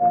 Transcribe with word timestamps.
Die 0.00 0.08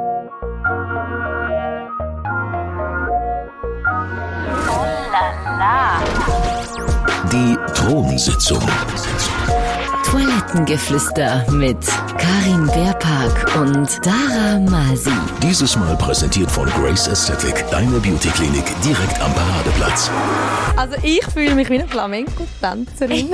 Thronsitzung. 7.73 8.62
Toilettengeflüster 10.05 11.44
mit 11.52 11.78
Karin 12.20 12.67
Beerpark 12.67 13.55
und 13.55 14.05
Dara 14.05 14.60
Masi. 14.60 15.10
Dieses 15.41 15.76
Mal 15.76 15.96
präsentiert 15.97 16.51
von 16.51 16.69
Grace 16.69 17.09
Aesthetic, 17.09 17.65
deine 17.71 17.99
Beauty-Klinik 17.99 18.65
direkt 18.83 19.19
am 19.19 19.33
Paradeplatz. 19.33 20.11
Also 20.77 20.97
ich 21.01 21.25
fühle 21.25 21.55
mich 21.55 21.67
wie 21.71 21.79
eine 21.79 21.87
Flamenco-Tänzerin. 21.87 23.33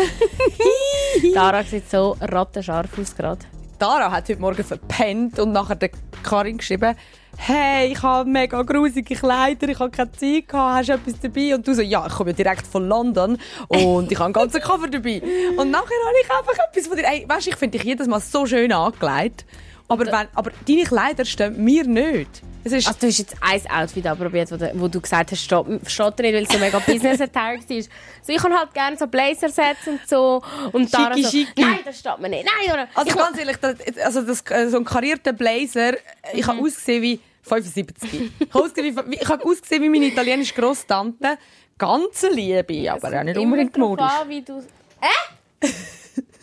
Dara 1.33 1.63
sieht 1.63 1.91
so 1.91 2.15
rattenscharf 2.21 2.97
aus 2.97 3.13
gerade. 3.13 3.45
Dara 3.77 4.09
hat 4.09 4.29
heute 4.29 4.39
Morgen 4.39 4.63
verpennt 4.63 5.37
und 5.37 5.51
nachher 5.51 5.75
der 5.75 5.89
Karin 6.25 6.57
geschrieben, 6.57 6.95
hey, 7.37 7.91
ich 7.91 8.01
habe 8.01 8.29
mega 8.29 8.61
grusige 8.61 9.16
Kleider, 9.16 9.70
ich 9.70 9.79
habe 9.79 9.91
keine 9.91 10.11
Zeit 10.11 10.47
gehabt, 10.47 10.75
hast 10.77 10.89
du 10.89 10.93
etwas 10.93 11.20
dabei? 11.20 11.55
Und 11.55 11.67
du 11.67 11.73
so, 11.73 11.81
ja, 11.81 12.05
ich 12.07 12.13
komme 12.13 12.31
ja 12.31 12.35
direkt 12.35 12.67
von 12.67 12.88
London 12.88 13.38
und 13.67 14.11
ich 14.11 14.17
habe 14.17 14.25
einen 14.25 14.33
ganzen 14.33 14.61
Koffer 14.61 14.88
dabei. 14.88 15.21
Und 15.57 15.71
nachher 15.71 15.97
habe 16.07 16.17
ich 16.21 16.31
einfach 16.31 16.66
etwas 16.69 16.88
von 16.88 16.97
dir, 16.97 17.05
ey, 17.05 17.25
weißt, 17.27 17.47
ich 17.47 17.55
finde 17.55 17.77
dich 17.77 17.85
jedes 17.85 18.07
Mal 18.07 18.19
so 18.19 18.45
schön 18.45 18.71
angelegt, 18.71 19.45
aber, 19.88 20.05
wenn, 20.07 20.27
aber 20.34 20.52
deine 20.67 20.84
Kleider 20.84 21.25
stehen 21.25 21.63
mir 21.63 21.84
nicht. 21.85 22.41
Es 22.63 22.71
ist, 22.71 22.88
Also 22.88 22.99
du 23.02 23.07
hast 23.07 23.20
jetzt 23.20 23.35
ein 23.41 23.62
Outfit 23.70 24.08
anprobiert, 24.08 24.52
wo, 24.52 24.58
du- 24.58 24.71
wo 24.73 24.88
du 24.88 24.99
gesagt 24.99 25.31
hast, 25.31 25.44
steht, 25.44 25.67
nicht, 25.67 25.88
weil 26.34 26.44
es 26.44 26.49
so 26.49 26.58
mega 26.58 26.80
business 26.80 27.21
attire 27.21 27.59
war. 27.59 27.81
So, 28.23 28.34
ich 28.34 28.38
kann 28.38 28.58
halt 28.58 28.73
gerne 28.73 28.98
so 28.98 29.05
Blazer-Sets 29.05 29.88
und 29.88 29.99
so. 30.08 30.41
Und 30.71 30.89
Schicki, 30.89 31.23
so, 31.23 31.30
schicki. 31.30 31.61
nein, 31.61 31.80
das 31.85 31.99
steht 31.99 32.17
mir 32.20 32.30
nicht. 32.30 32.45
Nein, 32.45 32.73
oder? 32.73 32.88
also 32.95 33.09
ich 33.11 33.16
ganz 33.16 33.38
ehrlich, 33.38 33.58
das, 33.58 33.75
also 34.03 34.21
das, 34.23 34.44
äh, 34.49 34.67
so 34.70 34.77
ein 34.77 34.85
karierter 34.85 35.34
Blazer, 35.34 35.94
ich 36.33 36.47
habe 36.47 36.59
ausgesehen 36.59 37.03
wie 37.03 37.20
75. 37.44 38.31
ich 38.39 38.49
habe 38.52 38.63
ausgesehen 38.66 38.95
wie, 39.11 39.16
ich 39.16 39.30
habe 39.30 39.45
ausgesehen 39.45 39.83
wie 39.83 39.89
meine 39.89 40.05
italienische 40.08 40.56
Grosstante. 40.56 41.38
Ganz 41.78 42.25
Liebe, 42.31 42.91
aber 42.91 43.19
auch 43.19 43.23
nicht 43.23 43.38
unbedingt 43.38 43.78
modisch. 43.78 44.06
an, 44.06 44.28
wie 44.30 44.41
du... 44.41 44.58
Äh? 45.02 45.67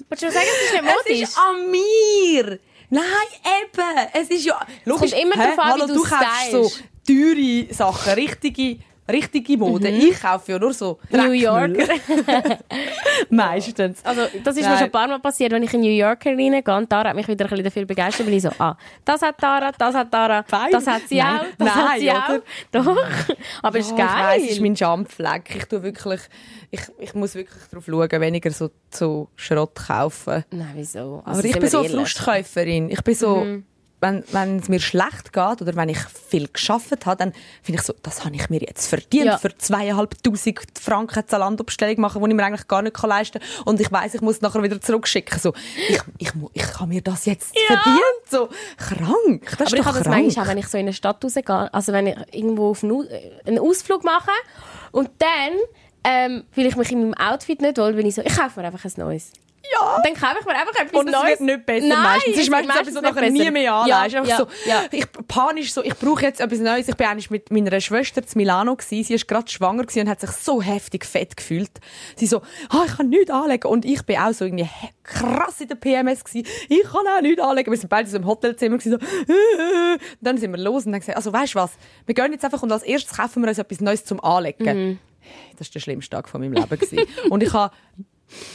Wolltest 0.09 0.23
du 0.23 0.31
sagen, 0.31 0.47
es 0.47 0.67
ist 0.67 0.73
nicht 0.73 0.85
Es 0.87 1.05
modisch? 1.09 1.23
ist 1.23 1.39
an 1.39 1.71
mir! 1.71 2.59
Nein, 2.93 3.05
eben! 3.63 4.09
Es 4.13 4.29
ist 4.29 4.45
ja... 4.45 4.61
Logisch, 4.85 5.13
kommt 5.13 5.23
immer 5.23 5.35
hä? 5.35 5.57
darauf 5.57 5.59
an, 5.59 5.81
wie 5.81 5.87
du 5.87 5.95
du 5.95 6.03
kaufst 6.03 6.51
so 6.51 6.71
teure 7.07 7.73
Sachen, 7.73 8.13
richtige, 8.13 8.79
richtige 9.11 9.57
Mode. 9.59 9.89
Ich 9.89 10.21
kaufe 10.21 10.53
ja 10.53 10.59
nur 10.59 10.73
so 10.73 10.99
Mhm. 11.11 11.19
New. 11.19 11.33
Yorker. 11.33 11.95
Meistens. 13.31 14.05
Also, 14.05 14.23
das 14.45 14.57
ist 14.57 14.63
mir 14.63 14.69
Nein. 14.69 14.79
schon 14.79 14.85
ein 14.87 14.91
paar 14.93 15.09
Mal 15.09 15.19
passiert, 15.21 15.53
wenn 15.53 15.63
ich 15.63 15.73
in 15.75 15.81
New 15.81 15.91
Yorker 15.91 16.31
reingehe 16.31 16.77
und 16.77 16.89
Tara 16.89 17.09
hat 17.11 17.17
mich 17.17 17.29
wieder 17.29 17.45
ein 17.45 17.51
bisschen 17.51 17.65
dafür 17.65 17.85
begeistert, 17.85 18.27
bin 18.27 18.35
ich 18.37 18.43
so, 18.43 18.51
ah, 18.59 18.77
das 19.05 19.23
hat 19.23 19.39
Tara, 19.39 19.73
das 19.77 19.95
hat 19.95 20.11
Tara, 20.11 20.43
Fein. 20.45 20.71
das 20.71 20.87
hat 20.87 21.03
sie 21.09 21.19
Nein. 21.19 21.41
auch, 21.41 21.45
das 21.59 21.69
hat 21.75 21.85
Nein, 21.87 22.01
sie 22.01 22.09
oder? 22.11 22.43
auch. 22.87 22.97
Doch. 22.97 22.97
Aber 23.63 23.79
ist 23.79 23.93
Oh, 23.93 23.97
geil. 23.97 24.07
Ich 24.09 24.23
weiss, 24.25 24.43
es 24.45 24.51
ist 24.53 24.61
mein 24.61 24.77
Schamfleck. 24.77 25.55
Ich 25.57 25.65
tue 25.67 25.83
wirklich... 25.83 26.21
Ich, 26.71 26.81
ich 26.99 27.15
muss 27.15 27.35
wirklich 27.35 27.63
darauf 27.71 27.85
schauen, 27.85 28.21
weniger 28.21 28.51
so, 28.51 28.71
so 28.91 29.29
Schrott 29.37 29.75
kaufen. 29.75 30.43
Nein, 30.51 30.71
wieso? 30.75 31.23
Also, 31.27 31.41
Aber 31.41 31.45
ich 31.49 31.59
bin 31.59 31.69
so 31.69 31.79
eine 31.79 31.87
ehrlich. 31.89 32.01
Frustkäuferin. 32.01 32.89
Ich 32.91 33.03
bin 33.03 33.15
so, 33.15 33.47
wenn, 34.03 34.23
wenn 34.33 34.59
es 34.59 34.69
mir 34.69 34.81
schlecht 34.81 35.33
geht 35.33 35.63
oder 35.63 35.75
wenn 35.77 35.89
ich 35.89 35.99
viel 36.29 36.49
geschafft 36.53 37.07
habe, 37.07 37.17
dann 37.17 37.33
finde 37.63 37.81
ich 37.81 37.87
so, 37.87 37.95
das 38.03 38.25
habe 38.25 38.35
ich 38.37 38.51
mir 38.51 38.61
jetzt 38.61 38.87
verdient 38.89 39.25
Ja. 39.25 39.39
für 39.39 39.57
zweieinhalbtausend 39.57 40.59
Franken 40.81 41.23
Zalando-Bestellung 41.27 42.01
machen, 42.01 42.23
die 42.23 42.29
ich 42.31 42.35
mir 42.37 42.45
eigentlich 42.45 42.69
gar 42.69 42.83
nicht 42.83 43.01
leisten 43.03 43.41
kann. 43.41 43.65
Und 43.65 43.81
ich 43.81 43.91
weiß, 43.91 44.15
ich 44.15 44.21
muss 44.21 44.37
es 44.37 44.41
nachher 44.43 44.63
wieder 44.63 44.81
zurückschicken. 44.81 45.39
So, 45.39 45.55
ich, 45.89 46.01
ich, 46.19 46.33
ich 46.53 46.79
habe 46.79 46.89
mir 46.89 47.01
das 47.01 47.25
jetzt 47.27 47.55
verdient. 47.67 47.99
So, 48.31 48.49
krank. 48.77 49.47
Das 49.59 49.61
Aber 49.61 49.65
ist 49.67 49.73
ich 49.75 49.85
habe 49.85 49.99
das 49.99 50.09
manchmal 50.09 50.45
auch, 50.45 50.51
wenn 50.51 50.59
ich 50.59 50.67
so 50.69 50.77
in 50.79 50.85
eine 50.87 50.93
Stadt 50.93 51.25
rausgehe, 51.25 51.73
also 51.73 51.93
wenn 51.93 52.09
ich 52.09 52.17
irgendwo 52.33 52.71
auf 52.71 52.83
einen, 52.83 52.93
Au- 52.93 53.05
einen 53.47 53.59
Ausflug 53.59 54.05
mache 54.05 54.31
und 54.91 55.09
dann, 55.19 55.53
ähm, 56.05 56.45
weil 56.57 56.67
ich 56.67 56.77
mich 56.77 56.91
in 56.91 57.01
meinem 57.11 57.15
Outfit 57.15 57.61
nicht 57.61 57.77
will, 57.79 57.93
bin 57.95 58.07
ich 58.07 58.17
so, 58.17 58.23
ich 58.23 58.37
kaufe 58.37 58.61
mir 58.61 58.67
einfach 58.67 58.85
ein 58.85 58.93
neues. 58.97 59.31
Ja. 59.71 59.97
Und 59.97 60.05
dann 60.07 60.15
kaufe 60.15 60.37
ich 60.41 60.47
mir 60.47 60.55
einfach 60.55 60.75
etwas 60.75 61.01
Und 61.01 61.09
es 61.09 61.13
Neues. 61.13 61.29
wird 61.31 61.41
nicht 61.41 61.67
besser 61.67 61.87
Nein, 61.87 62.03
meistens. 62.03 62.35
Es 62.35 62.43
ist 62.43 62.51
meistens 62.51 62.75
wird 62.75 62.89
etwas, 62.89 62.95
was 63.03 63.15
meistens 63.15 63.39
nie 63.39 63.51
mehr 63.51 63.63
Ja, 63.63 63.81
anlegst. 63.83 64.17
Einfach 64.17 64.29
ja, 64.31 64.37
so, 64.37 64.47
ja. 64.67 64.83
Ich 64.91 65.07
panisch 65.29 65.73
so, 65.73 65.83
ich 65.85 65.95
brauche 65.97 66.23
jetzt 66.23 66.41
etwas 66.41 66.59
Neues. 66.59 66.89
Ich 66.89 66.97
bin 66.97 67.07
eigentlich 67.07 67.31
mit 67.31 67.51
meiner 67.51 67.81
Schwester 67.81 68.27
zu 68.27 68.39
Milano 68.39 68.77
gsi. 68.77 69.03
Sie 69.05 69.15
ist 69.15 69.29
gerade 69.29 69.51
schwanger 69.51 69.85
und 69.95 70.09
hat 70.09 70.21
sich 70.21 70.31
so 70.31 70.61
heftig 70.61 71.05
fett 71.05 71.37
gefühlt. 71.37 71.71
Sie 72.17 72.27
so, 72.27 72.43
ah, 72.71 72.83
ich 72.87 72.97
kann 72.97 73.09
nichts 73.09 73.31
anlegen. 73.31 73.69
Und 73.69 73.85
ich 73.85 74.03
bin 74.03 74.17
auch 74.19 74.33
so 74.33 74.45
irgendwie 74.45 74.69
krass 75.05 75.61
in 75.61 75.69
der 75.69 75.77
PMS 75.77 76.25
gsi. 76.25 76.45
Ich 76.69 76.83
kann 76.83 77.07
auch 77.07 77.21
nichts 77.23 77.41
anlegen. 77.41 77.71
Wir 77.71 77.79
sind 77.79 77.89
beide 77.89 78.09
so 78.09 78.17
im 78.17 78.27
Hotelzimmer 78.27 78.79
gsi, 78.79 78.91
so, 78.91 78.97
äh. 78.97 79.99
dann 80.21 80.39
sind 80.39 80.51
wir 80.51 80.59
los 80.59 80.87
und 80.87 80.93
dann 80.93 81.01
gesagt, 81.01 81.17
also 81.17 81.33
weißt 81.33 81.55
du 81.55 81.59
was? 81.61 81.73
Wir 82.07 82.15
gehen 82.15 82.33
jetzt 82.33 82.45
einfach 82.45 82.63
und 82.63 82.73
als 82.73 82.83
erstes 82.83 83.17
kaufen 83.17 83.43
wir 83.43 83.49
uns 83.49 83.59
etwas 83.59 83.81
Neues 83.81 84.05
zum 84.05 84.23
Anlegen. 84.23 84.99
Das 85.57 85.69
war 85.69 85.73
der 85.75 85.81
schlimmste 85.81 86.11
Tag 86.17 86.29
von 86.29 86.41
meinem 86.41 86.55
Leben. 86.55 86.69
gewesen. 86.69 87.07
und 87.31 87.43
ich 87.43 87.53
habe, 87.53 87.73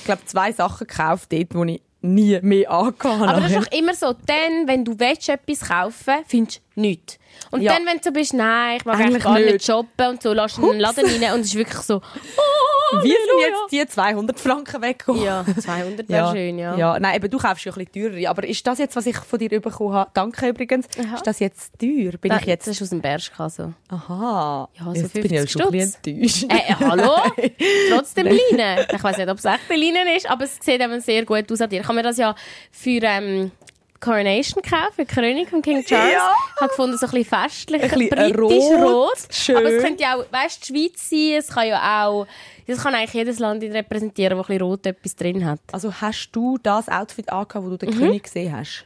glaube 0.06 0.26
zwei 0.26 0.52
Sachen 0.52 0.88
gekauft 0.88 1.32
dort, 1.32 1.54
die 1.54 1.74
ich 1.76 1.82
nie 2.02 2.40
mehr 2.42 2.72
angehabt 2.72 3.04
habe. 3.04 3.28
Aber 3.28 3.42
das 3.42 3.52
ist 3.52 3.58
doch 3.58 3.78
immer 3.78 3.94
so, 3.94 4.14
dann, 4.26 4.68
wenn 4.68 4.86
du 4.86 5.00
willst, 5.00 5.30
etwas 5.30 5.68
kaufen 5.68 6.16
findest 6.28 6.58
du 6.58 6.67
nichts. 6.78 7.20
Und 7.52 7.62
Ja. 7.62 7.74
dann, 7.74 7.86
wenn 7.86 7.98
du 7.98 8.04
so 8.04 8.12
bist, 8.12 8.34
nein, 8.34 8.78
ich 8.78 8.86
mag 8.86 9.00
Eigentlich 9.00 9.24
gar 9.24 9.38
nicht. 9.40 9.54
nicht. 9.54 9.66
shoppen 9.66 10.08
und 10.08 10.22
so, 10.22 10.34
lass 10.34 10.58
in 10.58 10.64
den 10.66 10.80
Laden 10.80 11.06
rein 11.06 11.34
und 11.34 11.42
es 11.42 11.48
ist 11.48 11.56
wirklich 11.56 11.82
so, 11.82 11.96
oh, 12.38 13.04
Wie 13.04 13.10
sind 13.10 13.72
jetzt 13.72 13.72
die 13.72 13.86
200 13.86 14.40
Franken 14.40 14.82
weggekommen? 14.82 15.22
Ja, 15.24 15.46
200 15.46 16.08
wäre 16.10 16.32
schön, 16.32 16.58
ja. 16.58 16.76
ja. 16.76 17.00
Nein, 17.00 17.16
eben, 17.16 17.30
du 17.30 17.38
kaufst 17.38 17.66
ja 17.66 17.72
ein 17.74 17.86
bisschen 17.86 18.14
teurer. 18.14 18.30
Aber 18.30 18.48
ist 18.48 18.66
das 18.66 18.80
jetzt, 18.80 18.96
was 18.96 19.06
ich 19.06 19.18
von 19.18 19.40
dir 19.40 19.50
bekommen 19.62 19.94
habe? 19.94 20.10
Danke 20.14 20.48
übrigens. 20.48 20.88
Ist 20.88 21.26
das 21.28 21.40
jetzt 21.40 21.78
teuer? 21.80 22.14
Bin 22.20 22.30
Nein, 22.30 22.40
ich 22.42 22.46
jetzt... 22.48 22.68
Das 22.68 22.76
ist 22.76 22.82
aus 22.82 22.90
dem 22.90 23.02
Bershka 23.02 23.50
Aha. 23.90 24.70
Ja, 24.74 24.86
so 24.86 24.92
jetzt 24.94 25.14
bin 25.14 25.26
ich 25.26 25.32
ja 25.32 25.40
50 25.42 25.52
schon 25.52 25.62
ein 25.62 25.72
bisschen 25.72 25.96
enttäuscht. 26.04 26.44
Äh, 26.50 26.72
äh, 26.72 26.76
hallo? 26.80 27.16
Trotzdem 27.92 28.26
Leinen. 28.28 28.86
Ich 28.94 29.04
weiß 29.04 29.18
nicht, 29.18 29.30
ob 29.30 29.38
es 29.38 29.46
echte 29.46 29.76
Leinen 29.76 30.08
ist, 30.16 30.30
aber 30.30 30.46
es 30.46 30.58
sieht 30.62 30.82
eben 30.82 31.00
sehr 31.02 31.26
gut 31.26 31.52
aus 31.52 31.62
an 31.62 31.70
dir. 31.70 31.82
Ich 31.82 31.88
habe 31.88 31.96
mir 31.96 32.04
das 32.04 32.18
ja 32.18 32.36
für 32.72 33.00
ähm, 33.04 33.52
Coronation 34.00 34.62
gekauft, 34.62 34.94
für 34.96 35.06
die 35.06 35.13
Krönung 35.13 35.47
von 35.47 35.62
King 35.62 35.84
Charles. 35.84 36.13
Ja. 36.13 36.31
Ich 36.56 36.62
habe 36.62 36.69
gefunden, 36.69 36.97
so 36.97 37.06
ein 37.08 37.12
bisschen 37.12 37.25
festlich, 37.41 37.81
Ein 37.84 37.90
bisschen 37.90 38.09
britisch 38.09 38.63
rot, 38.80 38.81
rot. 38.81 39.18
schön. 39.31 39.58
Aber 39.58 39.69
es 39.72 39.84
könnte 39.84 40.03
ja 40.03 40.16
auch, 40.16 40.25
weißt 40.31 40.69
du, 40.69 40.74
die 40.74 40.80
Schweiz 40.90 41.09
sein, 41.09 41.34
es 41.40 41.47
kann 41.47 41.68
ja 41.68 42.06
auch, 42.06 42.28
das 42.68 42.84
kann 42.84 42.94
eigentlich 42.96 43.13
jedes 43.13 43.40
Land 43.40 43.63
repräsentieren, 43.63 44.38
wo 44.38 44.41
ein 44.44 44.47
bisschen 44.47 44.62
rot 44.62 44.86
etwas 44.86 45.16
drin 45.16 45.46
hat. 45.46 45.59
Also 45.72 45.94
hast 45.94 46.30
du 46.31 46.57
das 46.62 46.88
Outfit 46.90 47.30
angehabt, 47.31 47.66
wo 47.66 47.69
du 47.72 47.78
den 47.78 47.97
König 47.97 48.24
gesehen 48.24 48.56
hast? 48.56 48.86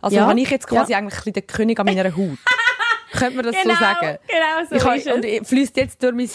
Also 0.00 0.16
Mhm. 0.16 0.22
Ja. 0.22 0.28
habe 0.28 0.40
ich 0.40 0.50
jetzt 0.50 0.66
quasi 0.66 0.92
Ja. 0.92 0.98
eigentlich 0.98 1.14
ein 1.14 1.16
bisschen 1.18 1.32
den 1.34 1.46
König 1.46 1.78
an 1.78 1.86
meiner 1.86 2.04
Haut? 2.16 2.38
Könnte 3.12 3.36
man 3.36 3.44
das 3.44 3.56
so 3.62 3.68
sagen? 3.70 4.18
genau 4.26 4.64
so 4.68 4.76
Ich 4.96 5.04
ist 5.06 5.12
und 5.14 5.24
es. 5.24 5.30
ich- 5.42 5.46
fließt 5.48 5.76
jetzt 5.76 6.02
durch, 6.02 6.14
mein, 6.14 6.30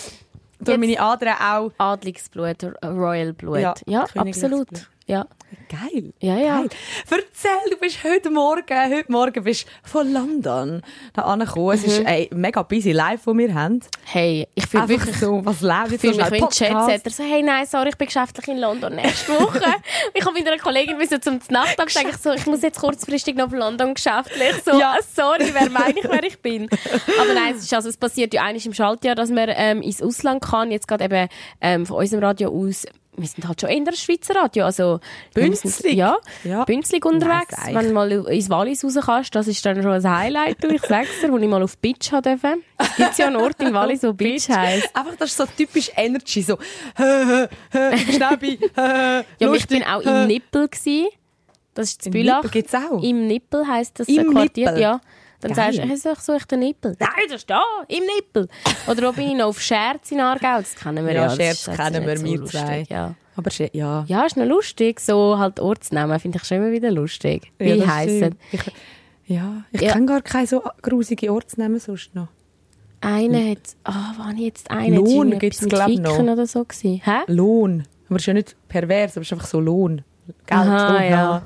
durch 0.59 0.77
Jetzt- 0.77 0.79
meine 0.79 0.99
Adern 0.99 1.35
auch... 1.41 1.71
Adligsblut, 1.79 2.63
Royal 2.83 3.33
Blut. 3.33 3.57
Ja, 3.59 3.73
Ja, 3.87 4.05
absolut. 4.15 4.67
Ja. 5.07 5.27
Geil. 5.69 6.13
Ja, 6.19 6.35
ja. 6.37 6.61
Geil. 6.61 6.69
Erzähl, 7.11 7.69
du 7.69 7.77
bist 7.77 8.03
heute 8.03 8.31
Morgen, 8.31 8.91
heute 8.91 9.11
Morgen 9.11 9.43
bist 9.43 9.67
von 9.83 10.11
London 10.11 10.81
da 11.13 11.21
angekommen. 11.23 11.75
Es 11.75 11.83
ist 11.83 12.05
ein 12.05 12.27
mega 12.31 12.63
busy 12.63 12.91
Live, 12.91 13.21
das 13.25 13.37
wir 13.37 13.53
haben. 13.53 13.81
Hey, 14.03 14.47
ich 14.55 14.65
fühle 14.65 14.89
wirklich 14.89 15.15
so, 15.17 15.45
was 15.45 15.61
läuft 15.61 15.93
Ich 15.93 16.01
fühle 16.01 16.17
mich 16.17 16.31
wie 16.31 16.43
ein. 16.43 16.49
Chatsetter. 16.49 17.09
So, 17.11 17.23
hey, 17.23 17.43
nein, 17.43 17.65
sorry, 17.67 17.89
ich 17.89 17.97
bin 17.97 18.07
geschäftlich 18.07 18.47
in 18.47 18.57
London 18.57 18.95
nächste 18.95 19.31
Woche. 19.33 19.61
ich 20.13 20.25
habe 20.25 20.33
mit 20.33 20.47
einer 20.47 20.57
Kollegin 20.57 20.97
müssen 20.97 21.21
zum 21.21 21.39
Nachttag 21.49 21.91
sagen, 21.91 22.09
ich 22.09 22.17
so, 22.17 22.33
ich 22.33 22.45
muss 22.47 22.63
jetzt 22.63 22.79
kurzfristig 22.79 23.35
noch 23.35 23.45
auf 23.45 23.53
London 23.53 23.93
geschäftlich. 23.93 24.55
So, 24.65 24.79
Ja. 24.79 24.97
sorry, 25.15 25.51
wer 25.53 25.69
meine 25.69 25.99
ich, 25.99 26.03
wer 26.09 26.23
ich 26.23 26.39
bin. 26.41 26.67
Aber 27.21 27.33
nein, 27.33 27.53
es, 27.55 27.63
ist, 27.63 27.73
also, 27.73 27.89
es 27.89 27.97
passiert 27.97 28.33
ja 28.33 28.41
eigentlich 28.41 28.65
im 28.65 28.73
Schaltjahr, 28.73 29.13
dass 29.13 29.29
man 29.29 29.49
ähm, 29.55 29.81
ins 29.83 30.01
Ausland 30.01 30.43
kann. 30.43 30.71
Jetzt 30.71 30.87
gerade 30.87 31.05
eben 31.05 31.29
ähm, 31.61 31.85
von 31.85 31.97
unserem 31.97 32.23
Radio 32.23 32.49
aus 32.49 32.85
wir 33.17 33.27
sind 33.27 33.47
halt 33.47 33.61
schon 33.61 33.69
in 33.69 33.85
der 33.85 33.93
Schweizer 33.93 34.35
Radio, 34.35 34.65
also 34.65 34.99
Bünzlig? 35.33 35.93
Ja, 35.93 36.17
Ja. 36.43 36.63
bünzlig 36.65 37.05
unterwegs. 37.05 37.55
Nice, 37.65 37.73
Wenn 37.75 37.87
du 37.87 37.93
mal 37.93 38.11
ins 38.11 38.49
Wallis 38.49 38.83
raus 38.83 38.97
kannst, 39.05 39.35
das 39.35 39.47
ist 39.47 39.65
dann 39.65 39.81
schon 39.81 39.91
ein 39.91 40.09
Highlight, 40.17 40.63
ich 40.63 40.81
sag's 40.81 41.21
dir, 41.21 41.31
wo 41.31 41.37
ich 41.37 41.47
mal 41.47 41.61
auf 41.63 41.77
Beach 41.77 42.09
durfte. 42.09 42.57
Es 42.77 42.95
gibt 42.97 43.17
ja 43.17 43.27
einen 43.27 43.37
Ort 43.37 43.61
in 43.61 43.73
Wallis, 43.73 44.03
wo 44.03 44.13
Beach 44.13 44.49
heisst. 44.49 44.95
Einfach, 44.95 45.15
das 45.17 45.29
ist 45.31 45.37
so 45.37 45.45
typisch 45.57 45.91
Energy, 45.95 46.41
so 46.41 46.57
hä, 46.97 47.47
Ja, 48.19 48.29
aber 49.47 49.55
ich 49.55 49.67
bin 49.67 49.83
auch 49.83 50.01
im 50.01 50.27
Nippel 50.27 50.67
gsi. 50.67 51.07
Das 51.73 51.89
ist 51.91 52.05
in 52.05 52.13
Bülach. 52.13 52.37
Nippel 52.43 52.51
gibt's 52.51 52.73
auch? 52.73 53.03
Im 53.03 53.27
Nippel 53.27 53.67
heisst 53.67 53.99
das 53.99 54.07
Im 54.07 54.31
Quartier. 54.31 54.67
Nippel? 54.67 54.81
Ja. 54.81 55.01
Dann 55.47 55.53
Geil. 55.55 55.73
sagst 55.73 55.77
du, 55.77 55.87
hey, 55.87 55.97
such, 56.15 56.21
such 56.21 56.45
den 56.47 56.59
Nippel. 56.61 56.95
Nein, 56.99 57.09
das 57.27 57.35
ist 57.41 57.49
da, 57.51 57.61
im 57.87 58.03
Nippel. 58.15 58.47
Oder 58.87 59.13
bin 59.13 59.27
ich 59.29 59.35
noch 59.35 59.45
auf 59.45 59.61
Scherz 59.61 60.11
in 60.11 60.19
Aargau? 60.19 60.57
Das 60.57 60.73
kennen 60.75 61.05
wir 61.05 61.13
ja. 61.13 61.23
Ja, 61.27 61.29
Scherz 61.35 61.65
kennen 61.65 62.03
wir, 62.05 62.19
wir 62.23 62.37
lustig, 62.39 62.59
zwei. 62.61 62.85
Ja. 62.89 63.13
Aber 63.35 63.51
ja. 63.73 64.05
ja, 64.07 64.25
ist 64.25 64.37
noch 64.37 64.45
lustig. 64.45 64.99
So 64.99 65.37
halt 65.37 65.59
Ortsnamen 65.59 66.19
finde 66.19 66.39
ich 66.41 66.45
schon 66.47 66.57
immer 66.57 66.71
wieder 66.71 66.89
lustig. 66.89 67.51
Ja, 67.59 67.65
Wie 67.75 67.79
das 67.79 67.87
heissen? 67.87 68.39
Ich, 68.51 68.61
ja, 69.27 69.63
ich 69.71 69.81
Ja. 69.81 69.93
kenne 69.93 70.07
gar 70.07 70.21
keine 70.23 70.47
so 70.47 70.63
grusige 70.81 71.31
Ortsnamen 71.31 71.79
sonst 71.79 72.15
noch. 72.15 72.29
Einer 73.01 73.51
hat, 73.51 73.59
ah, 73.83 74.13
oh, 74.15 74.19
war 74.23 74.31
ich 74.33 74.39
jetzt 74.39 74.71
einer? 74.71 74.95
Lohn 74.95 75.33
Hat 75.33 75.39
gibt's, 75.41 75.61
irgendetwas 75.61 75.87
mit 75.89 76.03
glaub 76.03 76.25
noch. 76.25 76.33
Oder 76.33 76.47
so 76.47 76.63
gewesen. 76.65 77.01
Hä? 77.03 77.19
Lohn. 77.27 77.83
Aber 78.07 78.15
es 78.15 78.23
ist 78.23 78.25
ja 78.27 78.33
nicht 78.33 78.55
pervers, 78.67 79.11
aber 79.11 79.21
es 79.21 79.27
ist 79.27 79.33
einfach 79.33 79.47
so 79.47 79.59
Lohn. 79.59 80.01
Geld, 80.47 80.59
Aha, 80.59 80.93
Lohn, 80.93 81.03
ja. 81.11 81.43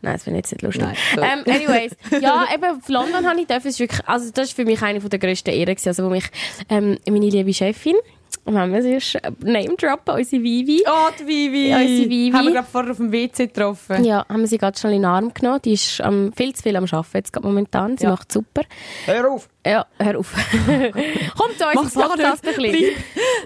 Nein, 0.00 0.12
das 0.14 0.24
finde 0.24 0.38
ich 0.38 0.44
jetzt 0.44 0.52
nicht 0.52 0.62
lustig. 0.62 0.84
Nein, 1.16 1.44
ähm, 1.46 1.54
anyways, 1.54 1.92
ja, 2.22 2.46
eben 2.54 2.64
auf 2.64 2.88
London 2.88 3.26
habe 3.28 3.40
ich 3.40 3.46
dürfen. 3.46 3.68
Es 3.68 3.74
ist 3.74 3.80
wirklich, 3.80 4.06
also 4.08 4.30
das 4.32 4.48
ist 4.48 4.54
für 4.56 4.64
mich 4.64 4.80
eine 4.82 5.00
der 5.00 5.18
grössten 5.18 5.50
Ehren 5.50 5.74
gewesen. 5.74 5.88
Also 5.88 6.04
wo 6.04 6.08
mich 6.10 6.24
ähm, 6.68 6.98
meine 7.08 7.28
liebe 7.28 7.52
Chefin, 7.52 7.96
wenn 8.44 8.72
wir 8.72 8.82
sie 8.82 8.94
ist, 8.94 9.14
äh, 9.16 9.30
Name 9.40 9.74
droppen, 9.76 10.14
unsere 10.14 10.42
Vivi. 10.42 10.82
Oh, 10.86 11.10
die 11.18 11.26
Vivi. 11.26 11.68
Ja, 11.70 11.78
unsere 11.78 12.08
Vivi. 12.08 12.30
Haben 12.32 12.46
wir 12.46 12.52
gerade 12.54 12.68
vorher 12.70 12.90
auf 12.92 12.96
dem 12.98 13.12
WC 13.12 13.46
getroffen. 13.48 14.04
Ja, 14.04 14.24
haben 14.28 14.40
wir 14.40 14.46
sie 14.46 14.58
gerade 14.58 14.78
schnell 14.78 14.94
in 14.94 15.02
den 15.02 15.06
Arm 15.06 15.34
genommen. 15.34 15.60
Die 15.64 15.72
ist 15.72 16.00
ähm, 16.00 16.32
viel 16.36 16.54
zu 16.54 16.62
viel 16.62 16.76
am 16.76 16.84
Arbeiten 16.84 17.16
jetzt 17.16 17.32
gerade 17.32 17.46
momentan. 17.46 17.96
Sie 17.98 18.04
Ja. 18.04 18.10
macht 18.10 18.30
super. 18.32 18.62
Hör 19.06 19.30
auf. 19.32 19.48
Ja, 19.68 19.86
hör 19.98 20.18
auf. 20.18 20.32
Komm 21.36 21.50
zu 21.58 21.66
uns 21.66 21.82
ins 21.82 21.94
Podcast 21.94 22.46
ein 22.46 22.54
bisschen. 22.54 22.96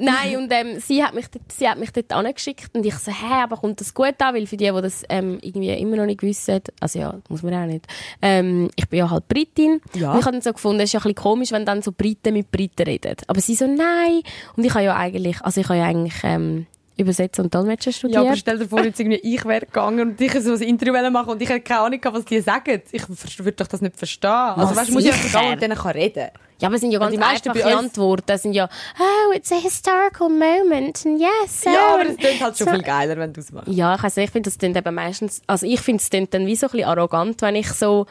Nein, 0.00 0.36
und 0.36 0.52
ähm, 0.52 0.78
sie, 0.78 1.02
hat 1.02 1.14
mich 1.14 1.26
dort, 1.26 1.50
sie 1.50 1.68
hat 1.68 1.78
mich 1.78 1.90
dort 1.90 2.12
angeschickt 2.12 2.72
und 2.74 2.86
ich 2.86 2.94
so, 2.94 3.10
hä, 3.10 3.42
aber 3.42 3.56
kommt 3.56 3.80
das 3.80 3.92
gut 3.92 4.14
an? 4.20 4.34
Weil 4.34 4.46
für 4.46 4.56
die, 4.56 4.70
die 4.70 4.82
das 4.82 5.02
ähm, 5.08 5.38
irgendwie 5.42 5.70
immer 5.70 5.96
noch 5.96 6.06
nicht 6.06 6.22
wissen, 6.22 6.60
also 6.78 6.98
ja, 7.00 7.14
muss 7.28 7.42
man 7.42 7.54
auch 7.54 7.66
nicht, 7.66 7.86
ähm, 8.20 8.70
ich 8.76 8.88
bin 8.88 9.00
ja 9.00 9.10
halt 9.10 9.26
Britin. 9.26 9.80
Ja. 9.94 10.12
Und 10.12 10.20
ich 10.20 10.24
habe 10.24 10.36
dann 10.36 10.42
so 10.42 10.52
gefunden, 10.52 10.80
es 10.80 10.90
ist 10.90 10.92
ja 10.92 11.00
ein 11.00 11.02
bisschen 11.02 11.16
komisch, 11.16 11.50
wenn 11.50 11.66
dann 11.66 11.82
so 11.82 11.90
Briten 11.90 12.34
mit 12.34 12.52
Briten 12.52 12.84
reden. 12.84 13.16
Aber 13.26 13.40
sie 13.40 13.56
so, 13.56 13.66
nein. 13.66 14.20
Und 14.56 14.64
ich 14.64 14.72
habe 14.74 14.84
ja 14.84 14.96
eigentlich, 14.96 15.42
also 15.42 15.60
ich 15.60 15.68
habe 15.68 15.80
ja 15.80 15.86
eigentlich 15.86 16.14
ähm, 16.22 16.66
Übersetzen 17.02 17.44
und 17.44 17.54
Dolmetschen 17.54 17.90
Ja, 17.92 17.96
studiert. 17.98 18.18
aber 18.26 18.36
stell 18.36 18.58
dir 18.58 18.68
vor, 18.68 18.82
jetzt 18.84 18.98
irgendwie 18.98 19.18
ich 19.22 19.44
wäre 19.44 19.66
gegangen 19.66 20.00
und 20.10 20.20
ich 20.20 20.32
so 20.40 20.54
ein 20.54 20.62
Interview 20.62 21.10
machen 21.10 21.30
und 21.30 21.42
ich 21.42 21.48
hätte 21.48 21.60
keine 21.60 21.80
Ahnung 21.80 22.00
was 22.04 22.24
die 22.24 22.40
sagen. 22.40 22.82
Ich 22.92 23.02
würde 23.38 23.52
doch 23.52 23.66
das 23.66 23.80
nicht 23.80 23.96
verstehen. 23.96 24.30
Also 24.30 24.74
weißt, 24.76 24.88
du, 24.90 24.94
muss 24.94 25.04
ich 25.04 25.12
einfach 25.12 25.40
gehen 25.40 25.52
und 25.52 25.62
denen 25.62 25.76
kann 25.78 25.92
reden. 25.92 26.28
Ja, 26.60 26.68
aber 26.68 26.76
es 26.76 26.80
sind 26.80 26.92
ja 26.92 27.00
ganz 27.00 27.10
die 27.12 27.18
meisten 27.18 27.50
einfache 27.50 27.68
uns- 27.76 27.84
Antworten. 27.86 28.30
Es 28.30 28.42
sind 28.42 28.52
ja, 28.52 28.68
oh, 29.00 29.32
it's 29.34 29.50
a 29.50 29.56
historical 29.56 30.28
moment, 30.28 31.04
and 31.04 31.20
yes, 31.20 31.64
Ja, 31.64 31.72
so, 31.72 31.78
aber 31.78 32.06
es 32.08 32.16
klingt 32.16 32.40
halt 32.40 32.56
schon 32.56 32.66
so. 32.68 32.72
viel 32.74 32.82
geiler, 32.82 33.16
wenn 33.16 33.32
du 33.32 33.40
es 33.40 33.50
machst. 33.50 33.66
Ja, 33.68 33.96
ich 33.96 34.02
nicht, 34.02 34.16
ich 34.18 34.30
finde, 34.30 34.48
das 34.48 34.58
klingt 34.58 34.76
eben 34.76 34.94
meistens, 34.94 35.42
also 35.48 35.66
ich 35.66 35.80
finde 35.80 36.00
es 36.00 36.08
klingt 36.08 36.32
dann 36.32 36.46
wie 36.46 36.54
so 36.54 36.66
ein 36.66 36.70
bisschen 36.70 36.86
arrogant, 36.88 37.42
wenn 37.42 37.56
ich 37.56 37.68
so, 37.72 38.06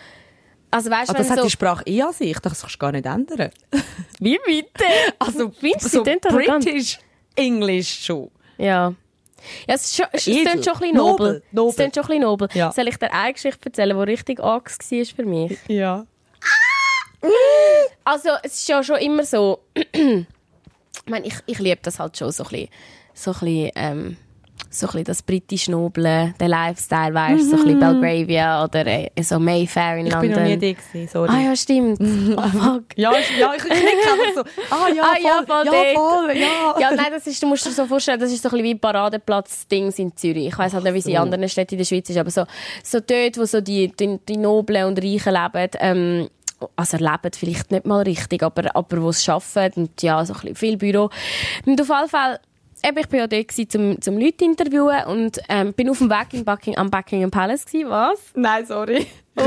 also 0.69 0.89
weißt 0.89 1.09
du, 1.09 1.13
Aber 1.13 1.17
das 1.23 1.29
hat 1.29 1.37
so, 1.37 1.44
die 1.45 1.49
Sprache 1.49 1.83
eh 1.85 2.01
an 2.01 2.11
sich, 2.11 2.37
das 2.39 2.59
kannst 2.59 2.75
du 2.75 2.77
gar 2.77 2.91
nicht 2.91 3.05
ändern. 3.05 3.51
wie 4.19 4.37
bitte? 4.45 4.83
Also, 5.19 5.49
Findest 5.57 5.85
du, 5.85 5.89
so 5.99 6.03
klingt 6.03 6.25
arrogant? 6.25 6.65
British 6.65 6.99
English 7.35 8.03
schon. 8.05 8.29
Ja. 8.61 8.93
Ja, 9.67 9.75
es, 9.75 9.85
ist 9.85 9.95
schon, 9.95 10.05
es 10.11 10.23
klingt 10.23 10.63
schon 10.63 10.73
ein 10.73 10.79
bisschen 10.79 10.95
nobel. 10.95 11.43
Nobel. 11.51 11.69
Es 11.69 11.75
schon 11.95 12.03
ein 12.03 12.07
bisschen 12.07 12.21
nobel. 12.21 12.49
Ja. 12.53 12.71
Soll 12.71 12.87
ich 12.87 12.97
dir 12.97 13.11
eine 13.11 13.33
Geschichte 13.33 13.65
erzählen, 13.65 13.97
die 13.97 14.03
richtig 14.03 14.39
Angst 14.39 14.91
war 14.91 15.05
für 15.05 15.25
mich? 15.25 15.57
Ja. 15.67 16.05
Also, 18.03 18.29
es 18.43 18.53
ist 18.53 18.67
ja 18.67 18.83
schon 18.83 18.97
immer 18.97 19.23
so, 19.23 19.59
ich 19.73 20.25
meine, 21.05 21.25
ich, 21.25 21.35
ich 21.45 21.59
liebe 21.59 21.79
das 21.81 21.99
halt 21.99 22.17
schon 22.17 22.31
so 22.31 22.43
ein 22.43 22.49
bisschen, 22.49 22.69
so 23.13 23.31
ein 23.31 23.39
bisschen, 23.39 23.71
ähm, 23.75 24.17
so 24.69 24.85
ein 24.85 24.91
bisschen 24.91 25.03
das 25.05 25.21
britische 25.21 25.71
Nobeln, 25.71 26.33
der 26.39 26.47
Lifestyle, 26.47 27.13
weißt 27.13 27.49
so 27.49 27.55
ein 27.57 27.63
bisschen 27.63 27.79
Belgravia 27.79 28.63
oder 28.63 28.85
äh, 28.87 29.09
so 29.21 29.37
Mayfair 29.39 29.97
in 29.97 30.05
Ich 30.07 30.13
London. 30.13 30.31
bin 30.33 30.39
noch 30.41 30.47
nie 30.47 30.57
da 30.57 30.79
gewesen, 30.79 31.09
sorry. 31.11 31.29
Ah 31.29 31.41
ja, 31.41 31.55
stimmt. 31.55 31.99
oh, 31.99 32.41
fuck. 32.59 32.83
Ja, 32.95 33.11
ich, 33.19 33.37
ja, 33.37 33.53
ich 33.53 33.63
knicke 33.63 33.77
einfach 33.81 34.33
so. 34.35 34.41
Ah 34.73 34.87
ja, 34.95 35.03
Ah, 35.03 35.15
voll, 35.15 35.23
ja, 35.23 35.43
voll 35.45 35.65
ja, 35.65 35.93
voll, 35.93 36.37
ja. 36.37 36.79
Ja, 36.79 36.91
nein, 36.95 37.07
das 37.11 37.27
ist, 37.27 37.41
du 37.43 37.47
musst 37.47 37.65
dir 37.65 37.71
so 37.71 37.85
vorstellen, 37.85 38.19
das 38.19 38.31
ist 38.31 38.43
so 38.43 38.49
ein 38.49 38.51
bisschen 38.51 38.65
wie 38.65 38.75
Paradeplatz-Dings 38.75 39.99
in 39.99 40.15
Zürich. 40.15 40.47
Ich 40.47 40.57
weiss 40.57 40.73
halt 40.73 40.83
nicht, 40.85 40.93
wie 40.93 40.99
es 40.99 41.05
in 41.05 41.17
anderen 41.17 41.49
Städten 41.49 41.73
in 41.75 41.79
der 41.79 41.85
Schweiz 41.85 42.09
ist, 42.09 42.17
aber 42.17 42.31
so, 42.31 42.45
so 42.83 42.99
dort, 42.99 43.37
wo 43.37 43.45
so 43.45 43.59
die, 43.61 43.89
die, 43.89 44.19
die 44.27 44.37
Noblen 44.37 44.85
und 44.85 44.99
Reichen 45.03 45.33
leben, 45.33 45.69
ähm, 45.79 46.29
also 46.75 46.97
leben 46.97 47.31
vielleicht 47.35 47.71
nicht 47.71 47.85
mal 47.85 48.03
richtig, 48.03 48.43
aber, 48.43 48.75
aber 48.75 49.01
wo 49.01 49.09
es 49.09 49.27
arbeiten 49.27 49.81
und 49.81 50.01
ja, 50.01 50.23
so 50.23 50.33
ein 50.33 50.39
bisschen 50.41 50.55
viel 50.55 50.77
Büro. 50.77 51.09
Und 51.65 51.81
auf 51.81 51.89
jeden 51.89 52.07
Fall, 52.09 52.39
eben, 52.83 52.98
ich 52.98 53.12
war 53.12 53.19
ja 53.19 53.28
dort 53.28 53.48
gewesen, 53.48 53.69
zum, 53.69 54.01
zum 54.01 54.18
Leute 54.18 54.45
interviewen 54.45 55.06
und 55.07 55.39
ähm, 55.50 55.74
bin 55.74 55.89
auf 55.89 56.00
dem 56.00 56.10
Weg 56.10 56.33
in 56.33 56.45
Bucking, 56.45 56.78
am 56.78 56.89
Buckingham 56.89 57.31
Palace 57.31 57.66
gewesen. 57.66 57.89
Was? 57.89 58.19
Nein, 58.36 58.66
sorry. 58.66 59.07
Was? 59.36 59.45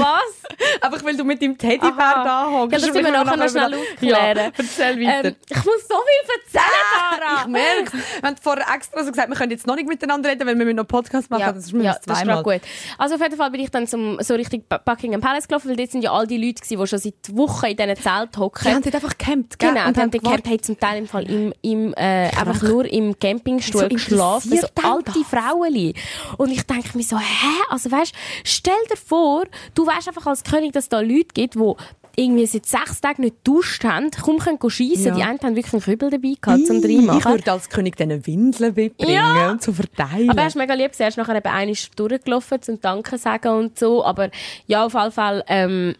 Einfach 0.80 1.04
weil 1.04 1.16
du 1.16 1.24
mit 1.24 1.42
deinem 1.42 1.58
Teddybär 1.58 1.92
da 2.24 2.48
hockst. 2.50 2.72
Ja, 2.72 2.78
das 2.78 2.88
müssen 2.88 3.04
wir 3.04 3.12
nachher 3.12 3.36
noch 3.36 3.48
schnell 3.48 3.74
aufklären. 3.74 4.36
Ja, 4.38 4.50
erzähl 4.56 5.00
weiter. 5.00 5.28
Ähm, 5.28 5.36
ich 5.48 5.56
muss 5.56 5.88
so 5.88 5.94
viel 5.94 6.40
erzählen, 6.42 7.20
Tara! 7.20 7.40
ich 7.42 7.46
merke 7.48 7.92
Wir 7.92 8.28
haben 8.28 8.36
vorher 8.40 8.66
extra 8.74 9.04
so 9.04 9.10
gesagt, 9.10 9.28
wir 9.28 9.36
können 9.36 9.50
jetzt 9.52 9.66
noch 9.66 9.76
nicht 9.76 9.88
miteinander 9.88 10.30
reden, 10.30 10.46
weil 10.46 10.58
wir 10.58 10.64
noch 10.66 10.70
einen 10.80 10.86
Podcast 10.86 11.30
machen. 11.30 11.40
Ja, 11.42 11.52
das 11.52 11.64
ist 11.66 11.72
mir 11.74 11.84
ja, 11.84 11.92
das 11.92 12.00
das 12.02 12.18
ist 12.18 12.24
zweimal. 12.24 12.42
gut. 12.42 12.60
Also 12.98 13.16
auf 13.16 13.20
jeden 13.20 13.36
Fall 13.36 13.50
bin 13.50 13.60
ich 13.60 13.70
dann 13.70 13.86
zum, 13.86 14.18
so 14.20 14.34
richtig 14.34 14.68
Bu- 14.68 14.76
Buckingham 14.84 15.20
Palace 15.20 15.48
gelaufen, 15.48 15.68
weil 15.68 15.76
dort 15.76 15.90
sind 15.90 16.02
ja 16.02 16.12
all 16.12 16.26
die 16.26 16.38
Leute 16.38 16.62
gewesen, 16.62 16.80
die 16.80 16.86
schon 16.86 16.98
seit 16.98 17.14
Wochen 17.36 17.66
in 17.66 17.76
diesen 17.76 17.96
Zelten 17.96 18.40
hocken. 18.40 18.64
Die 18.66 18.74
haben 18.74 18.82
dort 18.82 18.94
einfach 18.94 19.18
gecampt, 19.18 19.58
gell? 19.58 19.68
Genau, 19.74 19.86
und 19.88 19.98
haben 19.98 20.10
die 20.10 20.18
gewartet. 20.18 20.44
gehört, 20.44 20.60
haben 20.60 20.62
zum 20.62 20.80
Teil 20.80 20.98
im 20.98 21.06
Fall 21.08 21.30
im, 21.30 21.52
im, 21.62 21.92
äh, 21.94 22.30
einfach 22.30 22.62
nur 22.62 22.86
im 22.86 23.18
Campingstuhl 23.18 23.82
So 23.82 23.88
geschlafen, 23.88 24.58
so 24.58 24.66
alte 24.82 25.12
das? 25.12 25.28
Frauen. 25.28 25.92
Und 26.38 26.50
ich 26.50 26.62
denke 26.66 26.96
mir 26.96 27.02
so, 27.04 27.18
hä? 27.18 27.24
Also 27.68 27.90
weißt, 27.90 28.14
stell 28.44 28.72
dir 28.90 28.96
vor, 28.96 29.44
du 29.74 29.86
weißt 29.86 30.08
einfach 30.08 30.26
als 30.26 30.44
König, 30.44 30.72
dass 30.72 30.84
es 30.84 30.88
da 30.88 31.00
Leute 31.00 31.28
gibt, 31.34 31.54
die 31.54 31.72
irgendwie 32.16 32.46
seit 32.46 32.66
sechs 32.66 33.00
Tagen 33.00 33.22
nicht 33.22 33.36
duscht 33.42 33.82
haben, 33.84 34.10
kaum 34.10 34.38
können 34.38 34.58
schiessen. 34.70 35.06
Ja. 35.06 35.14
Die 35.16 35.22
einen 35.22 35.40
haben 35.40 35.56
wirklich 35.56 35.72
einen 35.72 35.82
Kübel 35.82 36.10
dabei 36.10 36.34
gehabt, 36.40 36.66
zum 36.66 36.76
Ich 36.76 36.84
reinmachen. 36.84 37.32
würde 37.32 37.50
als 37.52 37.68
König 37.68 37.96
diesen 37.96 38.24
Windeln 38.26 38.74
mitbringen 38.74 39.12
Ja. 39.14 39.50
und 39.50 39.62
zu 39.62 39.72
verteilen. 39.72 40.30
Aber 40.30 40.40
er 40.42 40.46
ist 40.46 40.54
mega 40.56 40.74
lieb. 40.74 40.92
Er 40.96 41.08
ist 41.08 41.16
nachher 41.18 41.34
eben 41.36 41.48
einmal 41.48 41.74
durchgelaufen 41.96 42.62
zum 42.62 42.80
Danke 42.80 43.18
sagen 43.18 43.48
und 43.48 43.78
so. 43.78 44.04
Aber 44.04 44.30
ja, 44.68 44.86
auf 44.86 44.94
jeden 44.94 45.10
Fall, 45.10 45.42
ähm, 45.48 45.96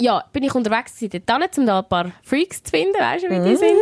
ja, 0.00 0.24
bin 0.32 0.42
ich 0.42 0.54
unterwegs 0.54 0.98
gewesen, 0.98 1.22
dort 1.26 1.58
um 1.58 1.66
da 1.66 1.78
ein 1.80 1.88
paar 1.88 2.10
Freaks 2.22 2.62
zu 2.62 2.70
finden, 2.70 2.98
weißt 2.98 3.24
du, 3.24 3.28
wie 3.30 3.48
die 3.50 3.56
sind. 3.56 3.76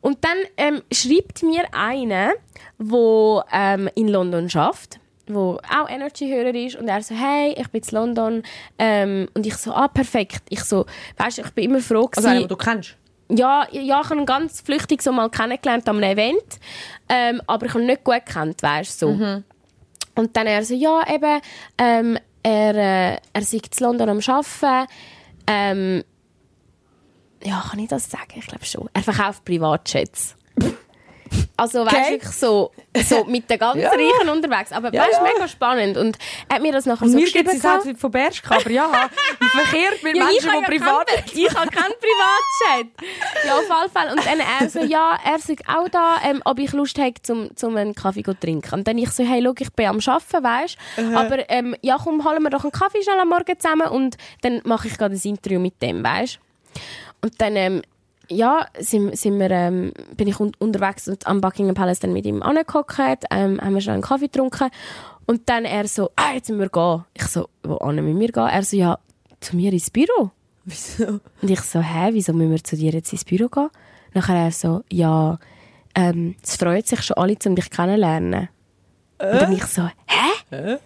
Und 0.00 0.18
dann 0.24 0.38
ähm, 0.56 0.82
schreibt 0.92 1.42
mir 1.42 1.64
einer, 1.72 2.32
der 2.78 3.44
ähm, 3.52 3.88
in 3.94 4.08
London 4.08 4.48
schafft 4.48 4.98
wo 5.26 5.58
auch 5.70 5.88
Energy-Hörer 5.88 6.54
ist 6.54 6.76
und 6.76 6.88
er 6.88 7.02
so, 7.02 7.14
hey, 7.14 7.54
ich 7.56 7.68
bin 7.68 7.82
in 7.82 7.88
London 7.94 8.42
ähm, 8.78 9.28
und 9.34 9.46
ich 9.46 9.56
so, 9.56 9.72
ah, 9.72 9.88
perfekt. 9.88 10.42
Ich 10.48 10.64
so, 10.64 10.86
weißt 11.16 11.38
du, 11.38 11.42
ich 11.42 11.50
bin 11.50 11.64
immer 11.64 11.80
froh 11.80 12.08
also 12.14 12.28
einen, 12.28 12.42
gewesen, 12.42 12.48
den 12.48 12.48
du 12.48 12.56
kennst. 12.56 12.96
ja, 13.30 13.66
ja, 13.70 14.00
ich 14.00 14.10
habe 14.10 14.20
ihn 14.20 14.26
ganz 14.26 14.60
flüchtig 14.60 15.02
so 15.02 15.12
mal 15.12 15.30
kennengelernt 15.30 15.88
einem 15.88 16.02
Event, 16.02 16.60
ähm, 17.08 17.40
aber 17.46 17.66
ich 17.66 17.74
habe 17.74 17.82
ihn 17.82 17.86
nicht 17.86 18.04
gut 18.04 18.24
gekannt, 18.26 18.62
weißt 18.62 18.98
so. 18.98 19.08
Und 20.14 20.36
dann 20.36 20.46
er 20.46 20.64
so, 20.64 20.74
ja, 20.74 21.02
eben, 21.08 21.40
ähm, 21.78 22.18
er, 22.42 22.74
äh, 22.74 23.18
er 23.32 23.42
sei 23.42 23.58
in 23.58 23.62
London 23.78 24.08
am 24.08 24.18
Arbeiten, 24.18 24.88
ähm, 25.46 26.04
ja, 27.44 27.64
kann 27.68 27.78
ich 27.78 27.88
das 27.88 28.10
sagen? 28.10 28.34
Ich 28.36 28.46
glaube 28.46 28.64
schon. 28.64 28.88
Er 28.92 29.02
verkauft 29.02 29.44
Privatjets. 29.44 30.36
Also, 31.62 31.86
weißt 31.86 31.94
du, 32.10 32.14
Okay. 32.14 32.20
so, 32.32 32.70
so 33.04 33.24
mit 33.28 33.48
den 33.48 33.58
ganz 33.58 33.80
Ja. 33.80 33.90
Reichen 33.90 34.28
unterwegs. 34.28 34.72
Aber 34.72 34.92
Ja, 34.92 35.02
weißt 35.02 35.20
du, 35.20 35.24
ja. 35.24 35.32
mega 35.32 35.48
spannend. 35.48 35.96
Und 35.96 36.18
hat 36.52 36.60
mir 36.62 36.72
das 36.72 36.86
nachher 36.86 37.02
Und 37.04 37.10
so 37.12 37.16
mir 37.18 37.24
geschrieben. 37.24 37.50
gibt 37.50 37.64
es 37.64 37.70
halt 37.70 37.98
von 37.98 38.10
Bershka, 38.10 38.56
aber 38.56 38.70
ja, 38.70 38.90
verkehrt 39.38 40.02
mit 40.02 40.16
Ja, 40.16 40.24
Menschen, 40.24 40.50
die 40.58 40.64
privat... 40.78 41.06
kein, 41.06 41.24
ich 41.34 41.54
habe 41.54 41.68
keinen 41.70 41.94
Privatchat. 42.00 42.86
Ja, 43.46 43.54
auf 43.56 43.62
jeden 43.62 43.92
Fall. 43.92 44.10
Und 44.12 44.26
dann 44.26 44.40
er 44.40 44.68
so, 44.68 44.80
ja, 44.80 45.18
er 45.24 45.38
sagt 45.38 45.68
auch 45.68 45.88
da, 45.88 46.16
ähm, 46.24 46.42
ob 46.44 46.58
ich 46.58 46.72
Lust 46.72 46.98
habe, 46.98 47.14
zum, 47.22 47.56
zum 47.56 47.76
einen 47.76 47.94
Kaffee 47.94 48.22
zu 48.22 48.34
trinken. 48.38 48.74
Und 48.74 48.86
dann 48.88 48.98
ich 48.98 49.10
so, 49.10 49.24
hey, 49.24 49.42
schau, 49.44 49.54
ich 49.58 49.72
bin 49.72 49.86
am 49.86 49.98
Arbeiten, 50.04 50.44
weißt 50.44 50.76
Aber, 51.14 51.48
ähm, 51.50 51.74
ja, 51.82 51.96
komm, 52.02 52.24
holen 52.24 52.42
wir 52.42 52.50
doch 52.50 52.62
einen 52.64 52.72
Kaffee 52.72 53.02
schnell 53.02 53.18
am 53.20 53.28
Morgen 53.28 53.58
zusammen 53.58 53.88
und 53.88 54.16
dann 54.42 54.60
mache 54.64 54.88
ich 54.88 54.98
gerade 54.98 55.14
ein 55.14 55.20
Interview 55.22 55.60
mit 55.60 55.80
dem, 55.82 56.02
weißt 56.04 56.38
Und 57.22 57.40
dann, 57.40 57.56
ähm, 57.56 57.82
ja, 58.32 58.66
sind, 58.78 59.16
sind 59.16 59.38
wir, 59.38 59.50
ähm, 59.50 59.92
bin 60.16 60.28
ich 60.28 60.40
un 60.40 60.52
unterwegs 60.58 61.08
und 61.08 61.26
am 61.26 61.40
Buckingham 61.40 61.74
Palace 61.74 62.00
dann 62.00 62.12
mit 62.12 62.26
ihm 62.26 62.42
angehockt, 62.42 62.98
ähm, 63.30 63.60
haben 63.60 63.74
wir 63.74 63.80
schnell 63.80 63.94
einen 63.94 64.02
Kaffee 64.02 64.26
getrunken 64.26 64.70
und 65.26 65.48
dann 65.48 65.64
er 65.64 65.86
so, 65.88 66.10
ah, 66.16 66.32
jetzt 66.34 66.48
müssen 66.48 66.60
wir 66.60 66.68
gehen. 66.68 67.04
Ich 67.14 67.24
so, 67.24 67.48
wo 67.62 67.78
müssen 67.86 68.20
wir 68.20 68.32
gehen? 68.32 68.48
Er 68.48 68.62
so, 68.62 68.76
ja, 68.76 68.98
zu 69.40 69.56
mir 69.56 69.72
ins 69.72 69.90
Büro. 69.90 70.30
Wieso? 70.64 71.20
Und 71.40 71.50
ich 71.50 71.60
so, 71.60 71.80
hä, 71.80 72.10
wieso 72.12 72.32
müssen 72.32 72.52
wir 72.52 72.62
zu 72.62 72.76
dir 72.76 72.92
jetzt 72.92 73.12
ins 73.12 73.24
Büro 73.24 73.48
gehen? 73.48 73.68
Nachher 74.14 74.36
er 74.36 74.52
so, 74.52 74.82
ja, 74.90 75.38
ähm, 75.94 76.36
es 76.42 76.56
freut 76.56 76.86
sich 76.86 77.02
schon 77.02 77.16
alle, 77.16 77.36
um 77.46 77.56
dich 77.56 77.70
kennenzulernen. 77.70 78.48
Und 79.18 79.40
dann 79.40 79.52
ich 79.52 79.64
so, 79.64 79.88
hä? 80.06 80.78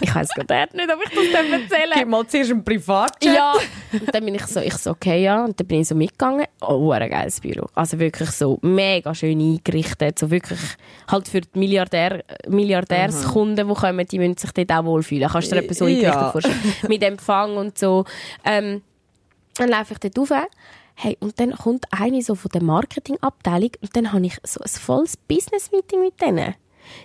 Ich 0.00 0.14
weiss 0.14 0.28
gerade 0.30 0.76
nicht, 0.76 0.88
ob 0.92 1.00
ich 1.04 1.10
das 1.32 1.60
erzählen 1.60 1.90
Gib 1.94 2.08
mal 2.08 2.26
zuerst 2.26 2.50
einen 2.50 2.64
Privatjet. 2.64 3.34
ja. 3.34 3.52
Und 3.92 4.14
dann 4.14 4.24
bin 4.24 4.34
ich 4.34 4.46
so, 4.46 4.60
ich 4.60 4.74
so, 4.74 4.90
okay, 4.90 5.22
ja. 5.22 5.44
Und 5.44 5.58
dann 5.60 5.66
bin 5.66 5.80
ich 5.80 5.88
so 5.88 5.94
mitgegangen. 5.94 6.46
Oh, 6.60 6.90
ein 6.90 7.08
geiles 7.10 7.40
Büro. 7.40 7.66
Also 7.74 7.98
wirklich 7.98 8.30
so 8.30 8.58
mega 8.62 9.14
schön 9.14 9.38
eingerichtet. 9.40 10.18
So 10.18 10.30
wirklich 10.30 10.58
halt 11.10 11.28
für 11.28 11.40
die 11.42 11.58
Milliardär, 11.58 12.24
Milliardärskunden, 12.48 13.68
die 13.68 13.74
kommen, 13.74 14.06
die 14.06 14.18
müssen 14.18 14.36
sich 14.38 14.50
dort 14.52 14.72
auch 14.72 14.84
wohlfühlen. 14.84 15.28
Kannst 15.28 15.50
du 15.52 15.56
dir 15.56 15.62
etwas 15.62 15.78
so 15.78 15.86
Ja. 15.86 15.96
eingerichtet 15.96 16.32
vorstellen? 16.32 16.74
Mit 16.88 17.02
Empfang 17.02 17.56
und 17.56 17.78
so. 17.78 18.04
Ähm, 18.44 18.82
dann 19.56 19.68
laufe 19.68 19.92
ich 19.94 19.98
dort 20.10 20.18
rauf. 20.30 20.46
Hey, 20.94 21.16
und 21.20 21.38
dann 21.40 21.52
kommt 21.56 21.86
eine 21.90 22.22
so 22.22 22.34
von 22.34 22.50
der 22.52 22.62
Marketingabteilung 22.62 23.70
und 23.80 23.96
dann 23.96 24.12
habe 24.12 24.26
ich 24.26 24.36
so 24.44 24.60
ein 24.62 24.68
volles 24.68 25.16
Business-Meeting 25.16 26.00
mit 26.00 26.20
denen. 26.20 26.54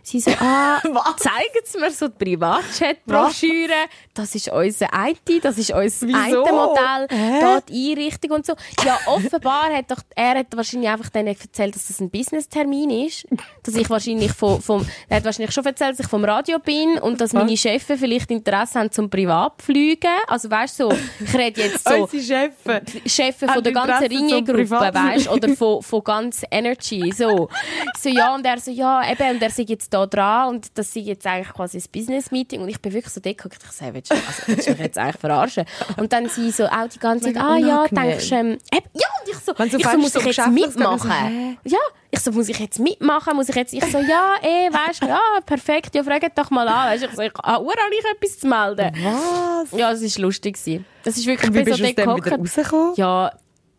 Sie 0.04 0.20
so, 0.20 0.32
ah, 0.40 0.80
zeigen 1.18 1.66
Sie 1.66 1.80
mir 1.80 1.92
so 1.92 2.08
die 2.08 2.26
Privatchat-Broschüre. 2.26 3.88
Das 4.14 4.34
ist 4.36 4.50
unser 4.50 4.88
IT, 5.08 5.44
das 5.44 5.58
ist 5.58 5.72
unser? 5.72 6.08
IT-Modell, 6.08 7.08
da 7.42 7.62
die 7.62 7.92
Einrichtung 7.92 8.32
und 8.32 8.46
so. 8.46 8.54
Ja, 8.86 9.00
offenbar 9.06 9.74
hat 9.74 9.92
doch, 9.92 10.02
er 10.16 10.40
hat 10.40 10.48
wahrscheinlich 10.56 10.90
einfach 10.90 11.10
denen 11.10 11.28
erzählt, 11.28 11.76
dass 11.76 11.88
das 11.88 12.00
ein 12.00 12.10
Business-Termin 12.10 12.90
ist. 12.90 13.28
Dass 13.64 13.76
ich 13.76 13.90
wahrscheinlich 13.90 14.32
vom, 14.32 14.62
vom, 14.62 14.88
er 15.10 15.18
hat 15.18 15.26
wahrscheinlich 15.26 15.54
schon 15.54 15.66
erzählt, 15.66 15.92
dass 15.92 16.00
ich 16.00 16.08
vom 16.08 16.24
Radio 16.24 16.60
bin 16.60 16.98
und 17.00 17.22
dass 17.22 17.34
meine 17.34 17.56
Chefs 17.56 17.86
vielleicht 17.86 18.32
Interesse 18.32 18.80
haben 18.80 18.92
zum 18.92 19.10
Privatfliegen. 19.10 20.10
Also 20.28 20.50
weißt 20.50 20.80
du, 20.80 20.90
so, 20.90 20.98
ich 21.20 21.34
rede 21.34 21.62
jetzt 21.62 21.88
so, 21.88 22.04
Unsere 22.04 22.24
Chefe. 22.24 22.82
Chefs 23.06 23.52
von 23.52 23.64
der 23.64 23.74
ganzen 23.74 24.08
Ringe-Gruppe, 24.08 24.70
weißt 24.94 25.30
oder 25.30 25.50
von, 25.56 25.82
von 25.82 26.04
ganz 26.04 26.44
Energy, 26.52 27.12
so. 27.16 27.50
So, 28.00 28.10
ja, 28.10 28.36
und 28.36 28.46
er 28.46 28.60
so, 28.60 28.70
ja, 28.70 29.10
eben, 29.12 29.36
und 29.36 29.42
er 29.42 29.50
sei 29.50 29.64
jetzt 29.78 29.94
da 29.94 30.06
dran 30.06 30.50
und 30.50 30.78
das 30.78 30.94
sei 30.94 31.02
jetzt 31.02 31.26
eigentlich 31.26 31.54
quasi 31.54 31.78
ein 31.78 31.84
Business-Meeting 31.92 32.62
und 32.62 32.70
ich 32.70 32.82
bin 32.82 32.94
wirklich 32.94 33.14
so 33.14 33.22
geguckt, 33.22 33.58
ich 33.64 33.72
sage, 33.72 33.94
willst 33.94 34.12
du, 34.12 34.16
also, 34.16 34.44
willst 34.48 34.68
du 34.68 34.72
mich 34.72 34.80
jetzt 34.80 34.98
eigentlich 34.98 35.18
verarschen? 35.22 35.66
Und 35.98 36.12
dann 36.12 36.28
sie 36.30 36.52
so 36.52 36.66
auch 36.66 36.88
die 36.92 37.00
ganze 37.00 37.34
Zeit, 37.34 37.44
ah 37.44 37.58
ja, 37.58 37.88
denkst 37.88 38.30
du, 38.30 38.36
ähm, 38.36 38.58
ja, 38.74 38.80
und 38.80 39.30
ich 39.30 39.38
so, 39.38 39.52
ich 39.52 39.72
so, 39.72 39.80
fängst, 39.80 39.98
muss 39.98 40.14
so 40.14 40.20
ich 40.20 40.36
jetzt 40.38 40.48
mitmachen? 40.48 41.10
sagen, 41.10 41.58
Ja, 41.64 41.80
ich 42.10 42.20
so, 42.20 42.32
muss 42.32 42.50
ich 42.50 42.60
jetzt 42.60 42.80
mitmachen? 42.80 43.36
Muss 43.36 43.50
ich 43.50 43.56
jetzt, 43.56 43.74
ich 43.74 43.84
so, 43.86 44.00
ja, 44.00 44.36
eh, 44.42 44.72
weißt 44.72 45.04
du, 45.04 45.08
ja, 45.08 45.20
perfekt, 45.46 45.94
ja, 45.96 46.04
fragt 46.04 46.38
doch 46.38 46.50
mal 46.50 46.68
an. 46.68 46.90
Weißt, 46.92 47.04
du, 47.04 47.08
ich 47.08 47.16
so, 47.16 47.22
ich 47.22 47.34
habe 47.34 47.66
ich 47.92 48.06
etwas 48.16 48.40
zu 48.40 48.48
melden. 48.48 48.92
Was? 49.04 49.78
Ja, 49.78 49.92
es 49.92 50.02
war 50.18 50.22
lustig. 50.22 50.56
gewesen. 50.56 50.86
Das 51.04 51.18
ist 51.18 51.26
wirklich, 51.26 51.54
Wie 51.54 51.60
ich 51.60 51.66
bin 51.66 51.74
bist 51.74 51.78
so 51.78 51.84
du 51.84 51.90
aus 51.90 51.96
dem 51.96 52.26
wieder 52.26 52.38
rausgekommen? 52.38 52.94
Ja, 52.96 53.32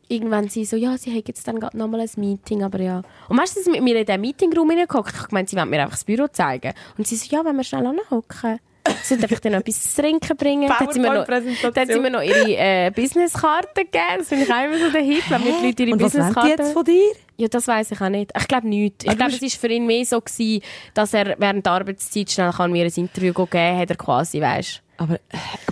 irgendwann 0.09 0.49
sie 0.49 0.65
so, 0.65 0.77
ja, 0.77 0.97
sie 0.99 1.11
haben 1.11 1.23
jetzt 1.27 1.47
dann 1.47 1.61
gerade 1.61 1.77
nochmal 1.77 2.01
ein 2.01 2.11
Meeting, 2.17 2.63
aber 2.63 2.81
ja. 2.81 3.03
Und 3.29 3.37
meistens 3.37 3.65
sind 3.65 3.75
sie 3.75 3.81
mit 3.81 3.83
mir 3.83 4.01
in 4.01 4.07
den 4.07 4.21
Meetingraum 4.21 4.71
hineingeguckt. 4.71 5.15
Ich 5.15 5.31
meinte, 5.31 5.51
sie 5.51 5.57
wollen 5.57 5.71
mir 5.71 5.81
einfach 5.83 5.97
das 5.97 6.05
Büro 6.05 6.27
zeigen. 6.29 6.73
Und 6.97 7.07
sie 7.07 7.17
so, 7.17 7.27
ja, 7.35 7.45
wenn 7.45 7.57
wir 7.57 7.65
schnell 7.65 7.87
anhocken. 7.87 8.59
Sie 9.03 9.09
sollte 9.09 9.25
einfach 9.25 9.41
dann 9.41 9.53
noch 9.53 9.61
etwas 9.61 9.95
zu 9.95 10.01
trinken 10.01 10.37
bringen. 10.37 10.69
Dann 10.69 10.79
hat 10.79 10.93
sie 10.93 11.01
mir 11.01 11.13
noch, 11.13 11.29
hat 11.29 11.89
sie 11.89 12.01
mir 12.01 12.11
noch 12.11 12.23
ihre 12.23 12.57
äh, 12.57 12.91
Businesskarte 12.91 13.85
gegeben. 13.85 14.03
Das 14.19 14.29
finde 14.29 14.45
ich 14.45 14.53
auch 14.53 14.65
immer 14.65 14.79
so 14.79 14.91
der 14.91 15.03
Hit, 15.03 15.31
wenn 15.31 15.45
mir 15.45 15.53
die 15.61 15.67
Leute 15.67 15.83
ihre 15.83 15.97
Businesskarte... 15.99 16.49
jetzt 16.49 16.73
von 16.73 16.85
dir? 16.85 17.13
Ja, 17.37 17.49
das 17.49 17.69
weiß 17.69 17.91
ich 17.91 18.01
auch 18.01 18.09
nicht. 18.09 18.33
Ich 18.37 18.49
glaube 18.49 18.67
nicht. 18.67 19.05
Ich 19.05 19.17
glaube, 19.17 19.33
es 19.33 19.43
war 19.43 19.49
für 19.49 19.69
ihn 19.69 19.87
mehr 19.87 20.05
so, 20.05 20.21
gewesen, 20.21 20.63
dass 20.95 21.13
er 21.13 21.39
während 21.39 21.67
der 21.67 21.73
Arbeitszeit 21.73 22.31
schnell 22.31 22.51
kann 22.51 22.73
mir 22.73 22.85
ein 22.85 22.93
Interview 22.95 23.33
geben 23.33 23.79
hat 23.79 23.91
er 23.91 23.97
quasi, 23.97 24.41
weißt 24.41 24.83
Aber 24.99 25.15
äh, 25.15 25.19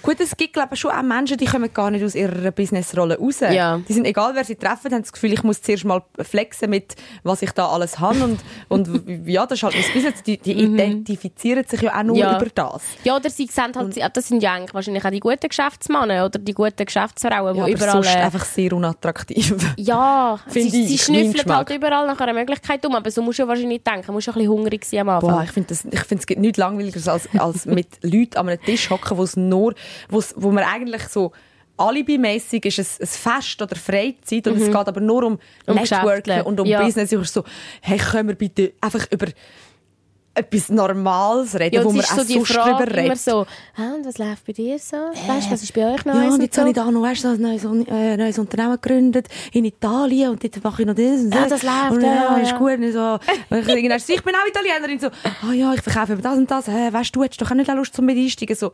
gut, 0.02 0.18
es 0.20 0.36
gibt 0.36 0.52
glaube 0.54 0.74
ich 0.74 0.80
schon 0.80 0.90
auch 0.92 1.02
Menschen, 1.02 1.36
die 1.36 1.44
kommen 1.46 1.72
gar 1.74 1.90
nicht 1.90 2.04
aus 2.04 2.14
ihrer 2.14 2.50
Businessrolle 2.52 3.18
raus. 3.18 3.40
Ja. 3.40 3.78
Die 3.88 3.92
sind, 3.92 4.06
egal 4.06 4.30
wer 4.34 4.44
sie 4.44 4.54
treffen, 4.56 4.92
haben 4.92 5.02
das 5.02 5.12
Gefühl, 5.12 5.32
ich 5.32 5.42
muss 5.42 5.60
zuerst 5.60 5.84
mal 5.84 6.02
flexen 6.20 6.70
mit, 6.70 6.94
was 7.24 7.42
ich 7.42 7.50
da 7.50 7.68
alles 7.68 7.98
habe. 7.98 8.22
Und, 8.24 8.40
und 8.68 9.26
ja, 9.28 9.44
das 9.46 9.58
ist 9.58 9.62
halt 9.64 9.74
mein 9.74 9.92
Business. 9.92 10.22
Die, 10.22 10.38
die 10.38 10.52
identifizieren 10.52 11.64
sich 11.66 11.82
ja 11.82 11.98
auch 11.98 12.02
nur 12.02 12.16
Mhm. 12.16 12.20
Ja. 12.22 12.36
über 12.40 12.48
das. 12.54 12.82
Ja, 13.04 13.16
oder 13.16 13.28
sie 13.28 13.46
sehen 13.46 13.72
halt, 13.74 13.94
sie- 13.94 14.02
das 14.12 14.28
sind 14.28 14.42
ja 14.42 14.52
eigentlich 14.54 14.72
wahrscheinlich 14.74 15.04
auch 15.04 15.10
die 15.10 15.20
guten 15.20 15.48
Geschäftsmänner 15.48 16.24
oder 16.24 16.38
die 16.38 16.52
guten 16.54 16.84
Geschäftsfrauen, 16.86 17.52
die 17.54 17.58
Ja, 17.58 17.64
aber 17.64 17.72
überall... 17.72 17.92
sonst 17.92 18.14
äh, 18.14 18.18
einfach 18.18 18.44
sehr 18.44 18.72
unattraktiv. 18.72 19.54
ja, 19.76 20.38
sie, 20.46 20.52
Finde 20.62 20.70
sie 20.70 20.94
ich, 20.94 21.02
schnüffeln 21.02 21.26
mein 21.26 21.32
Geschmack. 21.34 21.56
halt 21.56 21.70
überall 21.70 22.06
nach 22.06 22.18
einer 22.20 22.32
Möglichkeit 22.32 22.84
um, 22.86 22.94
aber 22.94 23.10
so 23.10 23.22
musst 23.22 23.38
du 23.38 23.42
ja 23.42 23.48
wahrscheinlich 23.48 23.82
denken, 23.82 24.06
du 24.06 24.12
musst 24.12 24.26
ja 24.28 24.32
ein 24.32 24.38
bisschen 24.38 24.50
hungrig 24.52 24.84
sein 24.84 25.00
am 25.00 25.08
Anfang. 25.10 25.30
Boah, 25.30 25.42
ich 25.42 25.50
finde, 25.50 25.68
das- 25.70 25.84
ich 25.84 26.00
finde, 26.00 26.20
es 26.22 26.26
gibt 26.26 26.40
nichts 26.40 26.58
langweiligeres 26.58 27.08
als, 27.08 27.28
als 27.36 27.66
mit 27.66 27.88
Leuten 28.02 28.36
an 28.38 28.48
einem 28.48 28.60
Tisch 28.62 28.88
hocken, 28.90 29.15
wo 29.16 29.22
es 29.22 29.36
nur, 29.36 29.74
wo's, 30.08 30.34
wo 30.36 30.50
man 30.50 30.64
eigentlich 30.64 31.02
so 31.08 31.32
alibimässig 31.78 32.64
ist 32.64 32.78
es 32.78 33.00
ein 33.00 33.06
Fest 33.06 33.60
oder 33.60 33.76
Freizeit 33.76 34.46
und 34.48 34.56
es 34.56 34.66
geht 34.66 34.74
aber 34.74 35.00
nur 35.00 35.24
um, 35.24 35.32
Mhm. 35.34 35.38
Um 35.66 35.74
Networking 35.76 36.40
und 36.42 36.58
um 36.58 36.66
Ja. 36.66 36.82
Business. 36.82 37.12
Ich 37.12 37.28
so, 37.28 37.44
hey, 37.82 37.98
können 37.98 38.28
wir 38.28 38.34
bitte 38.34 38.72
einfach 38.80 39.06
über 39.10 39.26
etwas 40.36 40.68
Normales 40.68 41.54
reden, 41.58 41.76
ja, 41.76 41.84
wo 41.84 41.92
wir 41.94 42.02
es 42.02 42.12
auch 42.12 42.18
ist 42.18 42.28
so 42.28 42.34
sonst 42.34 42.50
drüber 42.50 42.62
Frage 42.62 42.84
immer 42.90 43.02
reden. 43.02 43.16
so, 43.16 43.46
«Ah, 43.76 43.94
und 43.94 44.04
was 44.06 44.18
läuft 44.18 44.46
bei 44.46 44.52
dir 44.52 44.78
so? 44.78 44.96
Weißt 44.96 45.46
du, 45.46 45.50
was 45.52 45.62
ist 45.62 45.72
bei 45.74 45.94
euch 45.94 46.04
Ja, 46.04 46.14
Neues? 46.14 46.34
und 46.34 46.42
jetzt 46.42 46.58
habe 46.58 46.68
ich 46.68 46.74
da 46.74 46.90
noch 46.90 47.02
weißt, 47.02 47.24
du, 47.24 47.28
ein 47.28 47.40
neues, 47.40 47.64
äh, 47.64 48.16
neues 48.16 48.38
Unternehmen 48.38 48.72
gegründet 48.80 49.28
in 49.52 49.64
Italien 49.64 50.30
und 50.30 50.44
jetzt 50.44 50.62
mache 50.62 50.82
ich 50.82 50.86
noch 50.88 50.94
das 50.94 51.20
und 51.20 51.34
Ja, 51.34 51.46
das 51.48 51.62
läuft, 51.62 51.92
und, 51.92 52.02
ja, 52.02 52.36
ist 52.36 52.50
ja. 52.50 52.58
gut. 52.58 52.72
Und 52.78 52.92
so, 52.92 53.18
und 53.50 53.68
ich, 53.68 54.08
ich 54.08 54.22
bin 54.22 54.34
auch 54.34 54.46
Italienerin. 54.46 54.98
So, 54.98 55.08
ah 55.08 55.52
ja, 55.52 55.72
ich 55.74 55.80
verkaufe 55.82 56.12
eben 56.12 56.22
das 56.22 56.36
und 56.36 56.50
das. 56.50 56.68
Hä, 56.68 56.92
weißt 56.92 57.16
du, 57.16 57.22
hättest 57.24 57.40
doch 57.40 57.50
auch 57.50 57.54
nicht 57.54 57.72
Lust 57.74 57.94
zum 57.94 58.04
mit 58.04 58.16
einsteigen. 58.18 58.56
So, 58.56 58.72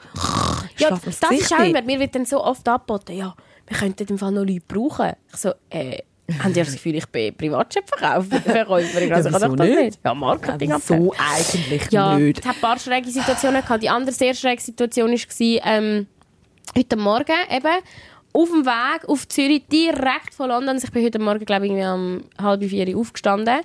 Ja, 0.78 0.90
das 0.90 1.06
ist 1.30 1.52
auch 1.54 1.64
immer, 1.64 1.82
mir 1.82 2.00
wird 2.00 2.14
dann 2.14 2.24
so 2.24 2.42
oft 2.42 2.68
angeboten, 2.68 3.12
ja, 3.16 3.34
wir 3.66 3.76
könnten 3.76 4.06
im 4.08 4.18
Fall 4.18 4.32
noch 4.32 4.44
Leute 4.44 4.62
brauchen. 4.66 5.12
Ich 5.32 5.36
so, 5.38 5.52
äh, 5.70 5.98
haben 6.42 6.52
die 6.52 6.60
das 6.60 6.72
Gefühl, 6.72 6.94
ich 6.96 7.06
bin 7.06 7.34
Privatchat-Verkäuferin? 7.34 9.12
Also, 9.12 9.28
ich 9.30 9.32
Ja, 9.34 9.40
kann 9.40 9.58
das 9.58 9.66
nicht? 9.68 10.00
Ja, 10.04 10.14
Marketing 10.14 10.70
Ja, 10.70 10.78
so 10.78 11.12
eigentlich 11.18 11.90
Ja, 11.90 12.18
nicht. 12.18 12.40
es 12.40 12.46
hat 12.46 12.56
ein 12.56 12.60
paar 12.60 12.78
schräge 12.78 13.10
Situationen 13.10 13.62
gehabt. 13.62 13.82
Die 13.82 13.88
andere 13.88 14.14
sehr 14.14 14.34
schräge 14.34 14.62
Situation 14.62 15.10
war, 15.10 15.66
ähm, 15.66 16.06
heute 16.76 16.96
Morgen 16.96 17.34
eben, 17.50 17.82
auf 18.32 18.48
dem 18.48 18.64
Weg 18.64 19.08
auf 19.08 19.28
Zürich, 19.28 19.64
direkt 19.70 20.34
von 20.34 20.48
London. 20.48 20.70
Also 20.76 20.86
ich 20.86 20.92
bin 20.92 21.04
heute 21.04 21.18
Morgen, 21.18 21.44
glaube 21.44 21.66
ich, 21.66 21.72
um 21.72 22.22
halb 22.40 22.62
vier 22.64 22.96
aufgestanden 22.96 23.60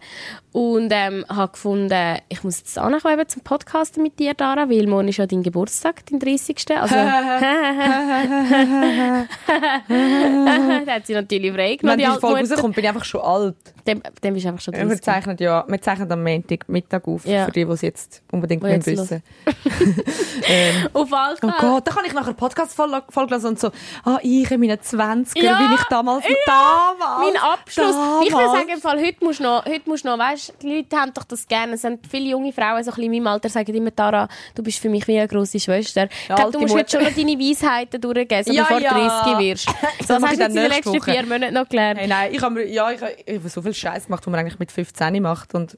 und 0.51 0.89
ähm, 0.91 1.24
habe 1.29 1.51
gefunden, 1.51 2.17
ich 2.29 2.43
muss 2.43 2.59
jetzt 2.59 2.77
ankommen 2.77 3.27
zum 3.27 3.43
Podcasten 3.43 4.03
mit 4.03 4.19
dir, 4.19 4.33
Dara, 4.33 4.69
weil 4.69 4.88
morgen 4.88 5.07
ist 5.07 5.17
ja 5.17 5.27
dein 5.27 5.43
Geburtstag, 5.43 6.05
dein 6.07 6.19
30. 6.19 6.57
Also, 6.77 6.95
da 10.86 10.93
hat 10.95 11.05
sie 11.05 11.13
natürlich 11.13 11.53
frei 11.53 11.75
genommen, 11.75 12.00
Wenn 12.00 12.05
die 12.05 12.13
die 12.13 12.19
Folge 12.19 12.50
rauskommt, 12.50 12.75
bin 12.75 12.83
ich 12.83 12.89
einfach 12.89 13.05
schon 13.05 13.21
alt. 13.21 13.55
Dem, 13.86 14.01
dem 14.24 14.33
bist 14.33 14.45
du 14.45 14.50
einfach 14.50 14.62
schon 14.62 14.74
Wir 14.74 14.86
30. 14.86 15.01
zeichnen 15.01 15.38
ja, 15.39 15.63
wir 15.67 15.81
zeichnen 15.81 16.12
am 16.12 16.24
Montag 16.24 16.67
Mittag 16.67 17.07
auf, 17.07 17.25
Ja. 17.25 17.45
für 17.45 17.51
die, 17.51 17.63
die 17.63 17.71
es 17.71 17.81
jetzt 17.81 18.21
unbedingt 18.31 18.63
müssen 18.63 18.75
jetzt 18.75 18.88
wissen 18.88 19.24
ähm, 20.47 20.88
Auf 20.93 21.13
alle 21.13 21.38
Oh. 21.43 21.51
Gott, 21.59 21.88
da 21.88 21.91
kann 21.91 22.05
ich 22.05 22.13
nachher 22.13 22.33
Podcast-Folge 22.33 23.03
hören 23.13 23.45
und 23.45 23.59
so, 23.59 23.69
ah, 24.03 24.17
ich 24.24 24.50
in 24.61 24.69
meinen 24.69 24.79
20er, 24.79 25.43
Ja, 25.43 25.59
wie 25.69 25.75
ich 25.75 25.83
damals, 25.85 26.25
ja, 26.27 26.35
damals, 26.45 27.33
Mein 27.33 27.41
Abschluss. 27.41 27.95
Ich 28.25 28.31
würde 28.31 28.43
damals. 28.43 28.51
sagen, 28.59 28.69
im 28.69 28.81
Fall, 28.81 28.99
heute 28.99 29.25
musst 29.25 29.39
du 29.39 29.43
noch, 29.43 29.65
heute 29.65 29.81
musst 29.89 30.03
du 30.05 30.09
noch, 30.09 30.17
weißt, 30.19 30.53
die 30.61 30.75
Leute 30.77 30.95
haben 30.97 31.13
doch 31.13 31.23
das 31.23 31.47
gerne. 31.47 31.73
Es 31.73 31.81
sind 31.81 32.05
viele 32.07 32.29
junge 32.29 32.51
Frauen, 32.51 32.83
so 32.83 32.91
ein 32.91 32.95
bisschen 32.95 33.13
in 33.13 33.23
meinem 33.23 33.33
Alter, 33.33 33.49
sagen 33.49 33.73
immer, 33.75 33.95
Tara, 33.95 34.27
du 34.55 34.63
bist 34.63 34.79
für 34.79 34.89
mich 34.89 35.07
wie 35.07 35.17
eine 35.17 35.27
grosse 35.27 35.59
Schwester. 35.59 36.07
Ich 36.11 36.27
glaube, 36.35 36.51
du 36.51 36.59
musst 36.59 36.73
heute 36.75 36.97
Mutter. 36.97 36.99
schon 36.99 37.03
noch 37.09 37.15
deine 37.27 37.39
Weisheiten 37.39 38.01
durchgeben, 38.01 38.43
so 38.43 38.53
Ja, 38.53 38.63
bevor 38.63 38.77
du 38.79 38.83
ja. 38.85 39.21
30 39.23 39.39
wirst. 39.39 39.67
Das 39.99 40.07
Das 40.07 40.23
hast 40.23 40.31
ich 40.33 40.37
du 40.37 40.39
jetzt 40.39 40.39
dann 40.39 40.49
in 40.49 40.55
den 40.55 40.63
nächste 40.71 40.89
letzten 40.91 41.01
Woche. 41.01 41.11
vier 41.11 41.23
Monaten 41.25 41.53
noch 41.53 41.69
gelernt. 41.69 41.99
Hey, 41.99 42.07
nein, 42.07 42.33
ich 42.33 42.41
habe 42.41 42.63
ja, 42.65 42.91
ich, 42.91 43.01
ich 43.25 43.35
habe 43.37 43.49
so 43.49 43.61
viel 43.61 43.73
Scheiß 43.73 44.05
gemacht, 44.05 44.25
was 44.25 44.31
man 44.31 44.39
eigentlich 44.39 44.59
mit 44.59 44.71
15 44.71 45.21
macht 45.21 45.53
und 45.55 45.77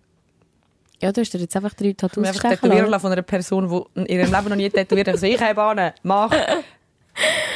Ja, 1.01 1.12
du 1.12 1.21
hast 1.21 1.33
dir 1.33 1.39
jetzt 1.39 1.55
einfach 1.55 1.74
drei 1.74 1.93
Tattoos 1.93 2.17
einfach 2.27 2.41
gestechen 2.41 2.55
tätowieren 2.62 2.89
lassen. 2.89 2.91
lassen 2.91 3.01
von 3.03 3.12
einer 3.13 3.21
Person, 3.21 3.69
die 3.95 4.00
in 4.01 4.05
ihrem 4.07 4.31
Leben 4.33 4.50
noch 4.50 4.55
nie 4.55 4.69
tätowiert 4.69 5.07
hat. 5.07 5.15
Also 5.15 5.25
ich 5.27 5.41
habe 5.41 5.62
an, 5.63 5.91
mach. 6.03 6.31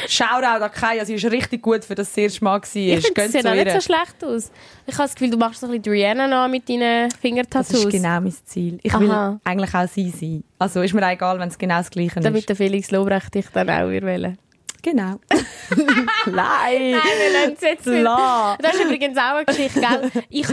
Shoutout 0.08 0.62
an 0.64 0.70
Kaya, 0.70 1.04
sie 1.04 1.14
ist 1.14 1.24
richtig 1.24 1.62
gut 1.62 1.84
für 1.84 1.94
das 1.94 2.08
das 2.08 2.16
erste 2.18 2.44
Mal 2.44 2.52
war. 2.52 2.62
Ich 2.62 2.70
finde, 2.72 3.00
das 3.00 3.14
Gönnt 3.14 3.32
sieht 3.32 3.46
auch 3.46 3.54
nicht 3.54 3.70
so 3.72 3.80
schlecht 3.80 4.24
aus. 4.24 4.50
Ich 4.86 4.94
habe 4.94 5.04
das 5.04 5.14
Gefühl, 5.14 5.30
du 5.30 5.36
machst 5.38 5.60
so 5.60 5.66
ein 5.66 5.72
bisschen 5.80 5.92
Rihanna 5.92 6.26
noch 6.28 6.48
mit 6.48 6.68
deinen 6.68 7.08
Das 7.08 7.18
Fingertattoos. 7.18 7.84
ist 7.84 7.90
genau 7.90 8.20
mein 8.20 8.34
Ziel. 8.44 8.78
Ich 8.82 8.98
will 8.98 9.10
Aha. 9.10 9.40
eigentlich 9.44 9.74
auch 9.74 9.88
sie 9.88 10.10
sein. 10.10 10.44
Also 10.58 10.82
ist 10.82 10.92
mir 10.94 11.04
auch 11.06 11.10
egal, 11.10 11.38
wenn 11.38 11.48
es 11.48 11.56
genau 11.58 11.78
das 11.78 11.90
Gleiche 11.90 12.20
Damit 12.20 12.40
ist. 12.40 12.48
der 12.50 12.56
Felix 12.56 12.90
Lobrecht 12.90 13.34
dich 13.34 13.46
dann 13.52 13.70
auch 13.70 13.88
wählen. 13.88 14.36
Genau. 14.82 15.18
Nein. 16.26 16.34
Nein, 16.34 16.92
wir 16.92 17.32
lassen 17.32 17.54
es 17.56 17.60
jetzt. 17.62 17.86
La. 17.86 18.56
Das 18.60 18.74
ist 18.74 18.84
übrigens 18.84 19.16
auch 19.16 19.36
eine 19.36 19.44
Geschichte, 19.46 19.80
gell? 19.80 20.10
Ich, 20.28 20.46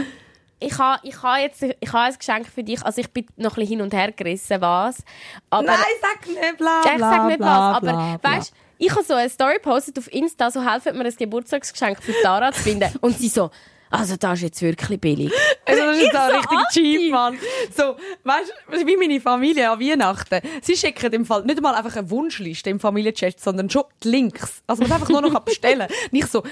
ich 0.58 0.78
habe 0.78 1.00
ich 1.06 1.22
ha 1.22 1.38
jetzt 1.38 1.62
ich 1.62 1.92
ha 1.92 2.04
ein 2.04 2.14
Geschenk 2.16 2.46
für 2.46 2.62
dich. 2.62 2.82
Also 2.82 3.02
ich 3.02 3.10
bin 3.10 3.26
noch 3.36 3.52
ein 3.52 3.54
bisschen 3.56 3.68
hin 3.68 3.82
und 3.82 3.92
her 3.92 4.10
gerissen, 4.12 4.58
was. 4.60 5.04
Aber, 5.50 5.64
Nein, 5.66 5.76
sag 6.00 6.26
nicht 6.26 6.56
bla 6.56 6.80
Ja, 6.84 6.90
ich 6.92 6.96
bla, 6.96 7.10
sag 7.10 7.26
nicht 7.26 7.38
bla, 7.38 7.46
was, 7.46 7.76
aber 7.76 7.92
bla, 7.92 8.16
bla. 8.22 8.36
weißt 8.38 8.52
ich 8.82 8.90
habe 8.90 9.04
so 9.04 9.14
eine 9.14 9.28
Story 9.30 9.54
gepostet 9.54 9.98
auf 9.98 10.12
Insta, 10.12 10.50
so 10.50 10.62
helfen 10.68 10.98
mir 10.98 11.04
ein 11.04 11.14
Geburtstagsgeschenk 11.16 12.02
für 12.02 12.12
Tara 12.22 12.52
zu 12.52 12.62
finden. 12.62 12.90
Und 13.00 13.16
sie 13.16 13.28
so, 13.28 13.50
also 13.90 14.16
das 14.16 14.38
ist 14.38 14.42
jetzt 14.42 14.62
wirklich 14.62 15.00
billig. 15.00 15.32
Also 15.64 15.80
das 15.84 15.96
ist 15.96 16.02
Ich 16.06 16.10
da 16.10 16.28
so 16.28 16.36
richtig 16.36 16.58
cheap, 16.72 17.12
Mann. 17.12 17.38
So, 17.74 17.94
weißt 18.24 18.52
du, 18.72 18.86
wie 18.86 18.96
meine 18.96 19.20
Familie 19.20 19.70
an 19.70 19.78
Weihnachten. 19.78 20.40
Sie 20.60 20.76
schicken 20.76 21.12
im 21.12 21.24
Fall 21.24 21.44
nicht 21.44 21.62
mal 21.62 21.74
einfach 21.74 21.94
eine 21.96 22.10
Wunschliste 22.10 22.68
im 22.68 22.80
Familienchat, 22.80 23.38
sondern 23.38 23.70
schon 23.70 23.84
die 24.02 24.08
Links. 24.08 24.62
Also 24.66 24.82
man 24.82 24.92
einfach 24.92 25.08
nur 25.08 25.20
noch 25.20 25.38
bestellen. 25.40 25.86
Nicht 26.10 26.28
so, 26.32 26.42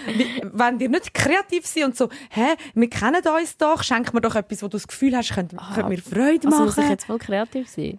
wenn 0.42 0.78
ihr 0.78 0.88
nicht 0.88 1.12
kreativ 1.12 1.66
seid 1.66 1.84
und 1.84 1.96
so, 1.96 2.08
hä, 2.30 2.54
wir 2.74 2.88
kennen 2.88 3.20
uns 3.26 3.56
doch, 3.56 3.82
schenk 3.82 4.14
mir 4.14 4.20
doch 4.20 4.36
etwas, 4.36 4.62
wo 4.62 4.68
du 4.68 4.76
das 4.76 4.86
Gefühl 4.86 5.16
hast, 5.16 5.34
könnte, 5.34 5.56
könnte 5.56 5.88
mir 5.88 5.98
Freude 5.98 6.46
Also 6.46 6.48
machen. 6.50 6.64
muss 6.66 6.78
ich 6.78 6.88
jetzt 6.88 7.06
voll 7.06 7.18
kreativ 7.18 7.68
sein. 7.68 7.98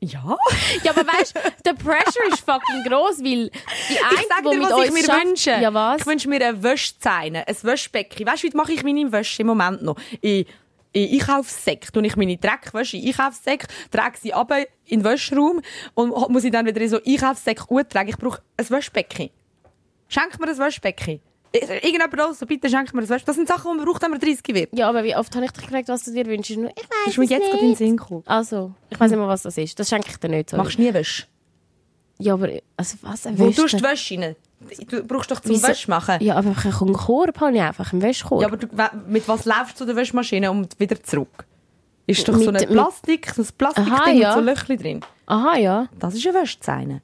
Ja. 0.00 0.36
Ja, 0.82 0.90
aber 0.92 1.06
weißt 1.06 1.36
du, 1.36 1.40
der 1.64 1.74
Pressure 1.74 2.26
ist 2.28 2.40
fucking 2.40 2.84
gross, 2.86 3.18
weil 3.18 3.48
die 3.48 3.50
Ich 3.92 4.26
sag 4.28 4.42
die 4.44 4.50
dir, 4.50 4.58
mit 4.58 4.70
was 4.70 4.84
ich 4.86 4.92
mir 4.92 5.04
schafft- 5.04 5.24
wünsche. 5.26 5.50
Ja, 5.50 5.72
was? 5.74 6.00
Ich 6.00 6.06
wünsche 6.06 6.28
mir 6.28 6.44
eine 6.46 6.62
Wäschzeine, 6.62 7.46
ein 7.46 7.56
Wäschbecken. 7.62 8.26
Weißt 8.26 8.42
du, 8.44 8.48
wie 8.52 8.56
mache 8.56 8.72
ich 8.72 8.82
meine 8.82 9.10
Wäsche 9.12 9.42
im 9.42 9.48
Moment 9.48 9.82
noch? 9.82 9.96
Ich, 10.20 10.46
in 10.92 11.20
Einkaufssäck 11.20 11.92
tue 11.92 12.04
ich 12.06 12.16
meine 12.16 12.36
Dreckwäsche 12.36 12.96
in 12.96 13.06
Einkaufssäck, 13.08 13.66
trage 13.90 14.18
sie 14.18 14.34
ab 14.34 14.50
in 14.86 15.00
den 15.00 15.04
Wäschraum 15.04 15.60
und 15.94 16.10
muss 16.30 16.44
ich 16.44 16.50
dann 16.50 16.66
wieder 16.66 16.80
in 16.80 16.88
so 16.88 16.98
Einkaufssäck 17.06 17.60
tragen. 17.88 18.08
Ich 18.08 18.16
brauche 18.18 18.40
ein 18.56 18.70
Wäschbecken. 18.70 19.30
Schenk 20.08 20.40
mir 20.40 20.48
ein 20.48 20.58
Wäschbecken. 20.58 21.20
Irgendjemand 21.52 22.36
so, 22.36 22.46
bitte 22.46 22.68
schenk 22.68 22.94
mir 22.94 23.00
das 23.00 23.10
Wäschmaschine. 23.10 23.26
Das 23.26 23.36
sind 23.36 23.48
Sachen, 23.48 23.72
die 23.72 23.76
man 23.78 23.86
braucht, 23.86 24.02
wenn 24.02 24.10
man 24.10 24.20
30 24.20 24.40
wird. 24.54 24.68
Ja, 24.78 24.88
aber 24.88 25.02
wie 25.02 25.16
oft 25.16 25.34
habe 25.34 25.44
ich 25.44 25.50
dich 25.50 25.64
gefragt, 25.64 25.88
was 25.88 26.04
du 26.04 26.12
dir 26.12 26.26
wünschst? 26.26 26.56
Nur, 26.56 26.70
Ich 26.70 26.76
weiß 26.84 27.08
ist 27.08 27.18
mir 27.18 27.24
es 27.24 27.30
jetzt 27.30 27.40
gerade 27.42 27.54
in 27.54 27.60
den 27.60 27.68
nicht. 27.70 27.78
Sinn 27.78 27.96
gekommen. 27.96 28.22
Also, 28.26 28.72
ich 28.88 29.00
weiß 29.00 29.10
nicht 29.10 29.18
mehr, 29.18 29.28
was 29.28 29.42
das 29.42 29.56
ist. 29.58 29.78
Das 29.78 29.88
schenke 29.88 30.08
ich 30.10 30.16
dir 30.16 30.28
nicht. 30.28 30.50
sorry. 30.50 30.62
Machst 30.62 30.78
du 30.78 30.82
nie 30.82 30.94
Wäsche? 30.94 31.24
Ja, 32.18 32.34
aber 32.34 32.50
also 32.76 32.96
was? 33.02 33.24
Wo 33.24 33.46
Wäsche? 33.48 33.62
tust 33.62 33.74
du 33.74 33.76
die 33.78 33.82
Wäsche 33.82 34.20
rein? 34.20 34.36
Du 34.88 35.02
brauchst 35.02 35.30
doch 35.30 35.40
zum 35.40 35.52
Wieso- 35.52 35.66
Wäsche 35.68 35.90
machen. 35.90 36.16
Ja, 36.20 36.36
aber 36.36 36.50
ich 36.52 36.64
einen 36.82 36.92
Korb 36.92 37.40
habe 37.40 37.56
ich 37.56 37.62
einfach, 37.62 37.92
einen 37.92 38.02
Wäschkorb. 38.02 38.42
Ja, 38.42 38.48
aber 38.48 38.58
du, 38.58 38.66
mit 39.08 39.26
was 39.26 39.46
laufst 39.46 39.74
du 39.74 39.78
zu 39.78 39.86
der 39.86 39.96
Wäschmaschine 39.96 40.50
und 40.50 40.78
wieder 40.78 41.02
zurück? 41.02 41.46
Ist 42.06 42.28
doch 42.28 42.34
Mit- 42.34 42.44
so 42.44 42.50
ein 42.50 42.54
mit- 42.56 42.68
Plastik, 42.68 43.30
so 43.34 43.42
ein 43.42 43.48
Plastikding 43.56 43.92
Aha, 43.94 44.08
mit 44.12 44.18
ja. 44.22 44.34
so 44.34 44.40
Löchchen 44.40 44.76
drin. 44.78 45.00
Aha, 45.26 45.56
ja. 45.56 45.88
Das 45.98 46.14
ist 46.14 46.26
eine 46.26 46.40
Wäschezeine. 46.40 47.00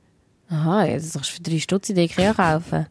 Aha, 0.50 0.84
ja, 0.84 0.94
das 0.96 1.12
kannst 1.14 1.30
du 1.30 1.34
für 1.36 1.42
drei 1.42 1.58
Stutz 1.58 1.88
in 1.88 1.94
der 1.96 2.04
Ikea 2.04 2.34
kaufen. 2.34 2.86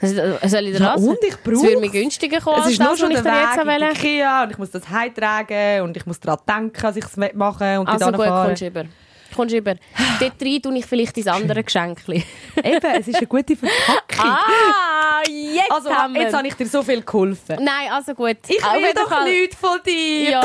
Äh, 0.00 0.48
Soll 0.48 0.66
ich 0.66 0.78
Ja, 0.78 0.92
das? 0.94 1.02
und 1.02 1.18
ich 1.22 1.30
Es 1.30 1.36
brauch's. 1.38 1.62
würde 1.62 1.80
mir 1.80 1.88
günstiger 1.88 2.40
kommen, 2.40 2.60
Es 2.60 2.70
ist 2.72 2.78
nur 2.80 2.90
das, 2.90 2.98
schon 2.98 3.10
der 3.10 3.24
Weg 3.24 3.64
in 3.64 3.90
Ikea 3.96 4.42
und 4.44 4.50
ich 4.50 4.58
muss 4.58 4.70
das 4.70 4.88
heimtragen 4.90 5.82
und 5.82 5.96
ich 5.96 6.04
muss 6.04 6.20
daran 6.20 6.38
denken, 6.46 6.80
dass 6.82 6.96
ich 6.96 7.04
es 7.04 7.16
machen 7.34 7.78
und 7.78 7.88
Also 7.88 8.06
gut, 8.12 8.26
fahren. 8.26 8.46
kommst 8.48 8.62
du 8.62 8.66
über. 8.66 8.84
Kommst 9.34 9.52
du 9.54 9.58
über. 9.58 9.74
Dort 10.20 10.32
rein 10.42 10.62
tue 10.62 10.78
ich 10.78 10.86
vielleicht 10.86 11.16
dein 11.16 11.28
andere 11.28 11.64
Geschenkchen. 11.64 12.14
Eben, 12.62 12.86
es 13.00 13.08
ist 13.08 13.16
eine 13.16 13.26
gute 13.26 13.56
Verpackung. 13.56 14.18
ah, 14.18 15.22
jetzt 15.28 15.70
also, 15.72 15.90
haben 15.90 16.14
wir 16.14 16.22
jetzt 16.22 16.34
habe 16.36 16.46
ich 16.46 16.54
dir 16.54 16.66
so 16.66 16.82
viel 16.82 17.02
geholfen. 17.02 17.56
Nein, 17.60 17.90
also 17.90 18.14
gut. 18.14 18.36
Ich 18.48 18.50
will 18.62 18.80
jeden 18.80 18.94
doch 18.94 19.08
Fall- 19.08 19.24
nichts 19.24 19.56
von 19.56 19.78
dir. 19.84 20.30
Ja, 20.30 20.40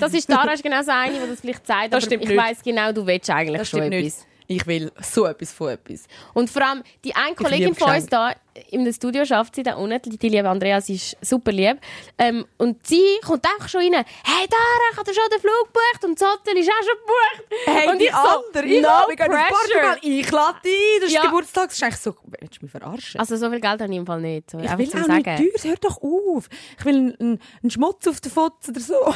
das 0.00 0.12
ist 0.14 0.28
ist 0.28 0.62
genau 0.62 0.82
so 0.82 0.90
eine, 0.90 1.12
die 1.12 1.28
das 1.30 1.40
vielleicht 1.40 1.66
sagt, 1.66 1.92
Das 1.92 2.04
aber 2.06 2.14
ich 2.14 2.36
weiss 2.36 2.62
genau, 2.62 2.92
du 2.92 3.06
willst 3.06 3.28
eigentlich 3.30 3.58
Das 3.58 3.68
schon 3.68 3.82
etwas. 3.82 4.02
nicht. 4.02 4.29
Ich 4.50 4.66
will 4.66 4.90
so 5.00 5.26
etwas 5.26 5.52
von 5.52 5.68
etwas. 5.68 6.08
Und 6.34 6.50
vor 6.50 6.62
allem, 6.66 6.82
die 7.04 7.14
eine 7.14 7.36
Kollegin 7.36 7.72
von 7.72 7.94
uns 7.94 8.06
da 8.06 8.34
im 8.72 8.92
Studio 8.92 9.24
schafft 9.24 9.54
sie 9.54 9.62
da 9.62 9.76
unten, 9.76 10.10
die, 10.10 10.28
liebe 10.28 10.48
Andrea, 10.48 10.80
sie 10.80 10.96
ist 10.96 11.16
super 11.22 11.52
lieb. 11.52 11.78
Ähm, 12.18 12.44
und 12.58 12.84
sie 12.84 13.00
kommt 13.24 13.46
einfach 13.46 13.68
schon 13.68 13.80
rein, 13.80 14.04
hey 14.24 14.48
Dara, 14.48 14.90
ich 14.90 14.98
habe 14.98 15.14
schon 15.14 15.22
den 15.30 15.40
Flug 15.40 15.66
gebucht 15.66 16.04
und 16.04 16.20
das 16.20 16.28
Hotel 16.28 16.56
ist 16.58 16.68
auch 16.68 16.84
schon 16.84 16.98
gebucht. 16.98 17.44
Hey, 17.64 17.88
und 17.90 17.98
die 18.00 18.06
ich 18.06 18.10
so, 18.10 18.18
andere, 18.18 18.66
ich 18.66 18.82
no 18.82 18.88
habe 18.88 19.08
mich 19.08 19.16
gerade 19.18 19.34
auf 19.34 19.38
pressure. 19.38 19.80
Portugal, 19.80 19.98
ich 20.02 20.30
lade 20.32 20.58
dich 20.64 20.72
ein, 20.72 21.00
das 21.00 21.08
ist 21.08 21.14
Ja. 21.14 21.22
Geburtstag. 21.22 21.68
Das 21.68 21.74
ist 21.74 21.82
eigentlich 21.84 21.96
so, 22.00 22.16
willst 22.24 22.56
du 22.56 22.64
mich 22.64 22.72
verarschen? 22.72 23.20
Also 23.20 23.36
so 23.36 23.50
viel 23.50 23.60
Geld 23.60 23.80
habe 23.80 23.92
ich 23.92 23.98
im 23.98 24.06
Fall 24.06 24.20
nicht. 24.20 24.50
So, 24.50 24.58
ich 24.58 24.78
will 24.78 24.88
auch 24.88 25.06
sagen. 25.06 25.12
nicht 25.12 25.62
teuer, 25.62 25.70
hör 25.70 25.76
doch 25.76 26.02
auf. 26.02 26.48
Ich 26.76 26.84
will 26.84 27.16
einen, 27.20 27.40
einen, 27.62 27.70
Schmutz 27.70 28.08
auf 28.08 28.20
den 28.20 28.32
Fotz 28.32 28.68
oder 28.68 28.80
so. 28.80 29.14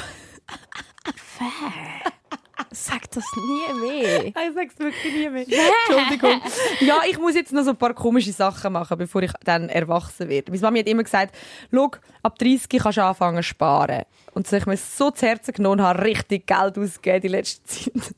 Sag 2.75 3.11
das 3.13 3.25
nie 3.37 3.81
mehr. 3.81 4.25
Ich 4.27 4.35
sag's 4.55 4.79
wirklich 4.79 5.15
nie 5.15 5.29
mehr. 5.31 5.47
Entschuldigung. 5.49 6.41
Ja, 6.81 7.01
ich 7.09 7.19
muss 7.19 7.35
jetzt 7.35 7.53
noch 7.53 7.63
so 7.63 7.71
ein 7.71 7.77
paar 7.77 7.95
komische 7.95 8.33
Sachen 8.33 8.73
machen, 8.73 8.99
bevor 8.99 9.23
ich 9.23 9.33
dann 9.45 9.69
erwachsen 9.69 10.29
werde. 10.29 10.51
Meine 10.53 10.63
Mami 10.63 10.81
hat 10.81 10.89
immer 10.89 11.05
gesagt, 11.05 11.35
schau, 11.73 11.91
ab 12.23 12.39
30 12.39 12.69
kannst 12.81 12.99
du 12.99 13.05
anfangen 13.05 13.43
zu 13.43 13.49
sparen. 13.49 14.03
Und 14.33 14.47
so 14.47 14.57
ich 14.57 14.67
mir 14.67 14.77
so 14.77 15.11
zu 15.11 15.27
Herzen 15.27 15.53
genommen 15.55 15.81
habe, 15.83 16.03
richtig 16.05 16.47
Geld 16.47 16.77
ausgegeben 16.79 17.21
die 17.23 17.29
letzte 17.29 17.63
Zeit. 17.65 18.15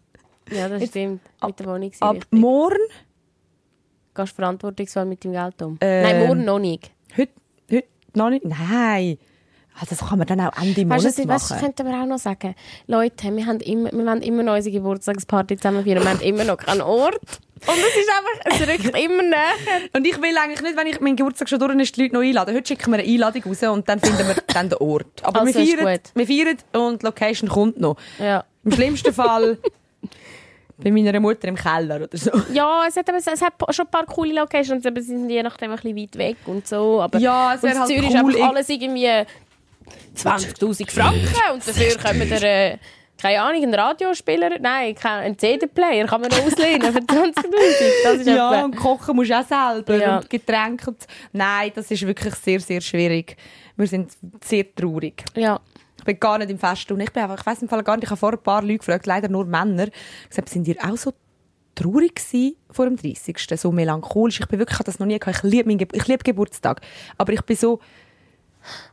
Ja, 0.50 0.68
das 0.68 0.80
Jetzt- 0.80 0.90
stimmt. 0.90 1.20
Mit 1.44 1.58
der 1.58 1.66
Wohnung 1.66 1.92
Ab 2.00 2.14
richtig. 2.16 2.32
morgen, 2.40 2.76
Gehst 4.14 4.32
du 4.32 4.36
verantwortungsvoll 4.36 5.04
mit 5.04 5.22
dem 5.24 5.32
Geld 5.32 5.60
um? 5.60 5.76
Ähm, 5.82 6.02
Nein, 6.02 6.26
morgen 6.26 6.44
noch 6.46 6.58
nicht. 6.58 6.90
heute, 7.18 7.32
heute 7.70 7.86
noch 8.14 8.30
nicht, 8.30 8.44
nein. 8.46 9.18
Ah, 9.78 9.84
das 9.88 9.98
kann 9.98 10.16
man 10.18 10.26
dann 10.26 10.40
auch 10.40 10.56
Ende 10.60 10.86
Monat 10.86 11.04
Weißt 11.04 11.18
machen. 11.18 11.28
weißt, 11.28 11.50
das 11.50 11.60
könnten 11.60 11.86
wir 11.86 12.00
auch 12.00 12.06
noch 12.06 12.18
sagen. 12.18 12.54
Leute, 12.86 13.36
wir, 13.36 13.44
haben 13.44 13.60
immer, 13.60 13.92
wir 13.92 14.06
wollen 14.06 14.22
immer 14.22 14.42
noch 14.42 14.54
unsere 14.54 14.72
Geburtstagsparty 14.74 15.58
zusammen 15.58 15.84
feiern. 15.84 16.02
Wir 16.02 16.10
haben 16.10 16.20
immer 16.20 16.44
noch 16.44 16.56
keinen 16.56 16.80
Ort. 16.80 17.20
Und 17.66 17.74
es 17.76 17.96
ist 17.96 18.10
einfach, 18.10 18.62
es 18.62 18.86
rückt 18.86 18.98
immer 18.98 19.22
näher. 19.22 19.80
Und 19.94 20.06
ich 20.06 20.16
will 20.20 20.36
eigentlich 20.38 20.62
nicht, 20.62 20.76
wenn 20.78 20.86
ich 20.86 21.00
meinen 21.00 21.16
Geburtstag 21.16 21.48
schon 21.50 21.58
durch 21.58 21.74
ist, 21.78 21.94
die 21.96 22.02
Leute 22.04 22.14
noch 22.14 22.22
einladen. 22.22 22.54
Heute 22.54 22.66
schicken 22.68 22.90
wir 22.90 22.98
eine 23.00 23.08
Einladung 23.08 23.42
raus 23.44 23.62
und 23.64 23.86
dann 23.88 24.00
finden 24.00 24.26
wir 24.26 24.34
dann 24.54 24.70
den 24.70 24.78
Ort. 24.78 25.22
Aber 25.22 25.40
Also, 25.40 25.54
wir, 25.54 25.62
ist 25.62 25.74
feiern, 25.74 25.94
gut. 25.94 26.10
wir 26.14 26.26
feiern 26.26 26.56
und 26.86 27.02
die 27.02 27.06
Location 27.06 27.48
kommt 27.50 27.78
noch. 27.78 27.96
Ja. 28.18 28.44
Im 28.64 28.72
schlimmsten 28.72 29.12
Fall 29.12 29.58
bei 30.78 30.90
meiner 30.90 31.18
Mutter 31.20 31.48
im 31.48 31.54
Keller 31.56 31.96
oder 31.96 32.16
so. 32.16 32.30
Ja, 32.52 32.84
es 32.88 32.96
hat, 32.96 33.08
aber, 33.08 33.18
es 33.18 33.26
hat 33.26 33.54
schon 33.74 33.86
ein 33.86 33.90
paar 33.90 34.04
coole 34.06 34.34
Locations, 34.34 34.84
aber 34.84 35.00
sie 35.00 35.08
sind 35.08 35.28
je 35.30 35.42
nachdem 35.42 35.70
ein 35.70 35.76
bisschen 35.76 35.96
weit 35.96 36.16
weg 36.16 36.36
und 36.46 36.66
so. 36.66 37.00
Aber 37.00 37.18
Ja, 37.18 37.54
es 37.54 37.62
und 37.62 37.70
wäre 37.70 37.74
in 37.74 37.80
halt 37.80 37.88
Zürich 37.90 38.02
cool, 38.22 38.30
ist 38.30 38.36
einfach 38.36 38.48
alles 38.50 38.68
irgendwie 38.68 39.10
20'000 40.16 40.90
Franken 40.90 41.28
und 41.52 41.66
dafür 41.66 41.94
können 41.96 42.28
wir 42.30 42.42
äh, 42.42 42.78
keine 43.18 43.40
Ahnung, 43.40 43.62
einen 43.62 43.74
Radiospieler, 43.74 44.58
nein, 44.60 44.94
einen 45.02 45.38
CD-Player 45.38 46.06
kann 46.06 46.20
man 46.20 46.30
noch 46.30 46.38
auslehnen 46.46 46.92
für 46.92 46.98
20'000. 46.98 47.34
Das 48.04 48.14
ist 48.18 48.26
Ja, 48.26 48.52
etwa- 48.54 48.64
und 48.66 48.76
kochen 48.76 49.16
musst 49.16 49.30
du 49.30 49.38
auch 49.40 49.46
selber 49.46 49.96
Ja. 49.96 50.16
und 50.18 50.28
Getränke. 50.28 50.90
Und 50.90 51.06
Nein, 51.32 51.72
das 51.74 51.90
ist 51.90 52.06
wirklich 52.06 52.34
sehr, 52.34 52.60
sehr 52.60 52.80
schwierig. 52.82 53.36
Wir 53.76 53.86
sind 53.86 54.12
sehr 54.44 54.74
traurig. 54.74 55.24
ja. 55.34 55.58
Ich 55.98 56.04
bin 56.04 56.20
gar 56.20 56.38
nicht 56.38 56.50
im 56.50 56.58
Fest 56.58 56.88
und 56.92 57.00
ich 57.00 57.10
bin 57.10 57.22
einfach, 57.24 57.40
ich 57.40 57.46
weiß 57.46 57.62
im 57.62 57.68
Fall 57.68 57.82
gar 57.82 57.96
nicht, 57.96 58.04
ich 58.04 58.10
habe 58.10 58.18
vor 58.20 58.30
ein 58.32 58.38
paar 58.38 58.62
Leute 58.62 58.78
gefragt, 58.78 59.06
leider 59.06 59.28
nur 59.28 59.44
Männer, 59.44 59.88
gesagt, 60.28 60.50
sind 60.50 60.68
ihr 60.68 60.76
auch 60.84 60.96
so 60.96 61.12
traurig 61.74 62.14
gewesen 62.14 62.54
vor 62.70 62.84
dem 62.84 62.96
30. 62.96 63.36
So 63.58 63.72
melancholisch. 63.72 64.38
Ich 64.40 64.46
bin 64.46 64.58
wirklich, 64.60 64.74
ich 64.74 64.78
habe 64.78 64.84
das 64.86 64.98
noch 65.00 65.06
nie 65.06 65.18
gehabt. 65.18 65.38
Ich 65.38 65.42
liebe, 65.50 65.68
meinen 65.68 65.78
Ge 65.78 65.88
ich 65.92 66.06
liebe 66.06 66.22
Geburtstag. 66.22 66.80
Aber 67.18 67.32
ich 67.32 67.42
bin 67.42 67.56
so, 67.56 67.80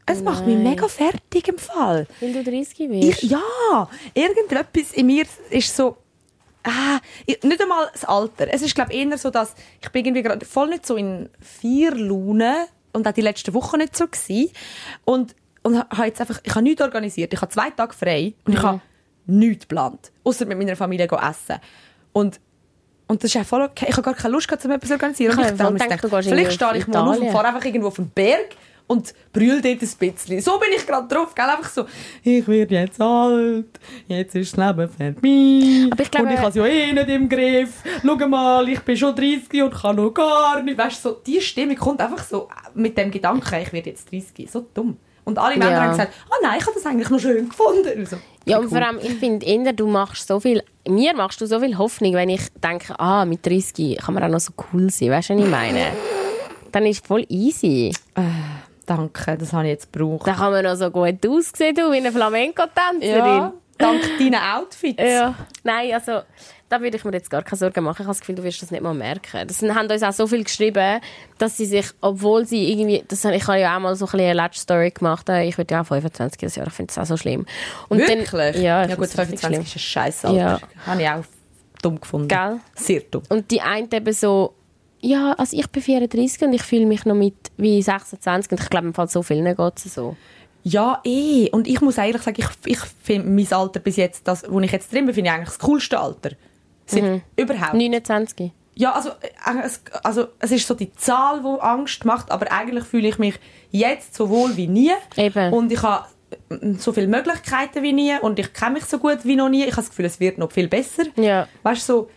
es 0.06 0.22
macht 0.22 0.46
mich 0.46 0.56
Nein. 0.56 0.64
mega 0.64 0.88
fertig 0.88 1.48
im 1.48 1.58
Fall. 1.58 2.08
Weil 2.20 2.34
du 2.34 2.44
30 2.44 2.80
wirst. 2.90 3.24
Ich, 3.24 3.30
ja, 3.30 3.90
irgendetwas 4.14 4.92
in 4.94 5.08
mir 5.08 5.26
ist 5.50 5.76
so. 5.76 5.98
Ah, 6.64 7.00
ich- 7.26 7.42
nicht 7.44 7.62
einmal 7.62 7.90
das 7.92 8.06
Alter. 8.06 8.48
Es 8.54 8.62
ist 8.62 8.74
glaube 8.76 8.94
eher 8.94 9.18
so, 9.18 9.30
dass 9.30 9.54
ich 9.82 9.90
bin 9.90 10.06
irgendwie 10.06 10.24
gerade 10.24 10.46
voll 10.46 10.70
nicht 10.70 10.86
so 10.86 10.96
in 10.96 11.30
vier 11.42 11.94
Laune 11.94 12.68
und 12.94 13.08
auch 13.08 13.12
die 13.12 13.22
letzten 13.22 13.54
Wochen 13.54 13.78
nicht 13.80 13.98
so 13.98 14.08
gsi 14.08 14.52
und 15.04 15.36
und 15.64 15.78
habe 15.78 16.06
jetzt 16.06 16.22
einfach 16.22 16.40
ich 16.44 16.52
habe 16.56 16.64
nichts 16.64 16.82
organisiert. 16.82 17.34
Ich 17.34 17.42
habe 17.42 17.52
zwei 17.52 17.70
Tage 17.70 17.94
frei 17.94 18.34
und 18.46 18.54
ich 18.54 18.62
habe 18.62 18.82
nichts 19.26 19.68
geplant, 19.68 20.12
außer 20.24 20.46
mit 20.46 20.58
meiner 20.58 20.76
Familie 20.76 21.08
essen 21.08 21.60
und 22.14 22.40
und 23.08 23.24
das 23.24 23.36
ist 23.36 23.42
auch 23.42 23.46
voll 23.46 23.62
okay. 23.64 23.86
Ich 23.90 23.94
habe 23.94 24.02
gar 24.04 24.14
keine 24.14 24.34
Lust, 24.34 24.48
gehabt, 24.48 24.64
um 24.64 24.72
etwas 24.72 24.88
zu 24.88 24.94
organisieren. 24.94 25.34
Ich 25.38 25.46
ich 25.46 25.52
gedacht, 25.52 26.04
du 26.04 26.10
gehst 26.10 26.30
vielleicht 26.30 26.54
stehe 26.54 26.78
ich 26.78 26.88
mal 26.88 27.10
auf 27.10 27.20
und 27.20 27.30
fahre 27.32 27.48
einfach 27.48 27.66
irgendwo 27.66 27.88
auf 27.88 27.96
den 27.96 28.10
Berg 28.10 28.56
und 28.94 29.14
brüll 29.34 29.62
dort 29.62 29.82
ein 29.82 29.90
bisschen. 30.00 30.42
So 30.42 30.58
bin 30.60 30.70
ich 30.76 30.86
gerade 30.88 31.08
drauf, 31.14 31.36
gell? 31.36 31.46
Einfach 31.46 31.70
so, 31.70 31.86
ich 32.24 32.48
werde 32.48 32.76
jetzt 32.76 33.02
alt, 33.02 33.80
jetzt 34.08 34.36
ist 34.36 34.58
das 34.58 34.68
Leben 34.68 34.90
vorbei. 34.90 35.90
Aber 35.92 36.02
ich 36.04 36.12
glaube- 36.12 36.28
und 36.28 36.34
ich 36.34 36.40
habe 36.40 36.50
es 36.50 36.56
ja 36.56 36.66
eh 36.66 36.94
nicht 36.94 37.10
im 37.10 37.28
Griff. 37.28 37.84
Schau 38.06 38.28
mal, 38.28 38.70
ich 38.70 38.80
bin 38.80 38.96
schon 38.98 39.16
30 39.16 39.64
und 39.64 39.74
kann 39.74 39.96
noch 39.96 40.12
gar 40.12 40.62
nicht. 40.62 40.78
Weißt 40.78 41.04
du, 41.04 41.10
so, 41.10 41.16
die 41.26 41.42
Stimme 41.42 41.76
kommt 41.76 42.00
einfach 42.02 42.24
so 42.24 42.48
mit 42.74 42.98
dem 42.98 43.12
Gedanken, 43.12 43.56
ich 43.62 43.74
werde 43.74 43.90
jetzt 43.90 44.12
30. 44.12 44.50
So 44.50 44.66
dumm. 44.74 44.98
Und 45.26 45.38
alle 45.40 45.56
Männer 45.58 45.72
Ja. 45.72 45.82
haben 45.84 45.92
gesagt, 45.92 46.14
oh 46.30 46.36
nein, 46.44 46.58
ich 46.60 46.66
habe 46.66 46.76
das 46.76 46.86
eigentlich 46.86 47.10
noch 47.10 47.20
schön 47.20 47.48
gefunden. 47.48 47.98
Und 48.00 48.10
so, 48.10 48.18
Ja, 48.46 48.60
und 48.60 48.68
vor 48.68 48.82
allem, 48.82 48.98
ich 49.02 49.14
finde 49.16 49.46
eher, 49.46 49.72
du 49.72 49.88
machst 49.88 50.28
so 50.28 50.40
viel, 50.42 50.62
mir 50.86 51.14
machst 51.16 51.40
du 51.40 51.46
so 51.46 51.62
viel 51.62 51.78
Hoffnung, 51.78 52.14
wenn 52.14 52.28
ich 52.30 52.42
denke, 52.62 53.00
ah, 53.00 53.24
mit 53.24 53.46
30 53.46 53.98
kann 54.00 54.16
man 54.16 54.24
auch 54.24 54.28
noch 54.28 54.42
so 54.42 54.52
cool 54.74 54.90
sein, 54.90 55.12
weißt 55.12 55.30
du, 55.30 55.36
was 55.36 55.44
ich 55.46 55.50
meine? 55.50 55.86
Dann 56.74 56.86
ist 56.86 57.02
es 57.02 57.08
voll 57.08 57.26
easy. 57.30 57.94
Danke, 58.86 59.38
das 59.38 59.54
habe 59.54 59.66
ich 59.66 59.72
jetzt 59.72 59.94
gebraucht. 59.94 60.28
Dann 60.28 60.36
kann 60.36 60.52
man 60.52 60.64
noch 60.64 60.76
so 60.76 60.90
gut 60.92 61.26
aussehen, 61.26 61.76
du, 61.76 61.92
wie 61.92 61.98
eine 61.98 62.12
Flamenco-Tänzerin. 62.12 63.52
dank 63.78 64.02
deinen 64.20 64.36
Outfits. 64.36 65.02
Ja. 65.02 65.36
Nein, 65.64 65.94
also, 65.94 66.22
da 66.70 66.82
würde 66.82 66.98
ich 66.98 67.06
mir 67.06 67.14
jetzt 67.14 67.30
gar 67.30 67.44
keine 67.44 67.58
Sorgen 67.58 67.84
machen. 67.84 67.98
Ich 67.98 68.00
habe 68.00 68.10
das 68.10 68.20
Gefühl, 68.20 68.36
du 68.36 68.44
wirst 68.44 68.62
das 68.62 68.72
nicht 68.72 68.82
mal 68.82 68.94
merken. 68.94 69.48
Das 69.48 69.62
haben 69.62 69.90
uns 69.90 70.04
auch 70.04 70.12
so 70.12 70.28
viel 70.28 70.44
geschrieben, 70.44 71.00
dass 71.38 71.58
sie 71.58 71.66
sich, 71.66 71.86
obwohl 72.02 72.46
sie 72.46 72.72
irgendwie, 72.72 73.04
das, 73.08 73.24
ich 73.26 73.48
habe 73.48 73.60
ja 73.60 73.76
auch 73.76 73.80
mal 73.80 73.96
so 73.96 74.06
ein 74.06 74.20
eine 74.20 74.34
Latch-Story 74.34 74.92
gemacht, 74.92 75.30
äh, 75.30 75.44
ich 75.44 75.58
werde 75.58 75.76
ja 75.76 75.82
auch 75.82 75.86
25 75.86 76.40
dieses 76.40 76.56
Jahr, 76.56 76.68
ich 76.68 76.74
finde 76.74 76.94
das 76.94 77.04
auch 77.04 77.08
so 77.08 77.18
schlimm. 77.18 77.46
Und 77.90 78.00
Wirklich? 78.00 78.54
Dann, 78.54 78.62
ja, 78.62 78.84
ich 78.84 78.90
ja 78.90 78.96
gut, 78.96 79.08
finde 79.08 79.24
es 79.24 79.32
richtig 79.32 79.40
25 79.40 79.68
ist 79.68 79.76
ein 79.76 79.80
Scheißalter. 79.80 80.38
Ja. 80.38 80.60
Habe 80.86 81.02
ich 81.02 81.10
auch 81.10 81.24
dumm 81.84 82.02
gefunden. 82.02 82.28
Gell? 82.28 82.60
Sehr 82.76 83.02
dumm. 83.02 83.24
Und 83.30 83.52
die 83.52 83.62
eine 83.62 83.88
eben 83.92 84.14
so, 84.14 84.56
ja, 85.04 85.34
also 85.34 85.58
ich 85.58 85.68
bin 85.68 85.84
34 85.84 86.44
und 86.44 86.54
ich 86.54 86.64
fühle 86.64 86.86
mich 86.86 87.04
noch 87.06 87.14
mit 87.14 87.36
wie 87.58 87.82
26 87.82 88.54
und 88.54 88.62
ich 88.62 88.70
glaube, 88.70 88.88
im 88.88 88.94
Fall 88.94 89.10
so 89.10 89.22
vielen 89.22 89.54
geht 89.54 89.74
es 89.76 89.94
so. 89.94 90.16
Ja, 90.64 91.02
eh. 91.04 91.50
Und 91.52 91.68
ich 91.68 91.82
muss 91.82 91.98
ehrlich 91.98 92.22
sagen, 92.22 92.38
ich, 92.40 92.72
ich 92.72 92.80
finde 92.80 93.28
mein 93.28 93.52
Alter 93.52 93.82
bis 93.82 93.98
jetzt, 93.98 94.26
das, 94.28 94.50
wo 94.50 94.62
ich 94.62 94.72
jetzt 94.72 94.94
drin 94.94 95.06
bin, 95.06 95.14
finde 95.14 95.30
ich 95.30 95.36
eigentlich 95.36 95.50
das 95.50 95.60
coolste 95.60 96.00
Alter. 96.00 96.32
Mhm. 96.92 97.22
Überhaupt. 97.36 97.74
29. 97.74 98.52
Ja, 98.76 98.94
also, 98.94 99.10
äh, 99.10 99.66
es, 99.66 99.82
also 100.04 100.28
es 100.40 100.52
ist 100.52 100.66
so 100.66 100.74
die 100.74 100.94
Zahl, 100.94 101.42
die 101.42 101.62
Angst 101.62 102.06
macht, 102.06 102.32
aber 102.32 102.50
eigentlich 102.52 102.86
fühle 102.86 103.10
ich 103.10 103.20
mich 103.20 103.36
jetzt 103.72 104.16
so 104.16 104.30
wohl 104.30 104.56
wie 104.56 104.68
nie. 104.68 104.92
Eben. 105.18 105.52
Und 105.52 105.70
ich 105.70 105.82
habe 105.82 106.06
äh, 106.06 106.23
so 106.78 106.94
viele 106.94 107.08
Möglichkeiten 107.08 107.82
wie 107.84 107.94
nie 107.94 108.14
und 108.22 108.40
ich 108.40 108.54
kenne 108.54 108.74
mich 108.74 108.86
so 108.86 108.98
gut 109.00 109.20
wie 109.24 109.36
noch 109.36 109.50
nie. 109.50 109.62
Ich 109.64 109.72
habe 109.72 109.78
das 109.78 109.90
Gefühl, 109.90 110.06
es 110.06 110.20
wird 110.20 110.38
noch 110.38 110.52
viel 110.52 110.68
besser. 110.68 111.04
Ja. 111.16 111.48
Weißt 111.64 111.88
du, 111.90 111.94
so, 111.94 112.10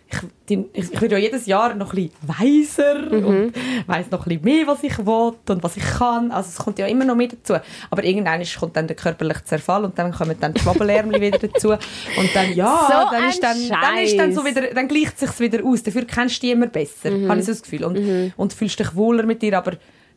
ich, 0.49 0.59
ich, 0.75 0.93
ich 0.93 1.01
werde 1.01 1.17
ja 1.17 1.21
jedes 1.21 1.47
Jahr 1.47 1.75
noch 1.75 1.93
ein 1.93 2.09
bisschen 2.09 2.13
weiser 2.23 2.95
Mhm. 3.11 3.27
und 3.27 3.53
weiss 3.87 4.11
noch 4.11 4.27
ein 4.27 4.29
bisschen 4.29 4.45
mehr, 4.45 4.67
was 4.67 4.83
ich 4.85 4.99
will 4.99 5.33
und 5.49 5.63
was 5.63 5.77
ich 5.77 5.85
kann. 5.85 6.31
Also 6.31 6.49
es 6.51 6.57
kommt 6.59 6.79
ja 6.79 6.87
immer 6.87 7.05
noch 7.05 7.17
mehr 7.17 7.29
dazu. 7.29 7.55
Aber 7.91 8.05
irgendwann 8.05 8.43
kommt 8.59 8.77
dann 8.77 8.87
der 8.87 8.97
körperliche 8.97 9.45
Zerfall 9.45 9.85
und 9.85 9.99
dann 9.99 10.13
kommen 10.13 10.37
dann 10.41 10.55
die 10.55 10.61
Schwabbelärmel 10.61 11.21
wieder 11.21 11.39
dazu. 11.39 11.71
Und 11.71 12.31
dann, 12.35 12.53
ja, 12.55 12.87
So 12.89 13.11
dann, 13.17 13.29
ist 13.29 13.43
dann, 13.43 13.57
dann 13.69 13.99
ist 13.99 14.19
dann 14.19 14.33
so 14.33 14.45
wieder, 14.45 14.63
dann 14.75 14.87
gleicht 14.89 15.15
es 15.21 15.29
sich 15.37 15.41
wieder 15.41 15.65
aus. 15.65 15.83
Dafür 15.83 16.05
kennst 16.05 16.37
du 16.37 16.41
dich 16.47 16.51
immer 16.53 16.67
besser, 16.69 17.11
Mhm. 17.11 17.29
habe 17.29 17.41
ich 17.41 17.47
so 17.47 17.53
das 17.53 17.63
Gefühl. 17.63 17.85
Und, 17.85 18.33
und 18.37 18.53
fühlst 18.53 18.79
dich 18.79 18.95
wohler 18.95 19.25
mit 19.25 19.43
dir, 19.43 19.57
aber 19.59 19.73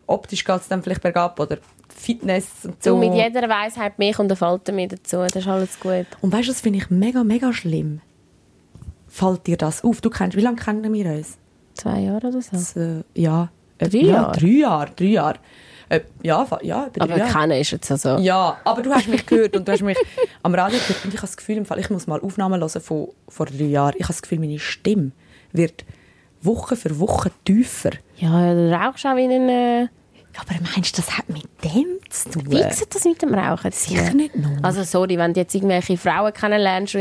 optisch 0.10 0.43
geht 0.43 0.62
es 0.62 0.67
dann 0.67 0.84
vielleicht 0.84 1.02
bergab 1.02 1.39
oder 1.39 1.58
Fitness 1.95 2.48
und 2.63 2.82
so. 2.84 2.91
Du 2.91 2.98
mit 2.98 3.13
jeder 3.13 3.48
Weisheit 3.50 4.00
mehr 4.00 4.17
und 4.19 4.28
eine 4.28 4.36
Falte 4.36 4.72
mehr 4.72 4.88
dazu. 4.88 5.17
Das 5.17 5.36
ist 5.36 5.48
alles 5.48 5.80
gut. 5.80 6.06
Und 6.22 6.32
weißt 6.32 6.48
du, 6.48 6.52
das 6.52 6.62
finde 6.62 6.80
ich 6.80 6.89
mega, 6.89 7.24
mega 7.24 7.52
schlimm. 7.54 8.02
Fällt 9.08 9.48
dir 9.48 9.58
das 9.58 9.84
auf? 9.84 10.02
Du 10.02 10.10
kennst, 10.10 10.38
wie 10.38 10.41
lange 10.41 10.58
kennen 10.58 10.93
wir 10.93 11.06
uns? 11.12 11.38
Zwei 11.74 12.00
Jahre 12.02 12.28
oder 12.28 12.41
so. 12.41 12.52
Das, 12.52 12.76
äh, 12.76 13.04
ja. 13.15 13.50
Äh, 13.78 13.89
Drei 13.89 13.98
ja, 14.00 14.13
Jahre? 14.13 14.39
Drei 14.39 14.48
Jahre, 14.48 14.91
drei 14.95 15.06
Jahre. 15.06 15.39
Äh, 15.89 16.02
ja, 16.22 16.45
ja, 16.62 16.89
drei 16.93 17.02
Aber 17.02 17.17
Jahre. 17.17 17.32
kennen 17.32 17.60
ist 17.60 17.72
jetzt 17.72 17.91
also. 17.91 18.17
Ja, 18.17 18.58
aber 18.63 18.82
du 18.82 18.91
hast 18.91 19.08
mich 19.08 19.26
gehört 19.26 19.56
und 19.56 19.67
du 19.67 19.72
hast 19.72 19.82
mich 19.82 19.98
am 20.43 20.54
Radio 20.54 20.78
gehört 20.80 21.04
und 21.04 21.13
ich 21.13 21.19
habe 21.19 21.28
das 21.28 21.38
Gefühl, 21.38 21.58
im 21.58 21.65
Fall, 21.65 21.80
ich 21.80 21.89
muss 21.89 22.06
mal 22.06 22.19
Aufnahmen 22.22 22.62
hören 22.62 22.82
von 22.82 23.08
vor 23.28 23.48
drei 23.48 23.65
Jahren. 23.65 23.95
Ich 23.98 24.04
habe 24.04 24.13
das 24.13 24.22
Gefühl, 24.22 24.39
meine 24.39 24.60
Stimme 24.60 25.12
wird 25.52 25.86
Woche 26.41 26.76
für 26.76 27.00
Woche 27.00 27.32
tiefer. 27.43 27.91
Ja, 28.17 28.54
du 28.54 28.72
rauchst 28.72 29.06
auch 29.06 29.15
wie 29.15 29.26
ein. 29.26 29.89
Aber 30.38 30.54
meinst 30.62 30.98
du, 30.98 31.02
das 31.02 31.18
hat 31.18 31.28
mit 31.30 31.44
dem 31.63 32.00
zu 32.10 32.30
tun? 32.30 32.44
wie 32.52 32.74
sieht 32.74 32.94
das 32.94 33.04
mit 33.04 33.22
dem 33.22 33.34
Rauchen? 33.34 33.72
Sicher 33.72 34.13
nicht 34.13 34.36
nur. 34.36 34.58
Also 34.62 34.84
sorry, 34.84 35.18
wenn 35.18 35.34
du 35.34 35.42
jetzt 35.42 35.54
irgendwelche 35.54 35.98
Frauen 35.98 36.32
kennenlernst, 36.34 36.96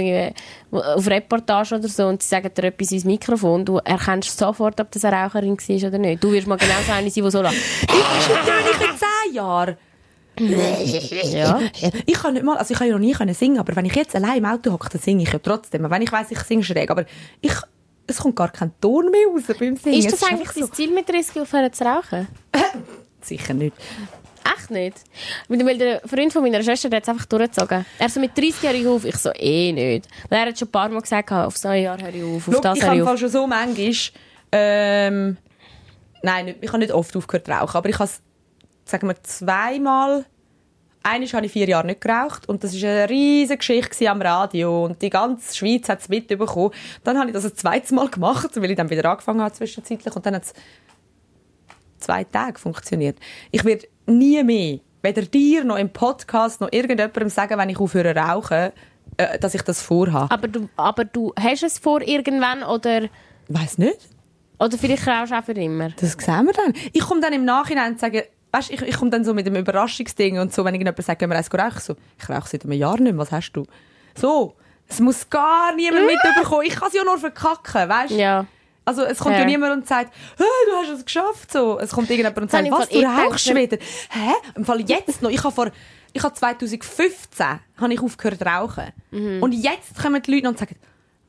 auf 0.71 1.07
Reportage 1.07 1.77
oder 1.77 1.88
so, 1.88 2.07
und 2.07 2.23
sie 2.23 2.29
sagen 2.29 2.51
dir 2.55 2.64
etwas 2.64 2.91
ins 2.91 3.05
Mikrofon, 3.05 3.64
du 3.64 3.77
erkennst 3.79 4.37
sofort, 4.37 4.81
ob 4.81 4.91
das 4.91 5.05
eine 5.05 5.17
Raucherin 5.17 5.57
war 5.57 5.88
oder 5.88 5.99
nicht. 5.99 6.25
Du 6.25 6.33
wirst 6.33 6.47
mal 6.47 6.57
genau 6.57 6.75
so 6.87 6.93
eine 6.93 7.11
sein, 7.11 7.25
die 7.25 7.31
so 7.31 7.43
lacht. 7.43 7.57
natürlich 7.87 8.91
in 8.91 8.97
zehn 8.99 9.35
Jahren. 9.35 9.77
Ja. 10.41 11.61
Ich 12.07 12.14
kann 12.14 12.35
nicht 12.35 12.45
mal, 12.45 12.57
also 12.57 12.73
ich 12.73 12.79
kann 12.79 12.87
ja 12.88 12.95
noch 12.95 13.01
nie 13.01 13.12
können 13.12 13.35
singen, 13.35 13.59
aber 13.59 13.75
wenn 13.75 13.85
ich 13.85 13.95
jetzt 13.95 14.14
allein 14.14 14.38
im 14.38 14.45
Auto 14.45 14.73
hocke, 14.73 14.88
dann 14.91 15.01
singe 15.01 15.23
ich 15.25 15.33
ja 15.33 15.38
trotzdem. 15.38 15.88
Wenn 15.91 16.03
ich 16.03 16.12
weiss, 16.12 16.31
ich 16.31 16.38
singe 16.41 16.62
schräg, 16.62 16.91
aber 16.91 17.05
ich, 17.41 17.53
es 18.07 18.19
kommt 18.19 18.37
gar 18.37 18.51
kein 18.51 18.73
Ton 18.81 19.11
mehr 19.11 19.27
raus 19.33 19.43
beim 19.59 19.77
Singen. 19.77 19.99
Ist 19.99 20.12
Es 20.12 20.21
das 20.21 20.29
eigentlich 20.29 20.49
einfach 20.49 20.61
dein 20.61 20.73
Ziel 20.73 20.93
mit 20.93 21.09
30 21.09 21.41
aufhören 21.41 21.73
zu 21.73 21.85
rauchen? 21.85 22.29
Sicher 23.29 23.55
nicht. 23.55 23.77
Echt 24.57 24.71
nicht? 24.71 24.97
Weil 25.49 25.79
der 25.79 26.01
Freund 26.07 26.33
von 26.33 26.43
meiner 26.43 26.62
Schwester 26.62 26.88
der 26.88 26.99
hat 26.99 27.03
es 27.05 27.09
einfach 27.09 27.27
durchgezogen. 27.27 27.85
Er 27.99 28.09
so 28.09 28.21
mit 28.21 28.37
30 28.37 28.62
Jahren 28.62 28.87
auf, 28.87 29.05
ich 29.05 29.17
so 29.17 29.31
eh 29.35 29.73
nicht. 29.73 30.09
Weil 30.29 30.41
er 30.41 30.47
hat 30.47 30.59
schon 30.59 30.69
ein 30.69 30.73
paar 30.73 30.88
Mal 30.88 31.01
gesagt, 31.01 31.31
auf 31.33 31.57
so 31.57 31.69
ein 31.69 31.83
Jahr 31.83 32.01
höre 32.01 32.14
ich 32.14 32.23
auf, 32.23 32.49
auf 32.49 32.55
Schau, 32.55 32.61
das 32.61 32.79
ich 32.79 32.83
höre 32.83 32.91
habe 32.91 33.01
ich 33.01 33.07
auf. 33.07 33.19
schon 33.19 33.29
so 33.29 33.47
manchmal, 33.47 33.95
ähm, 34.53 35.37
nein, 36.23 36.45
nicht, 36.47 36.59
ich 36.62 36.69
habe 36.69 36.79
nicht 36.79 36.93
oft 36.93 37.14
aufgehört 37.17 37.47
zu 37.47 37.53
rauchen, 37.53 37.77
aber 37.77 37.88
ich 37.88 37.99
habe, 37.99 38.05
es, 38.05 38.23
sagen 38.85 39.09
wir, 39.09 39.23
zweimal, 39.23 40.25
einmal 41.03 41.29
habe 41.29 41.47
ich 41.47 41.53
vier 41.53 41.69
Jahre 41.69 41.87
nicht 41.87 42.01
geraucht 42.01 42.49
und 42.49 42.64
das 42.64 42.81
war 42.81 42.91
eine 42.91 43.11
riesige 43.11 43.59
Geschichte 43.59 44.11
am 44.11 44.23
Radio 44.23 44.87
und 44.87 45.03
die 45.03 45.11
ganze 45.11 45.55
Schweiz 45.57 45.88
hat 45.88 46.01
es 46.01 46.09
mitbekommen. 46.09 46.73
Dann 47.05 47.19
habe 47.19 47.29
ich 47.29 47.35
das 47.35 47.45
ein 47.45 47.55
zweites 47.55 47.91
Mal 47.91 48.09
gemacht, 48.09 48.51
weil 48.55 48.71
ich 48.71 48.77
dann 48.77 48.88
wieder 48.88 49.11
angefangen 49.11 49.43
habe 49.43 49.53
zwischenzeitlich 49.53 50.14
und 50.14 50.25
dann 50.25 50.37
hat 50.37 50.45
es 50.45 50.55
zwei 51.99 52.25
Tage 52.25 52.59
funktioniert. 52.59 53.19
Ich 53.51 53.65
werde 53.65 53.87
nie 54.07 54.43
mehr, 54.43 54.79
weder 55.03 55.23
dir 55.23 55.65
noch 55.65 55.77
im 55.77 55.91
Podcast 55.91 56.61
noch 56.61 56.69
irgendjemandem 56.73 57.29
sagen, 57.29 57.59
wenn 57.59 57.69
ich 57.69 57.79
aufhöre 57.79 58.15
rauchen, 58.15 58.73
äh, 59.17 59.39
dass 59.39 59.55
ich 59.55 59.63
das 59.63 59.83
vorhabe. 59.83 60.31
Aber 60.31 60.49
du, 60.49 60.69
aber 60.77 61.05
du 61.05 61.33
hast 61.39 61.63
es 61.63 61.79
vor 61.79 62.01
irgendwann 62.03 62.63
oder, 62.63 63.09
Weiß 63.49 63.79
nicht. 63.79 63.99
oder 64.59 64.77
vielleicht 64.79 65.07
rauchst 65.07 65.33
du 65.33 65.37
auch 65.39 65.45
für 65.45 65.53
immer? 65.53 65.91
Das 65.91 66.13
sehen 66.13 66.47
wir 66.47 66.53
dann. 66.53 66.73
Ich 66.93 67.01
komme 67.03 67.21
dann 67.21 67.33
im 67.33 67.45
Nachhinein 67.45 67.93
und 67.93 68.01
sage, 68.01 68.27
weißt, 68.53 68.71
ich, 68.71 68.83
ich 68.83 68.97
komme 68.97 69.11
dann 69.11 69.25
so 69.25 69.35
mit 69.35 69.47
dem 69.47 69.57
Überraschungsding 69.57 70.39
und 70.39 70.53
so, 70.53 70.65
wenn 70.65 70.75
irgendjemand 70.75 71.05
sagt, 71.05 71.19
gehen 71.19 71.31
wir 71.31 71.37
eins 71.37 71.53
rauchen, 71.53 71.81
so, 71.81 71.97
ich 72.19 72.29
rauche 72.29 72.49
seit 72.49 72.65
einem 72.65 72.73
Jahr 72.73 72.95
nicht 73.01 73.13
mehr, 73.13 73.19
was 73.19 73.33
hast 73.33 73.53
du? 73.53 73.65
So, 74.15 74.55
es 74.89 75.01
muss 75.01 75.29
gar 75.29 75.75
niemand 75.75 76.07
mitbekommen. 76.25 76.63
Ich 76.67 76.75
kann 76.77 76.89
es 76.89 76.95
ja 76.95 77.05
nur 77.05 77.19
verkacken, 77.19 77.89
weißt 77.89 78.11
du? 78.13 78.17
Ja. 78.17 78.47
Also 78.88 79.03
es 79.03 79.18
kommt 79.18 79.35
Ja. 79.35 79.40
ja 79.40 79.46
niemand 79.46 79.72
und 79.74 79.87
sagt, 79.87 80.14
hey, 80.38 80.46
du 80.66 80.72
hast 80.77 80.98
es 80.98 81.05
geschafft. 81.05 81.53
So. 81.53 81.79
Es 81.79 81.90
kommt 81.90 82.09
irgendjemand 82.09 82.38
und 82.38 82.51
sagt, 82.51 82.70
was, 82.70 82.88
du 82.88 83.03
rauchst 83.03 83.55
wieder. 83.55 83.77
Hä? 84.11 84.33
Im 84.57 84.64
Fall 84.64 84.81
jetzt 84.81 85.20
noch. 85.20 85.31
Ich 85.31 85.44
habe 85.44 85.55
vor, 85.55 85.70
ich 86.14 86.22
habe 86.22 86.35
2015 86.35 87.46
habe 87.77 87.92
ich 87.94 88.01
aufgehört 88.01 88.38
zu 88.38 88.46
rauchen. 88.46 88.92
Mhm. 89.11 89.42
Und 89.42 89.53
jetzt 89.53 90.01
kommen 90.01 90.22
die 90.22 90.35
Leute 90.35 90.48
und 90.48 90.59
sagen, 90.59 90.77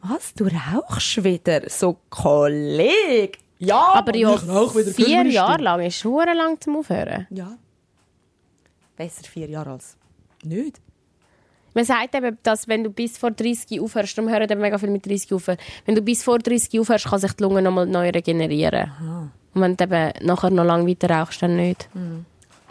was, 0.02 0.34
du 0.34 0.46
rauchst 0.48 1.22
wieder? 1.24 1.70
So, 1.70 1.98
Kollege. 2.10 3.38
Ja, 3.58 3.92
Aber 3.96 4.16
ja, 4.16 4.34
ich 4.34 4.48
rauche 4.48 4.80
wieder 4.80 4.92
vier. 4.94 5.26
Jahre 5.26 5.62
lang 5.62 5.82
ist 5.82 5.98
schon 5.98 6.26
lang 6.26 6.62
zum 6.62 6.78
Aufhören. 6.78 7.28
Ja. 7.30 7.58
Besser 8.96 9.24
vier 9.24 9.50
Jahre 9.50 9.72
als 9.72 9.98
nicht. 10.44 10.80
Man 11.74 11.86
sagt 11.86 12.16
eben, 12.16 12.38
dass 12.44 12.68
wenn 12.68 12.84
du 12.84 12.90
bis 12.90 13.18
vor 13.18 13.32
30 13.32 13.80
aufhörst, 13.82 14.18
darum 14.18 14.32
hören 14.32 14.50
eben 14.50 14.60
mega 14.62 14.78
viel 14.78 14.90
mit 14.90 15.06
30 15.06 15.34
auf, 15.34 15.48
wenn 15.48 15.96
du 15.96 16.02
bis 16.02 16.24
vor 16.24 16.40
30 16.40 16.80
aufhörst, 16.80 17.06
kann 17.06 17.20
sich 17.20 17.34
die 17.34 17.44
Lunge 17.44 17.62
nochmal 17.62 17.86
neu 17.86 18.10
regenerieren. 18.10 18.92
Und 19.54 19.62
wenn 19.62 19.78
du 19.78 19.84
eben 19.84 20.12
nachher 20.26 20.50
noch 20.50 20.64
lange 20.64 20.88
weiter 20.88 21.10
rauchst, 21.10 21.42
dann 21.42 21.56
nicht. 21.56 21.88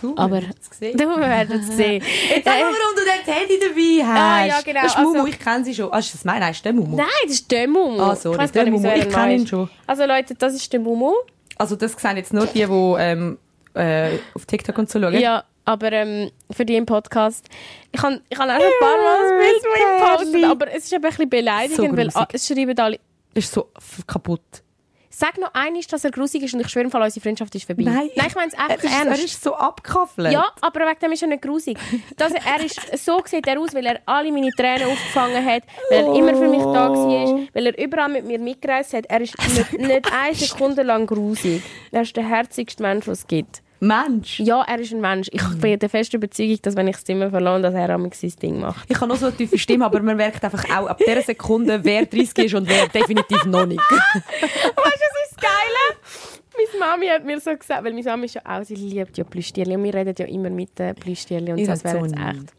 Du, 0.00 0.14
Aber- 0.16 0.40
gesehen. 0.70 0.96
Du, 0.96 1.04
wir 1.08 1.18
werden 1.18 1.60
es 1.60 1.76
sehen. 1.76 2.00
Jetzt 2.30 2.44
sag 2.44 2.54
mal, 2.54 2.62
warum 2.62 2.94
du 2.94 3.02
den 3.02 3.24
Teddy 3.34 3.58
dabei 3.60 4.06
hast. 4.06 4.20
Ah, 4.20 4.46
ja, 4.46 4.60
genau. 4.64 4.82
Das 4.82 4.92
ist 4.94 4.98
Mumu, 5.00 5.14
Also- 5.18 5.26
ich 5.26 5.38
kenne 5.40 5.64
sie 5.64 5.74
schon. 5.74 5.92
Ah, 5.92 5.98
ist 5.98 6.14
das 6.14 6.24
mein? 6.24 6.38
Nein, 6.38 6.52
ist 6.52 6.64
der 6.64 6.72
Mumu. 6.72 6.96
Nein, 6.96 7.06
das 7.24 7.32
ist 7.32 7.50
der 7.50 7.66
Mumu. 7.68 8.00
Ah, 8.00 8.14
sorry, 8.14 8.44
ich 8.44 8.50
der 8.52 8.66
Mumu. 8.70 8.86
er 8.86 8.96
Ich 8.96 9.04
neu 9.06 9.10
kenn 9.12 9.30
ihn 9.32 9.46
schon. 9.46 9.68
Also 9.88 10.04
Leute, 10.06 10.34
das 10.36 10.54
ist 10.54 10.72
der 10.72 10.78
Mumu. 10.80 11.14
Also 11.56 11.74
das 11.74 11.92
sehen 11.94 12.16
jetzt 12.16 12.32
nur 12.32 12.46
die, 12.46 12.64
die 12.64 12.94
ähm, 12.98 13.38
äh, 13.74 14.18
auf 14.34 14.46
TikTok 14.46 14.78
und 14.78 14.88
so 14.88 15.00
schauen. 15.00 15.18
Ja, 15.18 15.42
aber 15.68 15.92
ähm, 15.92 16.30
für 16.50 16.64
die 16.64 16.76
im 16.76 16.86
Podcast. 16.86 17.46
Ich 17.92 18.02
habe 18.02 18.22
ich 18.30 18.38
hab 18.38 18.48
auch 18.48 18.54
schon 18.54 18.62
ein 18.62 18.72
paar 18.80 18.96
Mal 18.96 19.32
ein 19.32 19.38
Bild 19.38 19.62
von 19.62 19.82
ihm 19.82 20.00
gepostet, 20.00 20.44
aber 20.50 20.68
es 20.72 20.84
ist 20.84 20.92
eben 20.94 21.04
ein 21.04 21.10
bisschen 21.10 21.28
beleidigend, 21.28 21.90
So 21.90 21.96
weil 21.96 22.10
ah, 22.14 22.28
es 22.32 22.46
schreiben 22.46 22.78
alle... 22.78 22.98
Ist 23.34 23.52
so 23.52 23.68
kaputt. 24.06 24.40
Sag 25.10 25.36
noch 25.36 25.52
einmal, 25.52 25.82
dass 25.82 26.04
er 26.04 26.10
grusig 26.10 26.42
ist 26.44 26.54
und 26.54 26.60
ich 26.60 26.68
schwöre, 26.68 26.84
im 26.84 26.90
Fall, 26.90 27.02
unsere 27.02 27.22
Freundschaft 27.22 27.54
ist 27.54 27.66
vorbei. 27.66 27.82
Nein, 27.82 28.08
Nein 28.16 28.26
ich 28.28 28.34
meine 28.34 28.48
es 28.48 28.54
Er 28.54 28.70
einfach 28.70 28.84
ist, 28.84 28.92
er 28.92 29.06
ernst. 29.06 29.24
ist 29.24 29.42
so 29.42 29.54
abgekaffelt. 29.54 30.32
Ja, 30.32 30.44
aber 30.62 30.80
wegen 30.80 31.00
dem 31.00 31.12
ist 31.12 31.22
er 31.22 31.28
nicht 31.28 31.42
grusig. 31.42 31.78
Das, 32.16 32.32
er 32.32 32.64
ist, 32.64 33.04
so 33.04 33.20
sieht 33.26 33.46
er 33.46 33.60
aus, 33.60 33.74
weil 33.74 33.84
er 33.84 34.00
alle 34.06 34.32
meine 34.32 34.50
Tränen 34.52 34.88
aufgefangen 34.88 35.44
hat, 35.44 35.64
weil 35.90 36.04
er 36.06 36.14
immer 36.14 36.34
für 36.34 36.48
mich 36.48 36.62
da 36.62 36.92
war, 36.92 37.40
weil 37.52 37.66
er 37.66 37.78
überall 37.78 38.08
mit 38.08 38.24
mir 38.24 38.38
mitgereist 38.38 38.94
hat. 38.94 39.04
Er 39.06 39.20
ist 39.20 39.36
nicht, 39.54 39.72
nicht 39.78 40.12
eine 40.12 40.34
Sekunde 40.34 40.82
lang 40.82 41.06
grusig. 41.06 41.62
Er 41.90 42.02
ist 42.02 42.16
der 42.16 42.26
herzigste 42.26 42.82
Mensch, 42.82 43.04
den 43.04 43.12
es 43.12 43.26
gibt. 43.26 43.62
Mensch. 43.80 44.40
Ja, 44.40 44.62
er 44.62 44.78
ist 44.80 44.92
ein 44.92 45.00
Mensch. 45.00 45.28
Ich 45.32 45.42
bin 45.60 45.78
der 45.78 45.88
festen 45.88 46.16
Überzeugung, 46.16 46.58
dass 46.62 46.74
wenn 46.76 46.88
ich 46.88 46.96
das 46.96 47.04
Zimmer 47.04 47.30
verlasse, 47.30 47.62
dass 47.62 47.74
er 47.74 47.90
am 47.90 48.10
sein 48.12 48.32
Ding 48.42 48.60
macht. 48.60 48.90
Ich 48.90 48.96
habe 48.96 49.06
noch 49.06 49.16
so 49.16 49.26
eine 49.26 49.36
tiefe 49.36 49.58
Stimme, 49.58 49.84
aber 49.84 50.00
man 50.02 50.16
merkt 50.16 50.42
einfach 50.44 50.64
auch 50.76 50.86
ab 50.88 50.98
dieser 50.98 51.22
Sekunde, 51.22 51.84
wer 51.84 52.06
30 52.06 52.38
ist 52.46 52.54
und 52.54 52.68
wer 52.68 52.88
definitiv 52.88 53.44
noch 53.44 53.66
nicht. 53.66 53.80
Weißt 53.90 54.24
du, 54.74 54.82
was 54.82 54.94
ist 54.94 55.36
das 55.36 55.42
Geile? 55.42 55.98
Meine 56.56 56.78
Mami 56.80 57.06
hat 57.06 57.24
mir 57.24 57.38
so 57.40 57.56
gesagt, 57.56 57.84
weil 57.84 57.92
meine 57.92 58.02
Mami 58.04 58.24
ist 58.26 58.34
ja 58.34 58.42
auch, 58.44 58.64
sie 58.64 58.74
liebt 58.74 59.16
ja 59.16 59.22
Plüschtierchen 59.24 59.76
und 59.76 59.84
wir 59.84 59.94
reden 59.94 60.14
ja 60.18 60.26
immer 60.26 60.50
mit 60.50 60.76
den 60.78 60.94
Plüschtierchen 60.96 61.50
und 61.52 61.58
Ihr 61.58 61.66
so, 61.66 61.72
habt 61.72 61.84
wäre 61.84 61.98
so 62.00 62.04
jetzt 62.06 62.16
echt. 62.18 62.52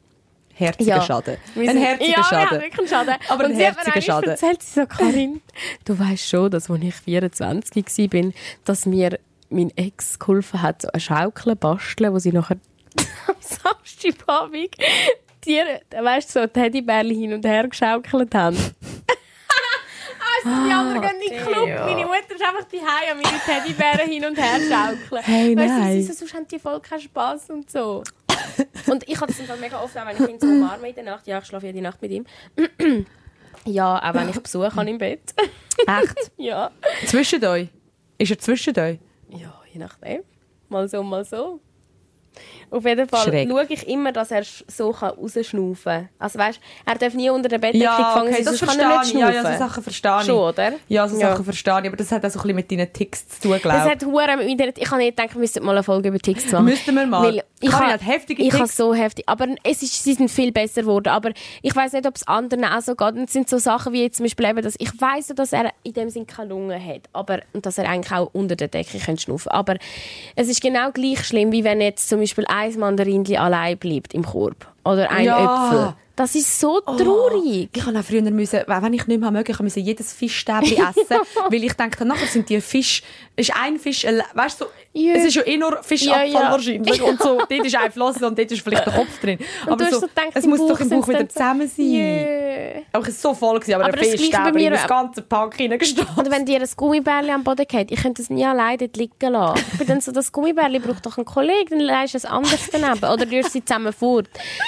Herziger 0.54 0.96
Ja. 0.98 1.02
Schaden. 1.02 1.38
Wir 1.56 1.70
Ein 1.70 1.78
herziger 1.78 2.10
ja, 2.12 2.18
wir 2.18 2.24
Schaden. 2.24 2.62
einen 2.62 2.88
Schaden. 2.88 3.16
Aber 3.30 3.46
ein 3.46 3.52
und 3.52 3.58
mir 3.58 3.64
herziger 3.66 4.02
Schaden. 4.02 4.30
erzählt, 4.32 4.62
sie 4.64 4.80
so, 4.82 4.86
Karin, 4.88 5.42
du 5.86 5.98
weißt 6.00 6.28
schon, 6.28 6.52
dass 6.52 6.70
als 6.70 6.84
ich 6.84 6.96
24 6.96 7.86
war, 8.14 8.32
dass 8.66 8.86
mir 8.86 9.20
mein 9.50 9.76
Ex 9.76 10.20
geholfen 10.20 10.62
hat, 10.62 10.82
so 10.82 10.90
eine 10.90 11.00
Schaukel 11.00 11.56
basteln, 11.56 12.14
wo 12.14 12.20
sie 12.20 12.32
nachher 12.32 12.58
am 13.28 13.36
Samstagabend 13.40 14.76
die, 15.46 15.62
weißt 15.92 16.36
du, 16.36 16.42
so 16.42 16.48
Teddybärchen 16.48 17.16
hin 17.16 17.34
und 17.34 17.46
her 17.46 17.68
geschaukelt 17.68 18.34
haben. 18.36 18.58
Also 20.42 20.66
die 20.66 20.72
anderen 20.72 21.02
gehen 21.02 21.22
in 21.22 21.38
den 21.38 21.46
Club. 21.46 21.68
Meine 21.68 22.06
Mutter 22.06 22.36
ist 22.36 22.42
einfach 22.42 22.64
die 22.72 22.78
und 22.78 23.22
meine 23.22 23.40
Teddybären 23.46 24.10
hin 24.10 24.26
und 24.26 24.38
her 24.38 24.60
schaukeln. 24.70 25.24
Hey, 25.24 25.58
weißt 25.58 25.74
du, 25.76 25.92
sie 25.92 26.02
so, 26.04 26.14
sonst 26.14 26.34
haben 26.34 26.48
die 26.48 26.60
voll 26.60 26.80
keinen 26.80 27.02
Spass 27.02 27.50
und 27.50 27.70
so. 27.70 28.04
Und 28.88 29.08
ich 29.10 29.20
habe 29.20 29.34
das 29.34 29.46
Fall 29.46 29.58
mega 29.58 29.82
oft, 29.82 29.98
auch 29.98 30.06
wenn 30.06 30.16
ich 30.16 30.30
ihn 30.30 30.40
so 30.40 30.48
umarme 30.48 30.90
in 30.90 30.96
der 30.96 31.04
Nacht. 31.04 31.28
Ja, 31.28 31.40
ich 31.40 31.46
schlafe 31.46 31.66
jede 31.66 31.82
Nacht 31.82 32.02
mit 32.02 32.12
ihm. 32.12 32.26
ja, 33.66 34.10
auch 34.10 34.14
wenn 34.14 34.30
ich 34.30 34.40
Besuch 34.40 34.76
habe 34.76 34.90
im 34.90 34.98
Bett. 34.98 35.34
Echt? 35.86 36.32
ja. 36.38 36.72
Zwischen 37.06 37.44
euch? 37.44 37.68
Ist 38.18 38.32
er 38.32 38.40
zwischen 38.40 38.80
euch? 38.80 39.00
Ja, 39.30 39.62
je 39.74 39.80
nachdem. 39.80 40.24
Mal 40.68 40.88
so, 40.90 41.04
mal 41.04 41.26
so. 41.26 41.60
Auf 42.72 42.86
jeden 42.86 43.08
Fall 43.10 43.24
Schräg. 43.28 43.50
schaue 43.50 43.66
ich 43.70 43.88
immer, 43.88 44.12
dass 44.12 44.32
er 44.32 44.44
so 44.68 44.92
kann 44.92 45.12
rausschnaufen 45.12 45.84
kann. 45.84 46.10
Also 46.20 46.38
weißt, 46.40 46.60
er 46.86 46.96
darf 46.96 47.14
nie 47.16 47.30
unter 47.30 47.50
der 47.50 47.58
Bettdecke 47.58 47.84
Ja, 47.84 47.98
gefangen 47.98 48.28
okay, 48.34 48.44
sein, 48.44 48.46
das 48.46 48.60
sonst 48.60 48.70
kann 48.72 48.80
er 48.80 49.00
nicht 49.00 49.14
ich. 49.14 49.20
Ja, 49.20 49.32
schnaufen. 49.32 49.52
ja, 49.52 49.54
so 49.58 49.66
Sachen 49.66 49.84
verstehe 49.84 50.18
ich. 50.20 50.26
Schon, 50.26 50.36
oder? 50.38 50.74
Ja, 50.88 51.08
so 51.08 51.18
Ja. 51.20 51.32
Sachen 51.32 51.44
verstehe 51.46 51.80
ich. 51.82 51.88
Aber 51.88 51.98
das 51.98 52.12
hat 52.12 52.24
auch 52.26 52.30
so 52.30 52.40
ein 52.40 52.44
bisschen 52.44 52.56
mit 52.56 52.72
deinen 52.72 52.94
Ticks 52.94 53.28
zu 53.28 53.42
tun, 53.42 53.52
Das 53.54 53.62
glaube 53.64 53.78
ich. 53.78 53.84
hat 53.92 54.06
hure 54.06 54.38
mit 54.38 54.60
meiner, 54.60 54.72
ich 54.78 54.92
habe 54.92 55.02
nicht 55.02 55.18
gedacht, 55.18 55.34
wir 55.36 55.40
müssten 55.40 55.66
mal 55.66 55.72
eine 55.72 55.84
Folge 55.84 56.10
über 56.10 56.20
Ticks 56.20 56.52
machen. 56.52 56.66
Müssten 56.66 56.96
wir 56.96 57.06
mal. 57.08 57.24
Weil 57.28 57.44
ich 57.62 57.70
Karin 57.72 57.88
ha- 57.88 57.92
hat 57.94 58.06
heftige 58.06 58.44
Ich 58.44 58.54
habe 58.54 58.68
so 58.68 58.94
heftig. 58.94 59.26
Aber 59.28 59.48
es 59.64 59.82
ist, 59.82 60.04
sie 60.04 60.14
sind 60.14 60.30
viel 60.30 60.52
besser 60.52 60.82
geworden. 60.82 61.10
Aber 61.10 61.32
ich 61.62 61.76
weiß 61.76 61.94
nicht, 61.94 62.06
ob 62.08 62.16
es 62.16 62.28
anderen 62.28 62.64
auch 62.66 62.82
so 62.82 62.96
geht. 62.96 63.14
Und 63.16 63.24
es 63.24 63.34
sind 63.34 63.50
so 63.50 63.58
Sachen 63.58 63.92
wie 63.94 64.04
jetzt 64.04 64.18
zum 64.18 64.26
Beispiel 64.26 64.46
eben, 64.46 64.62
dass 64.62 64.76
ich 64.78 64.90
weiß, 65.02 65.28
dass 65.36 65.52
er 65.54 65.72
in 65.84 65.94
dem 65.94 66.10
Sinn 66.10 66.28
keine 66.28 66.50
Lunge 66.50 66.80
hat. 66.82 67.02
Aber, 67.14 67.40
und 67.54 67.66
dass 67.66 67.78
er 67.80 67.90
eigentlich 67.90 68.12
auch 68.14 68.30
unter 68.34 68.56
der 68.56 68.68
Decke 68.68 69.00
schnaufen 69.18 69.52
Aber 69.52 69.76
es 70.36 70.48
ist 70.48 70.62
genau 70.62 70.92
gleich 70.92 71.26
schlimm, 71.26 71.52
wie 71.52 71.64
wenn 71.64 71.82
jetzt 71.82 72.08
zum 72.08 72.19
Beispiel 72.20 72.46
ein 72.48 72.78
Mandarinchen 72.80 73.38
allein 73.38 73.78
bleibt 73.78 74.14
im 74.14 74.24
Korb. 74.24 74.68
Oder 74.86 75.10
ein 75.12 75.26
Ja. 75.26 75.68
Äpfel. 75.68 75.94
Das 76.20 76.36
ist 76.36 76.60
so 76.60 76.82
traurig. 76.82 77.70
Ich 77.74 77.86
habe 77.86 77.98
auch 77.98 78.04
früher 78.04 78.22
müssen, 78.24 78.60
wenn 78.68 78.94
ich 78.94 79.08
nicht 79.08 79.20
mehr 79.22 79.32
mögen, 79.32 79.50
ich 79.54 79.60
musste 79.62 79.80
jedes 79.80 80.12
Fischstäbchen 80.12 80.78
essen, 80.90 81.18
weil 81.50 81.64
ich 81.64 81.72
denke, 81.74 82.04
nachher 82.04 82.28
sind 82.28 82.50
die 82.50 82.60
Fisch, 82.60 83.02
ist 83.38 83.56
ein 83.56 83.80
Fisch, 83.80 84.06
alle- 84.06 84.26
weißt 84.34 84.60
du, 84.60 84.66
Ja. 84.92 85.14
es 85.14 85.24
ist 85.28 85.36
ja 85.36 85.44
eh 85.48 85.56
nur 85.56 85.82
Fischabfall 85.82 86.28
Ja, 86.30 86.42
ja. 86.42 86.52
wahrscheinlich 86.52 87.02
und 87.02 87.22
so, 87.22 87.38
dort 87.38 87.52
ist 87.66 87.74
ein 87.76 87.90
Flosse 87.94 88.28
und 88.28 88.38
dort 88.38 88.52
ist 88.52 88.62
vielleicht 88.62 88.86
der 88.86 88.94
Kopf 88.94 89.18
drin. 89.22 89.40
Und 89.66 89.72
Aber 89.72 89.86
so, 89.86 90.00
so 90.02 90.08
gedacht, 90.08 90.32
es 90.34 90.46
muss 90.46 90.60
doch 90.60 90.78
im 90.82 90.90
Bauch 90.90 91.08
wieder 91.08 91.22
so- 91.22 91.28
zusammen 91.28 91.70
sein. 91.70 91.86
Yeah. 91.86 92.82
Aber 92.92 93.08
es 93.08 93.24
war 93.24 93.34
so 93.34 93.40
voll, 93.40 93.60
gewesen, 93.62 93.76
aber, 93.76 93.86
Aber 93.86 93.94
ein 93.94 94.00
bei 94.04 94.10
Fischstäbchen 94.18 94.58
in 94.58 94.74
das 94.74 94.88
ganze 94.88 95.22
Pack 95.22 95.56
hineingestopft. 95.56 96.18
Oder 96.18 96.32
wenn 96.32 96.46
dir 96.46 96.60
ein 96.60 96.70
Gummibärli 96.76 97.30
am 97.32 97.46
Boden 97.46 97.66
geht, 97.66 97.92
ich 97.94 98.02
könnte 98.02 98.22
es 98.22 98.30
nie 98.30 98.44
alleine 98.46 98.78
dort 98.78 98.98
liegen 98.98 99.32
lassen. 99.32 99.64
Ich 99.72 99.78
bin 99.80 99.88
dann 99.88 100.02
so, 100.02 100.12
das 100.12 100.34
Gummibärli 100.34 100.80
braucht 100.80 101.06
doch 101.06 101.18
einen 101.18 101.24
Kollegen, 101.26 101.70
dann 101.70 101.80
leist 101.80 102.14
du 102.14 102.18
es 102.18 102.26
anders 102.26 102.68
daneben. 102.72 103.06
Oder 103.10 103.26
du 103.26 103.42
sie 103.44 103.64
zusammen 103.64 103.94
fort. 103.94 104.28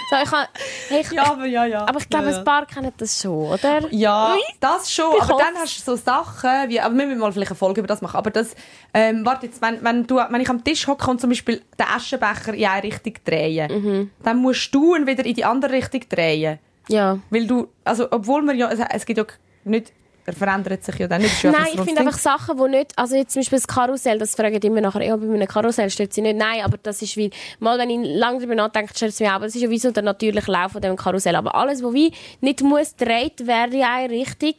So, 0.09 0.15
ich 0.23 0.29
kann, 0.31 0.45
hey, 0.89 1.01
ich, 1.01 1.11
Ja, 1.11 1.35
aber 1.41 1.49
ja, 1.49 1.65
ja. 1.65 1.85
aber 1.87 1.99
ich 1.99 2.09
glaube, 2.09 2.25
ja, 2.27 2.31
ja. 2.31 2.37
ein 2.37 2.43
paar 2.45 2.65
kennen 2.65 2.91
das 2.97 3.19
schon, 3.21 3.51
oder? 3.51 3.81
Ja, 3.91 4.35
das 4.59 4.91
schon. 4.91 5.15
Ich 5.17 5.23
aber 5.23 5.37
dann 5.37 5.55
hast 5.55 5.79
du 5.79 5.91
so 5.91 5.95
Sachen, 5.95 6.69
wie, 6.69 6.79
aber 6.79 6.95
wir 6.95 7.07
müssen 7.07 7.19
mal 7.19 7.31
vielleicht 7.31 7.51
eine 7.51 7.57
Folge 7.57 7.79
über 7.79 7.87
das 7.87 8.01
machen. 8.01 8.17
Aber 8.17 8.29
das, 8.29 8.55
ähm, 8.93 9.25
warte 9.25 9.47
jetzt, 9.47 9.61
wenn, 9.61 9.83
wenn, 9.83 10.05
du, 10.05 10.17
wenn 10.17 10.41
ich 10.41 10.49
am 10.49 10.63
Tisch 10.63 10.87
hocke 10.87 11.09
und 11.09 11.19
zum 11.19 11.29
Beispiel 11.31 11.61
den 11.79 11.85
Aschenbecher 11.87 12.53
in 12.53 12.65
eine 12.65 12.83
Richtung 12.83 13.13
drehen, 13.25 13.71
Mhm. 13.71 14.11
dann 14.23 14.37
musst 14.37 14.73
du 14.73 14.95
ihn 14.95 15.07
wieder 15.07 15.25
in 15.25 15.33
die 15.33 15.45
andere 15.45 15.73
Richtung 15.73 16.01
drehen. 16.09 16.59
Ja. 16.87 17.19
Weil 17.29 17.47
du, 17.47 17.67
also, 17.83 18.07
obwohl 18.11 18.41
man 18.41 18.57
ja, 18.57 18.69
es, 18.69 18.79
es 18.79 19.05
gibt 19.05 19.17
ja 19.17 19.25
nicht, 19.63 19.93
er 20.25 20.33
verändert 20.33 20.83
sich 20.83 20.95
ja 20.99 21.07
dann 21.07 21.21
nicht. 21.21 21.43
es 21.43 21.43
Nein, 21.43 21.67
ich 21.73 21.81
finde 21.81 22.01
einfach 22.01 22.17
Sachen, 22.17 22.57
die 22.57 22.69
nicht, 22.69 22.97
also 22.97 23.15
jetzt 23.15 23.33
zum 23.33 23.41
Beispiel 23.41 23.57
das 23.57 23.67
Karussell, 23.67 24.19
das 24.19 24.35
fragen 24.35 24.55
immer 24.61 24.81
nachher, 24.81 25.03
ja, 25.03 25.15
bei 25.15 25.25
einem 25.25 25.47
Karussell 25.47 25.89
steht 25.89 26.13
sie 26.13 26.21
nicht. 26.21 26.37
Nein, 26.37 26.61
aber 26.63 26.77
das 26.81 27.01
ist 27.01 27.17
wie, 27.17 27.31
mal 27.59 27.77
wenn 27.79 27.89
ich 27.89 28.17
lange 28.17 28.37
darüber 28.37 28.55
nachdenke, 28.55 28.93
stellt 28.95 29.13
es 29.13 29.19
mir 29.19 29.29
auch, 29.29 29.35
aber 29.35 29.45
das 29.45 29.55
ist 29.55 29.61
ja 29.61 29.69
wie 29.69 29.79
so 29.79 29.91
der 29.91 30.03
natürliche 30.03 30.51
Lauf 30.51 30.73
von 30.73 30.81
dem 30.81 30.95
Karussell. 30.95 31.35
Aber 31.35 31.55
alles, 31.55 31.83
was 31.83 31.93
wie 31.93 32.13
nicht 32.39 32.61
muss 32.61 32.95
gedreht 32.95 33.47
werden 33.47 33.73
in 33.73 33.83
eine 33.83 34.13
Richtung, 34.13 34.55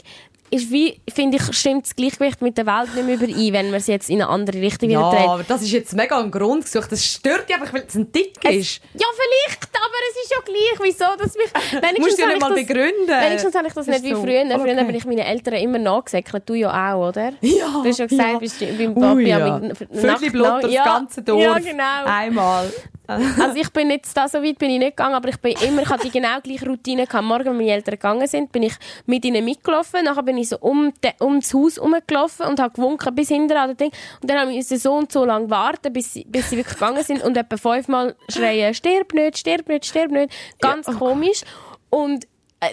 ist 0.53 0.71
wie, 0.71 1.01
finde 1.13 1.39
ich, 1.39 1.57
stimmt 1.57 1.87
das 1.87 1.97
Gleichgewicht 1.97 2.43
mit 2.43 2.59
der 2.59 2.67
Welt 2.67 2.95
nicht 2.95 3.07
mehr 3.07 3.15
überein, 3.15 3.53
wenn 3.53 3.67
man 3.71 3.77
es 3.81 3.87
jetzt 3.87 4.11
in 4.11 4.21
eine 4.21 4.29
andere 4.31 4.61
Richtung 4.61 4.91
Ja, 4.91 4.99
wieder 5.11 5.11
dreht. 5.19 5.29
aber 5.29 5.43
das 5.45 5.63
ist 5.63 5.73
jetzt 5.73 5.95
mega 5.95 6.19
ein 6.21 6.31
Grund 6.31 6.65
gesucht. 6.65 6.93
Das 6.93 7.05
stört 7.05 7.49
dich 7.49 7.57
einfach, 7.57 7.73
weil 7.73 7.85
es 7.89 7.95
ein 7.95 8.13
Dick 8.13 8.37
ist. 8.45 8.81
Ja, 8.95 9.07
vielleicht, 9.15 9.63
aber 9.75 9.95
es 10.11 10.23
ist 10.25 10.31
ja 10.31 10.37
gleich. 10.45 10.79
Wieso, 10.83 11.17
dass 11.19 11.35
mich... 11.35 11.99
Musst 12.01 12.19
du 12.19 12.23
ja 12.23 12.27
nicht 12.29 12.37
ich 12.37 12.41
mal 12.43 12.51
das- 12.55 12.67
begründen. 12.67 13.09
Wenigstens 13.09 13.55
habe 13.55 13.67
ich 13.69 13.73
das 13.75 13.87
Das 13.87 13.95
nicht 14.01 14.05
ist 14.05 14.11
wie 14.11 14.15
so 14.15 14.23
früher. 14.23 14.41
voll 14.47 14.61
Früher 14.61 14.73
okay. 14.75 14.85
bin 14.85 14.95
ich 14.95 15.05
meinen 15.07 15.19
Eltern 15.19 15.55
immer 15.55 15.79
nachgesäckelt. 15.79 16.43
Du 16.49 16.55
ja 16.55 16.95
auch, 16.95 17.09
oder? 17.09 17.33
Ja, 17.41 17.81
Du 17.83 17.89
hast 17.89 17.99
ja 17.99 18.07
gesagt, 18.07 18.33
ja. 18.33 18.39
bist 18.39 18.61
du 18.61 18.67
beim 18.67 18.97
Ui, 18.97 19.01
Papi 19.01 19.29
ja. 19.29 19.57
am 19.57 19.75
Viertel 19.75 20.31
Blut 20.31 20.69
ja, 20.71 20.85
ganze 20.85 21.23
Dorf. 21.23 21.43
Ja, 21.43 21.59
genau. 21.59 22.05
Einmal. 22.05 22.71
Also 23.07 23.57
ich 23.57 23.71
bin 23.71 23.91
jetzt 23.91 24.17
da 24.17 24.29
so 24.29 24.43
weit 24.43 24.59
bin 24.59 24.71
ich 24.71 24.79
nicht 24.79 24.97
gegangen, 24.97 25.15
aber 25.15 25.29
ich 25.29 25.39
bin 25.39 25.57
immer, 25.67 25.83
ich 25.83 25.89
hatte 25.89 26.05
die 26.05 26.11
genau 26.11 26.41
gleiche 26.41 26.67
Routine 26.67 27.07
gehabt. 27.07 27.25
Morgen, 27.25 27.47
wenn 27.47 27.57
meine 27.57 27.73
Eltern 27.73 27.93
gegangen 27.93 28.27
sind, 28.27 28.53
bin 28.53 28.63
ich 28.63 28.75
mit 29.07 29.25
ihnen 29.25 29.45
mitgelaufen. 29.45 30.05
Nachher 30.05 30.23
bin 30.23 30.39
ich 30.39 30.49
so 30.49 30.59
um, 30.59 30.93
de, 31.03 31.13
um 31.19 31.41
das 31.41 31.53
Haus 31.53 31.77
herumgelaufen 31.77 32.47
und 32.47 32.61
habe 32.61 32.75
gewunken 32.75 33.15
bis 33.15 33.29
hinten 33.29 33.57
an 33.57 33.71
den 33.71 33.77
Ding. 33.77 33.93
Und 34.21 34.31
dann 34.31 34.39
haben 34.39 34.51
wir 34.51 34.63
so 34.63 34.93
und 34.93 35.11
so 35.11 35.25
lange 35.25 35.51
warten, 35.51 35.93
bis 35.93 36.13
sie, 36.13 36.25
bis 36.25 36.51
sie 36.51 36.57
wirklich 36.57 36.77
gegangen 36.77 37.03
sind 37.03 37.23
und 37.23 37.37
etwa 37.37 37.57
fünfmal 37.57 38.15
schreien, 38.29 38.73
stirb 38.73 39.13
nicht, 39.15 39.39
stirb 39.39 39.69
nicht, 39.69 39.87
stirb 39.87 40.11
nicht. 40.11 40.33
Ganz 40.61 40.89
oh 40.89 40.93
komisch. 40.93 41.43
Und 41.91 42.25
äh, 42.25 42.29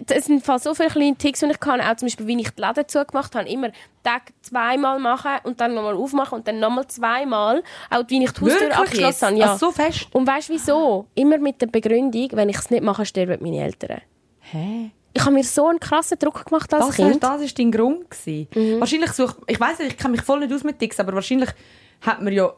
es 0.07 0.25
sind 0.25 0.45
fast 0.45 0.65
so 0.65 0.73
viele 0.73 0.89
kleine 0.89 1.15
Ticks, 1.15 1.39
die 1.39 1.47
ich 1.47 1.59
kann. 1.59 1.81
Auch 1.81 1.95
zum 1.95 2.05
Beispiel, 2.07 2.27
wie 2.27 2.39
ich 2.41 2.51
die 2.51 2.61
Läden 2.61 2.87
zugemacht 2.87 3.35
habe, 3.35 3.49
immer 3.49 3.71
Tag 4.03 4.33
zweimal 4.41 4.99
machen 4.99 5.31
und 5.43 5.59
dann 5.59 5.73
nochmal 5.73 5.95
aufmachen 5.95 6.39
und 6.39 6.47
dann 6.47 6.59
nochmal 6.59 6.87
zweimal. 6.87 7.63
Auch 7.89 8.03
wie 8.07 8.23
ich 8.23 8.31
die 8.31 8.41
Haustür 8.41 8.59
Wirklich 8.61 8.75
abgeschlossen 8.77 9.25
habe. 9.25 9.37
Ja. 9.37 9.51
Also 9.53 9.67
so 9.67 9.71
fest? 9.71 10.07
Und 10.11 10.27
weißt 10.27 10.49
du 10.49 10.53
wieso? 10.53 11.05
Immer 11.15 11.39
mit 11.39 11.61
der 11.61 11.67
Begründung, 11.67 12.29
wenn 12.33 12.49
ich 12.49 12.57
es 12.57 12.69
nicht 12.69 12.83
mache, 12.83 13.05
sterben 13.05 13.37
meine 13.41 13.63
Eltern. 13.63 14.01
Hä? 14.39 14.91
Ich 15.11 15.21
habe 15.21 15.33
mir 15.33 15.43
so 15.43 15.67
einen 15.67 15.79
krassen 15.79 16.19
Druck 16.19 16.45
gemacht 16.45 16.71
als 16.73 16.85
Das, 16.87 16.95
Kind. 16.95 17.15
Mhm. 17.15 17.19
das 17.19 17.41
ist 17.41 17.57
dein 17.57 17.71
Grund 17.71 18.11
gewesen. 18.11 18.79
Wahrscheinlich 18.79 19.11
sucht, 19.11 19.37
ich 19.47 19.59
weiß 19.59 19.79
nicht, 19.79 19.93
ich 19.93 19.97
kenne 19.97 20.11
mich 20.11 20.21
voll 20.21 20.39
nicht 20.39 20.53
aus 20.53 20.63
mit 20.63 20.77
Ticks, 20.77 20.99
aber 20.99 21.13
wahrscheinlich 21.13 21.49
hat 22.01 22.21
man 22.21 22.31
ja 22.31 22.53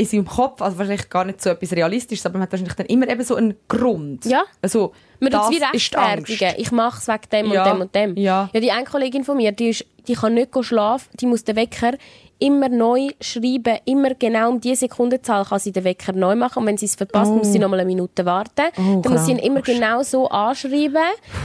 in 0.00 0.06
seinem 0.06 0.26
Kopf, 0.26 0.62
also 0.62 0.78
wahrscheinlich 0.78 1.08
gar 1.10 1.24
nicht 1.26 1.42
so 1.42 1.50
etwas 1.50 1.72
Realistisches, 1.72 2.24
aber 2.24 2.34
man 2.34 2.42
hat 2.42 2.52
wahrscheinlich 2.52 2.74
dann 2.74 2.86
immer 2.86 3.06
eben 3.08 3.22
so 3.22 3.34
einen 3.34 3.54
Grund. 3.68 4.24
Ja. 4.24 4.44
Also, 4.62 4.92
Man 5.20 5.30
das 5.30 5.50
wie 5.50 5.58
rechtfertigen. 5.62 6.54
Ich 6.56 6.72
mache 6.72 6.98
es 6.98 7.06
wegen 7.08 7.28
dem 7.46 7.52
Ja. 7.52 7.64
und 7.64 7.70
dem 7.74 7.80
und 7.82 7.94
dem. 7.94 8.16
Ja. 8.16 8.48
ja, 8.52 8.60
die 8.60 8.70
eine 8.72 8.84
Kollegin 8.84 9.24
von 9.24 9.36
mir, 9.36 9.52
die, 9.52 9.68
ist, 9.68 9.84
die 10.08 10.14
kann 10.14 10.34
nicht 10.34 10.50
schlafen, 10.62 11.08
die 11.20 11.26
muss 11.26 11.44
den 11.44 11.56
Wecker 11.56 11.92
immer 12.38 12.70
neu 12.70 13.08
schreiben, 13.20 13.76
immer 13.84 14.14
genau 14.14 14.48
um 14.48 14.60
diese 14.60 14.76
Sekundenzahl 14.76 15.44
kann 15.44 15.58
sie 15.58 15.72
den 15.72 15.84
Wecker 15.84 16.12
neu 16.14 16.34
machen 16.34 16.60
und 16.60 16.66
wenn 16.66 16.78
sie 16.78 16.86
es 16.86 16.94
verpasst, 16.96 17.30
muss 17.32 17.52
sie 17.52 17.58
noch 17.58 17.68
mal 17.68 17.78
eine 17.78 17.86
Minute 17.86 18.24
warten. 18.24 18.68
Oh, 18.78 19.00
dann 19.02 19.12
muss 19.12 19.26
sie 19.26 19.32
ihn 19.32 19.38
immer 19.38 19.60
genau 19.60 20.02
so 20.02 20.26
anschreiben, 20.28 20.96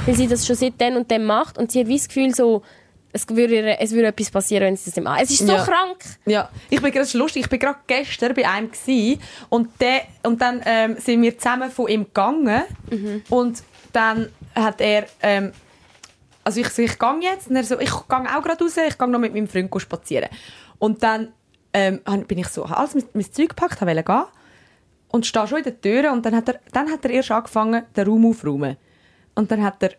weil 0.05 0.15
sie 0.15 0.27
das 0.27 0.47
schon 0.47 0.55
seit 0.55 0.79
dann 0.79 0.95
und 0.95 1.11
dem 1.11 1.25
macht 1.25 1.57
und 1.57 1.69
sie 1.73 1.81
hat 1.81 1.87
wie 1.87 1.97
das 1.97 2.07
Gefühl 2.07 2.33
so, 2.33 2.61
es 3.15 3.27
würde, 3.29 3.79
es 3.79 3.91
würde 3.93 4.07
etwas 4.07 4.29
passieren, 4.29 4.65
wenn 4.65 4.75
sie 4.75 4.91
das 4.91 4.97
nicht. 5.01 5.21
Es 5.23 5.29
ist 5.31 5.47
so 5.47 5.53
Ja. 5.53 5.63
krank. 5.63 6.03
Ja, 6.25 6.49
ich 6.69 6.81
bin 6.81 6.91
gerade 6.91 7.17
lustig. 7.17 7.43
Ich 7.43 7.49
bin 7.49 7.59
gerade 7.59 7.79
gestern 7.87 8.33
bei 8.33 8.45
einem 8.47 8.69
gsi 8.71 9.17
und 9.49 9.69
der 9.79 10.01
und 10.23 10.41
dann 10.41 10.61
ähm, 10.65 10.97
sind 10.99 11.21
wir 11.21 11.37
zusammen 11.37 11.71
von 11.71 11.87
ihm 11.87 12.03
gegangen 12.05 12.63
und 13.29 13.63
dann 13.93 14.27
hat 14.53 14.81
er 14.81 15.05
ähm, 15.21 15.53
also 16.43 16.59
ich 16.59 16.67
so, 16.69 16.81
ich 16.81 16.99
gehe 16.99 17.19
jetzt 17.21 17.47
und 17.49 17.55
er 17.55 17.63
so 17.63 17.79
ich 17.79 17.89
gehe 17.89 18.37
auch 18.37 18.43
gerade 18.43 18.61
raus, 18.63 18.75
ich 18.77 18.97
gehe 18.97 19.07
noch 19.07 19.19
mit 19.19 19.33
meinem 19.33 19.47
Freund 19.47 19.71
spazieren 19.81 20.29
und 20.79 21.01
dann 21.01 21.31
ähm, 21.73 22.01
bin 22.27 22.37
ich 22.39 22.47
so 22.49 22.65
habe 22.69 22.77
alles 22.77 22.95
mein, 22.95 23.05
mein 23.13 23.31
Zeug 23.31 23.49
gepackt, 23.49 23.81
wollte 23.81 24.03
gehen 24.03 24.23
und 25.09 25.25
stehe 25.25 25.47
schon 25.47 25.59
in 25.59 25.63
der 25.63 25.79
Tür 25.79 26.11
und 26.11 26.25
dann 26.25 26.35
hat 26.35 26.49
er 26.49 26.59
dann 26.73 26.91
hat 26.91 27.05
er 27.05 27.11
erst 27.11 27.31
angefangen 27.31 27.83
den 27.95 28.07
Raum 28.07 28.25
aufzuräumen 28.25 28.75
und 29.35 29.49
dann 29.51 29.63
hat 29.63 29.81
er 29.83 29.91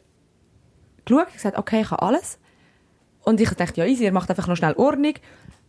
geschaut 1.07 1.27
und 1.29 1.33
gesagt 1.33 1.57
okay 1.57 1.81
ich 1.81 1.91
habe 1.91 2.03
alles 2.03 2.39
und 3.27 3.41
ich 3.41 3.51
dachte, 3.51 3.81
ja, 3.81 3.87
easy, 3.87 4.05
er 4.05 4.13
macht 4.13 4.31
einfach 4.31 4.47
noch 4.47 4.57
schnell 4.57 4.75
Ordnung. 4.75 5.15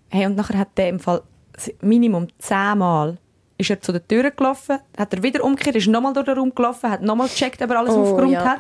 Hey, 0.10 0.26
und 0.26 0.36
nachher 0.36 0.60
hat 0.60 0.78
der 0.78 0.90
im 0.90 1.00
Fall 1.00 1.24
Minimum 1.82 2.28
zehnmal 2.38 3.18
ist 3.58 3.72
er 3.72 3.82
zu 3.82 3.92
der 3.92 4.08
Tür 4.08 4.30
gelaufen, 4.30 4.78
hat 4.96 5.14
er 5.14 5.24
wieder 5.24 5.44
umgekehrt, 5.44 5.76
ist 5.76 5.88
nochmal 5.88 6.14
durch 6.14 6.28
den 6.28 6.38
Raum 6.38 6.54
gelaufen, 6.54 6.92
hat 6.92 7.02
nochmal 7.02 7.28
gecheckt, 7.28 7.60
ob 7.62 7.72
er 7.72 7.80
alles 7.80 7.96
Oh, 7.96 8.02
aufgeräumt 8.04 8.34
ja. 8.34 8.46
hat. 8.46 8.60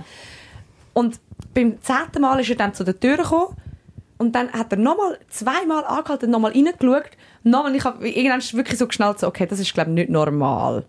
Und 0.93 1.19
beim 1.53 1.79
zehnten 1.81 2.21
Mal 2.21 2.39
ist 2.39 2.49
er 2.49 2.55
dann 2.55 2.73
zu 2.73 2.83
der 2.83 2.99
Tür 2.99 3.17
gekommen 3.17 3.55
und 4.17 4.33
dann 4.33 4.51
hat 4.51 4.71
er 4.71 4.79
nochmal 4.79 5.19
zweimal 5.29 5.85
angehalten, 5.85 6.31
nochmal 6.31 6.53
reingeschaut. 6.53 7.11
Nochmal, 7.43 7.75
ich 7.75 7.85
habe 7.85 8.09
irgendwann 8.09 8.39
ist 8.39 8.55
wirklich 8.55 8.79
so 8.79 8.87
geschnallt, 8.87 9.19
so, 9.19 9.27
okay, 9.27 9.45
das 9.45 9.59
ist 9.59 9.73
glaube 9.73 9.91
ich 9.91 9.95
nicht 9.95 10.09
normal. 10.09 10.85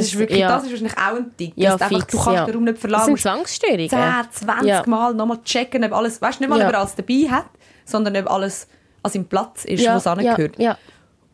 Ist 0.00 0.12
Das- 0.12 0.18
wirklich, 0.20 0.38
ja. 0.40 0.48
das 0.48 0.64
ist 0.64 0.70
wahrscheinlich 0.70 0.96
auch 0.98 1.16
ein 1.16 1.36
Tick. 1.36 1.52
Ja, 1.56 1.76
du 1.76 1.84
einfach, 1.84 1.88
fix, 1.88 2.06
du 2.12 2.16
kannst 2.18 2.32
ja. 2.34 2.44
den 2.46 2.54
Raum 2.54 2.64
nicht 2.64 2.74
Das 2.74 2.80
verlassen. 2.80 3.04
sind 3.04 3.12
musst 3.12 3.22
Zwangsstörungen. 3.22 3.88
10, 3.88 3.98
20 4.30 4.68
Ja. 4.68 4.82
Mal 4.86 5.14
nochmal 5.14 5.38
checken, 5.44 5.84
ob 5.84 5.92
alles, 5.92 6.20
weißt 6.22 6.38
du, 6.40 6.42
nicht 6.44 6.50
mal, 6.50 6.58
Ja. 6.60 6.66
ob 6.68 6.72
er 6.72 6.78
alles 6.80 6.94
dabei 6.94 7.28
hat, 7.30 7.46
sondern 7.84 8.16
ob 8.16 8.30
alles 8.30 8.66
an 9.02 9.10
seinem 9.10 9.24
Platz 9.26 9.64
ist, 9.64 9.80
ja, 9.82 9.94
wo 9.94 9.96
es 9.98 10.06
angehört. 10.06 10.58
ja. 10.58 10.76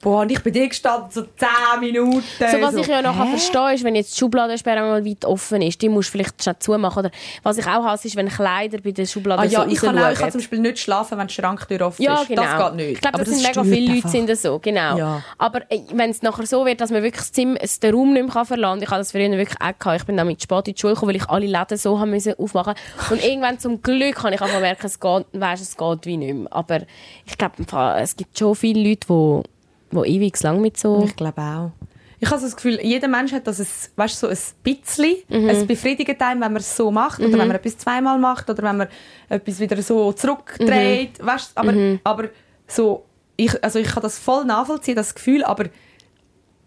Boah, 0.01 0.23
und 0.23 0.31
ich 0.31 0.41
bin 0.43 0.53
dir 0.53 0.69
gestanden, 0.69 1.11
so 1.11 1.23
10 1.23 1.81
Minuten. 1.81 2.23
So, 2.39 2.61
was 2.61 2.75
ich 2.75 2.87
ja 2.87 3.01
hä? 3.01 3.31
verstehe, 3.31 3.75
ist, 3.75 3.83
wenn 3.83 3.97
jetzt 3.97 4.15
die 4.15 4.19
Schubladensperre 4.19 4.81
mal 4.81 5.05
weit 5.05 5.25
offen 5.25 5.61
ist, 5.61 5.83
die 5.83 5.89
musst 5.89 6.09
du 6.09 6.13
vielleicht 6.13 6.41
schnell 6.41 6.57
zumachen. 6.61 7.01
Oder 7.01 7.11
was 7.43 7.59
ich 7.59 7.67
auch 7.67 7.85
hasse, 7.85 8.07
ist, 8.07 8.15
wenn 8.15 8.29
Kleider 8.29 8.79
bei 8.81 8.93
den 8.93 9.07
Schubladen 9.07 9.45
Ah, 9.45 9.45
ja, 9.45 9.65
so 9.65 9.69
ich 9.69 9.79
kann, 9.81 9.99
auch, 9.99 10.13
ich 10.13 10.19
kann 10.19 10.31
zum 10.31 10.41
Beispiel 10.41 10.61
nicht 10.61 10.79
schlafen, 10.79 11.19
wenn 11.19 11.27
die 11.27 11.35
Schranktür 11.35 11.81
offen 11.81 12.03
ja, 12.03 12.23
ist. 12.23 12.29
genau. 12.29 12.43
Das 12.43 12.67
geht 12.67 12.75
nicht. 12.77 12.93
Ich 12.93 13.01
glaube, 13.01 13.15
Aber 13.15 13.25
das 13.25 13.35
sind 13.35 13.49
mega 13.49 13.65
viele 13.65 13.95
Leute 13.95 14.09
sind 14.09 14.29
das 14.29 14.43
so, 14.43 14.59
genau. 14.61 14.97
Ja. 14.97 15.23
Aber 15.37 15.63
äh, 15.69 15.81
wenn 15.93 16.11
es 16.11 16.23
nachher 16.23 16.47
so 16.47 16.65
wird, 16.65 16.81
dass 16.81 16.91
man 16.91 17.03
wirklich 17.03 17.23
das 17.23 17.33
Zimmer, 17.33 17.59
den 17.59 17.95
Raum 17.95 18.13
nicht 18.13 18.23
mehr 18.23 18.33
kann 18.33 18.47
verlassen 18.47 18.79
kann, 18.79 18.83
ich 18.85 18.91
habe 18.91 19.01
das 19.01 19.11
früher 19.11 19.31
wirklich 19.31 19.61
auch 19.61 19.79
gehabt. 19.79 20.01
Ich 20.01 20.07
bin 20.07 20.17
dann 20.17 20.29
mit 20.29 20.41
spät 20.41 20.69
in 20.69 20.75
die 20.75 20.81
Schule 20.81 20.95
gekommen, 20.95 21.11
weil 21.11 21.17
ich 21.17 21.29
alle 21.29 21.47
Läden 21.47 21.77
so 21.77 21.99
haben 21.99 22.11
müssen 22.11 22.35
aufmachen 22.39 22.75
Und 23.11 23.25
irgendwann 23.25 23.59
zum 23.59 23.83
Glück 23.83 24.23
habe 24.23 24.35
ich 24.35 24.41
einfach 24.41 24.61
merken, 24.61 24.87
es 24.87 25.01
geht, 25.01 25.27
weißt, 25.33 25.63
es 25.63 25.77
geht 25.77 26.07
wie 26.07 26.17
nicht 26.17 26.35
mehr. 26.35 26.53
Aber 26.53 26.83
ich 27.27 27.37
glaube, 27.37 27.55
es 27.99 28.17
gibt 28.17 28.39
schon 28.39 28.55
viele 28.55 28.89
Leute, 28.89 29.07
die, 29.09 29.58
die 29.92 29.98
ewig 29.98 30.40
lang 30.42 30.61
mit 30.61 30.79
so... 30.79 31.05
Ich 31.05 31.16
glaube 31.16 31.40
auch. 31.40 31.70
Ich 32.20 32.29
habe 32.29 32.40
so 32.40 32.46
das 32.46 32.57
Gefühl, 32.57 32.81
jeder 32.83 33.07
Mensch 33.07 33.33
hat 33.33 33.46
das, 33.46 33.61
ein, 33.61 33.66
weißt, 33.94 34.18
so 34.18 34.27
ein 34.27 34.37
bisschen. 34.62 35.16
Mhm. 35.29 35.48
Es 35.48 35.66
befriedigt 35.66 36.20
einem, 36.20 36.40
wenn 36.40 36.53
man 36.53 36.57
es 36.57 36.77
so 36.77 36.90
macht. 36.90 37.20
Oder 37.20 37.38
wenn 37.38 37.46
man 37.46 37.57
etwas 37.57 37.79
zweimal 37.79 38.18
macht. 38.18 38.51
Oder 38.51 38.62
wenn 38.64 38.77
man 38.79 38.88
etwas 39.29 39.61
wieder 39.61 39.81
so 39.83 40.12
zurückdreht. 40.12 41.22
Mhm. 41.22 41.27
Weißt, 41.27 41.53
aber, 41.55 41.98
aber 42.03 42.29
so, 42.66 43.05
ich, 43.37 43.62
also 43.62 43.79
ich 43.79 43.87
kann 43.87 44.03
das 44.03 44.18
voll 44.18 44.44
nachvollziehen, 44.44 44.96
das 44.96 45.14
Gefühl. 45.14 45.44
Aber 45.44 45.66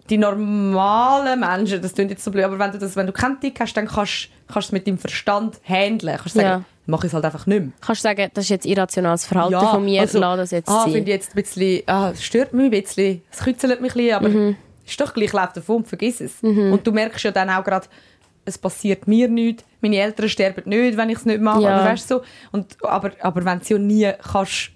die 0.09 0.17
normalen 0.17 1.39
Menschen, 1.39 1.81
das 1.81 1.93
klingt 1.93 2.11
jetzt 2.11 2.23
so 2.23 2.31
blöd, 2.31 2.45
aber 2.45 2.57
wenn 2.59 2.71
du, 2.71 2.77
das, 2.77 2.95
wenn 2.95 3.07
du 3.07 3.13
keinen 3.13 3.39
Tick 3.39 3.59
hast, 3.59 3.73
dann 3.73 3.87
kannst 3.87 4.29
kannst 4.47 4.69
du 4.69 4.69
es 4.69 4.71
mit 4.71 4.87
deinem 4.87 4.97
Verstand 4.97 5.59
handeln. 5.63 6.17
Kannst 6.17 6.35
sagen, 6.35 6.47
Ja. 6.47 6.63
Mach 6.85 6.99
ich 6.99 7.05
es 7.09 7.13
halt 7.13 7.25
einfach 7.25 7.45
nicht 7.47 7.59
mehr. 7.61 7.71
Kannst 7.81 8.01
du 8.03 8.07
sagen, 8.09 8.29
das 8.33 8.45
ist 8.45 8.49
jetzt 8.49 8.65
irrationales 8.65 9.25
Verhalten 9.25 9.59
von 9.67 9.85
mir, 9.85 10.01
also, 10.01 10.19
lass 10.19 10.37
das 10.37 10.51
jetzt 10.51 10.69
ah, 10.69 10.83
sein. 10.83 10.93
finde 10.93 11.11
ich 11.11 11.15
jetzt 11.17 11.31
ein 11.35 11.41
bisschen, 11.41 11.81
ah, 11.87 12.11
es 12.11 12.23
stört 12.23 12.53
mich 12.53 12.65
ein 12.65 12.71
bisschen, 12.71 13.21
es 13.31 13.39
kützelt 13.39 13.81
mich 13.81 13.91
ein 13.91 13.97
bisschen, 13.97 14.15
aber 14.15 14.29
Mhm. 14.29 14.55
ist 14.85 14.99
doch 14.99 15.13
gleich, 15.13 15.31
lauf 15.33 15.53
davon, 15.53 15.85
vergiss 15.85 16.21
es. 16.21 16.41
Und 16.41 16.85
du 16.85 16.91
merkst 16.91 17.23
ja 17.23 17.31
dann 17.31 17.49
auch 17.49 17.63
gerade, 17.63 17.87
es 18.43 18.57
passiert 18.57 19.07
mir 19.07 19.27
nichts, 19.27 19.63
meine 19.81 19.97
Eltern 19.97 20.27
sterben 20.27 20.67
nicht, 20.67 20.97
wenn 20.97 21.09
ich 21.09 21.17
es 21.19 21.25
nicht 21.25 21.39
mache, 21.41 21.61
Ja. 21.61 21.85
weißt 21.85 22.09
du 22.09 22.15
so. 22.15 22.21
Und, 22.51 22.75
aber, 22.83 23.11
aber 23.21 23.45
wenn 23.45 23.59
du 23.59 23.63
es 23.63 23.69
ja 23.69 23.77
nie 23.77 24.11
kannst 24.31 24.71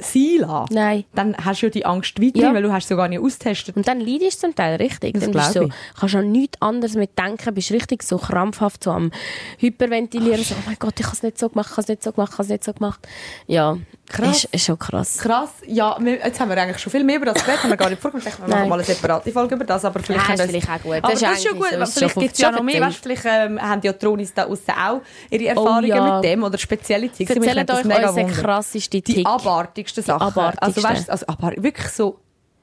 sein 0.00 0.38
lassen, 0.38 0.74
Nein. 0.74 1.04
dann 1.14 1.36
hast 1.36 1.62
du 1.62 1.66
ja 1.66 1.70
die 1.70 1.84
Angst 1.86 2.20
weiterhin, 2.20 2.42
Ja. 2.42 2.54
weil 2.54 2.62
du 2.62 2.72
hast 2.72 2.88
sie 2.88 2.96
gar 2.96 3.08
nicht 3.08 3.20
austestet. 3.20 3.76
Und 3.76 3.88
dann 3.88 4.00
leidest 4.00 4.42
du 4.42 4.46
zum 4.48 4.54
Teil 4.54 4.76
richtig. 4.76 5.14
Das 5.14 5.24
dann 5.24 5.32
bist 5.32 5.56
du 5.56 5.62
so, 5.64 5.68
kannst 5.98 6.14
an 6.14 6.30
nichts 6.32 6.62
anderes 6.62 6.94
mit 6.94 7.18
denken, 7.18 7.54
bist 7.54 7.72
richtig 7.72 8.02
so 8.02 8.18
krampfhaft, 8.18 8.84
so 8.84 8.92
am 8.92 9.10
Hyperventilieren, 9.58 10.42
so, 10.42 10.54
oh 10.54 10.62
mein 10.66 10.76
Gott, 10.78 10.98
ich 11.00 11.06
habe 11.06 11.16
es 11.16 11.22
nicht 11.22 11.38
so 11.38 11.48
gemacht, 11.48 11.68
ich 11.70 11.72
habe 11.72 11.82
es 11.82 11.88
nicht 11.88 12.02
so 12.02 12.12
gemacht, 12.12 12.30
ich 12.32 12.38
habe 12.38 12.42
es 12.44 12.48
nicht 12.50 12.64
so 12.64 12.72
gemacht. 12.72 13.00
Ja, 13.46 13.76
Krass. 14.08 14.44
Ist, 14.44 14.54
ist 14.54 14.64
schon 14.64 14.78
krass. 14.78 15.18
Krass, 15.18 15.50
ja, 15.66 15.96
wir, 16.00 16.14
jetzt 16.16 16.40
haben 16.40 16.48
wir 16.48 16.56
eigentlich 16.60 16.78
schon 16.78 16.90
viel 16.90 17.04
mehr 17.04 17.16
über 17.16 17.26
das 17.26 17.44
geredet, 17.44 17.62
haben 17.62 17.70
wir 17.70 17.76
gar 17.76 17.90
nicht 17.90 18.00
vorgekommen. 18.00 18.22
Vielleicht 18.22 18.38
machen 18.48 18.62
wir 18.62 18.68
mal 18.68 18.74
eine 18.76 18.84
separate 18.84 19.30
Folge 19.32 19.54
über 19.54 19.64
das, 19.64 19.84
aber 19.84 20.00
vielleicht 20.00 20.28
Ja, 20.28 20.34
ist 20.34 20.42
vielleicht 20.42 20.70
auch 20.70 20.82
gut. 20.82 20.92
Aber 20.94 21.10
Das 21.12 21.20
das, 21.20 21.30
ist 21.32 21.38
ist 21.38 21.48
schon 21.48 21.58
gut, 21.58 21.68
so, 21.70 21.76
ist 21.82 21.92
vielleicht 21.94 22.14
gibt 22.18 22.32
es 22.32 22.38
ja 22.38 22.50
noch 22.50 22.62
mehr, 22.62 22.80
weißt, 22.80 22.98
vielleicht 23.02 23.24
ähm, 23.26 23.60
haben 23.60 23.80
die 23.80 23.92
Tronis 23.92 24.32
da 24.34 24.44
aussen 24.46 24.70
auch 24.70 25.00
ihre 25.30 25.46
Erfahrungen 25.48 25.86
ja. 25.88 26.14
mit 26.16 26.24
dem 26.24 26.42
oder 26.42 26.56
spezielle 26.58 27.08
Tipps. 27.10 27.34
Mich 27.34 27.46
Erzählt 27.48 27.70
euch 27.70 27.84
mega 27.84 28.08
unsere 28.08 28.26
Wunder. 28.28 28.40
krasseste 28.42 29.00
Die 29.00 29.14
Tick. 29.14 29.26
abartigsten 29.26 30.02
Sachen. 30.02 30.22
Also 30.22 30.40
abartigsten. 30.40 30.84
weißt, 30.84 31.10
also 31.10 31.26
aber 31.28 31.52
wirklich 31.62 31.88
so, 31.88 32.18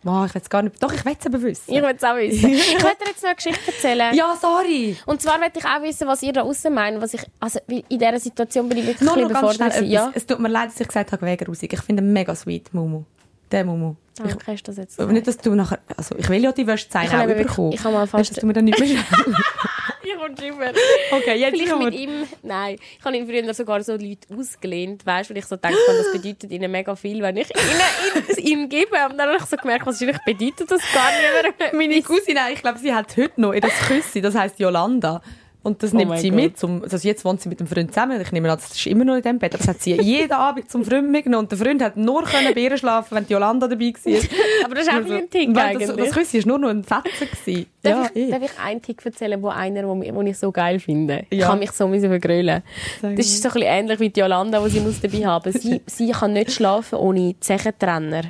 wow, 0.06 0.26
ich 0.26 0.34
will 0.34 0.42
es 0.42 0.50
gar 0.50 0.62
nicht, 0.62 0.82
doch, 0.82 0.94
ich 0.94 1.04
will 1.04 1.16
es 1.20 1.26
aber 1.26 1.42
wissen. 1.42 1.74
Ich 1.74 1.82
will 1.82 1.94
es 1.98 2.04
auch 2.04 2.16
wissen. 2.16 2.50
ich 2.50 2.84
werde 2.84 2.96
dir 3.02 3.08
jetzt 3.08 3.22
noch 3.24 3.30
eine 3.30 3.36
Geschichte 3.36 3.72
erzählen. 3.72 4.16
ja, 4.16 4.36
sorry. 4.40 4.96
Und 5.06 5.22
zwar 5.22 5.38
möchte 5.40 5.60
ich 5.60 5.66
auch 5.66 5.82
wissen, 5.82 6.08
was 6.08 6.24
ihr 6.24 6.32
da 6.32 6.44
außen 6.44 6.74
meint. 6.74 7.02
Was 7.02 7.14
ich, 7.16 7.22
also, 7.40 7.60
in 7.68 7.84
dieser 7.90 8.20
Situation 8.20 8.70
bin 8.70 8.78
ich 8.78 8.86
wirklich 8.88 9.02
Nur 9.02 9.18
ein 9.18 9.28
bisschen 9.28 9.34
ganz 9.42 9.56
schnell 9.56 9.68
überfordert. 9.70 9.92
Ja, 9.92 10.12
Es 10.14 10.26
tut 10.26 10.40
mir 10.40 10.48
leid, 10.50 10.70
dass 10.70 10.80
ich 10.80 10.88
gesagt 10.88 11.12
habe, 11.12 11.26
wegen 11.26 11.46
Rusik. 11.46 11.74
Ich 11.74 11.82
finde 11.82 12.02
mega 12.02 12.34
sweet, 12.36 12.74
Mumu. 12.74 13.04
Der 13.52 13.64
Mumu. 13.64 13.96
danke, 14.18 14.38
hast 14.48 14.64
du 14.64 14.72
das 14.72 14.78
jetzt 14.78 15.00
Aber 15.00 15.12
nicht, 15.12 15.28
dass 15.28 15.38
du 15.38 15.54
nachher, 15.54 15.80
also 15.96 16.16
ich 16.18 16.28
will 16.30 16.42
ja 16.44 16.52
die 16.52 16.66
Wäsche 16.66 16.88
sein 16.90 17.06
Ich 17.06 17.14
auch 17.14 17.26
bekommen. 17.28 17.74
ich 17.74 17.84
habe 17.84 17.94
mal 17.94 18.08
fast- 18.08 18.32
Dass 18.32 18.38
du 18.40 18.46
mir 18.48 18.54
dann 18.54 18.66
nicht 18.66 18.80
mehr 18.80 18.88
Ich 20.16 20.22
komme 20.22 20.48
immer. 20.48 20.72
Okay, 21.12 21.36
jetzt 21.36 21.58
Vielleicht 21.58 21.80
mit 21.80 21.94
ihm, 21.94 22.28
nein, 22.44 22.78
ich 22.98 23.06
habe 23.06 23.18
ihn 23.18 23.28
früher 23.28 23.54
sogar 23.54 23.84
so 23.84 23.94
Leute 23.94 24.28
ausgelehnt, 24.36 25.06
weißt, 25.06 25.30
weil 25.30 25.38
ich 25.38 25.46
so 25.46 25.56
denke, 25.56 25.78
das 25.88 26.12
bedeutet 26.12 26.52
ihnen 26.52 26.72
mega 26.72 26.96
viel, 26.96 27.22
wenn 27.22 27.38
ich 27.38 27.50
ihnen, 27.50 28.38
ihnen, 28.38 28.48
ihm 28.48 28.70
gebe. 28.70 28.96
Und 29.10 29.18
dann 29.18 29.30
habe 29.30 29.38
ich 29.38 29.46
so 29.46 29.58
gemerkt, 29.58 29.86
wahrscheinlich 29.86 30.18
bedeutet 30.26 30.72
das 30.72 30.82
gar 30.94 31.12
nicht 31.12 31.60
mehr. 31.60 31.74
Meine 31.74 32.02
Cousine, 32.02 32.40
ich 32.54 32.62
glaube, 32.62 32.80
sie 32.80 32.94
hat 32.94 33.16
heute 33.18 33.42
noch 33.42 33.54
ihr 33.54 33.62
Küssi, 33.62 34.22
das 34.22 34.36
heisst 34.36 34.60
Yolanda. 34.60 35.22
Und 35.66 35.82
das 35.82 35.94
nimmt 35.94 36.06
Oh 36.06 36.14
mein 36.14 36.22
sie 36.22 36.30
Gott. 36.30 36.36
mit. 36.40 36.58
Zum, 36.60 36.84
also 36.84 36.96
jetzt 37.08 37.26
wohnt 37.26 37.42
sie 37.42 37.50
mit 37.50 37.60
dem 37.60 37.66
Freund 37.68 37.92
zusammen. 37.92 38.22
Ich 38.22 38.32
nehme 38.32 38.52
an, 38.52 38.58
das 38.58 38.72
ist 38.72 38.86
immer 38.86 39.04
noch 39.04 39.16
in 39.16 39.22
dem 39.24 39.40
Bett. 39.40 39.54
Aber 39.56 39.58
das 39.58 39.68
hat 39.68 39.82
sie 39.82 39.94
jeden 40.02 40.32
Abend 40.32 40.70
zum 40.72 40.86
Freund 40.86 41.10
mitgenommen. 41.12 41.46
Und 41.46 41.52
der 41.52 41.58
Freund 41.58 41.82
hat 41.82 41.98
nur 41.98 42.24
können 42.24 42.54
bei 42.54 42.62
ihr 42.62 42.78
schlafen, 42.78 43.16
wenn 43.16 43.26
die 43.26 43.34
Yolanda 43.34 43.68
dabei 43.68 43.86
war. 43.94 44.14
Aber 44.66 44.76
das 44.76 44.84
ist 44.84 44.90
auch 44.90 44.96
ein 44.98 45.04
bisschen 45.04 45.18
ein 45.18 45.30
Tick 45.30 45.54
das, 45.54 45.96
das 45.96 46.12
Küssi 46.12 46.40
war 46.40 46.48
nur 46.48 46.60
noch 46.60 46.70
ein 46.70 46.84
Fetzen. 46.84 47.28
gewesen. 47.44 47.66
Darf, 47.82 48.06
Ja, 48.06 48.10
ich, 48.14 48.28
eh. 48.28 48.32
darf 48.32 48.44
ich 48.44 48.60
einen 48.64 48.82
Tick 48.82 49.06
erzählen, 49.06 49.42
wo 49.42 49.48
einer, 49.50 49.88
wo, 49.88 50.22
ich 50.22 50.38
so 50.38 50.52
geil 50.52 50.80
finde? 50.80 51.26
Ich 51.30 51.40
Ja. 51.40 51.48
kann 51.50 51.60
mich 51.60 51.72
so 51.72 51.88
müssen 51.88 52.10
vergrölen. 52.10 52.62
Sag 53.02 53.16
Das 53.16 53.26
ist 53.26 53.42
so 53.42 53.50
ein 53.50 53.54
bisschen 53.54 53.68
ähnlich 53.70 54.00
wie 54.00 54.10
die 54.10 54.20
Jolanda, 54.20 54.64
die 54.64 54.70
sie 54.70 54.80
muss 54.82 55.02
dabei 55.02 55.26
haben. 55.26 55.52
Sie, 55.60 55.82
sie 55.88 56.12
kann 56.12 56.34
nicht 56.34 56.52
schlafen 56.52 57.00
ohne 57.00 57.36
Zechentrenner. 57.40 58.22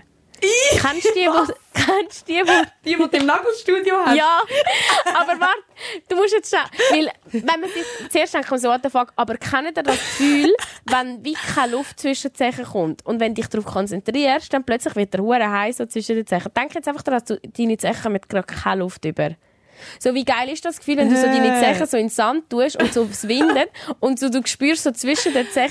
Kennst 0.77 1.05
du 1.05 1.13
die, 1.13 1.27
wo, 1.27 1.53
kennst 1.73 2.27
du 2.27 2.33
die, 2.33 2.39
wo 2.41 2.63
Die, 2.83 2.95
die 2.95 2.97
du 2.97 3.17
im 3.17 3.25
Nagelstudio 3.25 3.95
hast. 4.05 4.15
Ja, 4.15 4.41
aber 5.13 5.39
warte, 5.39 5.63
du 6.09 6.15
musst 6.15 6.33
jetzt 6.33 6.53
schauen. 6.53 6.69
Weil, 6.91 7.11
wenn 7.31 7.61
man 7.61 7.69
sich 7.69 7.83
zuerst 8.09 8.33
denkt, 8.33 8.49
man 8.49 8.59
so, 8.59 8.69
what 8.69 8.81
the 8.83 8.89
fuck, 8.89 9.13
aber 9.15 9.37
kennt 9.37 9.77
ihr 9.77 9.83
das 9.83 9.95
Gefühl, 9.95 10.53
wenn 10.85 11.23
wie 11.23 11.33
keine 11.33 11.73
Luft 11.73 11.99
zwischen 11.99 12.31
den 12.31 12.35
Zehen 12.35 12.65
kommt 12.65 13.05
und 13.05 13.19
wenn 13.19 13.33
du 13.33 13.41
dich 13.41 13.49
darauf 13.49 13.65
konzentrierst, 13.65 14.53
dann 14.53 14.63
plötzlich 14.63 14.95
wird 14.95 15.13
der 15.13 15.21
Hure 15.21 15.49
heiß 15.49 15.77
so 15.77 15.85
zwischen 15.85 16.15
den 16.15 16.27
Zehen. 16.27 16.43
Denk 16.55 16.75
jetzt 16.75 16.87
einfach 16.87 17.03
daran, 17.03 17.21
dass 17.25 17.39
du 17.39 17.49
deine 17.49 17.77
Zehen 17.77 18.11
mit 18.11 18.29
gerade 18.29 18.47
keine 18.47 18.81
Luft 18.81 19.05
über. 19.05 19.31
So, 19.99 20.13
wie 20.13 20.25
geil 20.25 20.49
ist 20.49 20.63
das 20.65 20.77
Gefühl, 20.77 20.97
wenn 20.97 21.09
du 21.09 21.15
so 21.15 21.25
deine. 21.25 21.55
Zehen 21.59 21.88
so 21.88 21.97
in 21.97 22.03
den 22.05 22.09
Sand 22.09 22.49
tust 22.49 22.81
und 22.81 22.93
so 22.93 23.03
aufs 23.03 23.27
Winden 23.27 23.65
und 23.99 24.19
so, 24.19 24.29
du 24.29 24.41
spürst 24.45 24.83
so 24.83 24.91
zwischen 24.91 25.33
den 25.33 25.47
Zehen, 25.49 25.69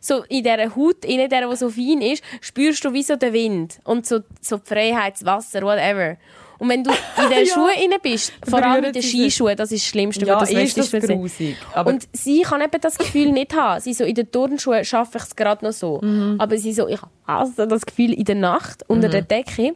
so 0.00 0.24
in 0.28 0.42
dieser 0.44 0.74
Haut, 0.76 1.04
in 1.04 1.28
der, 1.28 1.48
die 1.48 1.56
so 1.56 1.70
fein 1.70 2.00
ist, 2.00 2.22
spürst 2.40 2.84
du 2.84 2.92
wie 2.92 3.02
so 3.02 3.16
den 3.16 3.32
Wind 3.32 3.78
und 3.84 4.06
so, 4.06 4.20
so 4.40 4.58
die 4.58 4.66
Freiheit, 4.66 5.14
das 5.14 5.24
Wasser, 5.24 5.62
whatever. 5.62 6.16
Und 6.58 6.68
wenn 6.68 6.84
du 6.84 6.90
in 6.90 7.28
den 7.30 7.44
Ja. 7.44 7.54
Schuhen 7.54 7.70
rein 7.76 7.98
bist, 8.02 8.32
vor 8.48 8.62
allem 8.62 8.84
in 8.84 8.92
den. 8.92 9.02
Skischuhen, 9.02 9.56
das 9.56 9.72
ist 9.72 9.82
das 9.84 9.88
Schlimmste, 9.90 10.24
Ja, 10.24 10.40
was 10.40 10.50
das 10.50 10.76
ist 10.76 10.78
das 10.78 10.90
grusig. 10.92 11.56
Und 11.84 12.06
sie 12.12 12.42
kann 12.42 12.60
eben 12.60 12.80
das 12.80 12.98
Gefühl 12.98 13.32
nicht 13.32 13.52
haben. 13.52 13.80
Sie 13.80 13.92
so, 13.92 14.04
in 14.04 14.14
den 14.14 14.30
Turnschuhen 14.30 14.84
schaffe 14.84 15.18
ich 15.18 15.24
es 15.24 15.34
gerade 15.34 15.64
noch 15.64 15.72
so. 15.72 16.00
Mhm. 16.00 16.36
Aber 16.38 16.56
sie 16.56 16.72
so, 16.72 16.86
ich 16.86 17.00
hasse 17.26 17.66
das 17.66 17.84
Gefühl 17.84 18.12
in 18.12 18.24
der 18.24 18.36
Nacht 18.36 18.84
unter 18.88 19.08
der 19.08 19.22
Decke. 19.22 19.74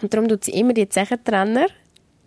Und 0.00 0.12
darum 0.12 0.26
tut 0.26 0.42
sie 0.42 0.52
immer 0.52 0.72
die 0.72 0.88
Zechentrenner 0.88 1.66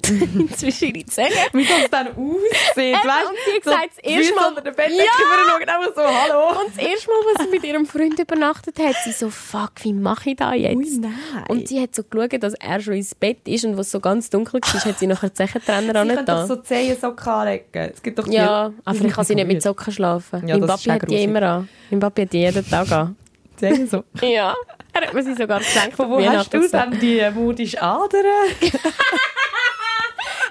zwischen 0.58 0.96
ihre 0.96 1.06
Zehen. 1.06 1.28
wie 1.54 1.66
das 1.66 1.90
dann 1.92 2.08
aussieht, 2.10 2.76
weißt 2.76 3.30
und 3.30 3.38
sie 3.46 3.54
hat 3.56 3.64
gesagt, 3.64 3.90
das 3.96 4.04
erste 4.04 4.32
wie 4.32 4.36
Mal- 4.36 4.56
so 4.56 4.62
Bettdecke 4.62 4.94
Ja! 4.94 5.56
einfach 5.76 5.96
so, 5.96 6.02
hallo. 6.02 6.60
Und 6.62 6.76
das 6.78 6.86
erste 6.86 7.08
Mal, 7.10 7.16
als 7.36 7.44
sie 7.46 7.50
mit 7.52 7.64
ihrem 7.64 7.86
Freund 7.86 8.20
übernachtet 8.20 8.80
hat, 8.80 8.96
sie 9.04 9.12
so, 9.12 9.30
fuck, 9.30 9.72
wie 9.82 9.94
mache 9.94 10.32
ich 10.32 10.36
das 10.38 10.54
jetzt? 10.56 10.76
Ui, 10.76 10.98
nein. 11.00 11.14
Und 11.50 11.68
sie 11.68 11.82
hat 11.82 11.96
so 11.96 12.04
geschaut, 12.04 12.42
dass 12.44 12.54
er 12.56 12.80
schon 12.82 12.94
ins 12.96 13.16
Bett 13.16 13.48
ist 13.48 13.66
und 13.66 13.78
was 13.78 13.92
so 13.92 14.00
ganz 14.00 14.30
dunkel 14.30 14.62
war, 14.62 14.86
hat 14.86 15.00
sie 15.00 15.08
nachher 15.08 15.30
die 15.30 15.36
Zechentrenner 15.36 16.04
Sie 16.04 16.10
können 16.14 16.26
doch 16.26 16.46
so 16.48 16.56
Zehensocken 16.58 17.28
anlegen. 17.28 17.66
Es 17.94 18.02
gibt 18.02 18.20
doch 18.20 18.26
die- 18.26 18.34
Ja, 18.36 18.72
aber 18.84 18.92
die 18.94 18.98
vielleicht 19.00 19.16
kann 19.16 19.26
sie 19.26 19.36
nicht 19.36 19.48
mit. 19.48 19.62
Socken 19.62 19.94
schlafen. 19.94 20.48
Ja, 20.48 20.58
mein 20.58 20.68
Papi 20.68 20.90
hat 20.90 21.10
die 21.10 21.24
immer 21.24 21.42
an. 21.44 21.70
Mein 21.90 22.00
Papi 22.00 22.22
hat 22.24 22.34
die 22.34 22.40
jeden 22.40 22.70
Tag 22.70 22.92
an. 22.92 23.16
Zehensocken. 23.58 24.06
Ja. 24.30 24.54
Er 24.94 25.08
hat 25.08 25.14
mir 25.14 25.24
sie 25.24 25.34
sogar 25.36 25.60
geschenkt. 25.60 25.96
Von 25.98 26.10
wo 26.10 26.24
hast 26.26 26.54
du 26.54 26.70
dann 26.70 26.98
die 27.00 27.22
modische 27.34 27.82
Adern? 27.82 28.24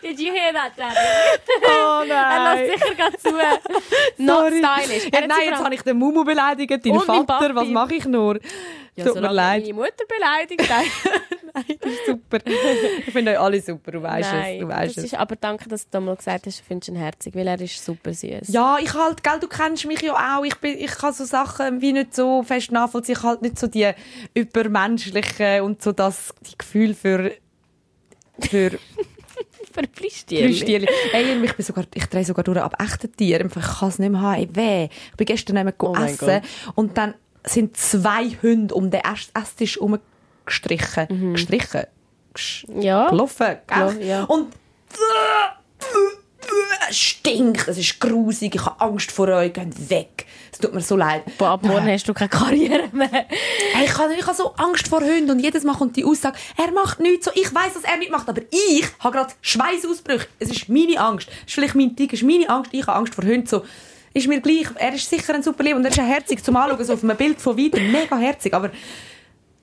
Did 0.05 0.21
you 0.21 0.33
hear 0.33 0.53
that, 0.53 0.73
Daddy? 0.77 0.97
Oh 1.67 2.03
Er 2.11 2.55
lässt 2.57 2.81
sicher 2.83 2.95
gerade 2.95 3.17
zu. 3.19 3.31
Not 4.23 4.37
Sorry. 4.37 4.59
stylish. 4.59 5.05
Ja, 5.12 5.27
nein, 5.27 5.38
jetzt 5.47 5.64
habe 5.64 5.75
ich 5.75 5.83
den 5.83 5.97
Mumu 5.97 6.25
beleidigt, 6.25 6.71
deinen 6.71 6.97
meinen 6.97 7.27
Vater. 7.27 7.55
Was 7.55 7.69
mache 7.69 7.95
ich 7.95 8.05
nur? 8.05 8.38
ja, 8.97 9.05
Tut 9.07 9.14
mir 9.14 9.33
leid. 9.33 9.62
meine 9.62 9.73
Mutter 9.75 10.05
beleidigt. 10.07 10.62
Nein, 11.57 11.79
Das 11.81 11.93
ist 11.93 12.07
super. 12.07 12.38
Ich 13.07 13.12
finde 13.12 13.31
euch 13.31 13.38
alle 13.38 13.61
super, 13.61 13.93
du 13.93 14.03
weißt 14.03 14.27
es. 14.27 14.33
nein 14.35 14.59
Du 14.61 14.67
das 14.67 14.77
weißt 14.77 14.99
es. 14.99 15.05
ist, 15.05 15.14
aber 15.14 15.37
danke, 15.37 15.69
dass 15.69 15.88
du 15.88 16.01
mal 16.01 16.17
gesagt 16.17 16.47
hast, 16.47 16.59
du 16.61 16.64
findest 16.64 16.88
ihn 16.88 16.97
herzig, 16.97 17.33
weil 17.37 17.47
er 17.47 17.61
ist 17.61 17.85
super 17.85 18.12
süß. 18.12 18.49
Ja, 18.49 18.77
ich 18.81 18.93
halt, 18.93 19.23
gell, 19.23 19.38
du 19.40 19.47
kennst 19.47 19.85
mich 19.87 20.03
ja 20.03 20.14
auch. 20.38 20.45
Ich, 20.45 20.57
bin, 20.57 20.77
ich 20.77 20.90
kann 20.90 21.12
so 21.12 21.25
Sachen 21.25 21.81
wie 21.81 21.93
nicht 21.93 22.12
so 22.12 22.43
fest 22.43 22.73
nachvollziehen. 22.73 23.14
Ich 23.19 23.23
halt 23.23 23.43
nicht 23.43 23.57
so 23.59 23.69
die 23.69 23.88
übermenschlichen 24.35 25.61
und 25.62 25.81
so 25.81 25.93
das 25.93 26.35
die 26.51 26.59
Gefühl 26.59 26.93
für 26.95 27.33
für 28.40 28.73
Verpflichtierlich. 29.74 30.46
Plüschtierli. 30.64 30.88
Hey, 31.10 31.44
ich 31.44 31.52
bin 31.54 31.64
sogar, 31.66 31.84
ich 31.94 32.06
drehe 32.06 32.24
sogar 32.24 32.44
durch 32.44 32.58
ab 32.58 32.74
echten 32.80 33.12
Tieren. 33.14 33.48
Ich 33.48 33.52
kann 33.78 33.88
es 33.88 33.98
nicht 33.98 34.10
mehr 34.10 34.20
haben. 34.22 34.34
Ey, 34.40 34.48
weh. 34.54 34.88
Ich 35.10 35.16
bin 35.16 35.26
gestern 35.26 35.54
nicht 35.56 35.64
Oh 35.82 35.94
essen 35.96 36.42
und 36.76 36.96
dann 36.96 37.14
sind 37.44 37.76
zwei 37.76 38.28
Hunde 38.42 38.74
um 38.74 38.90
den 38.90 39.00
Ess- 39.02 39.30
Esstisch 39.34 39.76
herumgestrichen. 39.76 41.32
Gestrichen? 41.34 41.82
Gesch 42.32 42.66
Mhm. 42.68 42.80
Ja. 42.82 43.10
Gelaufen. 43.10 43.56
gell? 43.66 44.02
Ja. 44.06 44.24
Und 44.24 44.54
stinkt, 46.90 47.66
es 47.68 47.78
ist 47.78 48.00
grusig, 48.00 48.54
ich 48.54 48.64
habe 48.64 48.80
Angst 48.80 49.11
vor 49.12 49.28
euch, 49.28 49.52
geht 49.52 49.90
weg. 49.90 50.26
Es 50.52 50.59
tut 50.59 50.72
mir 50.74 50.80
so 50.80 50.96
leid. 50.96 51.22
Boah, 51.38 51.50
ab 51.50 51.62
morgen 51.64 51.87
hast 51.88 52.07
du 52.09 52.14
keine 52.14 52.28
Karriere 52.28 52.88
mehr. 52.92 53.09
Hey, 53.11 53.85
ich 53.87 53.98
habe 53.98 54.14
ich 54.14 54.24
habe 54.26 54.37
so 54.37 54.54
Angst 54.54 54.87
vor 54.88 55.00
Hunden 55.00 55.30
und 55.30 55.40
jedes 55.40 55.64
Mal 55.64 55.74
kommt 55.74 55.96
die 55.96 56.04
Aussage, 56.04 56.37
er 56.57 56.70
macht 56.72 57.00
nichts 57.00 57.24
so. 57.26 57.30
Ich 57.35 57.52
weiß, 57.52 57.74
dass 57.74 57.85
er 57.85 57.96
nicht 57.96 58.12
macht, 58.12 58.28
aber 58.28 58.42
ich 58.50 58.85
habe 59.00 59.16
gerade 59.16 59.35
Schweißausbrüche. 59.40 60.26
Es 60.38 60.50
ist 60.50 60.68
meine 60.68 60.98
Angst. 61.00 61.28
Es 61.28 61.48
ist 61.48 61.54
vielleicht 61.54 61.74
mein 61.74 61.96
Tick, 61.96 62.12
es 62.12 62.20
ist 62.22 62.26
meine 62.26 62.48
Angst. 62.48 62.70
Ich 62.72 62.87
habe 62.87 62.96
Angst 62.98 63.14
vor 63.14 63.24
Hunden. 63.24 63.46
So, 63.46 63.64
ist 64.12 64.28
mir 64.28 64.40
gleich. 64.40 64.66
Er 64.76 64.94
ist 64.94 65.09
sicher 65.11 65.35
ein 65.35 65.42
super 65.42 65.64
Lieb 65.64 65.74
und 65.76 65.85
er 65.85 65.90
ist 65.90 65.98
ein 65.98 66.07
herzig 66.07 66.44
zum 66.44 66.57
Anschauen, 66.57 66.85
so 66.85 66.92
auf 66.92 67.02
einem 67.02 67.16
Bild 67.16 67.40
von 67.40 67.59
weitem. 67.59 67.90
Mega 67.90 68.16
herzig, 68.16 68.54
aber 68.54 68.70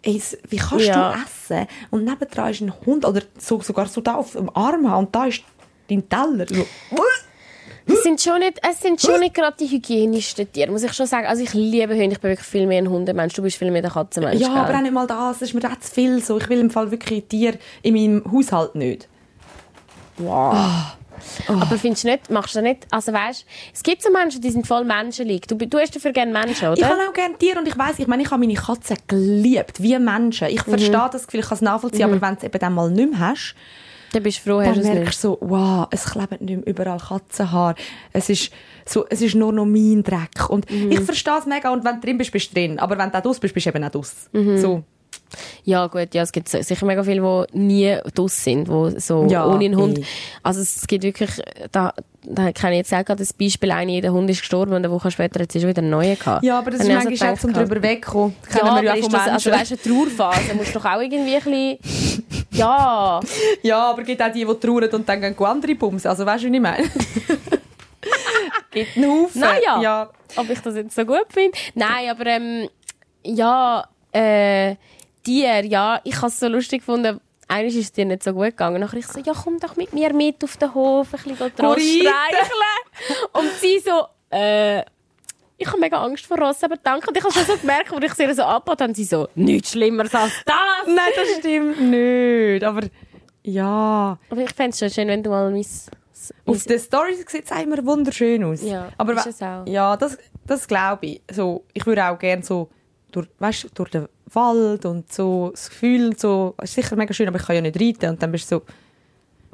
ey, 0.02 0.22
wie 0.50 0.58
kannst 0.58 0.86
Ja. 0.88 1.14
du 1.14 1.20
essen 1.20 1.68
und 1.92 2.04
nebendran 2.04 2.50
ist 2.52 2.62
ein 2.62 2.74
Hund 2.86 3.06
oder 3.06 3.22
so, 3.38 3.62
sogar 3.62 3.88
so 3.88 4.02
da 4.02 4.16
auf 4.16 4.34
dem 4.34 4.50
Arm 4.56 4.90
haben 4.90 5.06
und 5.06 5.16
da 5.16 5.26
ist 5.26 5.44
dein 5.90 6.08
Teller. 6.10 6.46
So. 6.50 6.66
Es 7.88 8.04
sind 8.04 8.22
schon 8.22 8.40
nicht, 8.40 8.60
es 8.70 8.80
sind 8.80 9.02
schon 9.02 9.20
nicht 9.20 9.34
gerade 9.34 9.58
die 9.60 9.68
hygienischsten 9.68 10.52
Tiere, 10.52 10.72
muss 10.72 10.84
ich 10.84 10.94
schon 10.94 11.08
sagen. 11.08 11.26
Also 11.28 11.44
ich 11.44 11.54
liebe 11.54 11.94
Hunde, 11.94 12.12
ich 12.14 12.20
bin 12.22 12.30
wirklich 12.32 12.48
viel 12.48 12.68
mehr 12.68 12.78
ein 12.78 12.90
Hundemensch. 12.90 13.34
Du 13.34 13.42
bist 13.42 13.58
viel 13.58 13.72
mehr 13.72 13.82
der 13.82 13.92
Katzenmensch. 13.92 14.40
Ja, 14.40 14.48
gell? 14.48 14.58
aber 14.58 14.76
auch 14.78 14.82
nicht 14.82 14.94
mal 14.94 15.08
das. 15.08 15.40
Das 15.40 15.50
ist 15.50 15.54
mir 15.54 15.62
auch 15.70 15.80
zu 15.80 15.92
viel. 15.92 16.22
So, 16.24 16.38
ich 16.38 16.48
will 16.48 16.60
im 16.60 16.70
Fall 16.70 16.90
wirklich 16.92 17.26
Tiere 17.28 17.58
in 17.82 17.94
meinem 17.96 18.32
Haushalt 18.32 18.76
nicht. 18.76 19.08
Wow. 20.18 20.56
Aber 21.48 21.78
findest 21.78 22.04
du 22.04 22.10
nicht, 22.10 22.30
machst 22.32 22.56
du 22.56 22.62
nicht, 22.64 22.88
also 22.90 23.14
weißt, 23.14 23.46
es 23.76 23.84
gibt 23.84 24.02
so 24.02 24.10
Menschen, 24.12 24.42
die 24.42 24.50
sind 24.50 24.66
voll 24.66 24.84
menschlich. 24.84 25.42
Du, 25.42 25.56
du 25.56 25.78
hast 25.80 25.96
dafür 25.96 26.14
gerne 26.14 26.32
Menschen, 26.32 26.74
Ich 26.74 26.80
oder? 26.84 26.90
habe 26.90 27.02
auch 27.10 27.14
gerne 27.14 27.38
Tiere 27.38 27.60
und 27.60 27.68
ich 27.68 27.78
weiß, 27.78 28.00
ich 28.00 28.08
meine, 28.08 28.24
ich 28.24 28.32
habe 28.32 28.40
meine 28.40 28.56
Katze 28.60 28.96
geliebt, 29.08 29.82
wie 29.84 29.98
Menschen. 30.00 30.48
Ich 30.48 30.66
Mhm. 30.66 30.72
verstehe 30.72 31.10
das 31.12 31.28
Gefühl, 31.28 31.42
ich 31.42 31.46
kann 31.48 31.56
es 31.58 31.62
nachvollziehen, 31.62 32.06
aber 32.06 32.20
wenn 32.20 32.30
du 32.36 32.38
es 32.40 32.44
eben 32.44 32.60
dann 32.60 32.74
mal 32.74 32.90
nicht 32.90 33.12
mehr 33.12 33.20
hast, 33.20 33.56
Dann 34.14 34.24
bist 34.24 34.40
du 34.46 34.50
froh, 34.52 34.60
hast 34.60 34.68
dann 34.68 34.74
du 34.76 34.80
es 34.82 34.86
nicht. 34.88 34.96
merkst 35.00 35.24
du 35.24 35.28
so, 35.30 35.38
wow, 35.42 35.88
es 35.92 36.06
kleben 36.06 36.38
nicht 36.46 36.58
mehr 36.58 36.68
überall 36.68 37.00
Katzenhaar. 37.00 37.76
Es 38.12 38.30
ist, 38.30 38.52
so, 38.86 39.06
es 39.10 39.22
ist 39.22 39.36
nur 39.36 39.54
noch 39.54 39.66
mein 39.66 40.04
Dreck. 40.04 40.50
Und 40.50 40.70
Mhm. 40.70 40.92
ich 40.92 41.00
verstehe 41.00 41.38
es 41.40 41.46
mega 41.46 41.72
und 41.72 41.84
wenn 41.86 41.96
du 41.96 42.02
drin 42.02 42.18
bist, 42.18 42.32
bist 42.32 42.52
du 42.52 42.56
drin. 42.56 42.78
Aber 42.80 42.98
wenn 42.98 43.10
du 43.12 43.22
draus 43.22 43.40
bist, 43.40 43.54
bist 43.54 43.66
du 43.66 43.70
eben 43.70 43.84
auch 43.84 43.90
draus. 43.92 44.30
Mhm. 44.34 44.58
So. 44.58 44.84
Ja, 45.64 45.88
gut, 45.88 46.14
ja, 46.14 46.24
es 46.24 46.32
gibt 46.32 46.50
sicher 46.50 46.86
mega 46.86 47.04
viele, 47.04 47.46
die 47.54 47.58
nie 47.58 47.98
draus 48.14 48.44
sind, 48.44 48.68
die 48.68 49.00
so 49.00 49.28
Ja, 49.30 49.46
ohne 49.48 49.66
einen 49.66 49.78
Hund. 49.78 50.00
eh. 50.00 50.04
Also 50.44 50.62
es 50.62 50.88
gibt 50.88 51.04
wirklich, 51.04 51.30
da, 51.72 51.94
da 52.24 52.52
kann 52.52 52.72
ich 52.72 52.78
jetzt 52.78 52.94
auch 52.94 53.06
gerade 53.06 53.20
das 53.20 53.34
Beispiel, 53.34 53.72
eine, 53.72 54.02
der 54.02 54.14
Hund 54.14 54.30
ist 54.30 54.40
gestorben 54.40 54.72
und 54.72 54.78
eine 54.78 54.92
Woche 54.92 55.12
später 55.12 55.42
hat 55.42 55.52
sie 55.52 55.60
schon 55.60 55.70
wieder 55.70 55.82
einen 55.82 55.92
neuen 55.92 56.18
gehabt. 56.18 56.44
Ja, 56.44 56.60
aber 56.60 56.72
das 56.72 56.80
Dann 56.80 56.88
ist 56.90 56.94
manchmal 56.94 57.14
also 57.14 57.26
auch 57.26 57.40
zum 57.40 57.54
gedacht, 57.54 57.70
drüber 57.70 57.84
wegkommen. 57.84 58.36
Das 58.46 58.56
Ja, 58.56 58.64
aber 58.64 58.84
ja 58.84 58.94
ist 58.94 59.14
das, 59.14 59.28
also 59.28 59.52
weißt 59.52 59.72
du, 59.72 59.76
eine 59.76 60.08
Trauerphase 60.18 60.54
musst 60.56 60.76
du 60.76 60.80
doch 60.80 60.86
auch 60.86 61.02
irgendwie 61.02 61.36
ein 61.36 61.78
bisschen, 61.80 62.36
ja. 62.52 63.20
Ja, 63.64 63.90
aber 63.90 64.02
es 64.02 64.08
gibt 64.08 64.22
auch 64.22 64.32
die, 64.32 64.46
die 64.46 64.60
trauern 64.60 64.90
und 64.90 65.08
dann 65.10 65.22
gehen 65.22 65.46
andere 65.46 65.76
bumsen. 65.76 66.10
Also 66.10 66.26
weißt 66.26 66.44
du, 66.44 66.52
wie 66.52 66.56
ich 66.56 66.62
meine? 66.62 66.88
gibt 68.72 68.98
einen 68.98 69.10
Haufen. 69.10 69.42
Naja. 69.42 69.82
Ja. 69.82 70.10
ob 70.36 70.50
ich 70.50 70.60
das 70.60 70.76
jetzt 70.76 70.96
so 70.96 71.06
gut 71.06 71.28
finde. 71.30 71.58
Nein, 71.76 72.10
aber 72.10 72.26
ähm, 72.26 72.70
ja, 73.24 73.86
äh, 74.12 74.76
dir, 75.26 75.66
ja, 75.66 76.02
ich 76.04 76.18
habe 76.18 76.28
es 76.28 76.40
so 76.40 76.48
lustig 76.48 76.80
gefunden. 76.80 77.20
Eines 77.48 77.76
ist 77.76 77.86
es 77.86 77.92
dir 77.92 78.06
nicht 78.06 78.24
so 78.24 78.32
gut 78.34 78.46
gegangen. 78.46 78.80
Nachher 78.80 78.98
ich 78.98 79.08
so, 79.08 79.20
ja, 79.20 79.34
komm 79.34 79.60
doch 79.60 79.76
mit 79.76 79.94
mir 79.94 80.14
mit 80.14 80.44
auf 80.44 80.56
den 80.58 80.74
Hof, 80.74 81.14
ein 81.14 81.20
bisschen 81.24 81.38
reiten. 81.38 81.58
streicheln. 81.58 83.30
Und 83.34 83.52
sie 83.60 83.80
so, 83.80 84.06
äh, 84.30 84.84
ich 85.58 85.68
habe 85.68 85.80
mega 85.80 86.02
Angst 86.04 86.26
vor 86.26 86.40
Ross, 86.40 86.64
aber 86.64 86.78
danke. 86.78 87.08
Und 87.08 87.18
ich 87.18 87.24
habe 87.24 87.34
schon 87.34 87.46
so 87.46 87.58
gemerkt, 87.58 87.92
als 87.92 88.04
ich 88.04 88.14
sie 88.14 88.34
so 88.34 88.44
abbaut, 88.44 88.82
dann 88.82 88.96
sie 88.96 89.04
so, 89.04 89.28
nichts 89.36 89.72
Schlimmeres 89.72 90.16
als 90.16 90.32
das. 90.46 90.56
Nein, 90.88 91.12
das 91.16 91.38
stimmt 91.40 91.82
nicht. 91.82 92.64
Aber 92.64 92.82
ja. 93.44 94.18
Aber 94.30 94.42
ich 94.42 94.54
fände 94.54 94.72
es 94.72 94.80
schon 94.80 94.90
schön, 94.90 95.08
wenn 95.08 95.22
du 95.22 95.30
mal 95.30 95.52
mein... 95.52 95.66
Auf 96.46 96.64
den 96.64 96.80
Stories 96.80 97.26
sieht 97.28 97.52
es 97.52 97.62
immer 97.62 97.84
wunderschön 97.86 98.44
aus. 98.44 98.62
Ja, 98.64 98.90
aber 98.98 99.14
ist 99.14 99.26
es 99.26 99.42
auch. 99.42 99.66
Ja, 99.66 99.98
das, 99.98 100.18
das 100.46 100.68
glaube 100.68 101.06
ich. 101.06 101.22
So, 101.32 101.66
ich 101.74 101.86
würde 101.86 102.06
auch 102.06 102.18
gerne 102.18 102.44
so 102.44 102.70
durch, 103.12 103.28
weißt, 103.40 103.70
durch 103.74 103.90
den 103.90 104.08
Wald 104.34 104.86
und 104.86 105.12
so 105.12 105.50
das 105.52 105.70
Gefühl, 105.70 106.18
so, 106.18 106.56
ist 106.62 106.74
sicher 106.74 106.96
mega 106.96 107.14
schön, 107.14 107.28
aber 107.28 107.38
ich 107.40 107.46
kann 107.46 107.56
ja 107.56 107.62
nicht 107.62 107.80
reiten. 107.80 108.10
Und 108.12 108.22
dann 108.24 108.32
bist 108.32 108.52
du 108.52 108.58
so, 108.58 108.62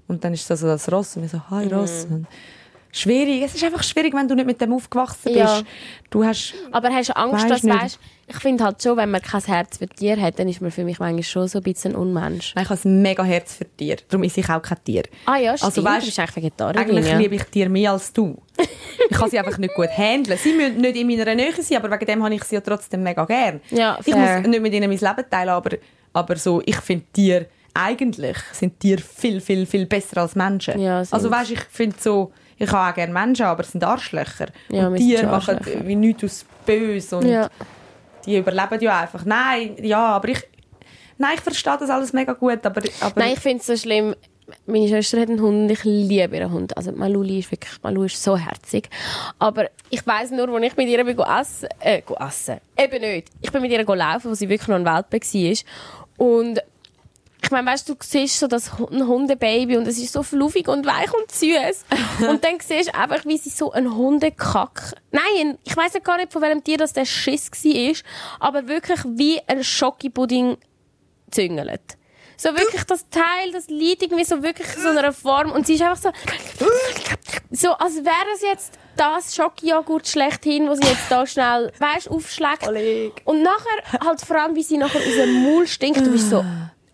und 0.07 0.23
dann 0.23 0.33
ist 0.33 0.49
das 0.49 0.59
so 0.61 0.67
das 0.67 0.91
Ross 0.91 1.17
und 1.17 1.23
ich 1.25 1.31
so, 1.31 1.41
hi 1.49 1.65
Mhm. 1.65 1.73
Ross. 1.73 2.05
Und 2.09 2.27
schwierig, 2.91 3.43
es 3.43 3.55
ist 3.55 3.63
einfach 3.63 3.83
schwierig, 3.83 4.13
wenn 4.13 4.27
du 4.27 4.35
nicht 4.35 4.45
mit 4.45 4.61
dem 4.61 4.73
aufgewachsen 4.73 5.33
bist. 5.33 5.37
Ja. 5.37 5.61
Du 6.09 6.23
hast, 6.23 6.53
Aber 6.71 6.89
hast 6.89 7.09
du 7.09 7.15
Angst, 7.15 7.49
dass 7.49 7.63
weißt, 7.63 7.99
ich 8.27 8.35
finde 8.37 8.63
halt 8.63 8.81
schon, 8.81 8.97
wenn 8.97 9.11
man 9.11 9.21
kein 9.21 9.41
Herz 9.41 9.77
für 9.77 9.87
Tier 9.87 10.19
hat, 10.21 10.37
dann 10.39 10.49
ist 10.49 10.61
man 10.61 10.71
für 10.71 10.83
mich 10.83 10.99
manchmal 10.99 11.23
schon 11.23 11.47
so 11.47 11.59
ein 11.59 11.63
bisschen 11.63 11.93
ein 11.93 11.97
Unmensch. 11.97 12.53
nein, 12.55 12.65
ich 12.65 12.69
habe 12.69 12.81
ein 12.83 13.01
mega 13.01 13.23
Herz 13.23 13.55
für 13.55 13.65
Tiere. 13.65 13.99
Darum 14.09 14.23
ist 14.23 14.37
ich 14.37 14.49
auch 14.49 14.61
kein 14.61 14.83
Tier. 14.83 15.03
Ah 15.25 15.37
ja, 15.37 15.57
stimmt. 15.57 15.77
Also, 15.77 15.83
weißt, 15.83 16.01
du 16.01 16.05
bist 16.07 16.19
eigentlich 16.19 16.35
Vegetarierin. 16.35 16.89
Eigentlich 16.89 17.07
ja. 17.07 17.17
liebe 17.17 17.35
ich 17.35 17.43
Tiere 17.45 17.69
mehr 17.69 17.91
als 17.91 18.11
du. 18.11 18.37
ich 19.09 19.17
kann 19.17 19.29
sie 19.29 19.39
einfach 19.39 19.57
nicht 19.57 19.73
gut 19.73 19.89
handeln. 19.89 20.37
Sie 20.37 20.53
müssen 20.53 20.81
nicht 20.81 20.97
in 20.97 21.07
meiner 21.07 21.35
Nähe 21.35 21.53
sein, 21.53 21.77
aber 21.77 21.91
wegen 21.91 22.05
dem 22.05 22.23
habe 22.23 22.35
ich 22.35 22.43
sie 22.43 22.55
ja 22.55 22.61
trotzdem 22.61 23.03
mega 23.03 23.23
gern. 23.25 23.61
Ja, 23.69 23.97
ich 24.03 24.13
muss 24.13 24.47
nicht 24.47 24.61
mit 24.61 24.73
ihnen 24.73 24.89
mein 24.89 24.99
Leben 24.99 25.29
teilen, 25.29 25.49
aber, 25.49 25.77
aber 26.13 26.35
so, 26.35 26.61
ich 26.65 26.77
finde 26.77 27.05
Tiere, 27.13 27.45
eigentlich 27.73 28.37
sind 28.53 28.79
Tiere 28.79 29.01
viel, 29.01 29.39
viel, 29.39 29.65
viel 29.65 29.85
besser 29.85 30.17
als 30.21 30.35
Menschen. 30.35 30.79
Ja, 30.79 31.03
also 31.09 31.29
weißt, 31.29 31.51
ich 31.51 31.61
finde 31.69 31.95
so, 31.99 32.31
ich 32.57 32.71
habe 32.71 32.91
auch 32.91 32.95
gerne 32.95 33.13
Menschen, 33.13 33.45
aber 33.45 33.61
es 33.63 33.71
sind 33.71 33.83
Arschlöcher. 33.83 34.47
Ja, 34.69 34.87
und 34.87 34.95
Tiere 34.97 35.27
machen 35.27 35.59
wie 35.83 35.95
nichts 35.95 36.23
aus 36.23 36.45
böse 36.65 37.17
und 37.17 37.27
Ja. 37.27 37.49
die 38.25 38.37
überleben 38.37 38.79
ja 38.81 39.01
einfach. 39.01 39.23
Nein, 39.25 39.75
ja, 39.81 40.05
aber 40.07 40.29
ich, 40.29 40.43
nein, 41.17 41.31
ich 41.35 41.41
verstehe 41.41 41.77
das 41.79 41.89
alles 41.89 42.13
mega 42.13 42.33
gut, 42.33 42.65
aber, 42.65 42.81
aber 43.01 43.19
Nein, 43.21 43.33
ich 43.33 43.39
finde 43.39 43.59
es 43.59 43.67
so 43.67 43.75
schlimm. 43.77 44.15
Meine 44.65 44.87
Schwester 44.87 45.19
hat 45.19 45.27
einen 45.29 45.41
Hund 45.41 45.63
und 45.63 45.69
ich 45.69 45.83
liebe 45.83 46.37
ihren 46.37 46.51
Hund. 46.53 46.75
Also 46.77 46.93
Maluli 46.93 47.39
ist 47.39 47.51
wirklich, 47.51 47.83
Malu 47.83 48.03
ist 48.03 48.23
so 48.23 48.37
herzig. 48.37 48.89
Aber 49.39 49.65
ich 49.89 50.07
weiss 50.07 50.31
nur, 50.31 50.47
als 50.47 50.63
ich 50.65 50.77
mit 50.77 50.87
ihr 50.87 51.03
bin 51.03 51.19
essen, 51.19 51.67
äh, 51.81 52.01
essen. 52.17 52.57
Eben 52.77 53.01
nicht. 53.01 53.27
Ich 53.41 53.51
bin 53.51 53.61
mit 53.61 53.71
ihr 53.71 53.83
go 53.83 53.93
laufen, 53.93 54.31
wo 54.31 54.35
sie 54.35 54.47
wirklich 54.47 54.69
noch 54.69 54.77
ein 54.77 54.85
Welpe 54.85 55.19
war. 55.19 55.57
Und 56.25 56.61
ich 57.41 57.51
meine, 57.51 57.69
weißt 57.69 57.87
du, 57.87 57.93
du 57.93 57.99
siehst 58.03 58.39
so 58.39 58.47
das 58.47 58.71
ein 58.91 59.07
Hundebaby 59.07 59.77
und 59.77 59.87
es 59.87 59.97
ist 59.97 60.13
so 60.13 60.23
fluffig 60.23 60.67
und 60.67 60.85
weich 60.85 61.13
und 61.13 61.31
süß. 61.31 61.85
und 62.29 62.43
dann 62.43 62.59
siehst 62.59 62.89
du 62.89 62.95
einfach, 62.95 63.25
wie 63.25 63.37
sie 63.37 63.49
so 63.49 63.71
ein 63.71 63.95
Hundekack. 63.95 64.95
Nein, 65.11 65.57
ich 65.63 65.75
weiß 65.75 65.93
ja 65.93 65.99
gar 65.99 66.17
nicht, 66.17 66.33
von 66.33 66.41
welchem 66.41 66.63
Tier 66.63 66.77
das 66.77 66.93
der 66.93 67.05
Schiss 67.05 67.51
war, 67.51 67.95
aber 68.39 68.67
wirklich 68.67 68.99
wie 69.05 69.39
ein 69.47 69.63
Schokipudding 69.63 70.57
züngelt. 71.31 71.97
So 72.39 72.49
wirklich 72.49 72.83
das 72.83 73.09
Teil, 73.09 73.51
das 73.51 73.67
liegt 73.67 74.03
irgendwie 74.03 74.23
so 74.23 74.43
wirklich 74.43 74.67
so 74.67 74.89
in 74.89 74.97
einer 74.97 75.11
Form 75.13 75.51
und 75.51 75.65
sie 75.65 75.73
ist 75.73 75.81
einfach 75.81 75.97
so, 75.97 76.11
so 77.49 77.71
als 77.71 77.95
wäre 77.95 78.33
es 78.35 78.41
jetzt 78.43 78.77
das 78.95 79.35
Schokijoghurt 79.35 80.07
schlechthin, 80.07 80.69
wo 80.69 80.75
sie 80.75 80.87
jetzt 80.87 81.09
da 81.09 81.25
schnell, 81.25 81.71
weißt, 81.79 82.09
aufschlägt. 82.09 82.67
Und 83.25 83.41
nachher 83.41 84.05
halt 84.05 84.21
vor 84.21 84.35
allem, 84.35 84.55
wie 84.55 84.63
sie 84.63 84.77
nachher 84.77 84.99
aus 84.99 85.15
dem 85.15 85.43
Maul 85.43 85.65
stinkt, 85.65 86.05
du 86.05 86.11
bist 86.11 86.29
so, 86.29 86.43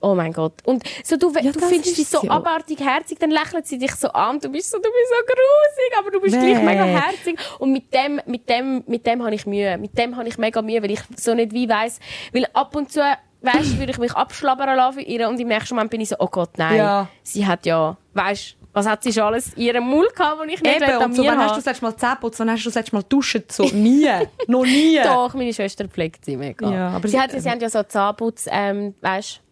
oh 0.04 0.14
mein 0.16 0.34
Gott. 0.34 0.54
Und 0.66 0.84
so 1.04 1.18
du, 1.18 1.32
du 1.32 1.52
das 1.52 1.66
findest 1.66 1.96
sie 1.96 2.02
ist 2.04 2.12
so 2.12 2.24
ja. 2.24 2.32
abartig 2.32 2.80
herzig, 2.80 3.18
dann 3.20 3.32
lächelt 3.32 3.66
sie 3.66 3.78
dich 3.78 3.96
so 3.96 4.10
an, 4.10 4.40
du 4.40 4.50
bist 4.50 4.70
so, 4.70 4.78
du 4.78 4.84
bist 4.84 5.10
so 5.10 5.26
grusig, 5.26 6.00
aber 6.00 6.12
du 6.12 6.22
bist 6.22 6.36
gleich 6.36 6.58
Bäh. 6.58 6.64
mega 6.64 6.84
herzig. 6.84 7.40
Und 7.60 7.72
mit 7.72 7.94
dem, 7.94 8.22
mit 8.26 8.50
dem, 8.50 8.84
mit 8.86 9.08
dem 9.08 9.24
habe 9.24 9.34
ich 9.34 9.46
Mühe. 9.46 9.78
Mit 9.78 9.98
dem 9.98 10.16
habe 10.18 10.28
ich 10.28 10.38
mega 10.38 10.62
Mühe, 10.62 10.84
weil 10.84 10.92
ich 10.92 11.02
so 11.16 11.34
nicht 11.34 11.54
wie 11.54 11.68
weiss, 11.68 12.00
weil 12.34 12.46
ab 12.54 12.76
und 12.76 12.92
zu, 12.92 13.00
weißt, 13.42 13.78
würde 13.80 13.92
ich 13.92 13.98
mich 13.98 14.14
abschlabbern 14.14 14.76
lassen 14.76 15.00
für 15.00 15.06
ihr 15.06 15.28
und 15.30 15.40
im 15.40 15.48
nächsten 15.48 15.76
Moment 15.76 15.92
bin 15.92 16.02
ich 16.02 16.10
so, 16.10 16.16
oh 16.20 16.28
Gott, 16.28 16.58
nein. 16.58 16.78
Ja. 16.78 17.08
Sie 17.24 17.48
hat 17.48 17.66
ja, 17.66 17.98
weißt, 18.14 18.58
was 18.74 18.88
hat 18.88 19.04
sie 19.04 19.14
schon 19.14 19.24
alles 19.24 19.54
in 19.54 19.62
ihrem 19.64 19.84
Mund 19.84 20.16
gehabt, 20.16 20.40
wo 20.40 20.44
ich 20.44 20.62
nicht 20.62 20.76
Eben, 20.76 20.84
an 20.84 21.04
und 21.06 21.16
so, 21.16 21.22
mir 21.22 21.30
wann 21.30 21.40
hast 21.40 21.52
du 21.52 21.56
das 21.58 21.66
letzte 21.66 21.86
Mal 21.86 21.96
Zähne 21.96 22.18
putzt, 22.20 22.40
wann 22.40 22.50
hast 22.50 22.64
du 22.66 22.70
das 22.70 22.76
letzte 22.76 22.96
Mal 22.96 23.04
duschen? 23.08 23.44
So, 23.48 23.66
nie. 23.66 24.10
Noch 24.48 24.64
nie. 24.64 25.00
Doch, 25.04 25.34
meine 25.36 25.54
Schwester 25.54 25.88
pflegt 25.88 26.26
sie 26.26 26.36
mega. 26.36 26.72
Ja, 26.72 26.90
aber 26.90 27.08
sie, 27.08 27.20
hat, 27.20 27.32
sie 27.32 27.50
haben 27.50 27.60
ja 27.60 27.70
so 27.70 27.84
Zahnputz, 27.84 28.48
ähm, 28.50 28.96
weißt, 29.02 29.43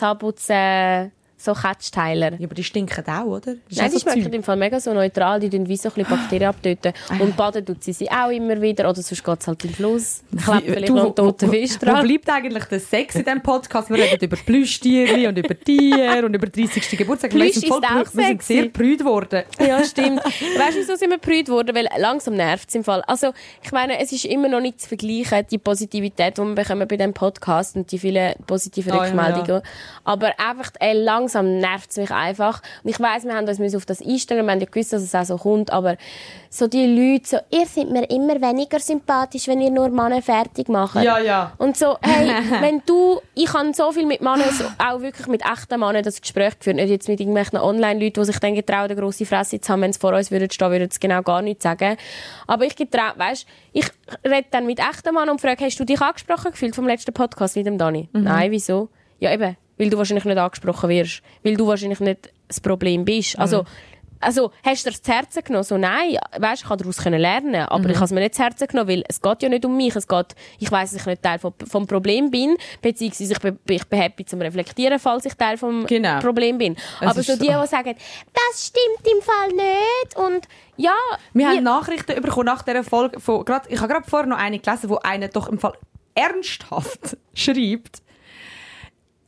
Zahnputz, 0.00 0.48
äh, 0.48 1.10
so 1.42 1.54
Catchteiler. 1.54 2.32
Ja, 2.38 2.46
aber 2.46 2.54
die 2.54 2.64
stinken 2.64 3.04
auch, 3.08 3.24
oder? 3.26 3.52
Ist 3.68 3.78
Nein, 3.78 3.90
die 3.90 3.96
so 3.96 4.00
schmecken 4.00 4.24
Zeug. 4.24 4.34
im 4.34 4.42
Fall 4.42 4.56
mega 4.56 4.78
so 4.78 4.92
neutral. 4.92 5.40
Die 5.40 5.48
tun 5.48 5.66
wie 5.68 5.76
so 5.76 5.88
ein 5.88 5.94
bisschen 5.94 6.16
Bakterien 6.16 6.48
abtöten. 6.50 6.92
Und 7.18 7.36
baden 7.36 7.64
tut 7.64 7.82
sie 7.82 7.92
sie 7.92 8.10
auch 8.10 8.30
immer 8.30 8.60
wieder. 8.60 8.88
Oder 8.90 9.02
sonst 9.02 9.24
geht 9.24 9.40
es 9.40 9.46
halt 9.46 9.64
im 9.64 9.72
Fluss. 9.72 10.22
Klebt 10.44 10.62
vielleicht 10.66 10.88
du, 10.88 10.94
noch 10.94 11.02
wo- 11.02 11.06
einen 11.06 11.14
toten 11.16 11.48
wo- 11.48 11.52
Fisch 11.52 11.76
Wo 11.80 11.86
dran. 11.86 12.06
bleibt 12.06 12.28
eigentlich 12.28 12.64
der 12.64 12.80
Sex 12.80 13.14
in 13.14 13.24
diesem 13.24 13.42
Podcast? 13.42 13.88
Wir 13.90 13.96
reden 13.96 14.24
über 14.24 14.36
Plüschtiere 14.36 15.28
und 15.28 15.38
über 15.38 15.58
Tiere 15.58 16.26
und 16.26 16.34
über 16.34 16.46
30. 16.46 16.96
Geburtstag. 16.98 17.30
Plüsch 17.30 17.56
ist 17.56 17.66
voll, 17.66 17.80
auch 17.84 18.04
wir 18.14 18.26
sind 18.26 18.42
sehr 18.42 18.68
prüd 18.68 18.98
geworden. 18.98 19.42
Ja, 19.58 19.82
stimmt. 19.84 20.22
weißt 20.24 20.76
du, 20.76 20.80
wieso 20.80 20.96
sind 20.96 21.10
wir 21.10 21.18
prüd 21.18 21.48
worden? 21.48 21.74
Weil 21.74 21.88
langsam 21.98 22.34
nervt 22.34 22.68
es 22.68 22.74
im 22.74 22.84
Fall. 22.84 23.02
Also, 23.06 23.32
ich 23.62 23.72
meine, 23.72 23.98
es 23.98 24.12
ist 24.12 24.24
immer 24.26 24.48
noch 24.48 24.60
nicht 24.60 24.80
zu 24.80 24.88
vergleichen, 24.88 25.46
die 25.50 25.58
Positivität, 25.58 26.36
die 26.36 26.42
wir 26.42 26.54
bekommen 26.54 26.86
bei 26.86 26.96
diesem 26.96 27.14
Podcast 27.14 27.76
und 27.76 27.90
die 27.92 27.98
vielen 27.98 28.34
positiven 28.46 28.92
Ah, 28.92 28.96
ja, 28.96 29.02
Rückmeldungen. 29.04 29.62
Aber 30.04 30.32
einfach, 30.38 30.70
ey, 30.80 30.92
langsam 30.94 31.29
nervt 31.34 31.90
es 31.90 31.96
mich 31.96 32.10
einfach. 32.10 32.62
Und 32.82 32.90
ich 32.90 33.00
weiss, 33.00 33.24
wir 33.24 33.34
haben 33.34 33.46
uns 33.46 33.58
müssen 33.58 33.76
auf 33.76 33.86
das 33.86 34.00
einstellen, 34.00 34.46
wir 34.46 34.52
haben 34.52 34.60
ja 34.60 34.66
gewusst, 34.66 34.92
dass 34.92 35.02
es 35.02 35.14
auch 35.14 35.24
so 35.24 35.36
kommt, 35.36 35.72
aber 35.72 35.96
so 36.48 36.66
die 36.66 36.86
Leute 36.86 37.28
so, 37.28 37.36
ihr 37.50 37.66
seid 37.66 37.90
mir 37.90 38.08
immer 38.10 38.40
weniger 38.40 38.80
sympathisch, 38.80 39.46
wenn 39.46 39.60
ihr 39.60 39.70
nur 39.70 39.88
Männer 39.88 40.20
fertig 40.20 40.68
macht. 40.68 40.96
Ja, 40.96 41.18
ja. 41.18 41.52
Und 41.58 41.76
so, 41.76 41.96
hey, 42.02 42.28
wenn 42.60 42.82
du, 42.86 43.20
ich 43.34 43.52
habe 43.52 43.72
so 43.72 43.92
viel 43.92 44.06
mit 44.06 44.20
Männern, 44.20 44.50
so, 44.50 44.64
auch 44.78 45.00
wirklich 45.00 45.26
mit 45.28 45.42
echten 45.44 45.78
Männern 45.78 46.02
das 46.02 46.20
Gespräch 46.20 46.58
geführt, 46.58 46.76
nicht 46.76 46.90
jetzt 46.90 47.08
mit 47.08 47.20
irgendwelchen 47.20 47.58
Online-Leuten, 47.58 48.20
die 48.20 48.24
sich 48.24 48.38
dann 48.38 48.54
getrauen, 48.54 48.90
eine 48.90 48.96
grosse 48.96 49.26
Fresse 49.26 49.60
zu 49.60 49.72
haben, 49.72 49.82
wenn 49.82 49.92
sie 49.92 50.00
vor 50.00 50.12
uns 50.12 50.30
würden 50.30 50.50
stehen, 50.50 50.70
würden 50.70 50.90
sie 50.90 51.00
genau 51.00 51.22
gar 51.22 51.42
nichts 51.42 51.62
sagen. 51.62 51.96
Aber 52.46 52.64
ich 52.64 52.74
getraut, 52.74 53.14
weißt, 53.16 53.46
ich 53.72 53.86
rede 54.24 54.48
dann 54.50 54.66
mit 54.66 54.80
echten 54.80 55.14
Männern 55.14 55.30
und 55.30 55.40
frage, 55.40 55.64
hast 55.64 55.78
du 55.78 55.84
dich 55.84 56.00
angesprochen 56.00 56.50
gefühlt 56.50 56.74
vom 56.74 56.86
letzten 56.86 57.12
Podcast 57.12 57.56
mit 57.56 57.66
dem 57.66 57.78
Dani? 57.78 58.08
Nein, 58.12 58.50
wieso? 58.50 58.88
Ja, 59.20 59.32
eben, 59.32 59.56
weil 59.80 59.88
du 59.88 59.96
wahrscheinlich 59.96 60.26
nicht 60.26 60.36
angesprochen 60.36 60.90
wirst, 60.90 61.22
weil 61.42 61.56
du 61.56 61.66
wahrscheinlich 61.66 62.00
nicht 62.00 62.30
das 62.48 62.60
Problem 62.60 63.06
bist. 63.06 63.38
Also, 63.38 63.64
also, 64.22 64.52
hast 64.62 64.84
du 64.84 64.90
das 64.90 65.00
zu 65.00 65.10
Herzen 65.10 65.42
genommen? 65.42 65.64
So, 65.64 65.78
nein, 65.78 66.18
weißt, 66.38 66.62
ich 66.62 66.68
kann 66.68 66.76
daraus 66.76 66.98
können 66.98 67.18
lernen, 67.18 67.54
aber 67.54 67.88
ich 67.88 67.96
habe 67.96 68.04
es 68.04 68.10
mir 68.10 68.20
nicht 68.20 68.34
zu 68.34 68.42
Herzen 68.42 68.66
genommen, 68.66 68.90
weil 68.90 69.04
es 69.08 69.22
geht 69.22 69.42
ja 69.42 69.48
nicht 69.48 69.64
um 69.64 69.74
mich. 69.74 69.96
Es 69.96 70.06
geht, 70.06 70.34
ich 70.58 70.70
weiss, 70.70 70.90
dass 70.90 71.00
ich 71.00 71.06
nicht 71.06 71.22
Teil 71.22 71.38
vom, 71.38 71.54
vom 71.66 71.86
Problem 71.86 72.30
bin, 72.30 72.58
beziehungsweise 72.82 73.32
ich 73.32 73.38
bin, 73.38 73.58
ich 73.70 73.84
bin 73.86 73.98
happy 73.98 74.26
zum 74.26 74.42
Reflektieren, 74.42 74.98
falls 74.98 75.24
ich 75.24 75.32
Teil 75.32 75.56
vom 75.56 75.86
Genau. 75.86 76.20
Problem 76.20 76.58
bin. 76.58 76.76
Es 77.00 77.08
aber 77.08 77.22
so 77.22 77.32
die, 77.36 77.46
die 77.46 77.66
sagen, 77.66 77.94
das 78.34 78.66
stimmt 78.66 79.10
im 79.10 79.22
Fall 79.22 79.48
nicht 79.48 80.16
und 80.16 80.48
ja, 80.76 80.92
Wir 81.32 81.48
haben 81.48 81.62
Nachrichten 81.62 82.20
bekommen 82.20 82.44
nach 82.44 82.62
dieser 82.62 82.84
Folge 82.84 83.18
von, 83.20 83.42
grad, 83.46 83.70
ich 83.70 83.80
habe 83.80 83.90
gerade 83.90 84.06
vorher 84.06 84.28
noch 84.28 84.36
eine 84.36 84.58
gelesen, 84.58 84.90
wo 84.90 84.96
einer 84.96 85.28
doch 85.28 85.48
im 85.48 85.58
Fall 85.58 85.72
ernsthaft 86.14 87.16
schreibt, 87.34 88.02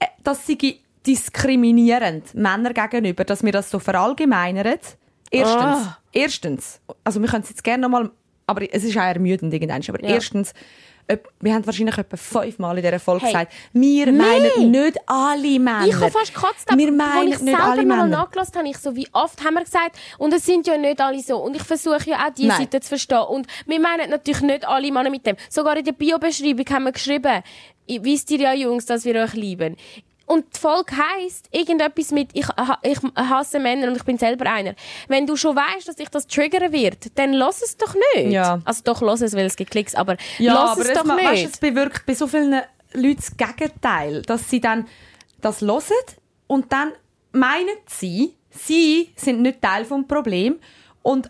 äh, 0.02 0.06
dass 0.24 0.46
sie 0.46 0.56
diskriminierend 1.06 2.34
Männer 2.34 2.72
gegenüber, 2.72 3.24
dass 3.24 3.42
wir 3.42 3.52
das 3.52 3.70
so 3.70 3.78
verallgemeinern. 3.78 4.78
Erstens, 5.30 5.86
Ah. 5.86 5.98
erstens, 6.12 6.80
also 7.04 7.20
wir 7.20 7.28
können 7.28 7.42
es 7.42 7.48
jetzt 7.50 7.64
gerne 7.64 7.82
nochmal, 7.82 8.10
aber 8.46 8.72
es 8.72 8.84
ist 8.84 8.96
auch 8.96 9.02
ermüdend 9.02 9.52
irgendwann, 9.54 9.82
aber 9.88 10.02
Ja. 10.02 10.14
erstens, 10.14 10.52
wir 11.40 11.52
haben 11.54 11.66
wahrscheinlich 11.66 11.98
etwa 11.98 12.16
fünfmal 12.16 12.78
in 12.78 12.84
dieser 12.84 13.00
Folge 13.00 13.24
Hey, 13.26 13.32
gesagt, 13.32 13.52
wir 13.72 14.12
meinen 14.12 14.70
nicht 14.70 14.96
alle 15.06 15.58
Männer. 15.58 15.86
Ich 15.86 15.94
habe 15.94 16.10
fast 16.10 16.32
gekotzt, 16.32 16.68
aber 16.70 16.78
wir 16.78 16.92
meinen 16.92 17.32
ich 17.32 17.40
nicht 17.40 17.56
selber 17.56 17.82
mal 17.84 18.08
nachgelassen 18.08 18.54
habe, 18.56 18.68
ich 18.68 18.78
so, 18.78 18.94
wie 18.94 19.08
oft 19.12 19.42
haben 19.44 19.54
wir 19.54 19.64
gesagt, 19.64 19.96
und 20.18 20.32
es 20.32 20.44
sind 20.46 20.66
ja 20.66 20.78
nicht 20.78 21.00
alle 21.00 21.20
so. 21.20 21.38
Und 21.38 21.56
ich 21.56 21.62
versuche 21.64 22.08
ja 22.08 22.26
auch, 22.26 22.32
die 22.32 22.46
Nein. 22.46 22.56
Seite 22.58 22.80
zu 22.80 22.88
verstehen. 22.90 23.24
Und 23.28 23.46
wir 23.66 23.80
meinen 23.80 24.10
natürlich 24.10 24.42
nicht 24.42 24.66
alle 24.66 24.92
Männer 24.92 25.10
mit 25.10 25.26
dem. 25.26 25.36
Sogar 25.50 25.76
in 25.76 25.84
der 25.84 25.92
Bio-Beschreibung 25.92 26.66
haben 26.70 26.84
wir 26.84 26.92
geschrieben, 26.92 27.42
wisst 27.88 28.30
ihr 28.30 28.40
ja, 28.40 28.52
Jungs, 28.54 28.86
dass 28.86 29.04
wir 29.04 29.14
euch 29.22 29.34
lieben. 29.34 29.76
Und 30.24 30.46
die 30.56 30.60
Folge 30.60 30.92
heisst 30.96 31.48
irgendetwas 31.50 32.10
mit 32.12 32.30
ich, 32.32 32.46
ich 32.82 32.98
hasse 33.16 33.58
Männer 33.58 33.88
und 33.88 33.96
ich 33.96 34.04
bin 34.04 34.16
selber 34.18 34.50
einer. 34.50 34.74
Wenn 35.08 35.26
du 35.26 35.36
schon 35.36 35.56
weißt, 35.56 35.86
dass 35.88 35.96
dich 35.96 36.08
das 36.08 36.26
triggern 36.26 36.72
wird, 36.72 37.18
dann 37.18 37.32
lass 37.32 37.60
es 37.60 37.76
doch 37.76 37.94
nicht. 38.14 38.32
Ja. 38.32 38.60
Also 38.64 38.82
doch, 38.84 39.02
lass 39.02 39.20
es, 39.20 39.34
weil 39.34 39.44
es 39.46 39.56
gibt 39.56 39.72
Klicks, 39.72 39.94
aber 39.94 40.16
Ja, 40.38 40.54
lass 40.54 40.70
aber 40.72 40.80
es 40.82 40.88
es, 40.88 40.94
doch 40.94 41.04
nicht. 41.16 41.28
Weißt, 41.28 41.44
es 41.54 41.58
bewirkt 41.58 42.06
bei 42.06 42.14
so 42.14 42.26
vielen 42.26 42.62
Leuten 42.94 43.16
das 43.16 43.36
Gegenteil, 43.36 44.22
dass 44.22 44.48
sie 44.48 44.60
dann 44.60 44.86
das 45.40 45.60
hören 45.60 45.82
und 46.46 46.72
dann 46.72 46.92
meinen 47.32 47.76
sie, 47.86 48.34
sie 48.50 49.10
sind 49.16 49.42
nicht 49.42 49.60
Teil 49.60 49.84
vom 49.84 50.06
Problem 50.06 50.60
und 51.02 51.28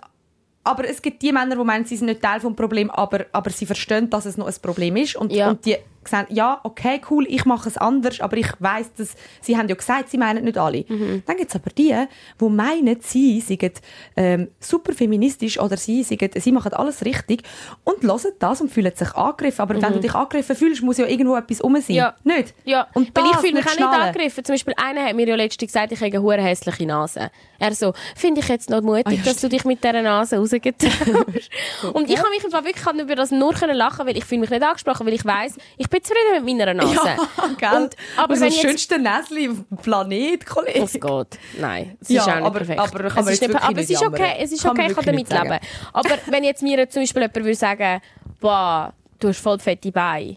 aber 0.64 0.88
es 0.88 1.02
gibt 1.02 1.22
die 1.22 1.32
Männer, 1.32 1.56
die 1.56 1.64
meinen, 1.64 1.84
sie 1.86 1.96
sind 1.96 2.06
nicht 2.06 2.22
Teil 2.22 2.38
vom 2.38 2.54
Problem, 2.54 2.88
aber, 2.90 3.26
aber 3.32 3.50
sie 3.50 3.66
verstehen, 3.66 4.10
dass 4.10 4.26
es 4.26 4.36
noch 4.36 4.46
ein 4.46 4.54
Problem 4.62 4.94
ist 4.96 5.16
und, 5.16 5.32
Ja. 5.32 5.48
und 5.50 5.64
die 5.64 5.76
sagen, 6.08 6.34
ja, 6.34 6.60
okay, 6.64 7.00
cool, 7.10 7.26
ich 7.28 7.44
mache 7.44 7.68
es 7.68 7.76
anders, 7.76 8.20
aber 8.20 8.36
ich 8.36 8.48
weiß, 8.58 8.94
dass 8.94 9.14
sie 9.40 9.56
haben 9.56 9.68
ja 9.68 9.74
gesagt, 9.74 10.08
sie 10.10 10.18
meinen 10.18 10.44
nicht 10.44 10.58
alle. 10.58 10.84
Mhm. 10.88 11.22
Dann 11.26 11.36
gibt 11.36 11.50
es 11.50 11.54
aber 11.56 11.70
die, 11.70 11.94
die 12.40 12.44
meinen, 12.48 13.00
sie 13.00 13.40
seien 13.40 13.72
ähm, 14.16 14.48
super 14.60 14.92
feministisch 14.92 15.58
oder 15.58 15.76
sie, 15.76 16.02
seien, 16.02 16.30
sie 16.34 16.52
machen 16.52 16.72
alles 16.74 17.04
richtig 17.04 17.42
und 17.84 18.02
hören 18.02 18.32
das 18.38 18.60
und 18.60 18.70
fühlen 18.70 18.92
sich 18.94 19.14
angegriffen. 19.14 19.62
Aber 19.62 19.80
wenn 19.80 19.92
du 19.92 20.00
dich 20.00 20.14
angegriffen 20.14 20.56
fühlst, 20.56 20.82
muss 20.82 20.98
ja 20.98 21.06
irgendwo 21.06 21.36
etwas 21.36 21.60
um 21.60 21.74
sein. 21.74 21.84
Mhm. 21.88 21.94
Ja. 21.94 22.14
Nicht? 22.24 22.54
Ja, 22.64 22.88
Und 22.94 23.10
weil 23.14 23.24
ich 23.30 23.36
fühle 23.36 23.54
mich 23.54 23.66
auch 23.66 23.76
nicht 23.76 23.82
angegriffen. 23.82 24.44
Zum 24.44 24.54
Beispiel 24.54 24.74
einer 24.76 25.04
hat 25.04 25.14
mir 25.14 25.26
ja 25.26 25.36
letztens 25.36 25.72
gesagt, 25.72 25.92
ich 25.92 26.00
habe 26.00 26.06
eine 26.12 26.22
hure 26.22 26.42
hässliche 26.42 26.86
Nase. 26.86 27.30
Er 27.58 27.74
so, 27.74 27.92
finde 28.16 28.40
ich 28.40 28.48
jetzt 28.48 28.70
noch 28.70 28.82
mutig, 28.82 29.06
Ah, 29.06 29.12
ja, 29.12 29.22
dass 29.24 29.40
du 29.40 29.48
dich 29.48 29.64
mit 29.64 29.84
dieser 29.84 30.02
Nase 30.02 30.36
rausgetraust. 30.36 31.06
Und 31.92 32.10
ich 32.10 32.18
habe 32.18 32.30
mich 32.30 32.42
im 32.44 32.50
Fall 32.50 32.64
wirklich 32.64 33.00
über 33.00 33.14
das 33.14 33.30
nur 33.30 33.52
lachen, 33.52 34.06
weil 34.06 34.16
ich 34.16 34.24
fühle 34.24 34.40
mich 34.40 34.50
nicht 34.50 34.62
angesprochen, 34.62 35.06
weil 35.06 35.14
ich 35.14 35.24
weiß, 35.24 35.56
ich 35.76 35.88
bin 35.92 36.02
zufrieden 36.02 36.44
mit 36.44 36.56
meiner 36.58 36.74
Nase. 36.74 36.94
Ja, 36.94 37.16
gell? 37.70 37.82
Und, 37.82 37.96
aber 38.16 38.34
das 38.36 38.56
schönste 38.56 38.98
Näsli 38.98 39.48
auf 39.50 39.56
dem 39.70 39.76
Planet, 39.78 40.44
Kollege. 40.46 40.82
es 40.82 40.92
geht. 40.94 41.38
Nein, 41.60 41.96
es 42.00 42.08
Ja, 42.08 42.22
ist 42.22 42.28
auch 42.28 42.34
nicht 42.34 42.44
aber- 42.46 42.58
perfekt. 42.58 42.80
aber 42.80 43.08
kann 43.10 43.24
es 43.24 43.30
ist 43.34 43.42
nicht, 43.42 43.54
aber 43.62 43.80
es 43.80 43.90
ist 43.90 44.02
okay, 44.04 44.22
jammern. 44.22 44.36
es 44.40 44.52
ist 44.52 44.66
okay, 44.66 44.86
ich 44.88 44.94
kann 44.96 45.04
damit 45.04 45.30
leben. 45.30 45.58
Aber 45.92 46.10
wenn 46.26 46.44
jetzt 46.44 46.62
mir 46.62 46.88
zum 46.90 47.02
Beispiel 47.02 47.22
jemand 47.22 47.36
würde 47.36 47.54
sagen, 47.54 48.00
boah, 48.40 48.92
du 49.20 49.28
hast 49.28 49.38
voll 49.40 49.58
fette 49.60 49.92
Beine, 49.92 50.36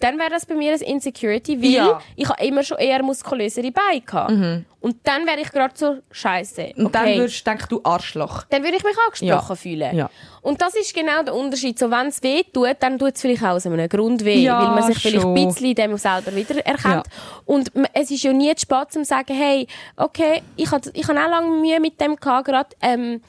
dann 0.00 0.18
wäre 0.18 0.30
das 0.30 0.44
bei 0.46 0.54
mir 0.54 0.72
ein 0.72 0.80
Insecurity, 0.80 1.62
weil 1.62 1.70
Ja. 1.70 1.84
Mhm. 1.94 1.98
ich 2.16 2.28
habe 2.28 2.44
immer 2.44 2.62
schon 2.62 2.78
eher 2.78 3.02
muskulösere 3.02 3.70
Beine 3.70 4.00
gehabt. 4.00 4.32
Und 4.80 4.96
dann 5.04 5.26
wäre 5.26 5.40
ich 5.40 5.50
gerade 5.50 5.72
so 5.74 5.98
scheiße. 6.10 6.72
Und 6.76 6.86
okay. 6.86 6.92
dann 6.92 7.14
würdest 7.16 7.40
du 7.46 7.50
denken, 7.50 7.66
du 7.70 7.80
Arschloch. 7.84 8.42
dann 8.50 8.62
würde 8.62 8.76
ich 8.76 8.84
mich 8.84 8.96
angesprochen 8.98 9.48
Ja. 9.48 9.54
fühlen. 9.56 9.96
Ja. 9.96 10.10
Und 10.42 10.60
das 10.60 10.74
ist 10.74 10.92
genau 10.94 11.22
der 11.22 11.34
Unterschied. 11.34 11.78
So, 11.78 11.90
wenn 11.90 12.08
es 12.08 12.22
weh 12.22 12.42
tut, 12.52 12.76
dann 12.80 12.98
tut 12.98 13.14
es 13.14 13.22
vielleicht 13.22 13.42
auch 13.42 13.48
aus 13.56 13.64
einem 13.66 13.88
Grund 13.88 14.24
weh, 14.26 14.40
Ja, 14.42 14.60
weil 14.60 14.74
man 14.74 14.82
sich 14.82 14.98
vielleicht 14.98 15.22
schon. 15.22 15.34
ein 15.34 15.46
bisschen 15.46 15.74
dem 15.74 15.96
selber 15.96 16.34
wiedererkennt. 16.36 16.84
Ja. 16.84 17.02
Und 17.46 17.72
es 17.94 18.10
ist 18.10 18.22
ja 18.24 18.32
nie 18.34 18.54
zu 18.54 18.62
spät, 18.62 18.88
um 18.96 19.02
zu 19.02 19.04
sagen, 19.06 19.34
hey, 19.34 19.66
okay, 19.96 20.42
ich 20.56 20.70
hatte 20.70 20.90
ich 20.92 21.08
hab 21.08 21.16
auch 21.16 21.30
lange 21.30 21.50
Mühe 21.62 21.80
mit 21.80 21.98
dem 22.00 22.16
gehabt, 22.16 22.44
gerade 22.46 22.68
ähm, 22.82 23.22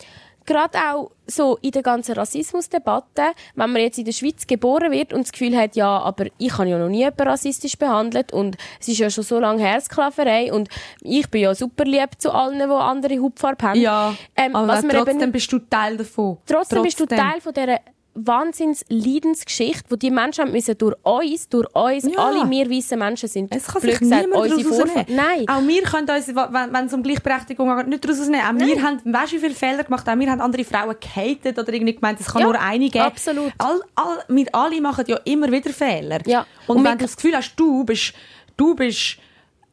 gerade 0.45 0.77
auch 0.77 1.11
so 1.27 1.57
in 1.61 1.71
der 1.71 1.81
ganzen 1.83 2.13
Rassismusdebatte, 2.15 3.23
wenn 3.55 3.71
man 3.71 3.81
jetzt 3.81 3.97
in 3.97 4.05
der 4.05 4.11
Schweiz 4.11 4.45
geboren 4.47 4.91
wird 4.91 5.13
und 5.13 5.23
das 5.23 5.31
Gefühl 5.31 5.55
hat, 5.57 5.75
ja, 5.75 5.99
aber 5.99 6.25
ich 6.37 6.57
habe 6.57 6.69
ja 6.69 6.77
noch 6.77 6.89
nie 6.89 6.99
jemanden 6.99 7.27
rassistisch 7.27 7.77
behandelt 7.77 8.31
und 8.31 8.57
es 8.79 8.87
ist 8.87 8.99
ja 8.99 9.09
schon 9.09 9.23
so 9.23 9.39
lange 9.39 9.61
her, 9.61 9.79
Sklaverei 9.81 10.51
und 10.53 10.69
ich 11.01 11.29
bin 11.29 11.41
ja 11.41 11.55
super 11.55 11.83
lieb 11.85 12.09
zu 12.19 12.31
allen, 12.31 12.57
die 12.59 12.63
andere 12.65 13.19
Hautfarbe 13.21 13.65
haben. 13.67 13.79
Ja, 13.79 14.13
Ähm, 14.35 14.55
aber 14.55 14.67
was 14.67 14.83
eben 14.83 14.89
trotzdem 14.89 15.17
nicht- 15.17 15.31
bist 15.31 15.51
du 15.51 15.59
Teil 15.59 15.97
davon. 15.97 16.37
Trotzdem, 16.45 16.83
bist 16.83 16.99
du 16.99 17.05
Teil 17.05 17.41
von 17.41 17.53
dieser 17.53 17.79
Wahnsinns-Leidensgeschichte, 18.15 19.83
wo 19.89 19.95
die 19.95 20.11
Menschen 20.11 20.45
haben 20.45 20.51
müssen 20.51 20.77
durch 20.77 20.95
uns, 21.03 21.49
durch 21.49 21.67
uns, 21.75 22.03
Ja. 22.05 22.17
alle 22.19 22.49
wir 22.49 22.69
weißen 22.69 22.97
Menschen 22.97 23.29
sind, 23.29 23.53
Es 23.55 23.65
kann 23.67 23.81
sich 23.81 23.99
gesagt, 23.99 24.21
niemand 24.27 24.51
unsere 24.51 24.73
Vorfahren. 24.73 25.05
Nein. 25.09 25.45
Auch 25.47 25.61
wir 25.67 25.81
können 25.83 26.09
uns, 26.09 26.27
wenn 26.27 26.85
es 26.85 26.93
um 26.93 27.03
Gleichberechtigung 27.03 27.75
geht, 27.77 27.87
nicht 27.87 28.03
daraus 28.05 28.19
rausnehmen. 28.19 28.45
Auch 28.45 28.65
wir 28.67 28.81
haben, 28.83 29.01
weißt 29.13 29.31
du, 29.31 29.35
wie 29.35 29.39
viele 29.39 29.55
Fehler 29.55 29.83
gemacht? 29.83 30.07
Auch 30.07 30.17
wir 30.17 30.31
haben 30.31 30.41
andere 30.41 30.63
Frauen 30.63 30.95
gehatet 30.99 31.57
oder 31.59 31.73
irgendwie 31.73 31.95
gemeint, 31.95 32.19
es 32.19 32.27
kann 32.27 32.41
Ja, 32.41 32.47
nur 32.47 32.59
eine 32.59 32.89
geben. 32.89 33.05
absolut. 33.05 33.51
All, 33.57 33.81
all, 33.95 34.23
wir 34.27 34.47
alle 34.53 34.81
machen 34.81 35.05
ja 35.07 35.17
immer 35.25 35.51
wieder 35.51 35.69
Fehler. 35.71 36.19
Ja. 36.25 36.45
Und, 36.67 36.77
Und 36.77 36.83
wenn 36.83 36.97
du 36.97 37.05
das 37.05 37.15
Gefühl 37.15 37.35
hast, 37.35 37.53
du 37.55 37.83
bist, 37.83 38.13
du 38.57 38.75
bist 38.75 39.17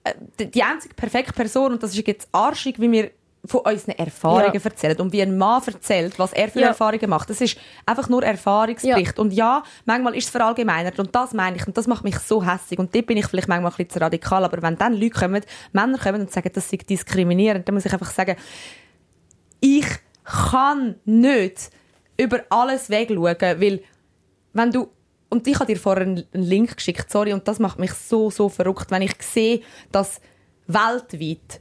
äh, 0.04 0.14
die- 0.40 0.50
die 0.50 0.62
einzige 0.62 0.94
perfekte 0.94 1.32
Person 1.32 1.72
und 1.72 1.82
das 1.82 1.94
ist 1.96 2.06
jetzt 2.06 2.28
arschig, 2.32 2.80
wie 2.80 2.90
wir 2.90 3.10
von 3.44 3.60
unseren 3.62 3.92
Erfahrungen 3.98 4.54
Ja. 4.54 4.60
erzählen 4.62 5.00
und 5.00 5.12
wie 5.12 5.20
ein 5.20 5.36
Mann 5.36 5.60
erzählt, 5.66 6.16
was 6.18 6.32
er 6.32 6.48
für 6.48 6.60
Ja. 6.60 6.68
Erfahrungen 6.68 7.10
macht. 7.10 7.28
Das 7.28 7.40
ist 7.40 7.56
einfach 7.84 8.08
nur 8.08 8.22
Erfahrungsbericht. 8.22 9.18
Und 9.18 9.32
ja, 9.32 9.64
manchmal 9.84 10.14
ist 10.14 10.26
es 10.26 10.30
verallgemeinert 10.30 10.98
und 11.00 11.12
das 11.12 11.32
meine 11.34 11.56
ich 11.56 11.66
und 11.66 11.76
das 11.76 11.88
macht 11.88 12.04
mich 12.04 12.18
so 12.20 12.44
hässig 12.46 12.78
und 12.78 12.94
dort 12.94 13.06
bin 13.06 13.16
ich 13.16 13.26
vielleicht 13.26 13.48
manchmal 13.48 13.72
ein 13.72 13.76
bisschen 13.76 13.90
zu 13.90 14.00
radikal, 14.00 14.44
aber 14.44 14.62
wenn 14.62 14.76
dann 14.76 14.94
Leute 14.94 15.10
kommen, 15.10 15.42
Männer 15.72 15.98
kommen 15.98 16.20
und 16.20 16.30
sagen, 16.30 16.50
das 16.54 16.70
sei 16.70 16.76
diskriminierend, 16.76 17.66
dann 17.66 17.74
muss 17.74 17.84
ich 17.84 17.92
einfach 17.92 18.12
sagen, 18.12 18.36
ich 19.60 19.86
kann 20.24 20.96
nicht 21.04 21.70
über 22.16 22.42
alles 22.48 22.90
wegschauen, 22.90 23.36
weil 23.40 23.82
wenn 24.52 24.70
du 24.70 24.88
und 25.30 25.46
ich 25.48 25.54
habe 25.54 25.66
dir 25.72 25.80
vorher 25.80 26.04
einen 26.04 26.24
einen 26.32 26.42
Link 26.44 26.76
geschickt, 26.76 27.10
sorry, 27.10 27.32
und 27.32 27.48
das 27.48 27.58
macht 27.58 27.78
mich 27.78 27.92
so, 27.94 28.30
so 28.30 28.48
verrückt, 28.50 28.90
wenn 28.90 29.02
ich 29.02 29.14
sehe, 29.22 29.62
dass 29.90 30.20
weltweit 30.66 31.60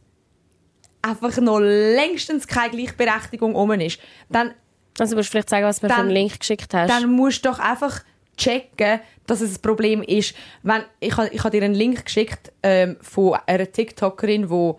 einfach 1.01 1.37
noch 1.37 1.59
längstens 1.59 2.47
keine 2.47 2.71
Gleichberechtigung 2.71 3.55
um 3.55 3.71
ist, 3.71 3.99
dann, 4.29 4.53
Also 4.99 5.15
musst 5.15 5.29
du 5.29 5.31
vielleicht 5.31 5.49
sagen, 5.49 5.65
was 5.65 5.79
du 5.79 5.87
mir 5.87 5.93
für 5.93 6.01
einen 6.01 6.09
Link 6.11 6.39
geschickt 6.39 6.73
hast. 6.73 6.89
dann 6.89 7.09
musst 7.11 7.45
du 7.45 7.49
doch 7.49 7.59
einfach 7.59 8.01
checken, 8.37 8.99
dass 9.27 9.41
es 9.41 9.57
ein 9.57 9.61
Problem 9.61 10.01
ist. 10.03 10.35
Wenn, 10.63 10.83
ich 10.99 11.15
habe 11.15 11.29
ich 11.29 11.43
hab 11.43 11.51
dir 11.51 11.63
einen 11.63 11.75
Link 11.75 12.05
geschickt 12.05 12.51
ähm, 12.63 12.97
von 13.01 13.37
einer 13.45 13.71
TikTokerin, 13.71 14.47
die 14.47 14.73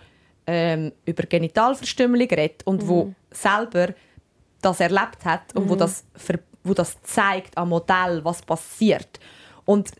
ähm, 0.46 0.92
über 1.04 1.22
Genitalverstümmelung 1.24 2.28
redet 2.28 2.66
und 2.66 2.86
wo 2.88 3.14
selber 3.30 3.94
das 4.60 4.80
erlebt 4.80 5.24
hat 5.24 5.54
und 5.54 5.68
wo, 5.68 5.76
das 5.76 6.04
wo 6.64 6.74
das 6.74 7.00
zeigt 7.02 7.56
am 7.58 7.70
Modell, 7.70 8.24
was 8.24 8.42
passiert. 8.42 9.18
Und 9.64 9.90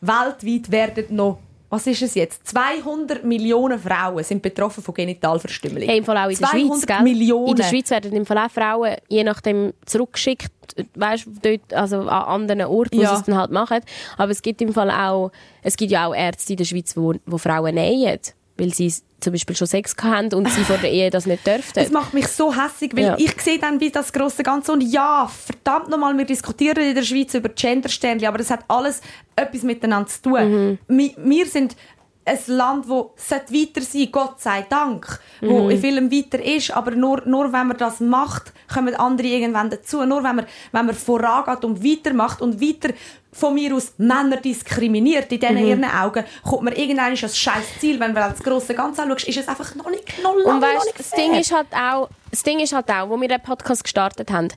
weltweit 0.00 0.70
werden 0.70 1.16
noch, 1.16 1.38
was 1.72 1.86
ist 1.86 2.02
es 2.02 2.14
jetzt? 2.14 2.46
200 2.48 3.24
Millionen 3.24 3.78
Frauen 3.78 4.22
sind 4.24 4.42
betroffen 4.42 4.82
von 4.84 4.92
Genitalverstümmelung. 4.92 5.88
Hey, 5.88 5.96
im 5.98 6.04
Fall 6.04 6.18
auch 6.18 6.28
in 6.28 6.36
der 6.36 6.48
200 6.48 6.68
Schweiz, 6.68 6.86
gell? 6.86 7.02
Millionen. 7.02 7.48
In 7.48 7.56
der 7.56 7.64
Schweiz 7.64 7.88
werden 7.90 8.12
im 8.12 8.26
Fall 8.26 8.36
auch 8.36 8.50
Frauen 8.50 8.96
je 9.08 9.24
nachdem 9.24 9.72
zurückgeschickt, 9.86 10.52
weißt, 10.94 11.28
dort, 11.40 11.72
also 11.72 12.00
an 12.00 12.08
anderen 12.42 12.60
Orten, 12.66 12.98
wo 12.98 13.00
Ja. 13.00 13.14
sie 13.14 13.20
es 13.20 13.22
dann 13.22 13.38
halt 13.38 13.52
machen. 13.52 13.80
Aber 14.18 14.30
es 14.30 14.42
gibt 14.42 14.60
im 14.60 14.74
Fall 14.74 14.90
auch, 14.90 15.32
es 15.62 15.78
gibt 15.78 15.90
ja 15.92 16.06
auch 16.06 16.14
Ärzte 16.14 16.52
in 16.52 16.58
der 16.58 16.66
Schweiz, 16.66 16.94
wo, 16.94 17.14
wo 17.24 17.38
Frauen 17.38 17.74
nähen, 17.76 18.18
weil 18.58 18.74
sie 18.74 18.92
zum 19.22 19.32
Beispiel 19.32 19.56
schon 19.56 19.66
Sex 19.66 19.94
haben 20.02 20.32
und 20.32 20.48
sie 20.50 20.64
vor 20.64 20.78
der 20.78 20.90
Ehe 20.90 21.10
das 21.10 21.26
nicht 21.26 21.46
dürften. 21.46 21.78
Es 21.78 21.90
macht 21.90 22.12
mich 22.14 22.28
so 22.28 22.52
hässig, 22.54 22.94
weil 22.96 23.04
Ja. 23.04 23.16
ich 23.18 23.40
sehe 23.40 23.58
dann 23.58 23.80
wie 23.80 23.90
das 23.90 24.12
große 24.12 24.42
Ganze 24.42 24.72
und 24.72 24.80
ja, 24.82 25.26
verdammt 25.28 25.88
nochmal, 25.88 26.16
wir 26.16 26.24
diskutieren 26.24 26.84
in 26.84 26.94
der 26.94 27.02
Schweiz 27.02 27.34
über 27.34 27.48
Gendersternchen, 27.48 28.26
aber 28.28 28.38
das 28.38 28.50
hat 28.50 28.64
alles 28.68 29.00
etwas 29.36 29.62
miteinander 29.62 30.08
zu 30.08 30.22
tun. 30.22 30.78
Wir, 30.88 31.10
wir 31.16 31.46
sind 31.46 31.76
ein 32.24 32.38
Land, 32.46 32.86
das 32.88 33.30
weiter 33.52 33.80
sein 33.80 34.08
Gott 34.12 34.40
sei 34.40 34.64
Dank, 34.68 35.18
wo 35.40 35.68
in 35.68 35.80
vielem 35.80 36.10
weiter 36.12 36.40
ist, 36.40 36.70
aber 36.70 36.92
nur, 36.92 37.22
nur 37.26 37.52
wenn 37.52 37.66
man 37.66 37.76
das 37.76 37.98
macht, 37.98 38.52
kommen 38.72 38.94
andere 38.94 39.26
irgendwann 39.26 39.70
dazu. 39.70 40.04
Nur 40.04 40.22
wenn 40.22 40.36
man, 40.36 40.46
wenn 40.70 40.86
man 40.86 40.94
vorangeht 40.94 41.64
und 41.64 41.84
weitermacht 41.84 42.40
und 42.40 42.60
weiter 42.60 42.94
von 43.32 43.54
mir 43.54 43.74
aus 43.74 43.94
Männer 43.96 44.36
diskriminiert 44.36 45.32
in 45.32 45.40
diesen 45.40 45.56
ihren 45.56 45.84
Augen, 45.84 46.24
kommt 46.42 46.62
man 46.62 46.74
irgendwann 46.74 47.12
als 47.12 47.38
scheiß 47.38 47.80
Ziel. 47.80 47.98
Wenn 47.98 48.14
du 48.14 48.20
das 48.20 48.42
grosse 48.42 48.74
Ganze 48.74 49.02
anschaust, 49.02 49.28
ist 49.28 49.38
es 49.38 49.48
einfach 49.48 49.74
noch 49.74 49.88
nicht 49.90 50.22
noch 50.22 50.34
lange 50.36 50.44
Und 50.44 50.60
noch 50.60 50.68
weißt, 50.68 50.86
nicht 50.86 50.98
das. 50.98 51.10
Ding 51.10 51.34
ist 51.34 51.52
halt 51.52 51.68
auch, 51.72 52.08
das 52.30 52.42
Ding 52.42 52.60
ist 52.60 52.72
halt 52.72 52.90
auch, 52.90 53.08
wo 53.08 53.20
wir 53.20 53.28
den 53.28 53.40
Podcast 53.40 53.84
gestartet 53.84 54.30
haben, 54.30 54.48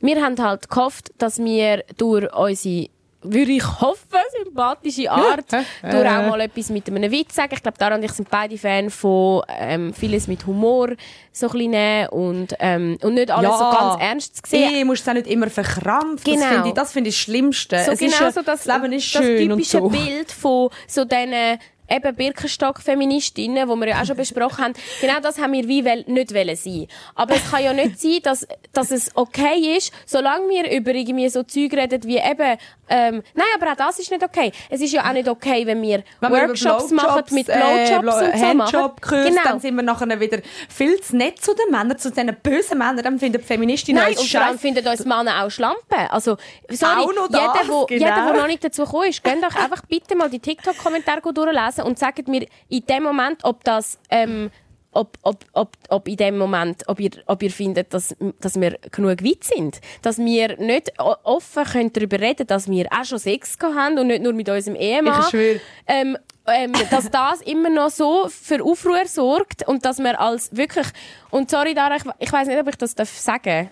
wir 0.00 0.22
haben 0.22 0.40
halt 0.42 0.70
gehofft, 0.70 1.10
dass 1.18 1.38
wir 1.38 1.84
durch 1.96 2.32
unsere 2.34 2.88
würde 3.22 3.52
ich 3.52 3.80
hoffen, 3.80 4.18
sympathische 4.44 5.10
Art, 5.10 5.52
durch 5.52 6.06
auch 6.06 6.28
mal 6.28 6.40
etwas 6.40 6.70
mit 6.70 6.88
einem 6.88 7.10
Witz 7.10 7.34
sagen. 7.34 7.54
Ich 7.54 7.62
glaube, 7.62 7.78
Dara 7.78 7.94
und 7.94 8.02
ich 8.02 8.12
sind 8.12 8.30
beide 8.30 8.56
Fan 8.56 8.90
von 8.90 9.42
ähm, 9.48 9.92
vieles 9.92 10.26
mit 10.26 10.46
Humor 10.46 10.90
so 11.32 11.48
ein 11.48 12.08
und, 12.08 12.54
ähm, 12.58 12.98
und 13.02 13.14
nicht 13.14 13.30
alles 13.30 13.58
so 13.58 13.70
ganz 13.70 14.02
ernst 14.02 14.36
zu 14.36 14.50
sehen. 14.50 14.74
Ehe 14.74 14.84
musst 14.84 15.06
du 15.06 15.10
auch 15.10 15.14
nicht 15.14 15.26
immer 15.26 15.50
verkrampfen. 15.50 16.34
Genau. 16.34 16.40
Das 16.40 16.50
finde 16.50 16.68
ich, 16.68 16.74
das 16.74 16.92
finde 16.92 17.08
ich 17.10 17.16
das 17.16 17.22
Schlimmste. 17.22 17.84
so 17.84 17.92
es 17.92 17.98
genau 17.98 18.12
ist 18.12 18.20
ja, 18.20 18.32
so 18.32 18.42
das, 18.42 18.64
das 18.64 18.80
Leben 18.80 18.92
ist 18.92 19.14
das 19.14 19.22
schön 19.22 19.52
und 19.52 19.58
typische 19.58 19.78
so. 19.78 19.88
Bild 19.88 20.32
von 20.32 20.70
so 20.86 21.04
diesen 21.04 21.58
eben 21.90 22.14
Birkenstock-Feministinnen, 22.14 23.68
wo 23.68 23.76
wir 23.76 23.88
ja 23.88 24.02
auch 24.02 24.06
schon 24.06 24.16
besprochen 24.16 24.64
haben, 24.64 24.74
genau 25.00 25.20
das 25.20 25.38
haben 25.38 25.52
wir 25.52 25.66
wie 25.66 25.82
nicht 25.82 26.34
wollen 26.34 26.56
sein. 26.56 26.86
Aber 27.14 27.34
es 27.34 27.50
kann 27.50 27.64
ja 27.64 27.72
nicht 27.72 28.00
sein, 28.00 28.18
dass, 28.22 28.46
dass 28.72 28.90
es 28.90 29.10
okay 29.16 29.76
ist, 29.76 29.92
solange 30.06 30.48
wir 30.48 30.70
über 30.70 30.92
irgendwie 30.92 31.28
so 31.28 31.42
Zeug 31.42 31.72
reden 31.72 32.02
wie 32.04 32.18
eben, 32.18 32.58
ähm, 32.88 33.22
nein, 33.34 33.46
aber 33.54 33.72
auch 33.72 33.76
das 33.76 33.98
ist 33.98 34.10
nicht 34.10 34.22
okay. 34.22 34.52
Es 34.68 34.80
ist 34.80 34.92
ja 34.92 35.08
auch 35.08 35.12
nicht 35.12 35.28
okay, 35.28 35.64
wenn 35.66 35.80
wir 35.82 36.02
Wenn 36.20 36.32
wir 36.32 36.48
Workshops 36.48 36.90
machen 36.90 37.22
mit 37.30 37.48
äh, 37.48 37.52
Blowjobs 37.52 38.22
und 38.22 38.38
so 38.38 38.54
machen. 38.54 38.90
Genau. 39.00 39.42
dann 39.44 39.60
sind 39.60 39.76
wir 39.76 39.82
nachher 39.82 40.20
wieder 40.20 40.38
viel 40.68 41.00
zu 41.00 41.16
nett 41.16 41.40
zu 41.40 41.54
den 41.54 41.70
Männern, 41.70 41.98
zu 41.98 42.10
diesen 42.10 42.34
bösen 42.42 42.78
Männern, 42.78 43.02
dann 43.02 43.18
finden 43.18 43.40
die 43.40 43.46
Feministinnen 43.46 44.02
Nein, 44.02 44.16
und 44.16 44.28
vor 44.28 44.40
allem 44.40 44.58
finden 44.58 44.86
uns 44.86 45.04
Männer 45.04 45.44
auch 45.44 45.50
Schlampen. 45.50 46.06
Also, 46.08 46.36
sorry, 46.68 47.02
Auch 47.02 47.14
noch 47.14 47.28
jeder, 47.28 47.68
wo, 47.68 47.86
genau. 47.86 48.06
jeder, 48.06 48.32
der 48.32 48.34
noch 48.34 48.46
nicht 48.46 48.64
dazu 48.64 48.84
gekommen 48.84 49.08
ist, 49.08 49.22
geht 49.22 49.42
doch 49.42 49.54
einfach 49.54 49.82
bitte 49.88 50.16
mal 50.16 50.28
die 50.28 50.40
TikTok-Kommentare 50.40 51.20
durchlesen 51.32 51.79
und 51.84 51.98
sagt 51.98 52.28
mir 52.28 52.46
in 52.68 52.84
dem 52.86 53.02
Moment, 53.02 53.44
ob 53.44 53.64
das, 53.64 53.98
ähm, 54.10 54.50
ob, 54.92 55.16
ob, 55.22 55.44
ob, 55.52 55.76
ob 55.88 56.08
in 56.08 56.16
dem 56.16 56.38
Moment, 56.38 56.82
ob 56.88 56.98
ihr, 57.00 57.10
ob 57.26 57.42
ihr 57.42 57.50
findet, 57.50 57.94
dass, 57.94 58.16
dass 58.40 58.60
wir 58.60 58.76
genug 58.90 59.24
weit 59.24 59.44
sind. 59.44 59.80
Dass 60.02 60.18
wir 60.18 60.56
nicht 60.58 60.92
offen 60.98 61.64
können 61.64 61.92
darüber 61.92 62.20
reden 62.20 62.46
dass 62.46 62.68
wir 62.68 62.86
auch 62.90 63.04
schon 63.04 63.18
Sex 63.18 63.56
haben 63.62 63.98
und 63.98 64.08
nicht 64.08 64.22
nur 64.22 64.32
mit 64.32 64.48
unserem 64.48 64.76
Ehemann. 64.76 65.20
Ich 65.20 65.28
schwöre. 65.28 65.60
Ähm, 65.86 66.18
ähm, 66.46 66.72
dass 66.90 67.10
das 67.10 67.42
immer 67.42 67.70
noch 67.70 67.90
so 67.90 68.28
für 68.28 68.64
Aufruhr 68.64 69.06
sorgt 69.06 69.68
und 69.68 69.84
dass 69.84 69.98
wir 69.98 70.20
als 70.20 70.56
wirklich, 70.56 70.86
und 71.30 71.50
sorry 71.50 71.74
Dara, 71.74 71.96
ich, 71.96 72.02
ich 72.18 72.32
weiß 72.32 72.48
nicht, 72.48 72.58
ob 72.58 72.68
ich 72.68 72.76
das 72.76 72.94
darf 72.94 73.10
sagen 73.10 73.70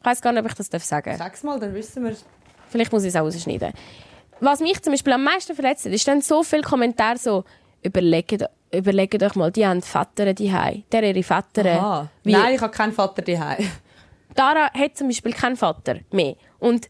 ich 0.00 0.06
weiß 0.06 0.22
gar 0.22 0.32
nicht, 0.32 0.42
ob 0.42 0.48
ich 0.48 0.54
das 0.54 0.70
darf 0.70 0.82
sagen 0.82 1.16
Sag's 1.16 1.42
mal, 1.42 1.60
dann 1.60 1.74
wissen 1.74 2.04
wir 2.04 2.16
Vielleicht 2.70 2.92
muss 2.92 3.02
ich 3.02 3.08
es 3.08 3.16
auch 3.16 3.24
rausschneiden. 3.24 3.72
Was 4.40 4.60
mich 4.60 4.80
zum 4.82 4.92
Beispiel 4.92 5.12
am 5.12 5.24
meisten 5.24 5.54
verletzt 5.54 5.84
hat, 5.84 5.92
ist 5.92 6.06
dann 6.08 6.20
so 6.20 6.42
viele 6.42 6.62
Kommentare 6.62 7.18
so, 7.18 7.44
überlegt, 7.82 8.44
überlegt 8.72 9.22
euch 9.22 9.34
mal, 9.34 9.50
die 9.50 9.66
haben 9.66 9.82
Väter 9.82 10.32
daheim. 10.32 10.84
Der 10.92 11.02
ihre 11.02 11.22
Väter. 11.22 11.64
Nein, 12.24 12.54
ich 12.54 12.60
habe 12.60 12.72
keinen 12.72 12.92
Vater 12.92 13.22
daheim. 13.22 13.68
Dara 14.34 14.72
hat 14.72 14.96
zum 14.96 15.08
Beispiel 15.08 15.32
keinen 15.32 15.56
Vater 15.56 15.96
mehr. 16.12 16.36
Und 16.58 16.88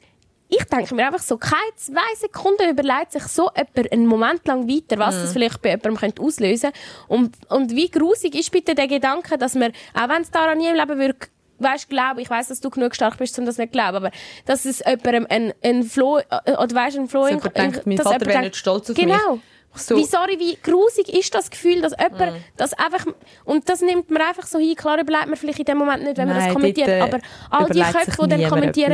ich 0.49 0.65
denke 0.65 0.95
mir 0.95 1.07
einfach 1.07 1.21
so, 1.23 1.39
keine 1.39 1.75
zwei 1.77 2.15
Sekunden 2.19 2.69
überlegt 2.71 3.13
sich 3.13 3.23
so 3.25 3.51
jemand 3.57 3.93
einen 3.93 4.07
Moment 4.07 4.47
lang 4.47 4.69
weiter, 4.69 4.99
was 4.99 5.15
Mhm. 5.17 5.21
das 5.23 5.33
vielleicht 5.33 5.63
bei 5.63 5.71
jemandem 5.71 5.97
könnte 5.97 6.23
auslösen 6.23 6.73
könnte. 6.73 6.79
Und, 7.09 7.37
und 7.51 7.71
wie 7.71 7.89
grusig 7.89 8.35
ist 8.35 8.51
bitte 8.51 8.75
der 8.75 8.89
Gedanke, 8.89 9.39
dass 9.39 9.55
man, 9.55 9.73
auch 9.95 10.09
wenn 10.09 10.23
es 10.23 10.31
Dara 10.31 10.55
nie 10.55 10.69
im 10.69 10.75
Leben 10.75 10.99
würde, 10.99 11.17
weißt, 11.61 11.89
glaube 11.89 12.21
ich, 12.23 12.29
weiß, 12.31 12.49
dass 12.49 12.61
du 12.61 12.71
genug 12.71 12.95
stark 12.95 13.19
bist, 13.19 13.39
um 13.39 13.47
das 13.47 13.59
nicht 13.59 13.69
zu 13.73 13.79
glauben, 13.79 13.97
aber 13.97 14.11
dass 14.47 14.65
es 14.65 14.81
jemandem 14.81 15.27
ein, 15.29 15.53
ein 15.63 15.83
Floh, 15.85 16.19
äh, 16.19 16.53
oder 16.53 16.75
weißt, 16.75 16.99
ein 16.99 17.09
Floh 17.09 17.23
Dass 17.29 17.45
in- 17.45 17.53
denkt, 17.53 17.87
mein 17.87 17.99
Vater 17.99 18.27
wäre 18.27 18.41
nicht 18.43 18.57
stolz 18.57 18.91
auf 18.91 18.97
genau. 18.97 19.33
mich. 19.35 19.41
So. 19.73 19.97
Wie, 19.97 20.05
sorry, 20.05 20.37
wie 20.41 20.57
grusig 20.61 21.09
ist 21.17 21.33
das 21.33 21.49
Gefühl, 21.49 21.81
dass 21.81 21.93
jemand 21.93 22.33
Mhm. 22.35 22.45
das 22.57 22.73
einfach, 22.73 23.07
und 23.45 23.69
das 23.69 23.81
nimmt 23.83 24.11
man 24.11 24.21
einfach 24.21 24.45
so 24.45 24.59
hin, 24.59 24.75
klar 24.75 24.99
überlegt 25.01 25.29
man 25.29 25.37
vielleicht 25.37 25.61
in 25.61 25.65
dem 25.65 25.79
Moment 25.79 26.03
nicht, 26.03 26.17
wenn 26.17 26.27
man 26.27 26.39
das 26.39 26.47
Nein, 26.47 26.55
kommentiert, 26.55 26.89
dort, 26.89 26.99
äh, 26.99 27.03
aber 27.03 27.19
all 27.51 27.71
die 27.71 27.81
Köpfe, 27.81 28.23
die 28.25 28.29
dann 28.31 28.49
kommentieren, 28.49 28.93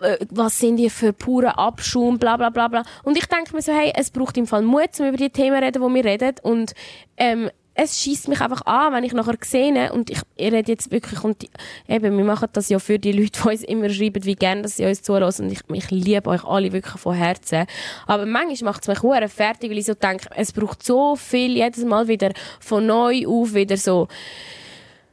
etwas. 0.00 0.20
äh, 0.20 0.26
was 0.30 0.58
sind 0.58 0.78
die 0.78 0.90
für 0.90 1.12
pure 1.12 1.56
Abschaum, 1.56 2.18
bla 2.18 2.36
bla 2.36 2.50
bla 2.50 2.66
bla. 2.66 2.82
Und 3.04 3.16
ich 3.16 3.26
denke 3.26 3.54
mir 3.54 3.62
so, 3.62 3.72
hey, 3.72 3.92
es 3.94 4.10
braucht 4.10 4.36
im 4.36 4.48
Fall 4.48 4.62
Mut, 4.62 4.98
um 4.98 5.06
über 5.06 5.16
die 5.16 5.30
Themen 5.30 5.58
zu 5.58 5.62
reden, 5.64 5.82
die 5.88 5.94
wir 5.94 6.04
reden. 6.04 6.34
Und 6.42 6.72
ähm, 7.18 7.48
es 7.78 8.00
schießt 8.00 8.28
mich 8.28 8.40
einfach 8.40 8.62
an, 8.64 8.94
wenn 8.94 9.04
ich 9.04 9.12
nachher 9.12 9.36
sehe, 9.42 9.92
und 9.92 10.08
ich, 10.08 10.20
ich 10.36 10.52
rede 10.52 10.72
jetzt 10.72 10.90
wirklich, 10.90 11.22
und 11.22 11.46
eben, 11.86 12.16
wir 12.16 12.24
machen 12.24 12.48
das 12.52 12.70
ja 12.70 12.78
für 12.78 12.98
die 12.98 13.12
Leute, 13.12 13.42
die 13.42 13.48
uns 13.48 13.62
immer 13.62 13.90
schreiben, 13.90 14.24
wie 14.24 14.34
gerne, 14.34 14.62
dass 14.62 14.76
sie 14.76 14.86
uns 14.86 15.02
zulassen. 15.02 15.46
Und 15.46 15.52
ich, 15.52 15.60
ich 15.70 15.90
liebe 15.90 16.30
euch 16.30 16.42
alle 16.44 16.72
wirklich 16.72 16.98
von 16.98 17.14
Herzen. 17.14 17.66
Aber 18.06 18.24
manchmal 18.24 18.72
macht 18.72 18.82
es 18.82 18.88
mich 18.88 19.02
hure 19.02 19.28
fertig, 19.28 19.70
weil 19.70 19.78
ich 19.78 19.84
so 19.84 19.94
denke, 19.94 20.28
es 20.34 20.52
braucht 20.52 20.82
so 20.82 21.16
viel, 21.16 21.54
jedes 21.54 21.84
Mal 21.84 22.08
wieder 22.08 22.32
von 22.60 22.86
neu 22.86 23.26
auf, 23.26 23.52
wieder 23.52 23.76
so, 23.76 24.08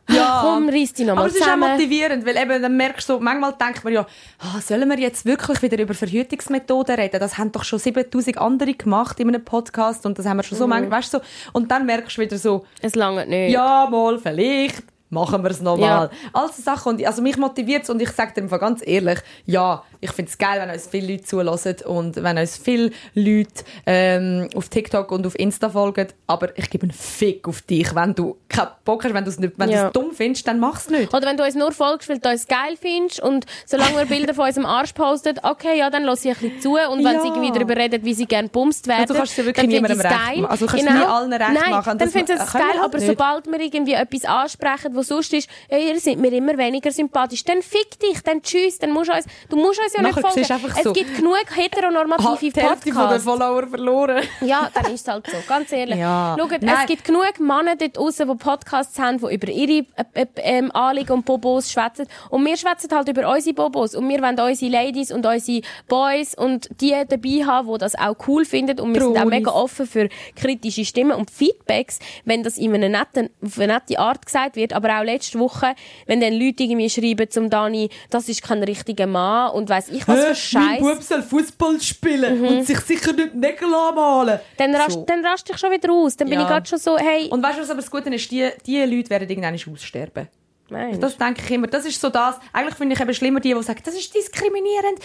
Ja. 0.09 0.41
komm, 0.43 0.67
reiss 0.69 0.91
dich 0.93 1.05
Aber 1.09 1.15
nochmal 1.15 1.27
es 1.29 1.35
ist 1.35 1.41
auch 1.41 1.45
zusammen. 1.45 1.71
motivierend, 1.71 2.25
weil 2.25 2.35
eben, 2.37 2.61
dann 2.61 2.75
merkst 2.77 3.07
du 3.09 3.19
manchmal 3.19 3.53
denkt 3.53 3.83
man 3.83 3.93
ja, 3.93 4.05
ah, 4.39 4.59
sollen 4.61 4.89
wir 4.89 4.99
jetzt 4.99 5.25
wirklich 5.25 5.61
wieder 5.61 5.79
über 5.79 5.93
Verhütungsmethoden 5.93 6.95
reden? 6.95 7.19
Das 7.19 7.37
haben 7.37 7.51
doch 7.51 7.63
schon 7.63 7.79
7000 7.79 8.37
andere 8.37 8.73
gemacht 8.73 9.19
in 9.19 9.29
einem 9.29 9.43
Podcast 9.45 10.05
und 10.05 10.19
das 10.19 10.25
haben 10.25 10.37
wir 10.37 10.43
schon 10.43 10.57
so 10.57 10.65
Mhm. 10.65 10.69
manchmal, 10.71 10.99
weißt 10.99 11.13
du, 11.13 11.17
so. 11.19 11.23
Und 11.53 11.71
dann 11.71 11.85
merkst 11.85 12.17
du 12.17 12.21
wieder 12.21 12.37
so, 12.37 12.65
Es 12.81 12.95
langt 12.95 13.29
nicht. 13.29 13.53
ja, 13.53 13.87
mal, 13.89 14.19
vielleicht 14.19 14.83
machen 15.13 15.43
wir 15.43 15.51
es 15.51 15.61
nochmal. 15.61 16.09
Ja. 16.11 16.29
All 16.33 16.47
so 16.51 16.61
Sachen. 16.61 16.93
Und 16.93 17.05
also 17.05 17.21
mich 17.21 17.37
motiviert 17.37 17.89
und 17.89 18.01
ich 18.01 18.09
sage 18.11 18.33
dir 18.35 18.41
einfach 18.43 18.59
ganz 18.59 18.81
ehrlich, 18.85 19.19
ja, 19.45 19.83
ich 20.01 20.11
finde 20.11 20.29
es 20.31 20.37
geil, 20.37 20.59
wenn 20.59 20.69
uns 20.69 20.87
viele 20.87 21.13
Leute 21.13 21.23
zulassen 21.23 21.75
und 21.85 22.21
wenn 22.21 22.37
uns 22.37 22.57
viele 22.57 22.91
Leute 23.13 23.63
ähm, 23.85 24.49
auf 24.55 24.67
TikTok 24.69 25.11
und 25.11 25.25
auf 25.25 25.37
Insta 25.39 25.69
folgen. 25.69 26.07
Aber 26.27 26.57
ich 26.57 26.69
gebe 26.69 26.83
einen 26.83 26.91
Fick 26.91 27.47
auf 27.47 27.61
dich. 27.61 27.93
Wenn 27.95 28.13
du 28.15 28.37
keinen 28.49 28.67
Bock 28.83 29.03
hast, 29.05 29.13
wenn 29.13 29.23
du 29.23 29.29
es 29.29 29.39
nicht, 29.39 29.53
wenn 29.57 29.69
Ja. 29.69 29.83
du 29.83 29.87
es 29.87 29.93
dumm 29.93 30.11
findest, 30.13 30.47
dann 30.47 30.59
mach's 30.59 30.89
nicht. 30.89 31.13
Oder 31.13 31.27
wenn 31.27 31.37
du 31.37 31.43
uns 31.43 31.55
nur 31.55 31.71
folgst, 31.71 32.09
weil 32.09 32.19
du 32.19 32.29
uns 32.29 32.47
geil 32.47 32.75
findest 32.79 33.21
und 33.21 33.45
solange 33.65 33.97
wir 33.97 34.05
Bilder 34.13 34.33
von 34.33 34.47
unserem 34.47 34.65
Arsch 34.65 34.93
postet, 34.93 35.39
okay, 35.43 35.77
ja, 35.77 35.89
dann 35.89 36.03
lass 36.03 36.25
ich 36.25 36.31
ein 36.31 36.37
bisschen 36.37 36.61
zu 36.61 36.71
und 36.73 37.03
wenn 37.03 37.13
Ja. 37.15 37.21
sie 37.21 37.27
irgendwie 37.29 37.51
darüber 37.51 37.75
reden, 37.77 38.03
wie 38.03 38.13
sie 38.13 38.25
gerne 38.25 38.49
bumst 38.49 38.87
werden, 38.87 39.01
Also 39.01 39.13
du 39.13 39.19
kannst 39.19 39.31
es 39.33 39.37
ja 39.37 39.45
wirklich 39.45 39.67
niemandem 39.67 40.01
recht 40.01 40.13
machen. 40.13 40.45
Also 40.47 40.65
du 40.65 40.71
kannst 40.71 40.85
es 40.85 40.91
genau. 40.93 41.05
nie 41.05 41.11
allen 41.13 41.33
recht 41.33 41.61
Nein, 41.61 41.71
machen. 41.71 41.97
dann 41.97 42.09
sie 42.09 42.17
ma- 42.19 42.25
es 42.27 42.51
geil, 42.53 42.61
halt 42.73 42.83
aber 42.83 42.97
nicht. 42.97 43.07
sobald 43.07 43.45
wir 43.47 43.59
irgendwie 43.61 43.93
etwas 43.93 44.25
ansprechen, 44.25 44.93
was 45.03 45.07
sonst 45.09 45.33
ist, 45.33 45.49
ja, 45.69 45.77
ihr 45.77 45.99
seid 45.99 46.17
mir 46.17 46.31
immer 46.31 46.57
weniger 46.57 46.91
sympathisch, 46.91 47.43
dann 47.43 47.61
fick 47.61 47.99
dich, 47.99 48.21
dann 48.23 48.41
tschüss, 48.41 48.79
dann 48.79 48.91
musst 48.91 49.09
du 49.09 49.15
uns, 49.15 49.25
du 49.49 49.55
musst 49.55 49.79
uns 49.79 49.93
ja 49.93 50.01
Nachher 50.01 50.21
nicht 50.35 50.47
folgen. 50.47 50.73
Es 50.77 50.83
so, 50.83 50.93
gibt 50.93 51.15
genug 51.15 51.33
Ah, 51.53 51.55
heteronormative 51.55 52.51
die 52.51 52.61
Hälfte 52.61 52.93
von 52.93 53.09
den 53.09 53.21
Podcasts. 53.21 53.23
Follower 53.23 53.67
verloren. 53.67 54.23
Ja, 54.41 54.69
dann 54.73 54.85
ist 54.93 55.01
es 55.01 55.07
halt 55.07 55.27
so, 55.27 55.37
ganz 55.47 55.71
ehrlich. 55.71 55.97
Ja. 55.99 56.35
Schaut, 56.39 56.61
Nein. 56.61 56.75
es 56.81 56.85
gibt 56.87 57.05
genug 57.05 57.39
Männer 57.39 57.75
dort 57.75 57.97
draussen, 57.97 58.27
die 58.29 58.35
Podcasts 58.35 58.97
haben, 58.99 59.17
die 59.19 59.33
über 59.33 59.47
ihre 59.49 59.85
äh, 59.95 60.03
äh, 60.13 60.25
ähm, 60.37 60.71
Anliegen 60.73 61.13
und 61.13 61.25
Bobos 61.25 61.71
schwätzen. 61.71 62.07
Und 62.29 62.45
wir 62.45 62.57
schwätzen 62.57 62.89
halt 62.91 63.07
über 63.09 63.29
unsere 63.29 63.53
Bobos. 63.55 63.95
Und 63.95 64.07
wir 64.09 64.21
wollen 64.21 64.39
unsere 64.39 64.71
Ladies 64.71 65.11
und 65.11 65.25
unsere 65.25 65.61
Boys 65.87 66.35
und 66.35 66.69
die 66.81 66.91
dabei 66.91 67.45
haben, 67.45 67.71
die 67.71 67.77
das 67.77 67.95
auch 67.95 68.15
cool 68.27 68.45
finden. 68.45 68.79
Und 68.79 68.93
wir 68.93 69.01
sind 69.01 69.17
auch 69.17 69.25
mega 69.25 69.51
offen 69.51 69.85
für 69.85 70.09
kritische 70.35 70.85
Stimmen 70.85 71.13
und 71.13 71.31
Feedbacks, 71.31 71.99
wenn 72.25 72.43
das 72.43 72.57
in 72.57 72.73
einer 72.73 72.89
netten, 72.89 73.29
auf 73.43 73.59
eine 73.59 73.73
nette 73.73 73.99
Art 73.99 74.25
gesagt 74.25 74.55
wird. 74.55 74.73
Aber 74.73 74.92
auch 74.99 75.03
letzte 75.03 75.39
Woche, 75.39 75.75
wenn 76.07 76.21
dann 76.21 76.33
Leute 76.33 76.63
irgendwie 76.63 76.89
schreiben 76.89 77.29
zum 77.29 77.49
Dani, 77.49 77.89
das 78.09 78.29
ist 78.29 78.41
kein 78.43 78.63
richtiger 78.63 79.07
Mann 79.07 79.51
und 79.51 79.69
weiss 79.69 79.89
ich 79.89 80.07
was 80.07 80.19
für 80.19 80.25
Mein 80.25 80.35
Scheiß. 80.35 80.79
Bub 80.79 81.01
soll 81.03 81.21
Fußball 81.21 81.81
spielen 81.81 82.45
und 82.45 82.65
sich 82.65 82.79
sicher 82.79 83.13
nicht 83.13 83.35
Nägel 83.35 83.73
anmalen. 83.73 84.39
Dann 84.57 84.75
rast, 84.75 84.91
So. 84.91 85.05
dann 85.05 85.25
rast 85.25 85.49
ich 85.49 85.57
schon 85.57 85.71
wieder 85.71 85.91
aus. 85.91 86.15
Dann 86.17 86.29
bin 86.29 86.39
Ja. 86.39 86.43
ich 86.43 86.49
gerade 86.49 86.67
schon 86.67 86.79
so, 86.79 86.97
hey, 86.97 87.27
Und 87.29 87.41
weißt 87.43 87.57
du, 87.57 87.61
was 87.63 87.69
aber 87.69 87.81
das 87.81 87.91
Gute 87.91 88.13
ist? 88.13 88.29
Die, 88.31 88.49
die 88.65 88.79
Leute 88.83 89.09
werden 89.09 89.29
irgendwann 89.29 89.55
aussterben. 89.73 90.27
nein. 90.69 90.99
Das 90.99 91.17
denke 91.17 91.41
ich 91.45 91.51
immer. 91.51 91.67
Das 91.67 91.85
ist 91.85 91.99
so 92.01 92.09
das. 92.09 92.35
Eigentlich 92.51 92.75
finde 92.75 92.95
ich 92.95 93.01
eben 93.01 93.13
schlimmer 93.13 93.39
die, 93.39 93.53
die 93.53 93.61
sagen, 93.63 93.81
das 93.83 93.93
ist 93.95 94.13
diskriminierend. 94.15 94.99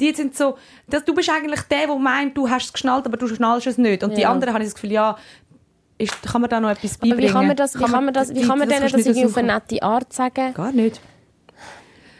Die 0.00 0.12
sind 0.12 0.36
so, 0.36 0.56
das, 0.88 1.04
du 1.04 1.14
bist 1.14 1.30
eigentlich 1.30 1.60
der, 1.62 1.86
der 1.86 1.96
meint, 1.96 2.36
du 2.36 2.48
hast 2.50 2.66
es 2.66 2.72
geschnallt, 2.72 3.06
aber 3.06 3.16
du 3.16 3.26
schnallst 3.28 3.66
es 3.66 3.78
nicht. 3.78 4.02
Und 4.02 4.16
die 4.16 4.22
Ja. 4.22 4.30
anderen 4.30 4.52
haben 4.54 4.62
das 4.62 4.74
Gefühl, 4.74 4.92
ja, 4.92 5.16
ist, 6.02 6.22
kann 6.22 6.40
man 6.40 6.50
da 6.50 6.60
noch 6.60 6.70
etwas 6.70 6.96
Aber 7.00 7.08
beibringen? 7.10 7.28
wie 7.28 7.32
kann 7.32 7.46
man 7.46 7.56
das, 7.56 7.78
wie 7.78 7.84
kann 7.84 8.04
man 8.04 8.14
das, 8.14 8.30
wie 8.30 8.34
die- 8.34 8.46
kann 8.46 8.58
man 8.58 8.68
denen 8.68 8.82
das 8.82 8.92
nicht 8.92 9.06
irgendwie 9.06 9.26
auf 9.26 9.36
eine 9.36 9.52
nette 9.54 9.82
Art 9.82 10.12
sagen? 10.12 10.54
Gar 10.54 10.72
nicht. 10.72 11.00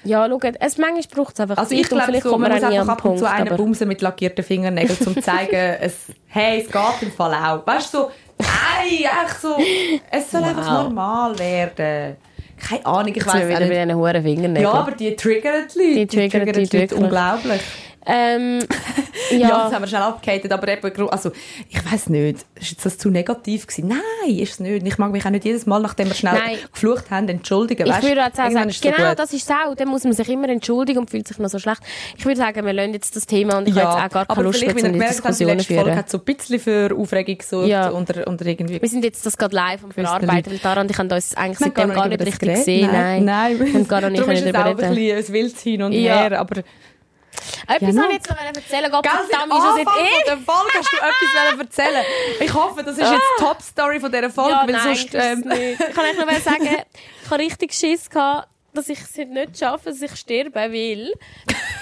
Ja, 0.04 0.26
schau, 0.28 0.40
es, 0.58 0.78
manchmal 0.78 1.02
braucht 1.14 1.34
es 1.34 1.40
einfach 1.40 1.58
Also 1.58 1.74
ich 1.76 1.88
glaube, 1.88 2.20
so, 2.20 2.36
man 2.36 2.50
muss 2.52 2.62
einfach 2.64 2.88
ab 2.88 3.04
und 3.04 3.18
zu 3.18 3.24
einen 3.30 3.46
aber 3.48 3.56
bumsen 3.56 3.86
mit 3.86 4.02
lackierten 4.02 4.44
Fingernägeln, 4.44 4.98
um 5.06 5.14
zu 5.14 5.20
zeigen, 5.20 5.54
es, 5.80 6.06
hey, 6.26 6.60
es 6.66 6.72
geht 6.72 7.02
im 7.02 7.12
Fall 7.12 7.32
auch. 7.34 7.64
Weißt 7.64 7.94
du, 7.94 7.98
so, 7.98 8.10
hey, 8.40 9.04
echt 9.04 9.40
so, 9.40 9.56
es 10.10 10.28
soll 10.30 10.42
einfach 10.42 10.82
normal 10.84 11.38
werden. 11.38 12.16
Keine 12.68 12.86
Ahnung, 12.86 13.12
ich 13.14 13.24
weiß 13.26 13.34
wieder 13.34 13.44
auch 13.44 13.48
bei 13.58 13.58
nicht. 13.60 13.72
diesen 13.72 13.94
hohen 13.94 14.22
Fingernägeln. 14.22 14.62
Ja, 14.64 14.72
aber 14.72 14.92
die 14.92 15.14
triggern 15.16 15.66
die 15.72 15.78
Leute. 15.78 15.94
Die 15.94 16.06
triggern 16.06 16.46
die 16.46 16.60
Leute 16.60 16.72
wirklich. 16.72 17.00
unglaublich. 17.00 17.60
Ähm, 18.06 18.60
Ja. 19.30 19.38
ja, 19.38 19.48
das 19.64 19.72
haben 19.72 19.82
wir 19.82 19.86
schnell 19.88 20.02
abgehatet, 20.02 20.52
aber 20.52 20.68
eben, 20.68 21.08
also, 21.08 21.30
ich 21.68 21.92
weiß 21.92 22.08
nicht, 22.10 22.44
ist 22.60 22.70
jetzt 22.72 22.84
das 22.84 22.98
zu 22.98 23.08
negativ 23.08 23.66
gewesen? 23.66 23.88
Nein, 23.88 24.36
ist 24.38 24.52
es 24.54 24.60
nicht. 24.60 24.86
Ich 24.86 24.98
mag 24.98 25.10
mich 25.12 25.24
auch 25.24 25.30
nicht 25.30 25.44
jedes 25.44 25.64
Mal, 25.64 25.80
nachdem 25.80 26.08
wir 26.08 26.14
schnell 26.14 26.34
Nein. 26.34 26.58
geflucht 26.72 27.10
haben, 27.10 27.28
entschuldigen. 27.28 27.86
ich 27.86 27.92
Weisst, 27.92 28.02
würde 28.02 28.20
jetzt 28.20 28.38
auch 28.40 28.50
sagen, 28.50 28.70
so 28.70 28.90
genau, 28.90 29.08
gut. 29.10 29.18
das 29.18 29.32
ist 29.32 29.48
es 29.48 29.50
auch. 29.50 29.74
Dann 29.74 29.88
muss 29.88 30.04
man 30.04 30.12
sich 30.12 30.28
immer 30.28 30.48
entschuldigen 30.48 30.98
und 30.98 31.10
fühlt 31.10 31.26
sich 31.28 31.38
noch 31.38 31.48
so 31.48 31.58
schlecht. 31.58 31.80
Ich 32.18 32.24
würde 32.26 32.36
sagen, 32.38 32.66
wir 32.66 32.72
lassen 32.72 32.92
jetzt 32.92 33.14
das 33.16 33.26
Thema 33.26 33.58
und 33.58 33.68
ich 33.68 33.74
habe 33.76 33.80
jetzt 33.80 34.06
auch 34.06 34.10
gar 34.12 34.26
keine 34.26 34.30
aber 34.30 34.42
Lust 34.42 34.60
mehr, 34.66 34.74
um 34.92 34.98
Diskussionen 35.00 35.60
zu 35.60 35.66
Folge 35.66 35.84
führen. 35.84 35.96
hat 35.96 36.10
so 36.10 36.18
ein 36.18 36.24
bisschen 36.24 36.58
für 36.60 36.94
Aufregung 36.96 37.38
gesorgt 37.38 37.68
Ja. 37.68 37.88
unter, 37.90 38.26
unter 38.26 38.44
irgendwie... 38.44 38.82
Wir 38.82 38.88
sind 38.88 39.04
jetzt 39.04 39.24
das 39.24 39.38
gerade 39.38 39.54
live 39.54 39.82
am 39.84 39.90
die 39.90 40.00
Verarbeiten, 40.02 40.52
weil 40.52 40.58
Tara 40.58 40.80
und 40.82 40.90
ich 40.90 40.98
haben 40.98 41.10
uns 41.10 41.34
eigentlich 41.36 41.60
Wir 41.60 41.66
seitdem 41.66 41.94
gar 41.94 42.08
nicht 42.08 42.20
das 42.20 42.26
richtig 42.26 42.40
geredet. 42.40 42.64
gesehen. 42.66 42.90
Nein, 42.92 43.24
Nein. 43.24 43.58
Wir 43.60 43.72
haben 43.72 43.88
gar 43.88 44.00
noch 44.02 44.10
nicht 44.10 44.20
Darum 44.20 44.34
ist 44.34 44.44
es 44.44 44.52
darüber 44.52 44.58
auch 44.60 44.64
ein 44.66 44.76
reden. 44.92 44.94
bisschen 44.94 45.16
ein 45.28 45.32
wildes 45.32 45.60
Hin 45.62 45.82
und 45.82 45.92
Ja. 45.92 46.20
Her, 46.22 46.40
aber... 46.40 46.62
Etwas 47.68 47.94
Ja, 47.94 48.02
habe 48.02 48.12
ich 48.12 48.18
jetzt 48.18 48.30
noch 48.30 48.36
erzählen, 48.38 48.90
Gott 48.90 49.02
Gell, 49.02 49.12
verdammt, 49.12 49.52
am 49.52 49.60
Anfang 49.60 49.78
eh? 49.80 49.84
von 49.84 50.24
der 50.26 50.36
Folge 50.38 50.70
hast 50.78 50.92
du 50.92 50.96
etwas 50.96 51.58
erzählen 51.60 52.04
Ich 52.40 52.54
hoffe, 52.54 52.82
das 52.82 52.98
ist 52.98 53.10
jetzt 53.10 53.22
die 53.38 53.42
Top-Story 53.44 54.00
von 54.00 54.12
dieser 54.12 54.30
Folge, 54.30 54.50
Ja, 54.52 54.62
weil 54.66 54.72
nein, 54.72 54.82
sonst... 54.96 55.14
Ähm. 55.14 55.44
Ich 55.52 55.94
kann 55.94 56.04
euch 56.04 56.16
nur 56.16 56.40
sagen, 56.40 56.68
ich 57.24 57.30
habe 57.30 57.42
richtig 57.42 57.72
Schiss 57.74 58.08
gehabt, 58.10 58.48
dass 58.74 58.88
ich 58.88 58.98
es 59.00 59.14
nicht 59.16 59.58
schaffe, 59.58 59.90
dass 59.90 60.00
ich 60.00 60.14
sterbe, 60.16 60.54
weil... 60.54 61.12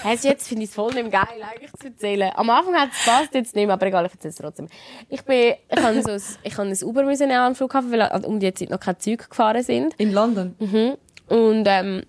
Also 0.02 0.28
jetzt 0.28 0.48
finde 0.48 0.64
ich 0.64 0.70
es 0.70 0.74
voll 0.74 0.92
nicht 0.94 1.10
geil, 1.12 1.22
eigentlich 1.42 1.72
zu 1.78 1.86
erzählen. 1.88 2.32
Am 2.34 2.48
Anfang 2.50 2.74
hat 2.74 2.88
es 2.90 3.04
passt 3.04 3.34
jetzt 3.34 3.54
nicht 3.54 3.66
mehr, 3.66 3.74
aber 3.74 3.86
egal, 3.86 4.06
ich 4.06 4.12
erzähle 4.12 4.30
es 4.30 4.36
trotzdem. 4.36 4.68
Ich 5.08 5.22
bin, 5.22 5.54
ich 5.68 5.82
habe 5.82 6.02
so, 6.02 6.10
ein- 6.10 6.22
ich 6.42 6.56
habe 6.56 6.68
ein 6.68 6.82
Uber 6.82 7.02
müssen 7.04 7.28
nehmen 7.28 7.40
am 7.40 7.54
Flughafen, 7.54 7.92
weil 7.92 8.02
also 8.02 8.26
um 8.26 8.40
die 8.40 8.52
Zeit 8.54 8.70
noch 8.70 8.80
keine 8.80 8.98
Züge 8.98 9.28
gefahren 9.28 9.62
sind. 9.62 9.94
In 9.98 10.12
London? 10.12 10.56
Mhm. 10.58 10.96
Und 11.28 11.64
ähm, 11.68 12.02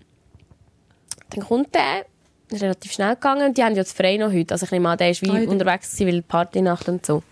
dann 1.31 1.45
kommt 1.47 1.75
der, 1.75 2.05
relativ 2.59 2.91
schnell 2.91 3.15
gegangen 3.15 3.47
und 3.47 3.57
die 3.57 3.63
haben 3.63 3.75
ja 3.75 3.83
das 3.83 3.93
frei 3.93 4.17
noch 4.17 4.31
heute. 4.31 4.53
Also 4.53 4.65
ich 4.65 4.71
nehme 4.71 4.89
an, 4.89 4.97
der 4.97 5.11
ist 5.11 5.21
wie 5.21 5.29
Ah, 5.29 5.37
ja. 5.39 5.49
unterwegs 5.49 5.91
gewesen, 5.91 6.07
weil 6.13 6.21
Partynacht 6.21 6.87
und 6.89 7.05
so. 7.05 7.23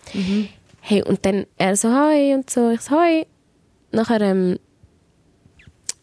Hey, 0.82 1.04
und 1.04 1.26
dann 1.26 1.46
er 1.58 1.76
so, 1.76 1.90
hi 1.92 2.34
und 2.34 2.50
so, 2.50 2.70
ich 2.72 2.82
so, 2.82 2.92
hi. 3.00 3.26
Nachher 3.92 4.22
ähm, 4.22 4.60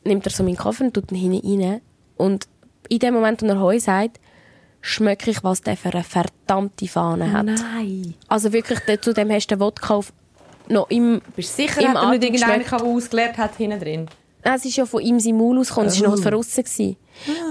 nimmt 0.04 0.26
er 0.26 0.30
so 0.32 0.42
meinen 0.42 0.56
Koffer 0.56 0.84
und 0.84 0.94
tut 0.94 1.10
ihn 1.12 1.18
hinten 1.32 1.62
rein. 1.62 1.80
Und 2.16 2.46
in 2.88 2.98
dem 2.98 3.14
Moment, 3.14 3.42
wo 3.42 3.46
er 3.46 3.60
Heu 3.60 3.78
sagt, 3.78 4.20
schmecke 4.80 5.30
ich, 5.30 5.42
was 5.42 5.62
der 5.62 5.76
für 5.76 5.92
eine 5.92 6.04
verdammte 6.04 6.86
Fahne 6.86 7.32
hat. 7.32 7.46
Nein. 7.46 8.14
Also 8.28 8.52
wirklich, 8.52 8.78
der- 8.80 9.00
zu 9.02 9.12
dem 9.12 9.30
hast 9.30 9.46
du 9.48 9.56
den 9.56 9.60
Wodka 9.60 9.94
auf, 9.94 10.12
noch 10.68 10.88
im, 10.90 11.20
Bist 11.34 11.58
du 11.58 11.62
sicher, 11.62 11.80
Im 11.80 11.88
hat 11.88 11.94
er 11.96 12.00
nicht 12.10 12.16
Atem 12.18 12.22
irgendeiner, 12.34 12.58
geschmeckt. 12.58 12.80
der 12.82 12.88
ausgeleert 12.88 13.38
hat, 13.38 13.56
hinten 13.56 13.80
drin? 13.80 14.06
Es 14.54 14.64
ist 14.64 14.76
ja 14.76 14.86
von 14.86 15.00
ihm 15.02 15.18
sein 15.18 15.36
Maul 15.36 15.58
ausgekommen, 15.58 15.88
es 15.88 16.00
war 16.00 16.10
noch 16.10 16.22
von 16.22 16.34
aussen. 16.34 16.62
gewesen. 16.62 16.96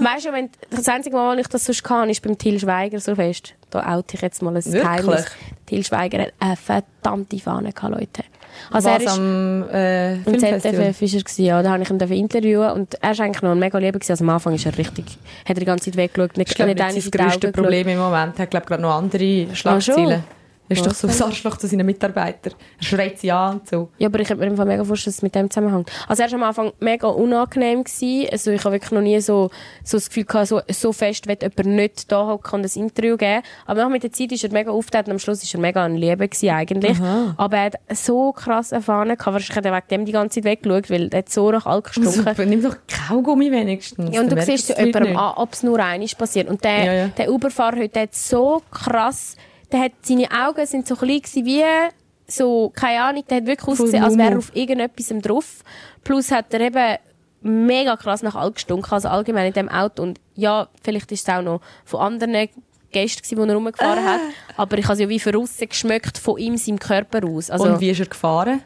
Weißt 0.00 0.26
du, 0.26 0.32
wenn, 0.32 0.48
das 0.70 0.88
einzige 0.88 1.16
Mal, 1.16 1.36
wo 1.36 1.40
ich 1.40 1.48
das 1.48 1.64
sonst 1.64 1.82
kann, 1.82 2.08
ist 2.08 2.22
beim 2.22 2.38
Till 2.38 2.58
Schweiger 2.58 3.00
so 3.00 3.14
fest. 3.14 3.54
Da 3.70 3.96
oute 3.96 4.14
ich 4.14 4.22
jetzt 4.22 4.40
mal 4.42 4.50
ein 4.56 4.64
Wirklich? 4.64 4.82
Geheimnis. 4.82 5.26
Till 5.66 5.84
Schweiger 5.84 6.22
hat 6.22 6.32
eine 6.38 6.56
verdammte 6.56 7.38
Fahne 7.38 7.72
gehabt, 7.72 7.94
Leute. 7.94 8.22
Also 8.70 8.88
Was 8.88 9.02
er 9.02 9.06
ist 9.06 9.18
am 9.18 9.68
äh, 9.70 10.14
im? 10.14 10.38
ZDF 10.38 11.02
ist 11.02 11.14
er 11.14 11.20
gewesen, 11.22 11.44
ja. 11.44 11.62
Da 11.62 11.70
habe 11.72 11.82
ich 11.82 11.90
ihn 11.90 11.98
dürfen 11.98 12.16
interviewen 12.16 12.70
und 12.70 12.94
er 13.02 13.10
ist 13.10 13.20
eigentlich 13.20 13.42
noch 13.42 13.50
ein 13.50 13.58
mega 13.58 13.76
lieber 13.78 13.98
gewesen. 13.98 14.12
Also 14.12 14.24
am 14.24 14.30
Anfang 14.30 14.54
ist 14.54 14.64
er 14.64 14.78
richtig, 14.78 15.04
hat 15.44 15.56
er 15.56 15.60
die 15.60 15.64
ganze 15.66 15.86
Zeit 15.86 15.96
weggeschaut, 15.96 16.36
nicht, 16.38 16.50
Ich 16.50 16.54
glaube, 16.56 16.70
nicht 16.70 16.80
das 16.80 16.88
eine 16.88 16.98
ist 16.98 17.04
in 17.04 17.10
das 17.10 17.10
die 17.10 17.18
Augen 17.18 17.28
grösste 17.28 17.52
geschaut. 17.52 17.64
Problem 17.64 17.88
im 17.88 17.98
Moment. 17.98 18.38
Er 18.38 18.42
hat, 18.42 18.50
glaube 18.50 18.66
gerade 18.66 18.82
noch 18.82 18.94
andere 18.94 19.54
Schlagzeilen. 19.54 20.24
Er 20.68 20.76
ist 20.76 20.86
doch 20.86 20.94
so 20.94 21.06
ein 21.06 21.22
Arschloch 21.30 21.56
zu 21.58 21.66
seinen 21.66 21.86
Mitarbeitern. 21.86 22.54
Er 22.78 22.84
schreit 22.84 23.18
sie 23.18 23.30
an 23.30 23.60
und 23.60 23.68
so. 23.68 23.88
Ja, 23.98 24.08
aber 24.08 24.20
ich 24.20 24.28
hätte 24.28 24.40
mir 24.40 24.56
Fall 24.56 24.66
mega 24.66 24.84
vorstellen, 24.84 25.12
dass 25.12 25.18
es 25.18 25.22
mit 25.22 25.34
dem 25.34 25.50
zusammenhängt. 25.50 25.90
Also 26.08 26.22
er 26.22 26.30
war 26.32 26.38
am 26.38 26.42
Anfang 26.44 26.72
mega 26.80 27.08
unangenehm. 27.08 27.84
Gewesen. 27.84 28.28
Also 28.32 28.50
ich 28.50 28.64
habe 28.64 28.72
wirklich 28.74 28.90
noch 28.90 29.00
nie 29.00 29.20
so, 29.20 29.50
so 29.84 29.96
das 29.96 30.08
Gefühl 30.08 30.24
gehabt, 30.24 30.48
so, 30.48 30.60
so 30.68 30.92
fest 30.92 31.26
wird 31.28 31.42
jemand 31.42 31.66
nicht 31.66 32.10
da 32.10 32.26
hocken 32.26 32.60
und 32.60 32.64
ein 32.64 32.82
Interview 32.82 33.16
geben. 33.16 33.42
Aber 33.66 33.82
nach 33.82 33.90
mit 33.90 34.02
der 34.02 34.12
Zeit 34.12 34.32
ist 34.32 34.44
er 34.44 34.52
mega 34.52 34.70
aufgetreten 34.70 35.10
und 35.10 35.16
am 35.16 35.18
Schluss 35.18 35.42
ist 35.42 35.54
er 35.54 35.60
mega 35.60 35.84
ein 35.84 35.96
Liebe 35.96 36.28
gewesen 36.28 36.50
eigentlich. 36.50 36.98
Aber 37.36 37.56
er 37.56 37.64
hat 37.66 37.74
so 37.94 38.32
krass 38.32 38.72
erfahren 38.72 39.08
gehabt. 39.08 39.26
Wahrscheinlich 39.26 39.56
hat 39.56 39.66
er 39.66 39.72
wegen 39.74 39.88
dem 39.90 40.04
die 40.06 40.12
ganze 40.12 40.40
Zeit 40.40 40.44
weggeschaut, 40.44 40.90
weil 40.90 41.08
er 41.12 41.18
hat 41.18 41.28
so 41.28 41.50
nach 41.50 41.66
Alk 41.66 41.86
gestunken. 41.86 42.12
Super, 42.12 42.44
nimm 42.46 42.62
doch 42.62 42.76
Kaugummi 43.08 43.50
wenigstens. 43.50 44.14
Ja, 44.14 44.20
und 44.20 44.32
du 44.32 44.42
siehst 44.42 44.66
so 44.68 44.74
jemandem 44.74 45.16
an, 45.16 45.34
ob 45.36 45.52
es 45.52 45.62
nur 45.62 45.78
einmal 45.78 46.08
passiert. 46.18 46.48
Und 46.48 46.64
der, 46.64 46.84
Ja, 46.84 46.92
ja. 46.92 47.06
der 47.08 47.32
Uberfahrer 47.32 47.76
heute, 47.76 48.00
hat 48.00 48.14
so 48.14 48.62
krass, 48.70 49.36
der 49.72 49.80
hat, 49.80 49.92
seine 50.02 50.28
Augen 50.30 50.64
sind 50.66 50.86
so 50.86 50.94
klein 50.96 51.20
gewesen 51.20 51.44
wie, 51.44 51.62
so, 52.28 52.70
keine 52.74 53.02
Ahnung, 53.02 53.24
der 53.28 53.38
hat 53.38 53.46
wirklich 53.46 53.68
ausgesehen, 53.68 54.02
als 54.02 54.16
wäre 54.18 54.32
er 54.32 54.38
auf 54.38 54.50
irgendetwas 54.54 55.12
drauf. 55.22 55.62
Plus 56.02 56.30
hat 56.30 56.52
er 56.54 56.60
eben 56.60 56.96
mega 57.42 57.96
krass 57.96 58.22
nach 58.22 58.34
Alk 58.34 58.54
gestunken, 58.54 58.90
also 58.92 59.08
allgemein 59.08 59.46
in 59.46 59.52
dem 59.52 59.68
Auto. 59.68 60.02
Und 60.02 60.20
ja, 60.34 60.68
vielleicht 60.82 61.12
ist 61.12 61.28
es 61.28 61.34
auch 61.34 61.42
noch 61.42 61.60
von 61.84 62.00
anderen 62.00 62.48
Gästen 62.90 63.22
gewesen, 63.22 63.42
die 63.42 63.48
er 63.48 63.54
rumgefahren 63.54 64.04
hat. 64.04 64.20
Aber 64.56 64.78
ich 64.78 64.84
habe 64.84 64.94
es 64.94 65.00
ja 65.00 65.08
wie 65.08 65.20
von 65.20 65.36
aussen 65.36 65.68
geschmeckt, 65.68 66.18
von 66.18 66.38
ihm, 66.38 66.56
seinem 66.56 66.78
Körper 66.78 67.26
aus. 67.26 67.50
Also, 67.50 67.64
Und 67.66 67.80
wie 67.80 67.90
ist 67.90 68.00
er 68.00 68.06
gefahren? 68.06 68.62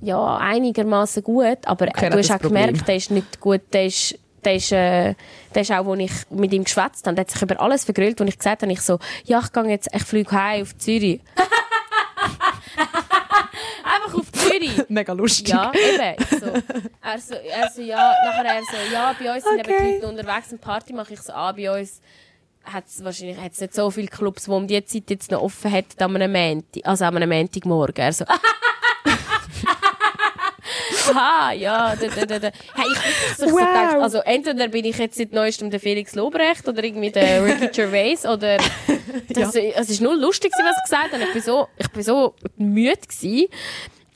ja, 0.00 0.36
einigermaßen 0.38 1.22
gut, 1.22 1.58
aber 1.64 1.86
Okay, 1.88 2.10
du 2.10 2.18
hast 2.18 2.30
auch 2.32 2.40
Problem. 2.40 2.66
gemerkt, 2.66 2.88
der 2.88 2.96
ist 2.96 3.10
nicht 3.12 3.38
gut, 3.40 3.60
der 3.72 3.86
ist, 3.86 4.18
der 4.44 4.54
ist, 4.54 4.72
äh, 4.72 5.14
der 5.54 5.62
ist 5.62 5.72
auch, 5.72 5.86
als 5.86 6.00
ich 6.00 6.12
mit 6.30 6.52
ihm 6.52 6.64
geschwätzt 6.64 7.06
habe, 7.06 7.14
der 7.14 7.22
hat 7.24 7.30
sich 7.30 7.42
über 7.42 7.60
alles 7.60 7.84
vergrillt, 7.84 8.20
und 8.20 8.28
ich 8.28 8.38
gesagt 8.38 8.62
habe, 8.62 8.72
ich 8.72 8.80
so, 8.80 8.98
ja, 9.24 9.40
ich 9.44 9.52
gehe 9.52 9.64
jetzt, 9.64 9.88
ich 9.92 10.02
fliege 10.04 10.30
heim 10.32 10.62
auf 10.62 10.76
Zürich. 10.78 11.20
Einfach 13.84 14.18
auf 14.18 14.30
Zürich. 14.32 14.84
Mega 14.88 15.12
lustig. 15.12 15.48
Ja, 15.48 15.72
eben. 15.74 16.16
Ich 16.20 16.28
So, 16.38 16.46
er, 16.46 17.18
so, 17.20 17.34
er 17.34 17.70
so, 17.70 17.82
ja, 17.82 18.14
nachher 18.24 18.44
er 18.44 18.62
so, 18.62 18.76
ja, 18.92 19.14
bei 19.18 19.34
uns 19.34 19.44
sind 19.44 19.58
eben 19.58 19.70
Okay. 19.70 19.98
die 20.00 20.04
Leute 20.04 20.08
unterwegs 20.08 20.52
und 20.52 20.60
Party 20.60 20.92
mache 20.92 21.14
ich 21.14 21.20
so, 21.20 21.32
ah, 21.32 21.52
bei 21.52 21.80
uns 21.80 22.00
hat's 22.64 23.02
wahrscheinlich 23.02 23.38
hat's 23.40 23.60
nicht 23.60 23.74
so 23.74 23.90
viele 23.90 24.08
Clubs, 24.08 24.44
die 24.44 24.50
um 24.50 24.66
die 24.66 24.84
Zeit 24.84 25.04
jetzt 25.08 25.30
noch 25.30 25.40
offen 25.42 25.70
hätten, 25.70 26.02
an 26.02 26.14
einem 26.16 26.32
Montag, 26.32 26.86
also 26.86 27.04
an 27.06 27.16
einem 27.16 27.30
Montagmorgen. 27.30 28.04
Er 28.04 28.12
so, 28.12 28.24
Aha, 31.10 31.52
ja, 31.52 31.94
da, 31.96 32.06
da, 32.08 32.26
da, 32.26 32.38
da. 32.38 32.50
Hey, 32.74 32.86
ich 32.92 33.36
so 33.36 33.46
Wow. 33.46 33.56
gedacht, 33.58 33.96
also 34.00 34.18
entweder 34.18 34.68
bin 34.68 34.84
ich 34.84 34.98
jetzt 34.98 35.16
seit 35.16 35.32
neuestem 35.32 35.70
der 35.70 35.80
Felix 35.80 36.14
Lobrecht 36.14 36.68
oder 36.68 36.82
irgendwie 36.84 37.10
der 37.10 37.44
Ricky 37.44 37.68
Gervais 37.68 38.24
oder 38.26 38.58
das, 39.28 39.54
es 39.54 39.90
ist 39.90 40.00
nur 40.00 40.16
lustig 40.16 40.52
was 40.52 40.76
ich 40.76 40.82
gesagt 40.84 41.12
habe. 41.12 41.22
Ich 41.24 41.32
bin 41.32 41.42
so, 41.42 41.68
ich 41.76 41.88
bin 41.90 42.02
so 42.02 42.34
müde 42.56 42.96
gewesen. 43.00 43.46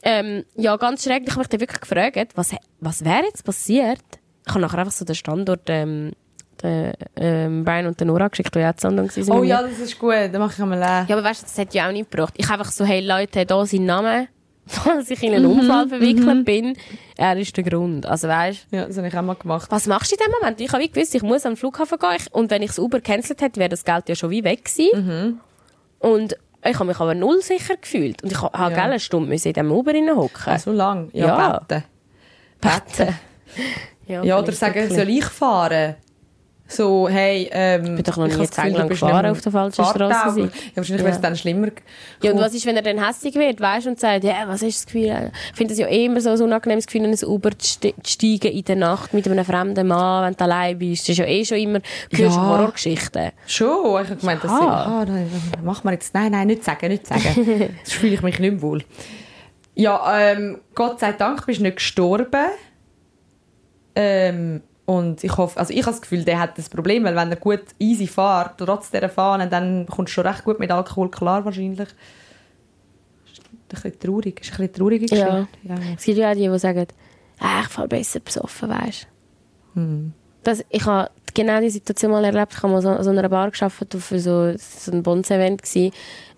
Ähm, 0.03 0.45
ja, 0.57 0.77
ganz 0.77 1.05
schräg. 1.05 1.23
Ich 1.25 1.31
habe 1.31 1.41
mich 1.41 1.49
dann 1.49 1.61
wirklich 1.61 1.81
gefragt, 1.81 2.33
was, 2.35 2.51
was 2.81 3.05
wäre 3.05 3.25
jetzt 3.25 3.45
passiert? 3.45 4.01
Ich 4.45 4.51
habe 4.51 4.61
nachher 4.61 4.79
einfach 4.79 4.93
so 4.93 5.05
den 5.05 5.15
Standort, 5.15 5.63
ähm, 5.69 6.13
den, 6.63 6.93
ähm, 7.17 7.65
Brian 7.65 7.87
und 7.87 8.01
den 8.01 8.09
Nora 8.09 8.27
geschickt, 8.29 8.55
die 8.55 8.59
ja 8.59 8.75
zu 8.77 8.89
London 8.89 9.09
waren. 9.09 9.39
Oh 9.39 9.43
ja, 9.45 9.63
das 9.63 9.79
ist 9.79 9.99
gut. 9.99 10.13
Dann 10.13 10.39
mache 10.39 10.53
ich 10.57 10.61
einmal 10.63 10.83
äh. 10.83 11.09
Ja, 11.09 11.17
aber 11.17 11.25
weißt 11.25 11.43
du, 11.43 11.47
das 11.47 11.57
hat 11.59 11.73
ja 11.75 11.87
auch 11.89 11.93
nicht 11.93 12.11
gebracht. 12.11 12.35
Ich 12.37 12.49
habe 12.49 12.61
einfach 12.61 12.73
so, 12.73 12.85
hey 12.85 13.01
Leute, 13.01 13.47
da 13.47 13.65
sein 13.65 13.85
Name, 13.85 14.27
falls 14.67 15.11
ich 15.11 15.23
in 15.23 15.35
einen 15.35 15.47
Unfall 15.47 15.89
verwickelt 15.89 16.45
bin, 16.45 16.77
er 17.17 17.37
ist 17.37 17.57
der 17.57 17.65
Grund. 17.65 18.07
Also 18.07 18.29
weißt 18.29 18.67
Ja, 18.71 18.87
das 18.87 18.97
habe 18.97 19.09
ich 19.09 19.17
auch 19.17 19.23
mal 19.23 19.35
gemacht. 19.35 19.71
was 19.71 19.87
machst 19.87 20.13
du 20.13 20.17
in 20.17 20.25
dem 20.25 20.33
Moment? 20.41 20.61
Ich 20.61 20.73
habe 20.73 20.83
wie 20.83 20.89
gewusst, 20.91 21.15
ich 21.15 21.23
muss 21.23 21.45
am 21.47 21.57
Flughafen 21.57 21.99
gehen. 21.99 22.17
Ich- 22.17 22.33
Und 22.35 22.51
wenn 22.51 22.63
ich 22.63 22.69
das 22.71 22.79
Uber 22.79 23.01
cancelt 23.01 23.41
hätte, 23.43 23.59
wäre 23.61 23.69
das 23.71 23.85
Geld 23.85 24.09
ja 24.09 24.15
schon 24.15 24.31
wie 24.31 24.45
weg 24.45 24.65
gewesen. 24.65 25.41
Und 25.99 26.37
ich 26.65 26.75
habe 26.75 26.85
mich 26.87 27.01
aber 27.01 27.15
null 27.15 27.43
sicher 27.43 27.77
gefühlt. 27.77 28.23
Und 28.23 28.31
ich 28.33 28.41
habe 28.41 28.57
Ja. 28.57 28.71
ja. 28.79 28.85
eine 28.85 29.01
Stunde 29.01 29.29
müssen 29.29 29.49
in 29.49 29.55
diesem 29.55 29.73
Uber 29.73 29.93
hocken. 30.17 30.43
Ah, 30.47 30.59
so 30.59 30.73
lang. 30.73 31.11
Ja, 31.13 31.27
Ja. 31.27 31.59
beten. 31.69 31.85
Beten. 32.61 33.15
Ja, 34.09 34.21
bin 34.23 34.33
oder 34.33 34.53
sagen, 34.53 34.75
wirklich- 34.75 34.99
soll 34.99 35.09
ich 35.09 35.25
fahren? 35.25 35.95
So, 36.73 37.09
hey, 37.09 37.49
ähm... 37.53 37.97
bin 37.97 38.03
doch 38.03 38.17
noch 38.17 38.27
ich 38.27 38.33
nie 38.35 38.39
bist 38.41 38.57
gefahren 38.57 39.27
auf 39.27 39.41
der 39.43 39.53
falschen 39.53 39.85
gewesen. 39.85 40.51
Ja, 40.71 40.77
wahrscheinlich 40.77 41.03
wäre 41.05 41.11
es 41.11 41.17
Ja. 41.17 41.23
dann 41.23 41.37
schlimmer. 41.37 41.69
Ja, 42.23 42.33
und 42.33 42.39
was 42.41 42.55
ist, 42.55 42.65
wenn 42.65 42.77
er 42.77 42.83
dann 42.83 43.05
hässlich 43.05 43.35
wird, 43.35 43.61
weißt 43.61 43.87
und 43.89 44.01
sagt, 44.01 44.25
ja, 44.25 44.45
was 44.47 44.63
ist 44.63 44.79
das 44.79 44.87
Gefühl? 44.87 45.31
Ich 45.51 45.57
finde 45.57 45.75
es 45.75 45.79
ja 45.79 45.87
immer 45.87 46.21
so 46.21 46.31
ein 46.31 46.41
unangenehmes 46.41 46.87
Gefühl, 46.87 47.05
in 47.05 47.11
ein 47.13 47.25
Uber 47.25 47.51
zu 47.59 47.67
ste- 47.67 47.95
zu 48.03 48.13
steigen 48.13 48.53
in 48.53 48.65
der 48.65 48.77
Nacht 48.77 49.13
mit 49.13 49.29
einem 49.29 49.45
fremden 49.45 49.87
Mann, 49.87 50.25
wenn 50.27 50.35
du 50.35 50.45
allein 50.45 50.79
bist. 50.79 51.03
Das 51.05 51.11
ist 51.11 51.19
ja 51.19 51.27
eh 51.27 51.45
schon 51.45 51.59
immer, 51.59 51.81
du 52.11 52.23
Ja. 52.23 52.31
Horrorgeschichten. 52.35 53.31
Schon, 53.47 54.03
ich 54.03 54.09
habe 54.11 54.17
gemeint, 54.17 54.43
das 54.43 54.51
sind, 54.51 54.69
ah, 54.69 55.05
nein, 55.07 55.31
mach 55.63 55.85
mal 55.85 55.93
jetzt, 55.93 56.15
nein, 56.15 56.33
nein, 56.33 56.47
nicht 56.47 56.65
sagen, 56.65 56.89
nicht 56.89 57.07
sagen. 57.07 57.23
Sonst 57.85 57.93
fühle 57.93 58.15
ich 58.15 58.23
mich 58.23 58.39
nicht 58.39 58.51
mehr 58.53 58.63
wohl. 58.63 58.83
Ja, 59.75 60.19
ähm, 60.31 60.61
Gott 60.75 61.01
sei 61.01 61.13
Dank 61.13 61.45
bist 61.47 61.61
du 61.61 61.65
nicht 61.65 61.77
gestorben. 61.77 62.47
Ähm, 63.95 64.63
und 64.85 65.23
ich 65.23 65.37
hoffe, 65.37 65.59
also 65.59 65.73
ich 65.73 65.83
habe 65.83 65.93
das 65.93 66.03
Gefühl, 66.03 66.25
der 66.25 66.39
hat 66.41 66.59
das 66.59 66.69
Problem, 66.69 67.05
weil 67.05 67.15
wenn 67.15 67.31
er 67.31 67.37
gut 67.37 67.63
easy 67.79 68.07
fährt, 68.07 68.59
trotz 68.59 68.91
dieser 68.91 69.09
Fahne, 69.09 69.49
dann 69.49 69.87
kommst 69.87 70.11
du 70.11 70.15
schon 70.15 70.27
recht 70.27 70.45
gut 70.45 70.59
mit 70.59 70.71
Alkohol 70.71 71.11
klar 71.11 71.45
wahrscheinlich. 71.45 71.81
Ist 71.81 73.41
ein 73.41 73.59
bisschen 73.69 73.99
traurig, 73.99 74.41
ist 74.41 74.59
ein 74.61 74.69
bisschen 74.69 74.89
Geschichte. 75.01 75.15
Ja. 75.17 75.49
Ja. 75.63 75.75
Es 75.97 76.05
gibt 76.05 76.19
ja 76.19 76.31
auch 76.31 76.35
die, 76.35 76.49
die 76.49 76.59
sagen, 76.59 76.87
ah, 77.39 77.61
ich 77.63 77.69
fahre 77.69 77.89
besser 77.89 78.21
besoffen, 78.21 78.69
weißt 78.71 79.07
Hm. 79.75 80.13
das, 80.43 80.65
Ich 80.69 80.85
habe 80.85 81.11
genau 81.33 81.61
die 81.61 81.71
Situation 81.71 82.11
mal 82.11 82.25
erlebt. 82.25 82.53
Ich 82.53 82.63
habe 82.63 82.73
mal 82.73 82.83
so 82.83 83.03
so 83.03 83.11
einer 83.11 83.29
Bar 83.29 83.51
gearbeitet, 83.51 83.95
auf 83.95 84.13
so, 84.17 84.53
so 84.59 84.93
ein 84.93 85.03
Bonds-Event. 85.03 85.63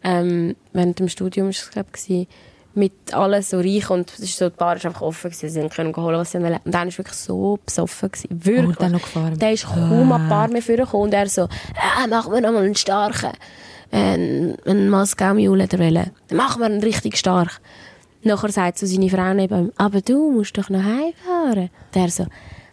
Ähm, 0.04 0.54
während 0.72 0.98
dem 0.98 1.08
Studium 1.08 1.46
war 1.46 1.50
es, 1.50 1.70
glaube 1.70 1.88
ich, 2.06 2.28
mit 2.76 3.14
allen 3.14 3.42
so 3.42 3.58
reich 3.58 3.88
und 3.90 4.10
es 4.12 4.20
ist 4.20 4.38
so, 4.38 4.48
die 4.48 4.56
Bar 4.56 4.76
war 4.76 4.84
einfach 4.84 5.02
offen 5.02 5.30
gewesen. 5.30 5.48
Sie 5.50 5.68
können 5.68 5.94
holen, 5.96 6.18
was 6.18 6.32
sie 6.32 6.42
wollen. 6.42 6.58
Und 6.64 6.74
dann 6.74 6.88
war 6.88 6.98
wirklich 6.98 7.16
so 7.16 7.58
besoffen 7.64 8.10
gewesen. 8.10 8.44
Wirklich. 8.44 8.76
Oh, 8.76 8.80
dann 8.80 8.92
noch 8.92 9.02
gefahren. 9.02 9.38
Der 9.38 9.52
ist 9.52 9.66
kaum 9.66 10.12
an 10.12 10.22
die 10.22 10.28
Bar 10.28 10.48
mehr 10.48 10.62
vorgekommen 10.62 11.06
und 11.06 11.14
er 11.14 11.28
so, 11.28 11.42
ah, 11.42 12.06
machen 12.08 12.32
wir 12.32 12.40
noch 12.40 12.52
mal 12.52 12.64
einen 12.64 12.74
starken. 12.74 13.32
Ein, 13.90 14.56
ein 14.66 14.90
Moskau-Mule 14.90 15.68
der 15.68 15.78
Welle. 15.78 16.10
Dann 16.28 16.38
machen 16.38 16.60
wir 16.60 16.66
einen 16.66 16.82
richtig 16.82 17.16
stark. 17.16 17.60
Nachher 18.22 18.50
sagt 18.50 18.78
so 18.78 18.86
seine 18.86 19.10
Frau 19.10 19.34
neben 19.34 19.66
ihm, 19.66 19.72
aber 19.76 20.00
du 20.00 20.32
musst 20.32 20.56
doch 20.56 20.70
noch 20.70 20.82
heimfahren. 20.82 21.70
Der 21.94 22.08
so, 22.08 22.26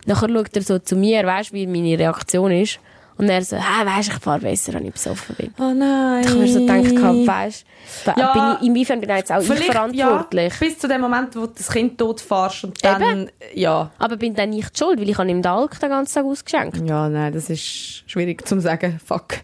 nachher 0.05 0.29
schaut 0.29 0.55
er 0.55 0.61
so 0.63 0.79
zu 0.79 0.95
mir, 0.95 1.25
weißt 1.25 1.51
du, 1.51 1.55
wie 1.55 1.67
meine 1.67 1.99
Reaktion 1.99 2.51
ist. 2.51 2.79
Und 3.21 3.29
er 3.29 3.43
so, 3.43 3.55
ah, 3.55 3.85
weisst 3.85 4.09
ich 4.09 4.15
fahre 4.15 4.39
besser, 4.39 4.73
wenn 4.73 4.85
ich 4.87 4.93
besoffen 4.93 5.35
bin. 5.35 5.53
Oh 5.59 5.71
nein. 5.75 6.21
Ich 6.23 6.29
habe 6.29 6.39
mir 6.39 6.47
so 6.47 6.59
gedacht, 6.59 7.27
weißt 7.27 7.65
du, 8.05 8.11
Ja. 8.19 8.33
bin 8.33 8.57
ich, 8.61 8.67
inwiefern 8.67 8.99
bin 8.99 9.09
ich 9.11 9.15
jetzt 9.15 9.31
auch 9.31 9.39
ich 9.41 9.47
verantwortlich? 9.47 10.53
Ja, 10.53 10.59
bis 10.59 10.79
zu 10.79 10.87
dem 10.87 11.01
Moment, 11.01 11.35
wo 11.35 11.41
du 11.45 11.53
das 11.55 11.69
Kind 11.69 11.99
tot 11.99 12.19
fährst 12.19 12.63
und 12.63 12.83
dann, 12.83 13.29
ja. 13.53 13.91
Aber 13.99 14.17
bin 14.17 14.33
dann 14.33 14.49
nicht 14.49 14.75
schuld, 14.77 14.99
weil 14.99 15.07
ich 15.07 15.17
habe 15.19 15.29
ihm 15.29 15.43
den 15.43 15.51
Alk 15.51 15.79
den 15.79 15.89
ganzen 15.89 16.15
Tag 16.15 16.25
ausgeschenkt. 16.25 16.77
Ja, 16.89 17.07
nein, 17.09 17.31
das 17.31 17.49
ist 17.51 18.09
schwierig 18.09 18.47
zu 18.47 18.59
sagen. 18.59 18.99
Fuck. 19.05 19.35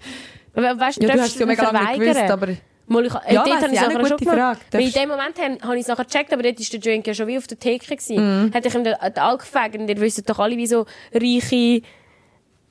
We- 0.55 0.61
Weißt, 0.80 0.99
Ja, 1.03 1.09
du 1.13 1.21
hast 1.21 1.34
es 1.36 1.39
ja 1.39 1.45
mega 1.45 1.69
lange 1.69 1.99
gewusst, 1.99 2.32
aber... 2.32 2.47
Mal, 2.88 3.05
ich, 3.05 3.13
äh, 3.13 3.34
Ja, 3.36 3.43
dort 3.43 3.61
habe 3.61 3.73
ich 3.73 3.80
eine 3.80 3.93
nachher 3.93 4.07
schon 4.07 4.17
gemacht. 4.17 4.38
Frage. 4.38 4.59
Weil 4.71 4.82
in 4.82 4.91
dem 4.91 5.09
Moment 5.09 5.39
habe 5.39 5.57
habe 5.61 5.75
ich 5.75 5.82
es 5.82 5.88
nachher 5.88 6.05
gecheckt, 6.05 6.34
aber 6.34 6.41
dort 6.41 6.57
war 6.59 6.65
der 6.71 6.80
Drink 6.80 7.05
ja 7.05 7.13
schon 7.13 7.28
wie 7.28 7.38
auf 7.38 7.45
der 7.45 7.59
Theke. 7.59 7.86
Gewesen. 7.86 8.45
Mhm. 8.45 8.51
Hätte 8.53 8.69
ich 8.69 8.73
ihm 8.75 8.84
den, 8.86 8.95
den 8.99 9.17
Alk 9.19 9.41
gefragt 9.41 9.75
und 9.75 9.88
ihr 9.88 9.99
wisst 10.01 10.28
doch 10.28 10.39
alle, 10.39 10.55
wie 10.57 10.65
so 10.67 10.86
reiche, 11.13 11.82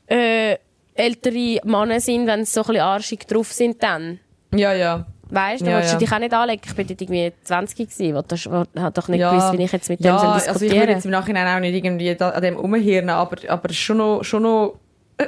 äh, 0.09 0.57
ältere 0.97 1.61
Männer 1.65 2.01
sind, 2.01 2.27
wenn 2.27 2.45
sie 2.45 2.53
so 2.53 2.61
ein 2.63 2.67
bisschen 2.69 2.83
arschig 2.83 3.27
drauf 3.27 3.53
sind 3.53 3.83
dann. 3.83 4.19
Ja, 4.55 4.73
ja. 4.73 5.07
Weißt 5.29 5.63
du, 5.63 5.67
Ja, 5.71 5.79
willst 5.79 5.91
du 5.91 5.95
ja. 5.95 5.99
dich 5.99 6.13
auch 6.13 6.19
nicht 6.21 6.33
anlegen. 6.33 6.63
Ich 6.65 6.75
bin 6.77 6.87
dort 6.87 7.01
irgendwie 7.01 7.33
20 7.43 7.77
gewesen, 7.77 8.15
wo 8.15 8.23
das 8.23 8.47
hat 8.81 8.97
doch 8.97 9.09
nicht 9.09 9.21
ja. 9.21 9.31
gewusst, 9.31 9.59
wie 9.59 9.65
ich 9.65 9.73
jetzt 9.73 9.89
mit 9.89 9.99
dem 10.01 10.07
ja, 10.07 10.19
soll 10.19 10.29
also 10.29 10.65
ich 10.65 10.73
würde 10.73 10.93
jetzt 10.93 11.05
im 11.05 11.11
Nachhinein 11.11 11.57
auch 11.57 11.61
nicht 11.61 11.75
irgendwie 11.85 12.15
da, 12.15 12.31
an 12.31 12.43
dem 12.43 12.57
umhirnen, 12.57 13.11
aber, 13.11 13.37
aber 13.49 13.65
es 13.71 13.73
ist 13.73 13.79
schon 13.83 13.97
noch, 13.97 14.23
schon 14.23 14.45
noch 14.45 14.77
äh, 15.19 15.27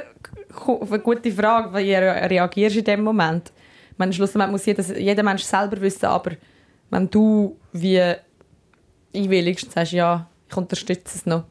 eine 0.89 0.99
gute 0.99 1.31
Frage, 1.31 1.77
wie 1.77 1.93
re- 1.93 2.29
reagierst 2.29 2.75
du 2.75 2.79
in 2.79 2.85
dem 2.85 3.03
Moment. 3.03 3.51
Ich 3.91 3.97
meine, 3.97 4.13
schlussendlich 4.13 4.51
muss 4.51 4.65
jeder, 4.65 4.97
jeder 4.97 5.23
Mensch 5.23 5.43
selber 5.43 5.81
wissen, 5.81 6.05
aber 6.05 6.31
wenn 6.89 7.09
du 7.09 7.57
wie 7.73 8.01
einwilligst 9.13 9.65
und 9.65 9.73
sagst, 9.73 9.91
ja, 9.91 10.27
ich 10.49 10.55
unterstütze 10.55 11.17
es 11.17 11.25
noch. 11.25 11.43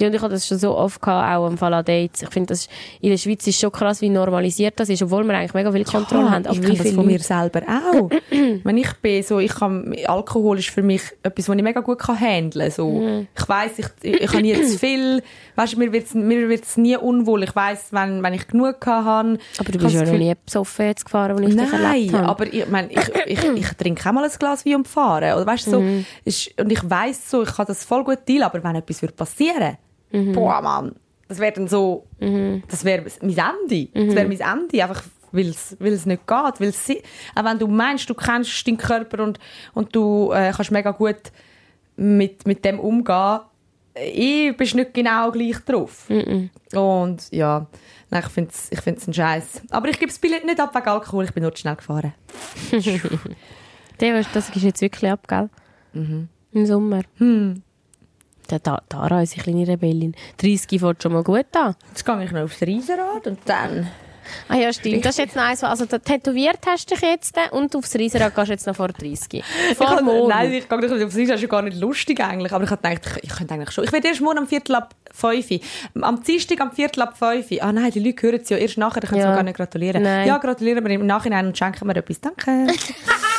Ja, 0.00 0.06
und 0.08 0.14
ich 0.14 0.22
hatte 0.22 0.32
das 0.32 0.46
schon 0.46 0.58
so 0.58 0.76
oft 0.76 1.00
gehabt, 1.00 1.36
auch 1.36 1.46
im 1.46 1.58
Fall 1.58 1.74
an 1.74 1.84
Dates. 1.84 2.22
Ich 2.22 2.30
finde, 2.30 2.48
das 2.48 2.60
ist- 2.62 2.70
in 3.00 3.10
der 3.10 3.18
Schweiz 3.18 3.46
ist 3.46 3.60
schon 3.60 3.70
krass, 3.70 4.00
wie 4.00 4.08
normalisiert 4.08 4.80
das 4.80 4.88
ist, 4.88 5.02
obwohl 5.02 5.24
wir 5.24 5.34
eigentlich 5.36 5.54
mega 5.54 5.70
viel 5.70 5.84
Kontrolle 5.84 6.24
Ja, 6.24 6.30
haben. 6.30 6.46
Aber 6.46 6.54
ich 6.56 6.62
wie 6.62 6.66
kenne 6.72 6.78
das 6.84 6.92
von 6.92 7.06
mir 7.06 7.12
Leute- 7.12 7.24
selber 7.24 7.62
auch. 7.68 8.10
Wenn 8.64 8.78
ich 8.78 8.92
bin, 8.94 9.22
so, 9.22 9.38
ich 9.38 9.54
kann, 9.54 9.94
Alkohol 10.06 10.58
ist 10.58 10.70
für 10.70 10.82
mich 10.82 11.02
etwas, 11.22 11.48
was 11.48 11.56
ich 11.56 11.62
mega 11.62 11.80
gut 11.80 11.98
kann 11.98 12.18
handeln 12.18 12.70
so. 12.70 12.88
Mhm. 12.90 13.26
Ich 13.36 13.48
weiss, 13.48 13.78
ich, 13.78 13.86
ich, 14.02 14.20
ich 14.22 14.28
habe 14.28 14.42
nie 14.42 14.54
zu 14.62 14.78
viel, 14.78 15.22
weißt, 15.56 15.76
mir 15.76 15.92
wird's, 15.92 16.14
mir 16.14 16.48
wird's 16.48 16.76
nie 16.76 16.96
unwohl. 16.96 17.42
Ich 17.42 17.54
weiss, 17.54 17.88
wenn, 17.90 18.22
wenn 18.22 18.32
ich 18.34 18.46
genug 18.48 18.76
habe. 18.86 19.38
Aber 19.58 19.72
du 19.72 19.78
bist 19.78 19.94
ja 19.94 20.04
noch 20.04 20.12
nie 20.12 20.32
besoffen 20.44 20.86
jetzt 20.86 21.04
gefahren, 21.04 21.36
wo 21.36 21.42
ich 21.42 21.48
dich 21.54 21.56
Nein, 21.56 21.72
erlebt 21.84 22.14
habe. 22.14 22.26
aber 22.28 22.46
ich, 22.52 22.66
mein, 22.68 22.88
ich, 22.90 23.10
ich, 23.26 23.44
ich 23.56 23.68
trinke 23.74 24.08
auch 24.08 24.12
mal 24.12 24.24
ein 24.24 24.30
Glas 24.38 24.64
Wein 24.64 24.76
und 24.76 24.88
fahre. 24.88 25.34
Oder 25.36 25.46
weißt, 25.46 25.70
so, 25.70 25.80
Mhm. 25.80 26.04
ist, 26.24 26.50
und 26.60 26.70
ich 26.72 26.88
weiss 26.88 27.30
so, 27.30 27.42
ich 27.42 27.52
kann 27.54 27.66
das 27.66 27.84
voll 27.84 28.04
gut 28.04 28.18
teilen, 28.26 28.42
aber 28.44 28.62
wenn 28.62 28.76
etwas 28.76 29.02
würde 29.02 29.14
passieren, 29.14 29.76
Mhm. 30.12 30.32
boah, 30.32 30.60
Mann, 30.60 30.94
das 31.28 31.38
wäre 31.38 31.52
dann 31.52 31.68
so, 31.68 32.06
das 32.68 32.84
wäre 32.84 33.04
mein 33.22 33.30
Ende. 33.30 33.88
Das 33.94 34.02
Mhm. 34.04 34.14
wäre 34.16 34.28
mein 34.28 34.40
Ende, 34.40 34.82
einfach 34.82 35.02
weil 35.32 35.46
es 35.48 35.76
nicht 36.06 36.26
geht. 36.26 36.60
Weil 36.60 36.68
es, 36.70 36.84
si- 36.86 37.02
auch 37.36 37.44
wenn 37.44 37.58
du 37.58 37.68
meinst, 37.68 38.10
du 38.10 38.14
kennst 38.14 38.66
deinen 38.66 38.76
Körper 38.78 39.22
und, 39.22 39.38
und 39.74 39.94
du 39.94 40.32
äh, 40.32 40.50
kannst 40.54 40.72
mega 40.72 40.90
gut 40.90 41.30
mit, 41.96 42.46
mit 42.46 42.64
dem 42.64 42.80
umgehen, 42.80 43.40
ich 43.94 44.56
bist 44.56 44.74
nicht 44.74 44.94
genau 44.94 45.30
gleich 45.30 45.58
drauf. 45.64 46.08
Und 46.74 47.30
ja, 47.30 47.66
nein, 48.10 48.22
ich 48.24 48.32
finde 48.32 48.50
es 48.50 48.72
ich 48.72 48.80
find's 48.80 49.06
ein 49.06 49.14
Scheiß. 49.14 49.62
Aber 49.70 49.88
ich 49.88 49.98
gebe 49.98 50.10
das 50.10 50.18
Billett 50.18 50.44
nicht 50.44 50.58
ab 50.60 50.74
wegen 50.74 50.88
Alkohol, 50.88 51.24
ich 51.24 51.32
bin 51.32 51.42
nur 51.44 51.54
zu 51.54 51.60
schnell 51.60 51.76
gefahren. 51.76 52.12
Das 53.98 54.48
ist 54.56 54.62
jetzt 54.62 54.80
wirklich 54.80 55.10
ab, 55.10 55.28
gell? 55.28 55.50
Mhm. 55.92 56.28
Im 56.52 56.66
Sommer. 56.66 57.02
Hm. 57.18 57.62
Da- 58.58 58.82
Tara, 58.88 59.20
unsere 59.20 59.42
kleine 59.42 59.66
Rebellin. 59.68 60.14
30 60.38 60.80
fängt 60.80 61.02
schon 61.02 61.12
mal 61.12 61.22
gut 61.22 61.46
an. 61.54 61.76
Jetzt 61.88 62.04
gehe 62.04 62.24
ich 62.24 62.32
noch 62.32 62.42
aufs 62.42 62.60
Riesenrad 62.62 63.26
und 63.26 63.38
dann... 63.44 63.88
Ah 64.48 64.54
ja, 64.54 64.72
stimmt. 64.72 65.04
Das 65.04 65.18
ist 65.18 65.24
jetzt 65.24 65.34
was- 65.36 65.64
also 65.64 65.86
da- 65.86 65.98
tätowiert 65.98 66.58
hast 66.64 66.88
du 66.88 66.94
dich 66.94 67.02
jetzt 67.02 67.36
äh, 67.36 67.50
und 67.50 67.74
aufs 67.74 67.96
Riesenrad 67.96 68.32
gehst 68.32 68.46
du 68.48 68.52
jetzt 68.52 68.66
noch 68.66 68.76
vor 68.76 68.86
30. 68.88 69.26
Ich 69.70 69.76
Vor 69.76 69.86
kann- 69.88 70.04
morgen. 70.04 70.28
Nein, 70.28 70.52
ich 70.52 70.68
gehe 70.68 70.78
nicht 70.78 70.92
aufs 70.92 71.16
Riesenrad, 71.16 71.36
das 71.38 71.42
ist 71.42 71.48
gar 71.50 71.62
nicht 71.62 71.78
lustig 71.80 72.20
eigentlich. 72.20 72.52
Aber 72.52 72.62
ich 72.62 72.70
habe 72.70 72.80
gedacht, 72.80 73.16
ich, 73.16 73.24
ich 73.30 73.36
könnte 73.36 73.54
eigentlich 73.54 73.72
schon. 73.72 73.82
Ich 73.84 73.90
werde 73.92 74.06
erst 74.06 74.20
morgen 74.20 74.38
am 74.38 74.46
Viertel 74.46 74.76
ab 74.76 74.94
5 75.12 75.50
Uhr. 75.50 75.58
Am 76.02 76.22
Dienstag 76.22 76.60
am 76.60 76.70
Viertel 76.70 77.02
ab 77.02 77.18
5 77.18 77.50
Uhr. 77.50 77.58
Ah 77.62 77.72
nein, 77.72 77.90
die 77.90 77.98
Leute 77.98 78.22
hören 78.22 78.40
es 78.40 78.48
ja 78.50 78.56
erst 78.56 78.78
nachher, 78.78 79.02
ich 79.02 79.08
kann 79.10 79.18
es 79.18 79.24
Ja. 79.24 79.30
mir 79.30 79.36
gar 79.36 79.42
nicht 79.42 79.56
gratulieren. 79.56 80.02
Nein. 80.04 80.28
Ja, 80.28 80.38
gratulieren 80.38 80.84
wir 80.84 80.92
im 80.92 81.06
Nachhinein 81.06 81.46
und 81.48 81.58
schenken 81.58 81.88
mir 81.88 81.96
etwas. 81.96 82.20
Danke. 82.20 82.68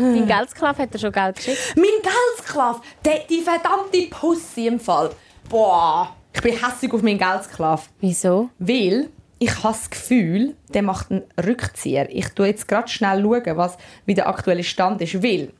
Dein 0.00 0.26
Geldsklav 0.26 0.78
hat 0.78 0.94
dir 0.94 0.98
schon 0.98 1.12
Geld 1.12 1.36
geschickt. 1.36 1.74
mein 1.76 1.84
Geldsklav, 2.02 2.80
der, 3.04 3.20
die 3.28 3.40
verdammte 3.40 4.08
Pussy 4.10 4.66
im 4.66 4.80
Fall. 4.80 5.10
Boah, 5.48 6.14
ich 6.32 6.40
bin 6.40 6.52
hässlich 6.52 6.92
auf 6.92 7.02
meinen 7.02 7.18
Geldsklav. 7.18 7.88
Wieso? 8.00 8.50
Weil 8.58 9.10
ich 9.38 9.54
habe 9.62 9.74
das 9.74 9.90
Gefühl, 9.90 10.54
der 10.68 10.82
macht 10.82 11.10
einen 11.10 11.22
Rückzieher. 11.42 12.08
Ich 12.10 12.26
schaue 12.36 12.46
jetzt 12.46 12.68
gerade 12.68 12.88
schnell, 12.88 13.22
schauen, 13.22 13.56
was, 13.56 13.78
wie 14.06 14.14
der 14.14 14.28
aktuelle 14.28 14.64
Stand 14.64 15.00
ist. 15.00 15.22
Weil 15.22 15.52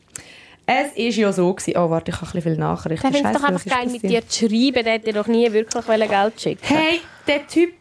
es 0.66 0.92
ist 0.94 1.16
ja 1.16 1.32
so 1.32 1.52
gewesen, 1.52 1.76
oh 1.76 1.90
warte, 1.90 2.10
ich 2.10 2.16
habe 2.16 2.26
ein 2.26 2.32
bisschen 2.32 2.42
viele 2.42 2.58
Nachrichten. 2.58 3.10
Der 3.10 3.12
findet 3.12 3.34
es 3.34 3.40
doch 3.40 3.48
einfach 3.48 3.64
geil, 3.64 3.88
mit 3.88 4.02
dir 4.02 4.26
zu 4.28 4.48
schreiben. 4.48 4.84
Der 4.84 4.94
hat 4.94 5.06
dir 5.06 5.14
doch 5.14 5.26
nie 5.26 5.50
wirklich 5.52 5.86
Geld 5.86 6.40
schicken 6.40 6.60
Hey, 6.62 7.00
der 7.26 7.46
Typ, 7.46 7.72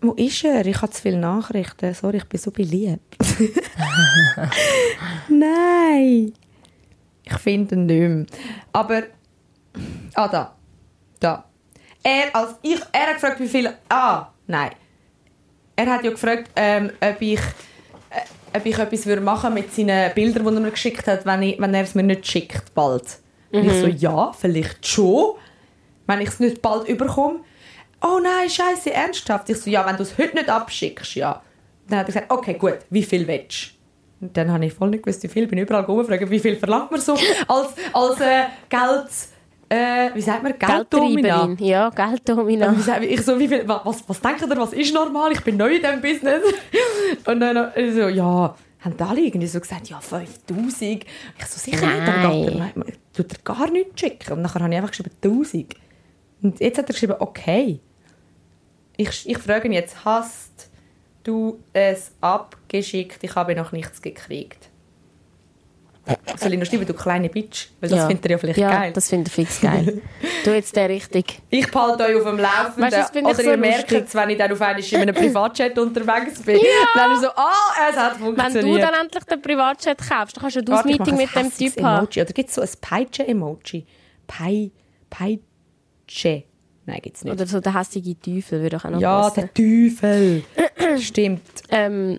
wo 0.00 0.12
ist 0.12 0.44
er? 0.44 0.64
Ich 0.66 0.80
habe 0.80 0.92
zu 0.92 1.02
viele 1.02 1.18
Nachrichten. 1.18 1.92
Sorry, 1.94 2.18
ich 2.18 2.24
bin 2.24 2.40
so 2.40 2.50
beliebt. 2.50 3.16
Nein. 5.28 6.32
Ich 7.30 7.38
finde 7.38 7.74
ihn 7.74 7.86
nicht 7.86 8.08
mehr. 8.08 8.26
Aber, 8.72 9.02
ah, 10.14 10.28
da. 10.28 10.54
Da. 11.20 11.44
Er, 12.02 12.34
als 12.34 12.54
ich, 12.62 12.80
er 12.92 13.06
hat 13.08 13.14
gefragt, 13.14 13.40
wie 13.40 13.48
viel, 13.48 13.70
ah, 13.88 14.28
nein. 14.46 14.70
Er 15.76 15.86
hat 15.86 16.04
ja 16.04 16.10
gefragt, 16.10 16.50
ähm, 16.56 16.90
ob 17.00 17.20
ich, 17.20 17.40
äh, 18.10 18.56
ob 18.56 18.64
ich 18.64 18.78
etwas 18.78 19.06
würde 19.06 19.20
machen 19.20 19.52
mit 19.52 19.74
seinen 19.74 20.14
Bildern, 20.14 20.44
die 20.44 20.54
er 20.54 20.60
mir 20.60 20.70
geschickt 20.70 21.06
hat, 21.06 21.26
wenn, 21.26 21.42
ich, 21.42 21.60
wenn 21.60 21.74
er 21.74 21.82
es 21.82 21.94
mir 21.94 22.02
nicht 22.02 22.26
schickt, 22.26 22.72
bald. 22.74 23.18
Und 23.50 23.64
ich 23.64 23.80
so, 23.80 23.86
ja, 23.86 24.32
vielleicht 24.32 24.86
schon. 24.86 25.34
Wenn 26.06 26.20
ich 26.20 26.28
es 26.28 26.40
nicht 26.40 26.62
bald 26.62 26.88
überkomme. 26.88 27.40
Oh 28.00 28.18
nein, 28.22 28.48
scheiße, 28.48 28.92
ernsthaft? 28.92 29.48
Ich 29.50 29.58
so, 29.60 29.70
ja, 29.70 29.84
wenn 29.86 29.96
du 29.96 30.02
es 30.02 30.16
heute 30.18 30.36
nicht 30.36 30.48
abschickst, 30.48 31.14
ja. 31.16 31.42
Dann 31.88 31.98
hat 32.00 32.06
er 32.06 32.12
gesagt, 32.12 32.30
okay, 32.30 32.54
gut, 32.54 32.78
wie 32.90 33.02
viel 33.02 33.26
willst 33.26 33.70
du? 34.20 34.26
Und 34.26 34.36
dann 34.36 34.50
habe 34.52 34.66
ich 34.66 34.72
voll 34.74 34.90
nicht 34.90 35.04
gewusst, 35.04 35.22
wie 35.22 35.28
viel. 35.28 35.46
Bin 35.46 35.58
überall 35.58 35.84
gefragt, 35.84 36.28
wie 36.30 36.38
viel 36.38 36.56
verlangt 36.56 36.90
man 36.90 37.00
so 37.00 37.12
als, 37.48 37.68
als 37.92 38.20
äh, 38.20 38.44
Geld, 38.68 39.08
äh, 39.68 40.10
wie 40.14 40.20
sagt 40.20 40.42
man, 40.42 40.58
Gelddomina? 40.58 41.54
Ja, 41.58 41.90
Gelddomina. 41.90 42.74
Ich 43.02 43.22
so, 43.24 43.38
wie 43.38 43.46
viel, 43.48 43.66
wa- 43.68 43.80
was, 43.84 44.02
was 44.08 44.20
denkt 44.20 44.42
ihr, 44.42 44.56
was 44.56 44.72
ist 44.72 44.92
normal? 44.92 45.32
Ich 45.32 45.42
bin 45.42 45.56
neu 45.56 45.74
in 45.76 45.82
diesem 45.82 46.00
Business. 46.00 46.42
Und 47.26 47.40
dann 47.40 47.56
äh, 47.74 47.92
so, 47.92 48.08
ja, 48.08 48.54
haben 48.80 48.94
alle 48.98 49.20
irgendwie 49.20 49.46
so 49.46 49.60
gesagt, 49.60 49.88
ja, 49.88 50.00
5000. 50.00 51.04
Ich 51.38 51.46
so, 51.46 51.58
sicher 51.58 51.86
nicht, 51.86 52.06
dann 52.08 52.22
Nein. 52.22 52.72
nein, 52.76 52.84
tut 53.14 53.32
er 53.32 53.38
gar 53.44 53.70
nichts 53.70 54.00
schicken. 54.00 54.32
Und 54.34 54.42
dann 54.42 54.52
habe 54.54 54.68
ich 54.68 54.76
einfach 54.76 54.90
geschrieben, 54.90 55.10
1000. 55.22 55.74
Und 56.42 56.60
jetzt 56.60 56.78
hat 56.78 56.88
er 56.88 56.92
geschrieben, 56.92 57.14
okay. 57.18 57.80
Ich, 58.98 59.28
ich 59.28 59.38
frage 59.38 59.68
ihn 59.68 59.72
jetzt, 59.72 60.04
hast 60.04 60.68
du 61.22 61.62
es 61.72 62.10
abgeschickt? 62.20 63.22
Ich 63.22 63.34
habe 63.36 63.54
noch 63.54 63.70
nichts 63.70 64.02
gekriegt. 64.02 64.70
Soll 66.36 66.54
ich 66.54 66.58
noch 66.58 66.66
schreiben, 66.66 66.84
du 66.84 66.94
kleine 66.94 67.28
Bitch? 67.28 67.68
Weil 67.80 67.90
das 67.90 68.06
findet 68.06 68.24
er 68.24 68.30
ja 68.32 68.38
vielleicht 68.38 68.58
ja, 68.58 68.70
geil. 68.70 68.92
das 68.92 69.08
findet 69.08 69.28
er 69.28 69.34
fix 69.34 69.60
geil. 69.60 70.02
du 70.44 70.54
jetzt 70.54 70.74
der 70.74 70.88
richtig. 70.88 71.40
Ich 71.48 71.70
behalte 71.70 72.04
euch 72.04 72.16
auf 72.16 72.24
dem 72.24 72.38
Laufenden. 72.38 72.90
Weißt 72.90 73.14
Oder 73.16 73.34
so 73.34 73.42
ihr 73.42 73.56
merkt 73.56 73.92
es, 73.92 74.14
wenn 74.14 74.30
ich 74.30 74.38
dann 74.38 74.50
auf 74.50 74.60
einmal 74.60 74.82
in 74.82 75.00
einem 75.00 75.14
Privatchat 75.14 75.78
unterwegs 75.78 76.42
bin. 76.42 76.58
Dann 76.94 77.12
ist 77.12 77.20
so, 77.20 77.28
ah, 77.28 77.52
es 77.90 77.96
hat 77.96 78.14
Wenn 78.14 78.34
funktioniert. 78.34 78.64
du 78.64 78.78
dann 78.78 78.94
endlich 79.00 79.24
den 79.24 79.42
Privatchat 79.42 79.98
kaufst, 79.98 80.36
dann 80.36 80.42
kannst 80.42 80.56
du 80.56 80.62
das 80.62 80.84
Meeting 80.84 81.16
mit 81.16 81.34
dem 81.36 81.54
Typ 81.54 81.82
haben. 81.82 82.06
Oder 82.06 82.24
gibt 82.24 82.48
es 82.48 82.54
so 82.56 82.62
ein 82.62 82.70
Peitsche-Emoji? 82.80 83.86
Pei, 84.26 84.72
Peitsche. 85.08 86.47
Nein, 86.88 87.00
gibt 87.02 87.18
es 87.18 87.24
nicht. 87.24 87.34
Oder 87.34 87.46
so 87.46 87.60
der 87.60 87.74
hässliche 87.74 88.18
Teufel 88.18 88.62
würde 88.62 88.78
auch 88.78 88.84
noch 88.84 88.98
ja, 88.98 89.20
passen. 89.20 89.50
der 89.54 89.54
Teufel. 89.54 90.42
Stimmt. 90.98 91.42
ähm, 91.68 92.18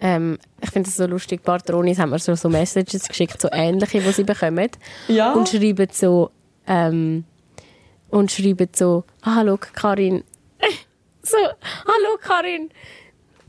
ähm, 0.00 0.38
ich 0.60 0.70
finde 0.70 0.88
es 0.88 0.96
so 0.96 1.06
lustig, 1.06 1.42
Bartronis 1.42 1.98
haben 1.98 2.10
mir 2.10 2.20
so, 2.20 2.36
so 2.36 2.48
Messages 2.48 3.08
geschickt, 3.08 3.40
so 3.40 3.48
ähnliche, 3.50 4.00
die 4.00 4.12
sie 4.12 4.22
bekommen. 4.22 4.70
Ja. 5.08 5.32
Und 5.32 5.48
schreiben 5.48 5.88
so, 5.90 6.30
ähm, 6.68 7.24
und 8.10 8.30
schreiben 8.30 8.68
so, 8.76 9.02
ah, 9.22 9.34
hallo 9.36 9.58
Karin. 9.58 10.22
so, 11.22 11.36
hallo 11.36 12.16
Karin. 12.20 12.70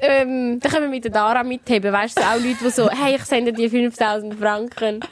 Ähm, 0.05 0.59
dann 0.59 0.69
können 0.69 0.83
wir 0.83 0.89
mit 0.89 1.05
der 1.05 1.11
Dara 1.11 1.43
mitheben, 1.43 1.93
weißt 1.93 2.17
du, 2.17 2.21
so 2.21 2.27
auch 2.27 2.35
Leute, 2.35 2.57
die 2.61 2.69
so, 2.69 2.89
hey, 2.89 3.15
ich 3.15 3.23
sende 3.23 3.53
dir 3.53 3.69
5000 3.69 4.35
Franken. 4.35 4.99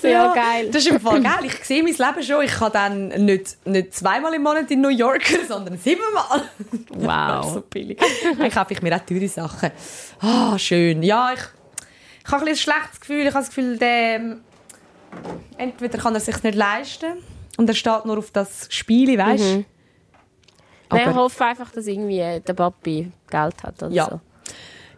So, 0.00 0.08
ja, 0.08 0.32
geil. 0.32 0.68
Das 0.70 0.84
ist 0.84 0.90
im 0.90 1.00
Fall 1.00 1.20
geil. 1.22 1.44
Ich 1.44 1.64
sehe 1.64 1.82
mein 1.82 1.94
Leben 1.94 2.22
schon. 2.22 2.44
Ich 2.44 2.52
kann 2.52 2.72
dann 2.72 3.08
nicht, 3.08 3.56
nicht 3.66 3.94
zweimal 3.94 4.34
im 4.34 4.42
Monat 4.42 4.70
in 4.70 4.82
New 4.82 4.88
York, 4.88 5.24
sondern 5.48 5.78
siebenmal. 5.78 6.42
Wow. 6.90 7.44
so 7.54 7.60
billig. 7.62 7.98
Dann 8.38 8.50
kaufe 8.50 8.74
ich 8.74 8.82
mir 8.82 8.94
auch 8.94 9.00
teure 9.00 9.26
Sachen. 9.26 9.70
Ah, 10.20 10.58
schön. 10.58 11.02
Ja, 11.02 11.32
ich, 11.32 11.40
ich 12.24 12.32
habe 12.32 12.44
ein, 12.44 12.50
bisschen 12.50 12.72
ein 12.72 12.76
schlechtes 12.76 13.00
Gefühl. 13.00 13.20
Ich 13.20 13.34
habe 13.34 13.38
das 13.38 13.48
Gefühl, 13.48 13.78
der, 13.78 14.16
ähm, 14.16 14.40
entweder 15.56 15.98
kann 15.98 16.14
er 16.14 16.18
es 16.18 16.26
sich 16.26 16.42
nicht 16.42 16.54
leisten 16.54 17.14
und 17.56 17.68
er 17.68 17.74
steht 17.74 18.04
nur 18.04 18.18
auf 18.18 18.30
das 18.30 18.66
Spiel, 18.70 19.16
weißt 19.16 19.42
du? 19.42 19.56
Mhm. 19.58 19.64
Nein, 20.90 21.10
ich 21.10 21.16
hoffe 21.16 21.44
einfach, 21.44 21.70
dass 21.72 21.86
irgendwie 21.86 22.40
der 22.46 22.54
Papi 22.54 23.10
Geld 23.30 23.62
hat 23.62 23.82
oder 23.82 23.92
Ja. 23.92 24.08
so. 24.10 24.20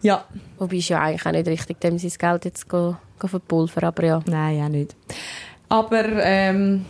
Ja. 0.03 0.25
Wobei 0.59 0.77
ist 0.77 0.89
ja 0.89 1.01
eigentlich 1.01 1.27
auch 1.27 1.33
nicht 1.33 1.49
richtig, 1.49 1.81
dem 1.81 1.99
sein 1.99 2.13
Geld 2.19 2.45
jetzt 2.45 2.69
go, 2.69 2.97
go 3.19 3.27
verpulvern, 3.27 3.85
aber 3.85 4.05
ja. 4.05 4.21
Nein, 4.27 4.59
ja 4.59 4.69
nicht. 4.69 4.95
Aber 5.69 6.05
ähm, 6.23 6.85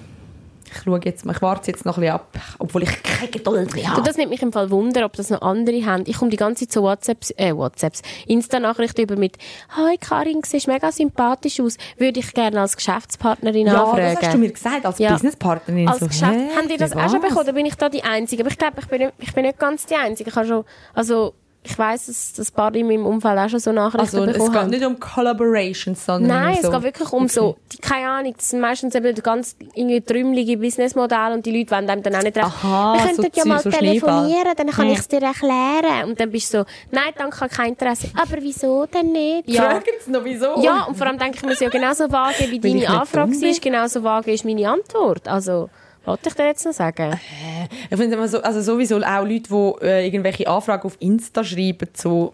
ich 0.77 0.85
schaue 0.85 1.01
jetzt 1.05 1.25
mal, 1.25 1.33
ich 1.35 1.43
warte 1.43 1.71
jetzt 1.71 1.85
noch 1.85 1.97
ein 1.97 2.01
bisschen 2.03 2.15
ab, 2.15 2.29
obwohl 2.59 2.83
ich 2.83 3.03
keine 3.03 3.31
Geduld 3.31 3.87
habe. 3.87 4.03
das 4.03 4.17
nimmt 4.17 4.31
mich 4.31 4.43
im 4.43 4.53
Fall 4.53 4.71
Wunder, 4.71 5.05
ob 5.05 5.15
das 5.15 5.31
noch 5.31 5.43
andere 5.43 5.85
haben. 5.85 6.05
Ich 6.07 6.19
komme 6.19 6.31
die 6.31 6.37
ganze 6.37 6.65
Zeit 6.67 6.73
zu 6.73 6.83
WhatsApps, 6.83 7.31
äh, 7.37 7.55
WhatsApps, 7.57 8.03
Insta-Nachrichten 8.27 9.03
über 9.03 9.17
mit 9.17 9.37
«Hi 9.77 9.97
Karin, 9.99 10.41
du 10.43 10.49
siehst 10.49 10.69
mega 10.69 10.93
sympathisch 10.93 11.61
aus. 11.61 11.77
Würde 11.99 12.21
ich 12.21 12.33
gerne 12.35 12.61
als 12.61 12.77
Geschäftspartnerin 12.77 13.67
Ja, 13.67 13.85
anfragen.» 13.85 14.15
das 14.15 14.25
hast 14.27 14.35
du 14.35 14.39
mir 14.39 14.53
gesagt, 14.53 14.87
als 14.87 14.99
Ja. 14.99 15.13
Businesspartnerin. 15.13 15.89
Als 15.89 16.01
so, 16.01 16.07
Geschäft, 16.07 16.33
hä, 16.33 16.57
haben 16.57 16.69
die 16.69 16.77
das 16.77 16.95
was? 16.95 17.05
auch 17.05 17.11
schon 17.11 17.21
bekommen? 17.21 17.41
Oder 17.41 17.53
bin 17.53 17.67
ich 17.67 17.75
da 17.75 17.89
die 17.89 18.05
Einzige? 18.05 18.43
Aber 18.43 18.51
ich 18.51 18.59
glaube, 18.59 18.77
ich 18.81 18.87
bin 18.87 18.99
nicht, 19.01 19.13
ich 19.19 19.35
bin 19.35 19.45
nicht 19.45 19.59
ganz 19.59 19.87
die 19.87 19.97
Einzige. 19.97 20.31
Ich 20.31 20.37
habe 20.37 20.47
schon, 20.47 20.65
also, 20.95 21.35
ich 21.67 21.79
weiss, 21.79 22.07
dass 22.07 22.33
das 22.35 22.51
paar 22.51 22.75
in 22.75 22.87
meinem 22.87 23.05
Umfeld 23.07 23.39
auch 23.39 23.49
schon 23.49 23.61
so 23.61 23.73
Nachrichten 23.73 24.01
Also, 24.01 24.25
es 24.25 24.33
bekommen 24.35 24.53
geht 24.53 24.61
haben. 24.63 24.71
nicht 24.71 24.85
um 24.87 24.99
Collaborations, 25.01 26.05
sondern 26.07 26.29
Nein, 26.29 26.57
um 26.57 26.63
so. 26.63 26.69
es 26.69 26.75
geht 26.75 26.83
wirklich 26.83 27.13
um 27.13 27.29
so, 27.29 27.57
die, 27.73 27.79
keine 27.79 28.09
Ahnung, 28.09 28.35
das 28.37 28.51
sind 28.51 28.61
meistens 28.61 28.95
eben 28.95 29.15
ganz 29.23 29.57
irgendwie 29.75 30.01
trümmelige 30.01 30.57
Businessmodelle 30.59 31.35
und 31.35 31.45
die 31.47 31.57
Leute 31.59 31.71
wollen 31.73 31.89
einem 31.91 32.03
dann 32.03 32.15
auch 32.15 32.23
nicht 32.23 32.37
recht, 32.37 32.47
Aha, 32.47 32.95
wir 32.95 33.01
so 33.01 33.07
könnten 33.23 33.23
ja 33.37 33.43
Zeug, 33.43 33.47
mal 33.47 33.61
so 33.61 33.71
telefonieren, 33.71 34.53
dann 34.57 34.67
kann 34.69 34.87
Hm. 34.87 34.93
ich 34.93 34.99
es 34.99 35.09
dir 35.09 35.23
erklären. 35.23 36.09
Und 36.09 36.21
dann 36.21 36.31
bist 36.31 36.53
du 36.55 36.59
so, 36.59 36.65
nein, 36.91 37.13
danke, 37.17 37.37
ich 37.37 37.41
habe 37.43 37.55
kein 37.55 37.69
Interesse. 37.71 38.09
Aber 38.17 38.37
wieso 38.41 38.87
denn 38.87 39.13
nicht? 39.13 39.49
Ja. 39.49 39.63
Fragen 39.71 39.85
Sie 40.05 40.11
noch, 40.11 40.25
wieso? 40.25 40.61
Ja, 40.63 40.85
und 40.85 40.97
vor 40.97 41.07
allem 41.07 41.19
denke 41.19 41.37
ich 41.39 41.43
mir, 41.45 41.53
es 41.53 41.61
ja 41.61 41.69
genauso 41.69 42.11
vage, 42.11 42.47
wie 42.51 42.59
deine 42.61 42.89
Anfrage 42.89 43.33
war, 43.33 43.61
genauso 43.61 44.03
vage 44.03 44.33
ist 44.33 44.45
meine 44.45 44.69
Antwort. 44.71 45.27
Also, 45.29 45.69
wollte 46.07 46.29
ich 46.29 46.35
dir 46.35 46.47
jetzt 46.47 46.65
noch 46.65 46.73
sagen? 46.73 47.19
Ich 47.91 47.97
finde 47.97 48.17
immer 48.17 48.29
so, 48.29 48.41
also 48.41 48.61
sowieso 48.61 48.97
auch 48.97 49.25
Leute, 49.25 49.49
die 49.51 49.85
äh, 49.85 50.07
irgendwelche 50.07 50.49
Anfragen 50.49 50.87
auf 50.87 50.97
Insta 51.01 51.43
schreiben, 51.45 51.89
so, 51.95 52.33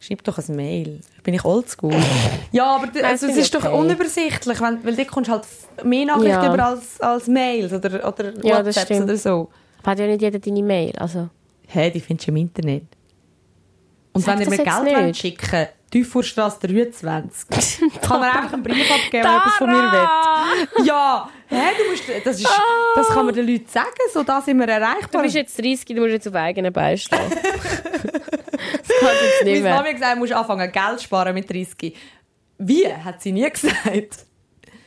schreib 0.00 0.22
doch 0.24 0.38
ein 0.38 0.56
Mail. 0.56 1.00
Bin 1.22 1.34
ich 1.34 1.44
oldschool? 1.44 1.94
ja, 2.52 2.76
aber 2.76 2.86
Nein, 2.92 3.04
also, 3.04 3.26
es 3.26 3.36
ist 3.36 3.44
ich 3.46 3.50
doch 3.50 3.64
okay. 3.64 3.74
unübersichtlich, 3.74 4.60
wenn, 4.60 4.84
weil 4.84 4.96
da 4.96 5.04
kommst 5.04 5.30
halt 5.30 5.44
mehr 5.84 6.06
Nachrichten 6.06 6.28
Ja. 6.28 6.54
über 6.54 6.64
als, 6.66 7.00
als 7.00 7.26
Mails 7.26 7.72
oder, 7.72 8.06
oder 8.06 8.32
Ja, 8.42 8.64
WhatsApps 8.64 9.00
oder 9.00 9.16
so. 9.16 9.50
Hat 9.84 9.98
ja 9.98 10.06
nicht 10.06 10.22
jeder 10.22 10.38
deine 10.38 10.62
Mail, 10.62 10.92
also. 10.98 11.28
Hä, 11.66 11.90
die 11.90 12.00
findest 12.00 12.28
du 12.28 12.32
im 12.32 12.36
Internet. 12.36 12.84
Und 14.12 14.22
Sag 14.22 14.38
wenn 14.38 14.44
ihr 14.44 14.50
mir 14.50 14.56
Geld 14.58 14.96
wollt 14.96 15.16
schicken 15.16 15.66
Teufuhrstrasse 15.90 16.66
23, 16.66 17.90
kann 18.02 18.20
man 18.20 18.30
einfach 18.30 18.52
einen 18.52 18.62
Brief 18.62 18.90
abgeben, 18.90 19.24
wenn 19.24 19.36
etwas 19.36 19.54
von 19.54 19.68
mir 19.68 19.92
will. 19.92 20.86
Ja, 20.86 21.28
hä, 21.48 21.62
du 21.78 21.90
musst, 21.90 22.04
das, 22.24 22.40
ist, 22.40 22.48
das 22.96 23.08
kann 23.08 23.26
man 23.26 23.34
den 23.34 23.46
Leuten 23.46 23.68
sagen, 23.68 23.90
so 24.12 24.22
da 24.22 24.40
sind 24.40 24.58
wir 24.58 24.68
erreichbar. 24.68 25.08
Du 25.10 25.22
bist 25.22 25.34
jetzt 25.34 25.58
30, 25.58 25.84
du 25.86 25.94
musst 25.96 26.12
jetzt 26.12 26.28
auf 26.28 26.34
eigenen 26.34 26.72
Beinen 26.72 26.98
stehen. 26.98 27.18
das 27.30 27.42
geht 28.02 28.02
jetzt 28.02 29.44
nicht 29.44 29.44
Meine 29.44 29.60
mehr. 29.60 29.74
Mami 29.74 29.88
hat 29.88 29.94
gesagt, 29.94 30.14
du 30.14 30.18
musst 30.18 30.32
anfangen 30.32 30.72
Geld 30.72 31.02
sparen 31.02 31.34
mit 31.34 31.50
30. 31.50 31.96
Wie? 32.58 32.86
Hat 32.86 33.20
sie 33.22 33.32
nie 33.32 33.48
gesagt. 33.50 34.26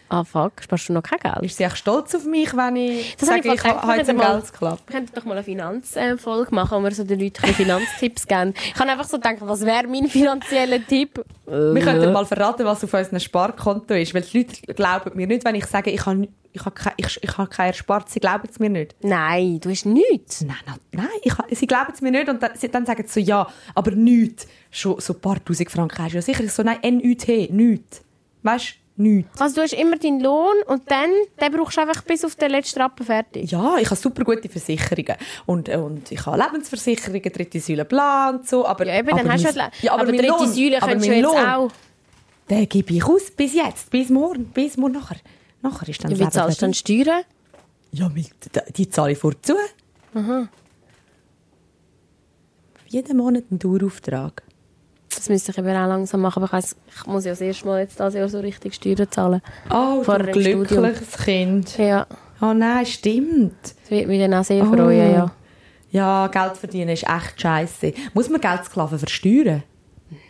Ah, 0.10 0.24
fuck, 0.24 0.62
sparst 0.64 0.88
du 0.90 0.94
noch 0.94 1.04
kein 1.04 1.20
Geld? 1.20 1.44
Ist 1.46 1.58
sie 1.58 1.64
echt 1.66 1.78
stolz 1.78 2.16
auf 2.16 2.24
mich, 2.26 2.56
wenn 2.56 2.76
ich 2.78 3.16
Das 3.18 3.28
sage, 3.28 3.54
ich 3.54 3.64
habe 3.64 3.98
jetzt 3.98 4.08
könnten 4.08 4.18
mal- 4.18 4.40
Geldclub? 4.40 4.80
Wir 4.88 4.94
könnten 4.96 5.14
doch 5.16 5.26
mal 5.26 5.34
eine 5.34 5.44
Finanzfolge 5.44 6.56
machen, 6.56 6.78
wo 6.80 6.84
wir 6.84 6.92
so 6.92 7.04
den 7.04 7.20
Leuten 7.20 7.44
ein 7.44 7.54
Finanztipps 7.54 8.26
geben. 8.28 8.54
Ich 8.66 8.74
kann 8.74 8.90
einfach 8.90 9.06
so 9.08 9.18
denken, 9.18 9.48
was 9.48 9.66
wäre 9.66 9.86
mein 9.88 10.08
finanzieller 10.08 10.86
Tipp? 10.86 11.24
Wir 11.46 11.82
könnten 11.82 12.14
mal 12.14 12.26
verraten, 12.26 12.66
was 12.66 12.84
auf 12.84 12.94
unserem 12.94 13.20
Sparkonto 13.20 13.94
ist, 13.96 14.14
weil 14.14 14.22
die 14.22 14.38
Leute 14.40 14.74
glauben 14.74 15.12
mir 15.16 15.28
nicht, 15.28 15.44
wenn 15.46 15.56
ich 15.56 15.66
sage, 15.66 15.92
ich 15.92 16.06
habe, 16.06 16.28
ich 16.54 16.62
habe, 16.66 16.72
kein, 16.76 16.94
ich, 16.98 17.20
ich 17.22 17.38
habe 17.38 17.50
kein 17.50 17.68
erspart, 17.68 18.10
sie 18.10 18.20
glauben 18.20 18.48
es 18.50 18.60
mir 18.60 18.70
nicht. 18.70 18.96
Nein, 19.02 19.60
du 19.60 19.70
hast 19.70 19.86
nichts. 19.86 20.42
Nein, 20.42 20.56
nein, 20.66 20.78
nein 20.92 21.08
ich, 21.22 21.34
sie 21.58 21.68
glauben 21.68 21.92
es 21.94 22.02
mir 22.02 22.12
nicht 22.12 22.30
und 22.30 22.42
dann, 22.42 22.52
sie, 22.56 22.70
dann 22.70 22.86
sagen 22.86 23.04
sie 23.06 23.22
so, 23.22 23.28
ja, 23.28 23.48
aber 23.76 23.92
nichts. 23.92 24.48
Schon 24.72 25.00
so 25.02 25.14
ein 25.14 25.20
paar 25.20 25.44
tausend 25.44 25.70
Franken 25.70 26.02
hast 26.04 26.12
du 26.14 26.18
ja 26.18 26.22
sicher. 26.22 26.44
Ich 26.44 26.54
so, 26.54 26.64
nein, 26.64 26.78
N-U-T, 26.82 27.50
nichts. 27.52 28.02
Weißt 28.44 28.70
du, 28.70 28.74
nichts. 28.98 29.40
Also 29.42 29.56
du 29.56 29.62
hast 29.62 29.74
immer 29.74 29.98
deinen 29.98 30.20
Lohn 30.20 30.56
und 30.68 30.90
dann, 30.92 31.10
den 31.42 31.52
brauchst 31.52 31.78
du 31.78 31.82
einfach 31.82 32.02
bis 32.04 32.26
auf 32.26 32.36
den 32.36 32.52
letzten 32.52 32.82
Rappen 32.82 33.06
fertig. 33.06 33.50
Ja, 33.52 33.78
ich 33.78 33.88
habe 33.88 33.96
super 33.96 34.24
gute 34.24 34.50
Versicherungen. 34.50 35.16
Und, 35.46 35.70
äh, 35.70 35.78
und 35.78 36.12
ich 36.12 36.26
habe 36.26 36.38
Lebensversicherungen, 36.42 37.32
dritte 37.32 37.60
Säule, 37.60 37.86
bla 37.86 38.30
und 38.32 38.48
so. 38.48 38.66
Aber, 38.66 38.86
Ja, 38.86 39.00
eben, 39.00 39.10
dann 39.10 39.20
aber 39.20 39.34
hast 39.34 39.44
du 39.46 39.62
halt, 39.62 39.74
ja, 39.82 39.94
aber, 39.94 40.04
aber 40.04 40.12
dritte 40.12 40.28
Lohn, 40.28 40.48
Säule 40.54 40.80
könntest 40.80 41.08
du 41.08 41.14
jetzt 41.14 41.24
Lohn, 41.24 41.36
auch. 41.46 41.72
Den 42.50 42.70
gebe 42.70 42.94
ich 42.94 43.04
aus, 43.06 43.32
bis 43.32 43.54
jetzt, 43.54 43.90
bis 43.90 44.10
morgen, 44.10 44.46
bis 44.46 44.78
morgen 44.78 44.94
nachher. 44.94 45.18
Nachher 45.62 45.90
ist 45.90 46.04
dann 46.04 46.12
Ja, 46.12 46.20
wie 46.20 46.30
zahlst 46.30 46.62
du 46.62 46.66
dann. 46.66 46.74
Steuern? 46.74 47.24
Ja, 47.92 48.10
die, 48.10 48.26
die 48.76 48.90
zahle 48.90 49.14
ich 49.14 49.18
vorzu. 49.18 49.54
Jeden 52.88 53.18
Monat 53.18 53.44
ein 53.52 53.60
Dauerauftrag. 53.60 54.44
Das 55.18 55.30
müsste 55.30 55.52
ich 55.52 55.58
eben 55.58 55.70
auch 55.70 55.88
langsam 55.88 56.22
machen, 56.22 56.44
aber 56.44 56.46
ich, 56.46 56.64
weiss, 56.64 56.76
ich 56.96 57.06
muss 57.08 57.26
ja 57.26 57.32
das 57.32 57.42
erste 57.42 57.66
Mal 57.66 57.80
jetzt 57.82 58.00
das 58.00 58.14
Jahr 58.14 58.30
so 58.30 58.40
richtig 58.40 58.76
Steuern 58.76 59.10
zahlen. 59.10 59.42
Oh, 59.70 60.04
Vorher 60.04 60.24
du 60.32 60.40
im 60.40 60.64
Studium. 60.66 60.84
glückliches 60.84 61.18
Kind. 61.18 61.78
Ja, 61.78 62.06
Oh 62.40 62.54
nein, 62.54 62.86
stimmt. 62.86 63.56
das 63.64 63.90
wird 63.90 64.08
mich 64.08 64.20
dann 64.20 64.34
auch 64.36 64.44
sehr 64.44 64.62
Oh. 64.64 64.74
freuen, 64.74 65.12
ja. 65.14 65.32
Ja, 65.90 66.28
Geld 66.28 66.56
verdienen 66.58 66.90
ist 66.90 67.04
echt 67.04 67.42
scheiße. 67.42 67.94
Muss 68.14 68.30
man 68.30 68.40
Geldsklaven 68.42 69.00
versteuern? 69.00 69.64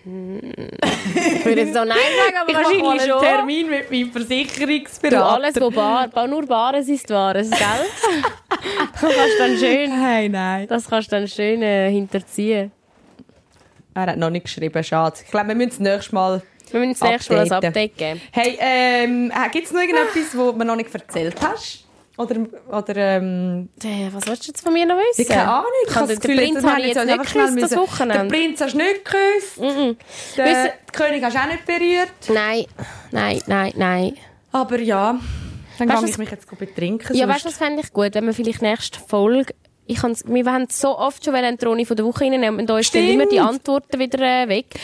Ich 0.05 1.45
würde 1.45 1.61
jetzt 1.61 1.73
so 1.73 1.79
Nein 1.83 1.89
sagen, 1.89 2.37
aber 2.41 2.53
wahrscheinlich 2.63 3.01
schon. 3.03 3.19
Termin 3.21 3.69
mit 3.69 3.91
meinem 3.91 4.11
Du, 4.13 4.19
Versicherungsberater. 4.19 5.25
alles, 5.33 5.55
was 5.59 5.73
bar, 5.73 6.07
ba- 6.07 6.27
nur 6.27 6.45
Bares 6.45 6.87
ist 6.87 7.09
Wahres, 7.09 7.49
gell? 7.49 7.59
das 7.59 9.01
kannst 9.01 9.15
du 9.15 9.37
dann 9.39 9.57
schön, 9.57 9.91
Hey, 9.91 10.29
nein. 10.29 10.67
das 10.67 10.87
kannst 10.89 11.11
du 11.11 11.15
dann 11.17 11.27
schön 11.27 11.61
äh, 11.61 11.91
hinterziehen. 11.91 12.71
Er 13.97 14.11
hat 14.11 14.17
noch 14.17 14.29
nicht 14.29 14.43
geschrieben, 14.45 14.83
schade. 14.83 15.15
Ich 15.25 15.31
glaube, 15.31 15.47
wir 15.47 15.55
müssen 15.55 15.69
das 15.69 15.79
nächste 15.79 16.13
Mal... 16.13 16.41
Wir 16.69 16.79
müssen 16.81 16.99
das 16.99 17.09
nächste 17.09 17.33
Mal 17.33 17.39
ein 17.39 17.45
Updaten. 17.51 17.67
Update 17.69 17.97
geben. 17.97 18.21
Hey, 18.31 18.57
ähm, 18.59 19.31
gibt 19.51 19.65
es 19.65 19.71
noch 19.73 19.79
irgendetwas, 19.81 20.15
was 20.15 20.31
du 20.33 20.53
mir 20.53 20.65
noch 20.65 20.75
nicht 20.75 20.93
erzählt 20.93 21.35
hast? 21.41 21.85
Oder, 22.17 22.35
oder 22.71 22.95
ähm, 22.95 23.69
Äh, 23.83 24.09
Was 24.11 24.27
willst 24.27 24.43
du 24.43 24.47
jetzt 24.51 24.61
von 24.61 24.73
mir 24.73 24.85
noch 24.85 24.97
wissen? 24.97 25.27
keine 25.27 25.49
Ahnung. 25.51 25.65
Ich 25.87 25.93
Kann 25.93 26.03
habe 26.03 26.07
den 26.13 26.15
das 26.19 26.21
Gefühl, 26.27 26.37
Prinz 26.43 26.63
wir 26.63 26.71
habe 26.71 26.81
ich 26.81 26.87
jetzt 26.87 27.05
nicht 27.05 27.17
geküsst, 27.33 27.61
das 27.61 27.75
Wochenende. 27.77 28.17
Den 28.19 28.27
Prinz 28.27 28.61
hast 28.61 28.73
du 28.73 28.77
nicht 28.77 29.05
geküsst. 29.05 29.57
Mhm. 29.59 29.65
Den, 29.65 29.97
Wissen- 30.45 30.63
den 30.63 30.91
König 30.91 31.23
hast 31.23 31.35
du 31.35 31.39
auch 31.39 31.45
nicht 31.47 31.65
berührt. 31.65 32.09
Nein, 32.33 32.65
nein, 33.11 33.41
nein, 33.47 33.73
nein. 33.75 34.17
Aber 34.51 34.79
ja, 34.79 35.19
dann 35.79 35.89
Weißt 35.89 35.99
kann 36.01 36.07
ich 36.09 36.17
mich 36.17 36.29
jetzt 36.31 36.47
betrinken. 36.59 37.15
Ja, 37.15 37.25
sonst- 37.25 37.35
weißt 37.35 37.45
du, 37.45 37.49
das 37.49 37.57
fände 37.57 37.81
ich 37.83 37.93
gut, 37.93 38.13
wenn 38.15 38.25
wir 38.25 38.33
vielleicht 38.33 38.61
nächste 38.61 38.99
Folge 38.99 39.53
ich 39.87 39.97
kann's, 39.97 40.23
wir 40.27 40.45
haben 40.45 40.67
so 40.69 40.97
oft 40.97 41.23
schon 41.23 41.35
eine 41.35 41.57
Drohne 41.57 41.85
von 41.85 41.95
der 41.95 42.05
Woche 42.05 42.25
reinnehmen 42.25 42.59
und 42.59 42.69
da 42.69 42.77
ist 42.77 42.93
dann 42.93 43.07
immer 43.07 43.25
die 43.25 43.39
Antworten 43.39 43.99
wieder 43.99 44.19
äh, 44.19 44.49
weg. 44.49 44.75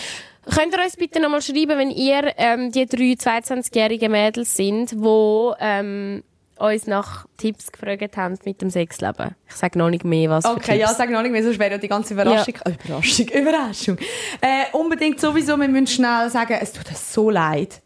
Könnt 0.45 0.74
ihr 0.74 0.84
uns 0.84 0.97
bitte 0.97 1.22
nochmal 1.22 1.41
schreiben, 1.41 1.78
wenn 1.78 1.89
ihr 1.89 2.34
ähm, 2.38 2.72
die 2.72 2.86
drei 2.86 3.14
22-jährigen 3.14 4.12
Mädels 4.12 4.56
sind, 4.56 4.91
die 4.91 5.51
ähm, 5.60 6.24
uns 6.58 6.86
nach 6.86 7.26
Tipps 7.38 7.72
gefragt 7.72 8.18
haben 8.18 8.38
mit 8.43 8.62
dem 8.62 8.70
Sexleben? 8.70 9.36
Ich 9.47 9.56
sage 9.56 9.80
noch 9.80 9.89
nicht 9.89 10.04
mehr, 10.04 10.30
was 10.30 10.45
Okay, 10.45 10.78
ja, 10.80 10.93
sag 10.93 11.10
noch 11.12 11.22
nicht 11.22 11.32
mehr, 11.32 11.43
sonst 11.43 11.60
wäre 11.60 11.72
ja 11.72 11.78
die 11.78 11.88
ganze 11.88 12.14
Überraschung. 12.14 12.56
Oh, 12.66 12.70
Überraschung, 12.86 13.28
Überraschung. 13.30 13.97
Äh, 14.41 14.66
unbedingt 14.74 15.22
sowieso, 15.22 15.56
wir 15.58 15.70
müssen 15.70 15.88
schnell 15.88 16.30
sagen, 16.30 16.58
es 16.62 16.74
tut 16.74 16.89
uns 16.89 17.14
so 17.14 17.30
leid, 17.30 17.82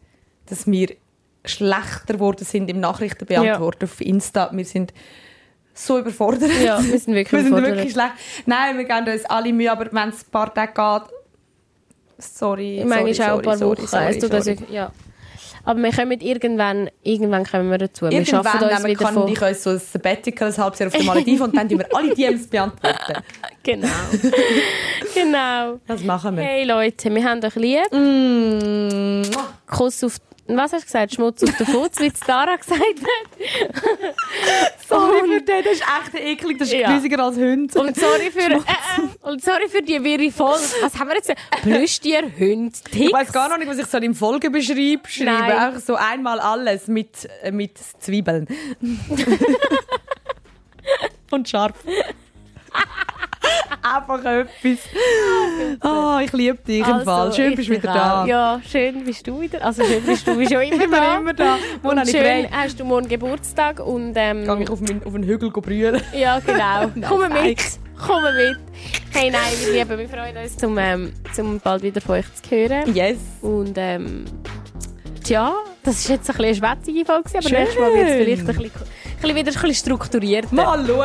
dass 0.46 0.66
wir 0.66 0.96
schlechter 1.44 2.14
geworden 2.14 2.44
sind 2.44 2.68
im 2.68 2.80
Nachrichtenbeantworten 2.80 3.88
auf 3.88 4.00
Insta. 4.00 4.50
Wir 4.52 4.64
sind 4.64 4.92
so 5.78 5.98
überfordert. 5.98 6.50
Ja, 6.62 6.82
wir 6.82 6.98
sind 6.98 7.14
wirklich 7.14 7.32
wir 7.44 7.48
sind 7.50 7.56
wirklich 7.64 7.92
schlecht. 7.92 8.12
Nein, 8.46 8.76
wir 8.78 8.84
geben 8.84 9.08
uns 9.08 9.24
alle 9.26 9.52
Mühe, 9.52 9.70
aber 9.70 9.86
wenn 9.92 10.08
es 10.10 10.22
ein 10.26 10.30
paar 10.30 10.52
Tage 10.52 10.72
geht, 10.72 11.12
sorry, 12.18 12.82
Manchmal 12.84 13.14
sorry, 13.14 13.30
auch 13.30 13.36
ein 13.38 13.42
paar 13.42 13.56
sorry, 13.56 13.78
Wochen. 13.78 13.86
sorry, 13.86 14.04
es 14.08 14.18
tut 14.18 14.32
uns 14.34 14.44
sorry. 14.44 14.58
wirklich- 14.58 14.74
ja. 14.74 14.92
Aber 15.64 15.82
wir 15.82 15.92
kommen 15.92 16.18
irgendwann, 16.20 16.88
irgendwann 17.02 17.44
kommen 17.44 17.70
wir 17.70 17.76
dazu. 17.76 18.06
wir 18.06 18.12
Irgendwann 18.12 18.42
schaffen 18.44 18.62
uns 18.62 18.72
nehmen 18.72 18.84
wieder 18.86 19.04
kann 19.04 19.14
von... 19.14 19.28
ich 19.28 19.42
uns 19.42 19.62
so 19.62 19.70
ein 19.70 19.78
Sabbatical, 19.78 20.48
ein 20.48 20.56
halbes 20.56 20.78
Jahr 20.78 20.86
auf 20.86 20.94
den 20.94 21.04
Malediven 21.06 21.42
und 21.46 21.56
dann 21.56 21.68
tun 21.68 21.78
wir 21.78 21.94
alle 21.94 22.14
DMs 22.14 22.46
beantworten. 22.46 23.22
Genau. 23.64 23.88
genau. 25.14 25.78
Das 25.86 26.02
machen 26.02 26.36
wir. 26.36 26.42
Hey 26.42 26.64
Leute, 26.64 27.14
wir 27.14 27.22
haben 27.24 27.44
euch 27.44 27.54
lieb. 27.56 27.92
Mm. 27.92 29.22
Kuss 29.66 30.02
auf... 30.04 30.16
Was 30.50 30.72
hast 30.72 30.82
du 30.82 30.86
gesagt? 30.86 31.14
Schmutz 31.14 31.42
auf 31.44 31.54
den 31.56 31.66
Fuß, 31.66 31.90
wie 31.98 32.06
es 32.06 32.20
Dara 32.20 32.56
gesagt 32.56 32.80
hat. 32.80 34.14
Sorry 34.88 35.20
für 35.28 35.40
den, 35.42 35.64
das 35.64 35.72
ist 35.74 35.82
echt 35.82 36.14
eklig, 36.24 36.58
das 36.58 36.68
ist 36.68 36.74
Ja. 36.74 36.90
grüsiger 36.92 37.22
als 37.22 37.36
Hunde. 37.36 37.78
Und 37.78 37.94
sorry 37.96 38.30
für, 38.30 38.40
äh, 38.40 38.54
äh, 38.56 39.28
und 39.28 39.44
sorry 39.44 39.68
für 39.68 39.82
die 39.82 40.02
wirre 40.02 40.30
Folge. 40.32 40.62
Was 40.80 40.98
haben 40.98 41.08
wir 41.08 41.16
jetzt? 41.16 41.32
Plüschtier, 41.62 42.22
Hund, 42.38 42.76
ich 42.86 42.90
Ticks. 42.90 43.12
weiß 43.12 43.32
gar 43.32 43.50
noch 43.50 43.58
nicht, 43.58 43.68
was 43.68 43.76
ich 43.78 43.86
so 43.86 43.98
im 43.98 44.14
Folgebeschreib 44.14 45.06
schreibe. 45.06 45.30
Nein. 45.30 45.52
Einfach 45.52 45.80
so 45.80 45.96
einmal 45.96 46.40
alles 46.40 46.86
mit, 46.88 47.28
äh, 47.42 47.50
mit 47.52 47.76
Zwiebeln. 47.98 48.46
Und 51.30 51.48
scharf. 51.48 51.74
Einfach 53.82 54.24
etwas. 54.24 54.78
Oh, 55.82 56.18
ich 56.22 56.32
liebe 56.32 56.58
dich 56.66 56.86
im 56.86 57.00
Fall. 57.02 57.32
Schön 57.32 57.50
ich 57.50 57.56
bist 57.56 57.68
du 57.68 57.72
wieder 57.74 57.92
da. 57.92 58.26
Ja, 58.26 58.60
schön 58.68 59.04
bist 59.04 59.26
du 59.26 59.40
wieder. 59.40 59.64
Also 59.64 59.84
schön 59.84 60.02
bist 60.04 60.26
du 60.26 60.32
schon 60.32 60.62
immer 60.62 60.84
Ich 60.84 60.90
da. 60.90 61.16
immer 61.18 61.34
da. 61.34 61.56
Ich 62.04 62.10
schön 62.10 62.20
frei? 62.20 62.48
hast 62.50 62.78
du 62.80 62.84
morgen 62.84 63.08
Geburtstag 63.08 63.80
und 63.80 64.14
ähm, 64.16 64.44
Gehe 64.44 64.62
ich 64.62 64.70
auf, 64.70 64.80
meinen, 64.80 65.02
auf 65.04 65.14
einen 65.14 65.24
Hügel 65.24 65.50
brüllen. 65.50 66.00
ja 66.12 66.38
genau. 66.40 66.90
Komm 67.08 67.32
mit, 67.32 67.58
komm 67.98 68.22
mit. 68.22 68.56
Hey 69.12 69.30
nein, 69.30 69.40
wir 69.60 69.72
lieben, 69.72 69.98
wir 69.98 70.08
freuen 70.08 70.36
uns 70.36 70.56
zum, 70.56 70.76
ähm, 70.78 71.12
zum 71.34 71.58
bald 71.60 71.82
wieder 71.82 72.00
von 72.00 72.16
euch 72.16 72.26
zu 72.42 72.50
hören. 72.50 72.94
Yes. 72.94 73.18
Und 73.42 73.74
ähm, 73.76 74.24
tja, 75.24 75.52
das 75.82 75.96
ist 75.96 76.08
jetzt 76.08 76.30
ein 76.30 76.36
bisschen 76.36 76.64
eine 76.64 76.74
schwätzige 76.76 77.04
Folge, 77.04 77.30
aber 77.32 77.42
Schön. 77.48 77.58
nächstes 77.58 77.80
Mal 77.80 77.94
wird 77.94 78.08
es 78.08 78.14
vielleicht 78.14 78.40
ein 78.42 78.46
bisschen 78.46 78.70
bisschen 79.20 79.36
wieder 79.36 79.50
ein 79.50 79.54
bisschen 79.54 79.74
strukturierter. 79.74 80.54
Mal 80.54 80.86
schauen. 80.86 80.98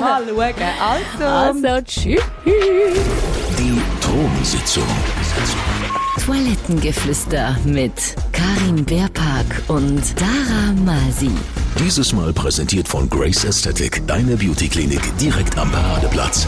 Mal 0.00 0.22
schauen. 0.26 0.54
Also. 0.80 1.24
Also, 1.24 1.82
tschüss. 1.84 2.20
Die 2.46 3.82
Thronsitzung. 4.00 4.84
Toilettengeflüster 6.24 7.56
mit 7.64 7.92
Karin 8.32 8.84
Beerpark 8.84 9.62
und 9.68 10.02
Dara 10.20 10.72
Masi. 10.84 11.30
Dieses 11.78 12.12
Mal 12.12 12.32
präsentiert 12.32 12.88
von 12.88 13.08
Grace 13.08 13.44
Aesthetic, 13.46 14.06
deine 14.06 14.36
Beauty-Klinik 14.36 15.00
direkt 15.18 15.56
am 15.56 15.70
Paradeplatz. 15.70 16.46